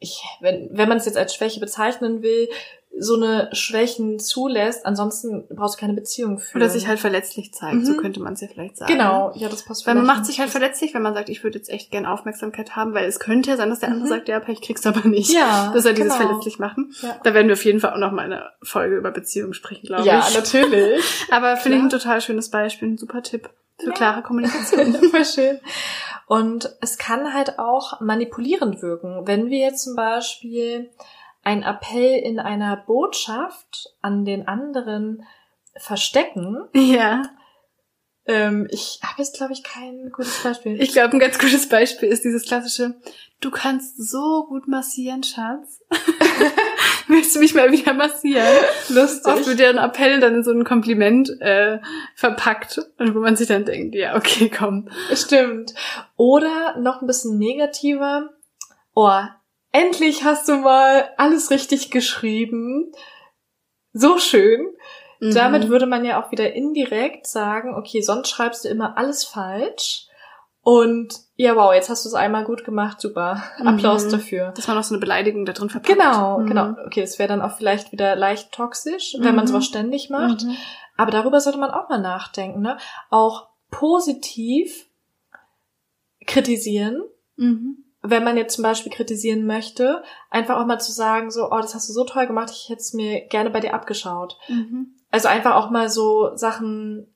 ich, 0.01 0.23
wenn, 0.41 0.69
wenn 0.73 0.89
man 0.89 0.99
es 0.99 1.05
jetzt 1.05 1.17
als 1.19 1.35
Schwäche 1.35 1.61
bezeichnen 1.61 2.23
will, 2.23 2.49
so 2.99 3.15
eine 3.15 3.49
Schwächen 3.53 4.19
zulässt, 4.19 4.85
ansonsten 4.85 5.47
brauchst 5.49 5.77
du 5.77 5.81
keine 5.81 5.93
Beziehung 5.95 6.39
führen. 6.41 6.61
Oder 6.63 6.71
sich 6.71 6.89
halt 6.89 6.99
verletzlich 6.99 7.55
zeigt, 7.55 7.87
so 7.87 7.93
Mhm. 7.93 7.97
könnte 7.99 8.19
man 8.21 8.33
es 8.33 8.41
ja 8.41 8.49
vielleicht 8.53 8.79
sagen. 8.79 8.93
Genau, 8.93 9.31
ja, 9.37 9.49
das 9.49 9.65
passt 9.65 9.87
Weil 9.87 9.95
man 9.95 10.07
macht 10.07 10.27
sich 10.27 10.41
halt 10.41 10.51
verletzlich, 10.51 10.93
wenn 10.93 11.03
man 11.03 11.15
sagt, 11.15 11.29
ich 11.29 11.45
würde 11.45 11.57
jetzt 11.57 11.71
echt 11.71 11.93
gern 11.93 12.05
Aufmerksamkeit 12.05 12.75
haben, 12.75 12.93
weil 12.93 13.05
es 13.05 13.21
könnte 13.21 13.51
ja 13.51 13.57
sein, 13.57 13.71
dass 13.71 13.79
der 13.79 13.91
andere 13.91 14.07
Mhm. 14.07 14.09
sagt, 14.11 14.29
ja, 14.29 14.41
Pech 14.41 14.61
kriegst 14.61 14.85
du 14.85 14.89
aber 14.89 15.07
nicht. 15.09 15.31
Ja, 15.33 15.69
Das 15.73 15.85
ist 15.85 15.87
ja 15.87 15.93
dieses 15.93 16.15
genau. 16.15 16.27
verletzlich 16.29 16.59
machen. 16.59 16.93
Ja. 17.01 17.17
Da 17.23 17.33
werden 17.33 17.47
wir 17.47 17.53
auf 17.55 17.65
jeden 17.65 17.79
Fall 17.79 17.93
auch 17.93 17.99
noch 17.99 18.11
mal 18.11 18.25
in 18.27 18.33
einer 18.33 18.51
Folge 18.63 18.97
über 18.97 19.13
Beziehungen 19.13 19.55
sprechen, 19.55 19.87
glaube 19.87 20.07
Ja, 20.09 20.27
ich. 20.29 20.35
natürlich. 20.35 21.05
Aber 21.31 21.57
finde 21.59 21.79
ich 21.79 21.85
ein 21.85 21.91
total 21.91 22.21
schönes 22.21 22.51
Beispiel, 22.51 22.89
ein 22.89 22.99
super 22.99 23.23
Tipp 23.23 23.49
für 23.79 23.87
Ja. 23.87 23.93
klare 23.93 24.23
Kommunikation. 24.23 24.95
Voll 25.11 25.25
schön. 25.25 25.61
Und 26.31 26.77
es 26.81 26.97
kann 26.97 27.35
halt 27.35 27.59
auch 27.59 28.01
manipulierend 28.01 28.83
wirken. 28.83 29.27
Wenn 29.27 29.51
wir 29.51 29.59
jetzt 29.59 29.83
zum 29.83 29.97
Beispiel 29.97 30.93
einen 31.43 31.65
Appell 31.65 32.21
in 32.21 32.39
einer 32.39 32.77
Botschaft 32.77 33.97
an 34.01 34.25
den 34.25 34.47
anderen 34.47 35.25
verstecken, 35.75 36.69
ja. 36.73 37.25
ähm, 38.27 38.69
ich 38.71 39.01
habe 39.03 39.15
jetzt, 39.19 39.39
glaube 39.39 39.55
ich, 39.55 39.65
kein 39.65 40.13
gutes 40.13 40.41
Beispiel. 40.45 40.81
Ich 40.81 40.93
glaube, 40.93 41.15
ein 41.15 41.19
ganz 41.19 41.37
gutes 41.37 41.69
Beispiel 41.69 42.09
ist 42.09 42.23
dieses 42.23 42.45
klassische, 42.45 42.95
du 43.41 43.51
kannst 43.51 43.97
so 43.97 44.47
gut 44.47 44.69
massieren, 44.69 45.25
Schatz. 45.25 45.83
Willst 47.11 47.35
du 47.35 47.41
mich 47.41 47.55
mal 47.55 47.73
wieder 47.73 47.93
massieren? 47.93 48.47
lustig. 48.89 49.33
Oft 49.33 49.47
wird 49.47 49.61
ja 49.61 49.71
ein 49.71 49.79
Appell 49.79 50.21
dann 50.21 50.37
in 50.37 50.45
so 50.45 50.53
ein 50.53 50.65
Kompliment 50.65 51.29
äh, 51.41 51.79
verpackt 52.15 52.81
und 52.99 53.15
wo 53.15 53.21
man 53.21 53.37
sich 53.37 53.49
dann 53.49 53.65
denkt, 53.65 53.95
ja, 53.95 54.17
okay, 54.17 54.49
komm. 54.49 54.89
Stimmt. 55.13 55.75
Oder 56.17 56.77
noch 56.79 57.01
ein 57.01 57.07
bisschen 57.07 57.39
negativer. 57.39 58.31
Oh, 58.95 59.21
endlich 59.73 60.25
hast 60.25 60.49
du 60.49 60.57
mal 60.57 61.09
alles 61.17 61.51
richtig 61.51 61.91
geschrieben. 61.91 62.93
so 63.93 64.19
schön. 64.19 64.69
Mhm. 65.21 65.35
Damit 65.35 65.69
würde 65.69 65.87
man 65.87 66.05
ja 66.05 66.23
auch 66.23 66.31
wieder 66.31 66.53
indirekt 66.53 67.27
sagen, 67.27 67.75
okay, 67.75 68.01
sonst 68.01 68.31
schreibst 68.31 68.65
du 68.65 68.69
immer 68.69 68.97
alles 68.97 69.25
falsch. 69.25 70.07
Und 70.63 71.15
ja, 71.37 71.57
wow, 71.57 71.73
jetzt 71.73 71.89
hast 71.89 72.05
du 72.05 72.09
es 72.11 72.15
einmal 72.15 72.45
gut 72.45 72.65
gemacht, 72.65 73.01
super. 73.01 73.43
Mhm. 73.59 73.67
Applaus 73.69 74.09
dafür. 74.09 74.53
Dass 74.55 74.69
man 74.69 74.77
noch 74.77 74.85
so 74.85 74.95
eine 74.95 75.01
Beleidigung 75.01 75.47
da 75.47 75.53
drin 75.53 75.71
verpackt. 75.71 75.95
Genau, 75.99 76.39
Mhm. 76.41 76.47
genau. 76.47 76.75
Okay, 76.87 77.01
das 77.01 77.19
wäre 77.19 77.29
dann 77.29 77.41
auch 77.41 77.57
vielleicht 77.57 77.93
wieder 77.93 78.15
leicht 78.15 78.53
toxisch, 78.53 79.17
wenn 79.19 79.35
man 79.35 79.45
Mhm. 79.47 79.49
sowas 79.49 79.65
ständig 79.65 80.11
macht. 80.11 80.43
Mhm. 80.45 80.57
Aber 80.99 81.11
darüber 81.11 81.41
sollte 81.41 81.59
man 81.59 81.71
auch 81.71 81.89
mal 81.89 81.99
nachdenken, 82.01 82.61
ne? 82.61 82.77
Auch 83.09 83.49
positiv 83.71 84.87
kritisieren, 86.27 87.03
Mhm. 87.37 87.85
wenn 88.03 88.25
man 88.25 88.37
jetzt 88.37 88.55
zum 88.57 88.63
Beispiel 88.63 88.93
kritisieren 88.93 89.47
möchte, 89.47 90.03
einfach 90.31 90.59
auch 90.61 90.67
mal 90.67 90.79
zu 90.79 90.93
sagen, 90.93 91.31
so, 91.31 91.47
oh, 91.51 91.59
das 91.61 91.75
hast 91.75 91.89
du 91.89 91.93
so 91.93 92.05
toll 92.05 92.27
gemacht, 92.27 92.51
ich 92.53 92.69
hätte 92.69 92.81
es 92.81 92.93
mir 92.93 93.27
gerne 93.29 93.51
bei 93.51 93.61
dir 93.61 93.75
abgeschaut. 93.75 94.37
Mhm. 94.49 94.95
Also 95.11 95.29
einfach 95.29 95.55
auch 95.55 95.71
mal 95.71 95.89
so 95.89 96.37
Sachen, 96.37 97.13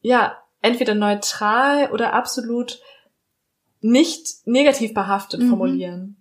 ja, 0.00 0.36
entweder 0.62 0.94
neutral 0.94 1.90
oder 1.92 2.12
absolut 2.14 2.80
nicht 3.80 4.46
negativ 4.46 4.94
behaftet 4.94 5.40
Mhm. 5.42 5.48
formulieren. 5.48 6.16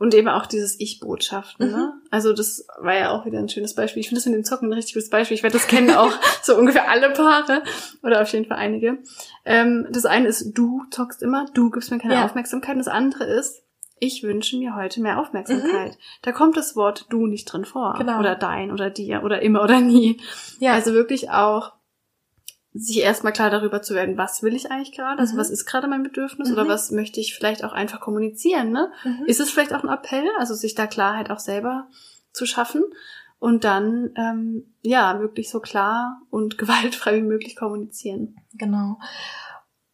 Und 0.00 0.12
eben 0.12 0.28
auch 0.28 0.46
dieses 0.46 0.78
Ich-Botschaften, 0.80 1.68
Mhm. 1.68 1.72
ne? 1.72 1.92
Also 2.10 2.32
das 2.32 2.66
war 2.80 2.94
ja 2.96 3.10
auch 3.12 3.24
wieder 3.24 3.38
ein 3.38 3.48
schönes 3.48 3.76
Beispiel. 3.76 4.00
Ich 4.00 4.08
finde 4.08 4.18
das 4.20 4.26
mit 4.26 4.34
dem 4.34 4.44
Zocken 4.44 4.68
ein 4.68 4.72
richtig 4.72 4.94
gutes 4.94 5.08
Beispiel. 5.08 5.36
Ich 5.36 5.44
werde 5.44 5.56
das 5.56 5.68
kennen 5.68 5.92
auch 5.94 6.10
so 6.42 6.56
ungefähr 6.56 6.90
alle 6.90 7.10
Paare 7.10 7.62
oder 8.02 8.20
auf 8.20 8.32
jeden 8.32 8.46
Fall 8.46 8.58
einige. 8.58 8.98
Ähm, 9.44 9.86
das 9.90 10.04
eine 10.04 10.26
ist, 10.26 10.52
du 10.58 10.82
zockst 10.90 11.22
immer, 11.22 11.46
du 11.54 11.70
gibst 11.70 11.92
mir 11.92 11.98
keine 11.98 12.14
Ja. 12.14 12.24
Aufmerksamkeit. 12.24 12.72
Und 12.72 12.78
das 12.80 12.88
andere 12.88 13.24
ist, 13.24 13.62
ich 14.00 14.24
wünsche 14.24 14.56
mir 14.58 14.74
heute 14.74 15.00
mehr 15.00 15.20
Aufmerksamkeit. 15.20 15.96
Da 16.22 16.32
kommt 16.32 16.56
das 16.56 16.74
Wort 16.74 17.06
du 17.10 17.28
nicht 17.28 17.44
drin 17.44 17.64
vor. 17.64 17.94
Mhm. 17.94 17.98
Genau. 18.00 18.18
Oder 18.18 18.34
dein 18.34 18.72
oder 18.72 18.90
dir 18.90 19.22
oder 19.22 19.40
immer 19.42 19.62
oder 19.62 19.80
nie. 19.80 20.20
Ja, 20.58 20.72
Also 20.72 20.92
wirklich 20.92 21.30
auch 21.30 21.72
sich 22.76 22.98
erstmal 23.00 23.32
klar 23.32 23.50
darüber 23.50 23.82
zu 23.82 23.94
werden, 23.94 24.18
was 24.18 24.42
will 24.42 24.54
ich 24.54 24.70
eigentlich 24.70 24.92
gerade? 24.92 25.20
Also 25.20 25.34
Mhm. 25.34 25.38
was 25.40 25.50
ist 25.50 25.64
gerade 25.64 25.86
mein 25.86 26.02
Bedürfnis 26.02 26.48
Mhm. 26.48 26.54
oder 26.54 26.68
was 26.68 26.90
möchte 26.90 27.20
ich 27.20 27.34
vielleicht 27.34 27.62
auch 27.64 27.72
einfach 27.72 28.00
kommunizieren, 28.00 28.70
ne? 28.72 28.90
Mhm. 29.04 29.24
Ist 29.26 29.40
es 29.40 29.50
vielleicht 29.50 29.72
auch 29.72 29.84
ein 29.84 29.88
Appell, 29.88 30.24
also 30.38 30.54
sich 30.54 30.74
da 30.74 30.86
Klarheit 30.88 31.30
auch 31.30 31.38
selber 31.38 31.86
zu 32.32 32.46
schaffen 32.46 32.82
und 33.38 33.62
dann 33.62 34.10
ähm, 34.16 34.74
ja 34.82 35.20
wirklich 35.20 35.50
so 35.50 35.60
klar 35.60 36.20
und 36.30 36.58
gewaltfrei 36.58 37.16
wie 37.16 37.22
möglich 37.22 37.54
kommunizieren. 37.54 38.36
Genau. 38.54 38.98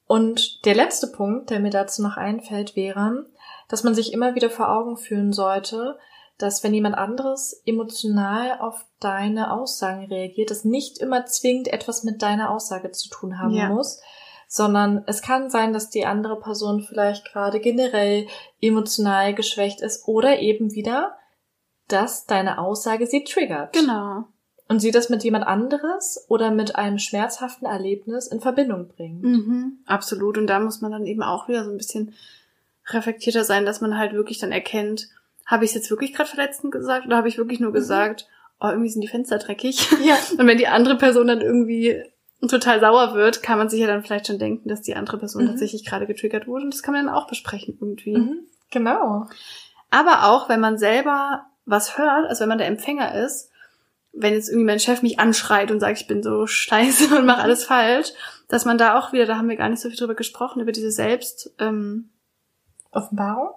Und 0.06 0.64
der 0.64 0.74
letzte 0.74 1.06
Punkt, 1.06 1.50
der 1.50 1.60
mir 1.60 1.70
dazu 1.70 2.02
noch 2.02 2.16
einfällt, 2.16 2.74
wäre, 2.76 3.26
dass 3.68 3.84
man 3.84 3.94
sich 3.94 4.12
immer 4.12 4.34
wieder 4.34 4.50
vor 4.50 4.70
Augen 4.70 4.96
führen 4.96 5.32
sollte, 5.32 5.98
dass 6.42 6.64
wenn 6.64 6.74
jemand 6.74 6.96
anderes 6.96 7.62
emotional 7.66 8.58
auf 8.60 8.84
deine 8.98 9.52
Aussagen 9.52 10.06
reagiert, 10.06 10.50
das 10.50 10.64
nicht 10.64 10.98
immer 10.98 11.26
zwingend 11.26 11.68
etwas 11.68 12.04
mit 12.04 12.22
deiner 12.22 12.50
Aussage 12.50 12.90
zu 12.92 13.08
tun 13.10 13.38
haben 13.38 13.54
Ja. 13.54 13.68
muss, 13.68 14.00
sondern 14.48 15.04
es 15.06 15.22
kann 15.22 15.50
sein, 15.50 15.72
dass 15.72 15.90
die 15.90 16.06
andere 16.06 16.38
Person 16.40 16.80
vielleicht 16.82 17.24
gerade 17.32 17.60
generell 17.60 18.26
emotional 18.60 19.34
geschwächt 19.34 19.80
ist 19.80 20.08
oder 20.08 20.40
eben 20.40 20.74
wieder, 20.74 21.16
dass 21.88 22.26
deine 22.26 22.58
Aussage 22.58 23.06
sie 23.06 23.24
triggert. 23.24 23.72
Genau. 23.72 24.24
Und 24.68 24.80
sie 24.80 24.92
das 24.92 25.08
mit 25.08 25.24
jemand 25.24 25.46
anderes 25.46 26.24
oder 26.28 26.50
mit 26.52 26.76
einem 26.76 26.98
schmerzhaften 26.98 27.66
Erlebnis 27.66 28.28
in 28.28 28.40
Verbindung 28.40 28.88
bringt. 28.88 29.22
Mhm, 29.22 29.78
absolut. 29.84 30.38
Und 30.38 30.46
da 30.46 30.60
muss 30.60 30.80
man 30.80 30.92
dann 30.92 31.06
eben 31.06 31.22
auch 31.22 31.48
wieder 31.48 31.64
so 31.64 31.70
ein 31.72 31.76
bisschen 31.76 32.14
reflektierter 32.86 33.44
sein, 33.44 33.66
dass 33.66 33.80
man 33.80 33.98
halt 33.98 34.12
wirklich 34.12 34.38
dann 34.38 34.52
erkennt, 34.52 35.08
habe 35.50 35.64
ich 35.64 35.70
es 35.70 35.74
jetzt 35.74 35.90
wirklich 35.90 36.12
gerade 36.14 36.30
verletzend 36.30 36.72
gesagt 36.72 37.06
oder 37.06 37.16
habe 37.16 37.28
ich 37.28 37.36
wirklich 37.36 37.58
nur 37.58 37.72
gesagt, 37.72 38.28
oh, 38.60 38.68
irgendwie 38.68 38.90
sind 38.90 39.00
die 39.00 39.08
Fenster 39.08 39.38
dreckig. 39.38 39.88
Ja. 40.04 40.16
Und 40.38 40.46
wenn 40.46 40.58
die 40.58 40.68
andere 40.68 40.96
Person 40.96 41.26
dann 41.26 41.40
irgendwie 41.40 42.02
total 42.48 42.80
sauer 42.80 43.14
wird, 43.14 43.42
kann 43.42 43.58
man 43.58 43.68
sich 43.68 43.80
ja 43.80 43.86
dann 43.86 44.02
vielleicht 44.02 44.28
schon 44.28 44.38
denken, 44.38 44.68
dass 44.68 44.80
die 44.82 44.94
andere 44.94 45.18
Person 45.18 45.44
Mhm. 45.44 45.48
tatsächlich 45.48 45.84
gerade 45.84 46.06
getriggert 46.06 46.46
wurde. 46.46 46.64
Und 46.64 46.72
das 46.74 46.82
kann 46.82 46.94
man 46.94 47.06
dann 47.06 47.14
auch 47.14 47.26
besprechen 47.26 47.76
irgendwie. 47.80 48.16
Mhm. 48.16 48.38
Genau. 48.70 49.26
Aber 49.90 50.26
auch, 50.30 50.48
wenn 50.48 50.60
man 50.60 50.78
selber 50.78 51.46
was 51.66 51.98
hört, 51.98 52.28
also 52.28 52.42
wenn 52.42 52.48
man 52.48 52.58
der 52.58 52.68
Empfänger 52.68 53.14
ist, 53.24 53.50
wenn 54.12 54.34
jetzt 54.34 54.48
irgendwie 54.48 54.66
mein 54.66 54.80
Chef 54.80 55.02
mich 55.02 55.18
anschreit 55.18 55.70
und 55.70 55.80
sagt, 55.80 56.00
ich 56.00 56.06
bin 56.06 56.22
so 56.22 56.46
scheiße 56.46 57.16
und 57.16 57.26
mache 57.26 57.42
alles 57.42 57.64
falsch, 57.64 58.08
dass 58.48 58.64
man 58.64 58.78
da 58.78 58.98
auch 58.98 59.12
wieder, 59.12 59.26
da 59.26 59.36
haben 59.36 59.48
wir 59.48 59.56
gar 59.56 59.68
nicht 59.68 59.80
so 59.80 59.88
viel 59.88 59.98
drüber 59.98 60.14
gesprochen, 60.14 60.60
über 60.60 60.72
diese 60.72 60.90
Selbst, 60.90 61.52
ähm, 61.58 62.10
Offenbarung? 62.92 63.54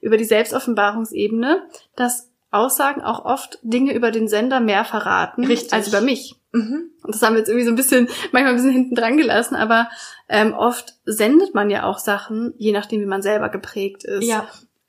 Über 0.00 0.16
die 0.16 0.24
Selbstoffenbarungsebene, 0.24 1.62
dass 1.96 2.30
Aussagen 2.50 3.02
auch 3.02 3.24
oft 3.24 3.58
Dinge 3.62 3.94
über 3.94 4.10
den 4.10 4.28
Sender 4.28 4.60
mehr 4.60 4.84
verraten 4.84 5.44
Richtig. 5.44 5.72
als 5.72 5.88
über 5.88 6.00
mich. 6.00 6.34
Mhm. 6.52 6.90
Und 7.02 7.14
das 7.14 7.22
haben 7.22 7.34
wir 7.34 7.40
jetzt 7.40 7.48
irgendwie 7.48 7.66
so 7.66 7.72
ein 7.72 7.76
bisschen, 7.76 8.08
manchmal 8.32 8.52
ein 8.52 8.56
bisschen 8.56 8.72
hinten 8.72 8.94
dran 8.94 9.18
gelassen, 9.18 9.54
aber 9.54 9.88
ähm, 10.28 10.54
oft 10.54 10.94
sendet 11.04 11.54
man 11.54 11.68
ja 11.68 11.84
auch 11.84 11.98
Sachen, 11.98 12.54
je 12.56 12.72
nachdem, 12.72 13.02
wie 13.02 13.06
man 13.06 13.20
selber 13.22 13.50
geprägt 13.50 14.04
ist. 14.04 14.24
Ja. 14.24 14.46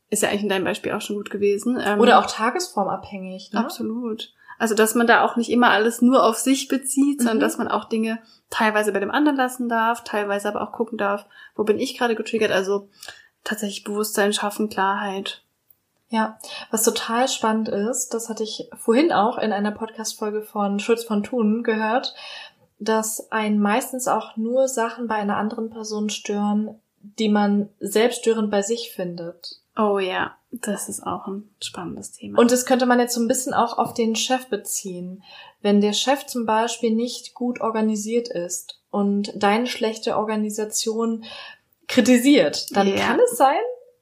Ist 0.09 0.23
ja 0.23 0.29
eigentlich 0.29 0.43
in 0.43 0.49
deinem 0.49 0.63
Beispiel 0.63 0.93
auch 0.93 1.01
schon 1.01 1.17
gut 1.17 1.29
gewesen. 1.29 1.77
Ähm, 1.83 1.99
Oder 1.99 2.19
auch 2.19 2.25
tagesformabhängig. 2.25 3.51
Ne? 3.51 3.59
Absolut. 3.59 4.33
Also, 4.57 4.73
dass 4.73 4.95
man 4.95 5.05
da 5.07 5.23
auch 5.23 5.35
nicht 5.35 5.51
immer 5.51 5.69
alles 5.69 6.01
nur 6.01 6.23
auf 6.23 6.37
sich 6.37 6.67
bezieht, 6.67 7.19
sondern 7.19 7.37
Mhm. 7.37 7.41
dass 7.41 7.57
man 7.57 7.67
auch 7.67 7.85
Dinge 7.85 8.19
teilweise 8.49 8.91
bei 8.91 8.99
dem 8.99 9.11
anderen 9.11 9.37
lassen 9.37 9.69
darf, 9.69 10.03
teilweise 10.03 10.47
aber 10.47 10.61
auch 10.61 10.71
gucken 10.71 10.97
darf, 10.97 11.25
wo 11.55 11.63
bin 11.63 11.79
ich 11.79 11.97
gerade 11.97 12.15
getriggert. 12.15 12.51
Also 12.51 12.89
tatsächlich 13.43 13.83
Bewusstsein 13.83 14.33
schaffen, 14.33 14.69
Klarheit. 14.69 15.43
Ja, 16.09 16.39
was 16.71 16.83
total 16.83 17.27
spannend 17.27 17.69
ist, 17.69 18.15
das 18.15 18.29
hatte 18.29 18.43
ich 18.43 18.67
vorhin 18.75 19.11
auch 19.11 19.37
in 19.37 19.51
einer 19.51 19.71
Podcast-Folge 19.71 20.41
von 20.41 20.79
Schulz 20.79 21.03
von 21.03 21.21
Thun 21.21 21.63
gehört, 21.63 22.15
dass 22.79 23.31
einen 23.31 23.59
meistens 23.59 24.07
auch 24.07 24.35
nur 24.35 24.67
Sachen 24.67 25.07
bei 25.07 25.15
einer 25.15 25.37
anderen 25.37 25.69
Person 25.69 26.09
stören, 26.09 26.79
die 27.01 27.29
man 27.29 27.69
selbst 27.79 28.21
störend 28.21 28.49
bei 28.49 28.63
sich 28.63 28.91
findet. 28.91 29.59
Oh 29.77 29.99
ja, 29.99 30.35
das 30.51 30.89
ist 30.89 31.03
auch 31.03 31.27
ein 31.27 31.49
spannendes 31.61 32.11
Thema. 32.11 32.39
Und 32.39 32.51
das 32.51 32.65
könnte 32.65 32.85
man 32.85 32.99
jetzt 32.99 33.13
so 33.13 33.21
ein 33.21 33.27
bisschen 33.27 33.53
auch 33.53 33.77
auf 33.77 33.93
den 33.93 34.15
Chef 34.15 34.47
beziehen. 34.47 35.23
Wenn 35.61 35.79
der 35.79 35.93
Chef 35.93 36.25
zum 36.25 36.45
Beispiel 36.45 36.93
nicht 36.93 37.33
gut 37.33 37.61
organisiert 37.61 38.29
ist 38.29 38.81
und 38.89 39.31
deine 39.35 39.67
schlechte 39.67 40.17
Organisation 40.17 41.23
kritisiert, 41.89 42.73
dann 42.75 42.87
Ja. 42.87 42.95
kann 43.07 43.19
es 43.19 43.35
sein, 43.37 43.59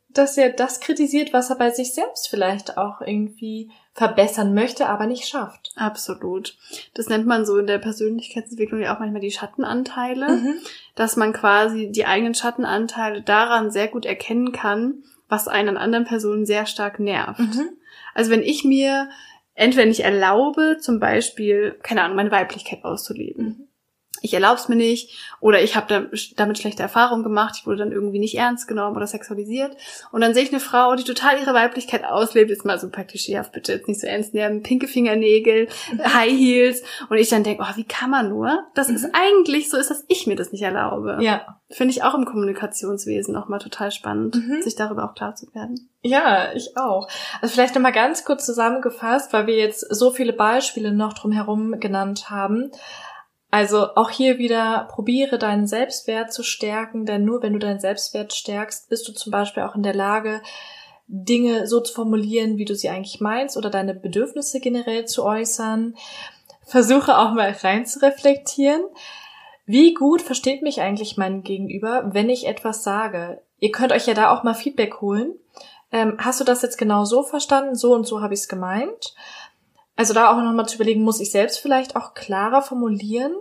dass 0.09 0.37
er 0.37 0.49
das 0.51 0.79
kritisiert, 0.79 1.33
was 1.33 1.49
er 1.49 1.57
bei 1.57 1.69
sich 1.71 1.93
selbst 1.93 2.27
vielleicht 2.29 2.77
auch 2.77 3.01
irgendwie 3.01 3.71
verbessern 3.93 4.53
möchte, 4.53 4.87
aber 4.87 5.05
nicht 5.07 5.27
schafft. 5.27 5.71
Absolut. 5.75 6.55
Das 6.93 7.07
nennt 7.09 7.25
man 7.25 7.45
so 7.45 7.57
in 7.57 7.67
der 7.67 7.77
Persönlichkeitsentwicklung 7.79 8.81
ja 8.81 8.95
auch 8.95 8.99
manchmal 8.99 9.21
die 9.21 9.31
Schattenanteile, 9.31 10.27
Mhm. 10.29 10.53
dass 10.95 11.15
man 11.17 11.33
quasi 11.33 11.91
die 11.91 12.05
eigenen 12.05 12.35
Schattenanteile 12.35 13.21
daran 13.21 13.71
sehr 13.71 13.87
gut 13.87 14.05
erkennen 14.05 14.51
kann, 14.51 15.03
was 15.29 15.47
einen 15.47 15.69
an 15.69 15.77
anderen 15.77 16.05
Personen 16.05 16.45
sehr 16.45 16.65
stark 16.65 16.99
nervt. 16.99 17.39
Mhm. 17.39 17.69
Also 18.13 18.31
wenn 18.31 18.41
ich 18.43 18.63
mir 18.63 19.09
entweder 19.53 19.85
nicht 19.87 20.01
erlaube, 20.01 20.77
zum 20.79 20.99
Beispiel, 20.99 21.77
keine 21.83 22.03
Ahnung, 22.03 22.15
meine 22.15 22.31
Weiblichkeit 22.31 22.83
auszuleben. 22.85 23.45
Mhm. 23.45 23.66
Ich 24.21 24.33
erlaube 24.33 24.55
es 24.55 24.67
mir 24.69 24.75
nicht 24.75 25.17
oder 25.39 25.61
ich 25.61 25.75
habe 25.75 25.85
da, 25.87 26.17
damit 26.35 26.57
schlechte 26.57 26.81
Erfahrungen 26.83 27.23
gemacht, 27.23 27.55
ich 27.59 27.65
wurde 27.67 27.77
dann 27.77 27.91
irgendwie 27.91 28.19
nicht 28.19 28.35
ernst 28.37 28.67
genommen 28.67 28.95
oder 28.95 29.07
sexualisiert. 29.07 29.75
Und 30.11 30.21
dann 30.21 30.33
sehe 30.33 30.43
ich 30.43 30.49
eine 30.51 30.59
Frau, 30.59 30.95
die 30.95 31.03
total 31.03 31.39
ihre 31.39 31.53
Weiblichkeit 31.53 32.03
auslebt, 32.05 32.49
jetzt 32.49 32.65
mal 32.65 32.79
super 32.79 33.03
klischeehaft, 33.03 33.51
bitte 33.51 33.73
jetzt 33.73 33.87
nicht 33.87 34.01
so 34.01 34.07
ernst 34.07 34.33
nehmen, 34.33 34.63
pinke 34.63 34.87
Fingernägel, 34.87 35.67
High 36.03 36.31
Heels. 36.31 36.83
Und 37.09 37.17
ich 37.17 37.29
dann 37.29 37.43
denke, 37.43 37.63
oh, 37.63 37.75
wie 37.77 37.83
kann 37.85 38.09
man 38.09 38.29
nur? 38.29 38.65
Das 38.75 38.89
ist 38.89 39.03
Mhm. 39.03 39.11
eigentlich 39.13 39.69
so, 39.69 39.77
ist, 39.77 39.89
dass 39.89 40.03
ich 40.07 40.27
mir 40.27 40.35
das 40.35 40.51
nicht 40.51 40.63
erlaube. 40.63 41.17
Ja, 41.21 41.57
Finde 41.69 41.91
ich 41.91 42.01
auch 42.01 42.13
im 42.15 42.23
Kommunikationswesen 42.23 43.33
nochmal 43.33 43.59
total 43.59 43.91
spannend, 43.91 44.35
Mhm. 44.35 44.61
sich 44.61 44.75
darüber 44.75 45.03
auch 45.03 45.13
klar 45.15 45.35
zu 45.35 45.53
werden. 45.53 45.89
ja, 46.01 46.53
ich 46.53 46.77
auch. 46.77 47.09
Also 47.41 47.53
vielleicht 47.53 47.75
nochmal 47.75 47.91
ganz 47.91 48.23
kurz 48.23 48.45
zusammengefasst, 48.45 49.33
weil 49.33 49.47
wir 49.47 49.57
jetzt 49.57 49.81
so 49.93 50.11
viele 50.11 50.31
Beispiele 50.31 50.93
noch 50.93 51.11
drumherum 51.13 51.79
genannt 51.81 52.29
haben. 52.29 52.71
Also 53.49 53.95
auch 53.95 54.09
hier 54.09 54.37
wieder 54.37 54.87
probiere 54.91 55.37
deinen 55.37 55.67
Selbstwert 55.67 56.33
zu 56.33 56.43
stärken, 56.43 57.05
denn 57.05 57.23
nur 57.23 57.41
wenn 57.41 57.53
du 57.53 57.59
deinen 57.59 57.79
Selbstwert 57.79 58.33
stärkst, 58.33 58.89
bist 58.89 59.07
du 59.07 59.13
zum 59.13 59.31
Beispiel 59.31 59.63
auch 59.63 59.75
in 59.75 59.83
der 59.83 59.95
Lage, 59.95 60.41
Dinge 61.07 61.67
so 61.67 61.79
zu 61.79 61.93
formulieren, 61.93 62.57
wie 62.57 62.65
du 62.65 62.75
sie 62.75 62.89
eigentlich 62.89 63.21
meinst 63.21 63.55
oder 63.55 63.69
deine 63.69 63.93
Bedürfnisse 63.93 64.59
generell 64.59 65.05
zu 65.05 65.23
äußern. 65.23 65.95
Versuche 66.65 67.17
auch 67.17 67.31
mal 67.31 67.55
rein 67.63 67.85
zu 67.85 68.01
reflektieren. 68.01 68.81
Wie 69.65 69.93
gut 69.93 70.21
versteht 70.21 70.61
mich 70.61 70.81
eigentlich 70.81 71.15
mein 71.15 71.43
Gegenüber, 71.43 72.09
wenn 72.13 72.29
ich 72.29 72.45
etwas 72.45 72.83
sage? 72.83 73.41
Ihr 73.59 73.71
könnt 73.71 73.93
euch 73.93 74.05
ja 74.05 74.13
da 74.13 74.35
auch 74.35 74.43
mal 74.43 74.53
Feedback 74.53 74.99
holen. 74.99 75.35
Ähm, 75.91 76.17
hast 76.19 76.41
du 76.41 76.43
das 76.43 76.61
jetzt 76.61 76.77
genau 76.77 77.05
so 77.05 77.23
verstanden? 77.23 77.75
So 77.75 77.93
und 77.93 78.05
so 78.05 78.21
habe 78.21 78.33
ich 78.33 78.41
es 78.41 78.49
gemeint. 78.49 79.15
Also 79.97 80.13
da 80.13 80.31
auch 80.31 80.41
nochmal 80.41 80.67
zu 80.67 80.75
überlegen, 80.75 81.03
muss 81.03 81.19
ich 81.19 81.31
selbst 81.31 81.57
vielleicht 81.57 81.95
auch 81.95 82.13
klarer 82.13 82.61
formulieren 82.61 83.35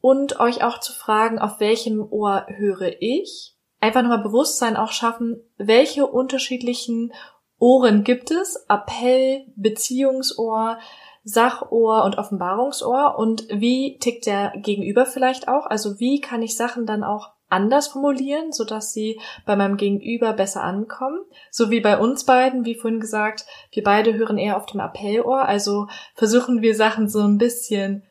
und 0.00 0.38
euch 0.38 0.62
auch 0.62 0.78
zu 0.78 0.92
fragen, 0.92 1.38
auf 1.38 1.60
welchem 1.60 2.00
Ohr 2.00 2.46
höre 2.48 3.02
ich? 3.02 3.56
Einfach 3.80 4.02
nochmal 4.02 4.22
Bewusstsein 4.22 4.76
auch 4.76 4.92
schaffen, 4.92 5.42
welche 5.58 6.06
unterschiedlichen 6.06 7.12
Ohren 7.58 8.04
gibt 8.04 8.30
es? 8.30 8.64
Appell, 8.68 9.46
Beziehungsohr, 9.56 10.78
Sachohr 11.24 12.04
und 12.04 12.18
Offenbarungsohr 12.18 13.18
und 13.18 13.48
wie 13.50 13.98
tickt 13.98 14.26
der 14.26 14.52
Gegenüber 14.56 15.06
vielleicht 15.06 15.48
auch? 15.48 15.66
Also 15.66 15.98
wie 15.98 16.20
kann 16.20 16.42
ich 16.42 16.56
Sachen 16.56 16.86
dann 16.86 17.02
auch 17.02 17.30
anders 17.48 17.88
formulieren, 17.88 18.52
so 18.52 18.64
dass 18.64 18.92
sie 18.92 19.20
bei 19.46 19.56
meinem 19.56 19.76
Gegenüber 19.76 20.32
besser 20.32 20.62
ankommen. 20.62 21.20
So 21.50 21.70
wie 21.70 21.80
bei 21.80 21.98
uns 21.98 22.24
beiden, 22.24 22.64
wie 22.64 22.74
vorhin 22.74 23.00
gesagt, 23.00 23.46
wir 23.70 23.82
beide 23.82 24.14
hören 24.14 24.38
eher 24.38 24.56
auf 24.56 24.66
dem 24.66 24.80
Appellohr, 24.80 25.44
also 25.44 25.86
versuchen 26.14 26.62
wir 26.62 26.74
Sachen 26.74 27.08
so 27.08 27.20
ein 27.20 27.38
bisschen 27.38 28.02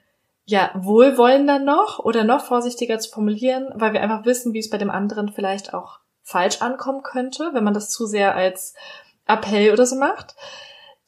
ja, 0.45 0.71
wohlwollender 0.75 1.59
noch 1.59 1.99
oder 1.99 2.23
noch 2.23 2.43
vorsichtiger 2.43 2.99
zu 2.99 3.11
formulieren, 3.11 3.69
weil 3.75 3.93
wir 3.93 4.01
einfach 4.01 4.25
wissen, 4.25 4.53
wie 4.53 4.59
es 4.59 4.69
bei 4.69 4.77
dem 4.77 4.91
anderen 4.91 5.29
vielleicht 5.29 5.73
auch 5.73 5.99
falsch 6.21 6.61
ankommen 6.61 7.03
könnte, 7.03 7.51
wenn 7.53 7.63
man 7.63 7.73
das 7.73 7.89
zu 7.89 8.05
sehr 8.05 8.35
als 8.35 8.73
Appell 9.25 9.71
oder 9.71 9.85
so 9.85 9.95
macht. 9.95 10.35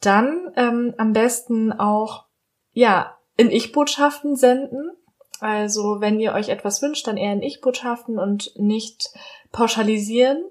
Dann 0.00 0.52
ähm, 0.56 0.94
am 0.98 1.12
besten 1.12 1.72
auch, 1.72 2.24
ja, 2.72 3.16
in 3.36 3.50
Ich-Botschaften 3.50 4.36
senden. 4.36 4.90
Also 5.40 6.00
wenn 6.00 6.20
ihr 6.20 6.32
euch 6.32 6.48
etwas 6.48 6.82
wünscht, 6.82 7.06
dann 7.06 7.16
eher 7.16 7.32
in 7.32 7.42
Ich-Botschaften 7.42 8.18
und 8.18 8.52
nicht 8.56 9.10
pauschalisieren 9.52 10.44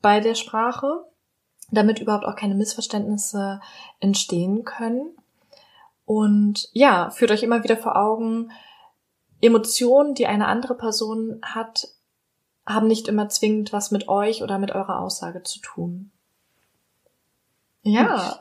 bei 0.00 0.20
der 0.20 0.34
Sprache, 0.34 1.04
damit 1.70 1.98
überhaupt 1.98 2.24
auch 2.24 2.36
keine 2.36 2.54
Missverständnisse 2.54 3.60
entstehen 4.00 4.64
können. 4.64 5.16
Und 6.04 6.68
ja, 6.72 7.10
führt 7.10 7.30
euch 7.30 7.42
immer 7.42 7.64
wieder 7.64 7.76
vor 7.76 7.96
Augen, 7.96 8.50
Emotionen, 9.40 10.14
die 10.14 10.26
eine 10.26 10.46
andere 10.46 10.74
Person 10.74 11.40
hat, 11.42 11.88
haben 12.66 12.86
nicht 12.86 13.08
immer 13.08 13.28
zwingend 13.28 13.72
was 13.72 13.90
mit 13.90 14.08
euch 14.08 14.42
oder 14.42 14.58
mit 14.58 14.72
eurer 14.72 15.00
Aussage 15.00 15.42
zu 15.42 15.60
tun. 15.60 16.10
Ja. 17.82 18.38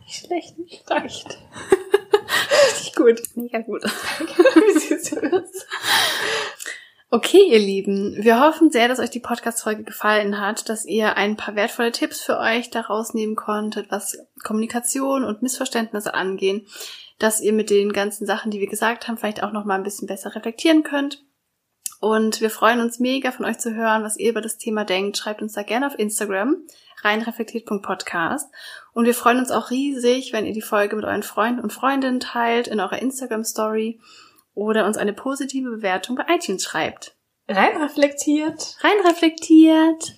Nicht 0.00 0.14
schlecht, 0.26 0.58
nicht 0.58 0.90
Echt. 0.90 1.38
Richtig 2.52 2.94
gut. 2.94 3.22
Mega 3.34 3.58
gut. 3.60 3.82
Wie 4.24 4.78
siehst 4.78 5.12
du 5.12 5.20
das? 5.20 5.66
Okay, 7.14 7.44
ihr 7.46 7.58
Lieben, 7.58 8.16
wir 8.24 8.40
hoffen 8.40 8.70
sehr, 8.70 8.88
dass 8.88 8.98
euch 8.98 9.10
die 9.10 9.20
Podcast-Folge 9.20 9.82
gefallen 9.84 10.40
hat, 10.40 10.70
dass 10.70 10.86
ihr 10.86 11.14
ein 11.18 11.36
paar 11.36 11.54
wertvolle 11.54 11.92
Tipps 11.92 12.22
für 12.22 12.38
euch 12.38 12.70
daraus 12.70 13.12
nehmen 13.12 13.36
konntet, 13.36 13.90
was 13.90 14.16
Kommunikation 14.42 15.22
und 15.22 15.42
Missverständnisse 15.42 16.14
angehen, 16.14 16.66
dass 17.18 17.42
ihr 17.42 17.52
mit 17.52 17.68
den 17.68 17.92
ganzen 17.92 18.26
Sachen, 18.26 18.50
die 18.50 18.60
wir 18.60 18.66
gesagt 18.66 19.08
haben, 19.08 19.18
vielleicht 19.18 19.42
auch 19.42 19.52
noch 19.52 19.66
mal 19.66 19.74
ein 19.74 19.82
bisschen 19.82 20.08
besser 20.08 20.34
reflektieren 20.34 20.84
könnt. 20.84 21.22
Und 22.00 22.40
wir 22.40 22.48
freuen 22.48 22.80
uns 22.80 22.98
mega 22.98 23.30
von 23.30 23.44
euch 23.44 23.58
zu 23.58 23.74
hören, 23.74 24.02
was 24.02 24.16
ihr 24.16 24.30
über 24.30 24.40
das 24.40 24.56
Thema 24.56 24.84
denkt. 24.84 25.18
Schreibt 25.18 25.42
uns 25.42 25.52
da 25.52 25.62
gerne 25.62 25.86
auf 25.86 25.98
Instagram 25.98 26.56
reinreflektiert.podcast. 27.02 28.50
Und 28.92 29.06
wir 29.06 29.14
freuen 29.14 29.38
uns 29.38 29.50
auch 29.50 29.70
riesig, 29.70 30.32
wenn 30.32 30.46
ihr 30.46 30.52
die 30.52 30.62
Folge 30.62 30.96
mit 30.96 31.04
euren 31.04 31.22
Freunden 31.22 31.60
und 31.60 31.72
Freundinnen 31.72 32.20
teilt 32.20 32.68
in 32.68 32.80
eurer 32.80 33.00
Instagram 33.00 33.44
Story 33.44 34.00
oder 34.54 34.86
uns 34.86 34.98
eine 34.98 35.14
positive 35.14 35.70
Bewertung 35.70 36.16
bei 36.16 36.24
iTunes 36.28 36.62
schreibt. 36.62 37.16
Rein 37.48 37.80
reflektiert. 37.80 38.76
Rein 38.82 39.06
reflektiert. 39.06 40.14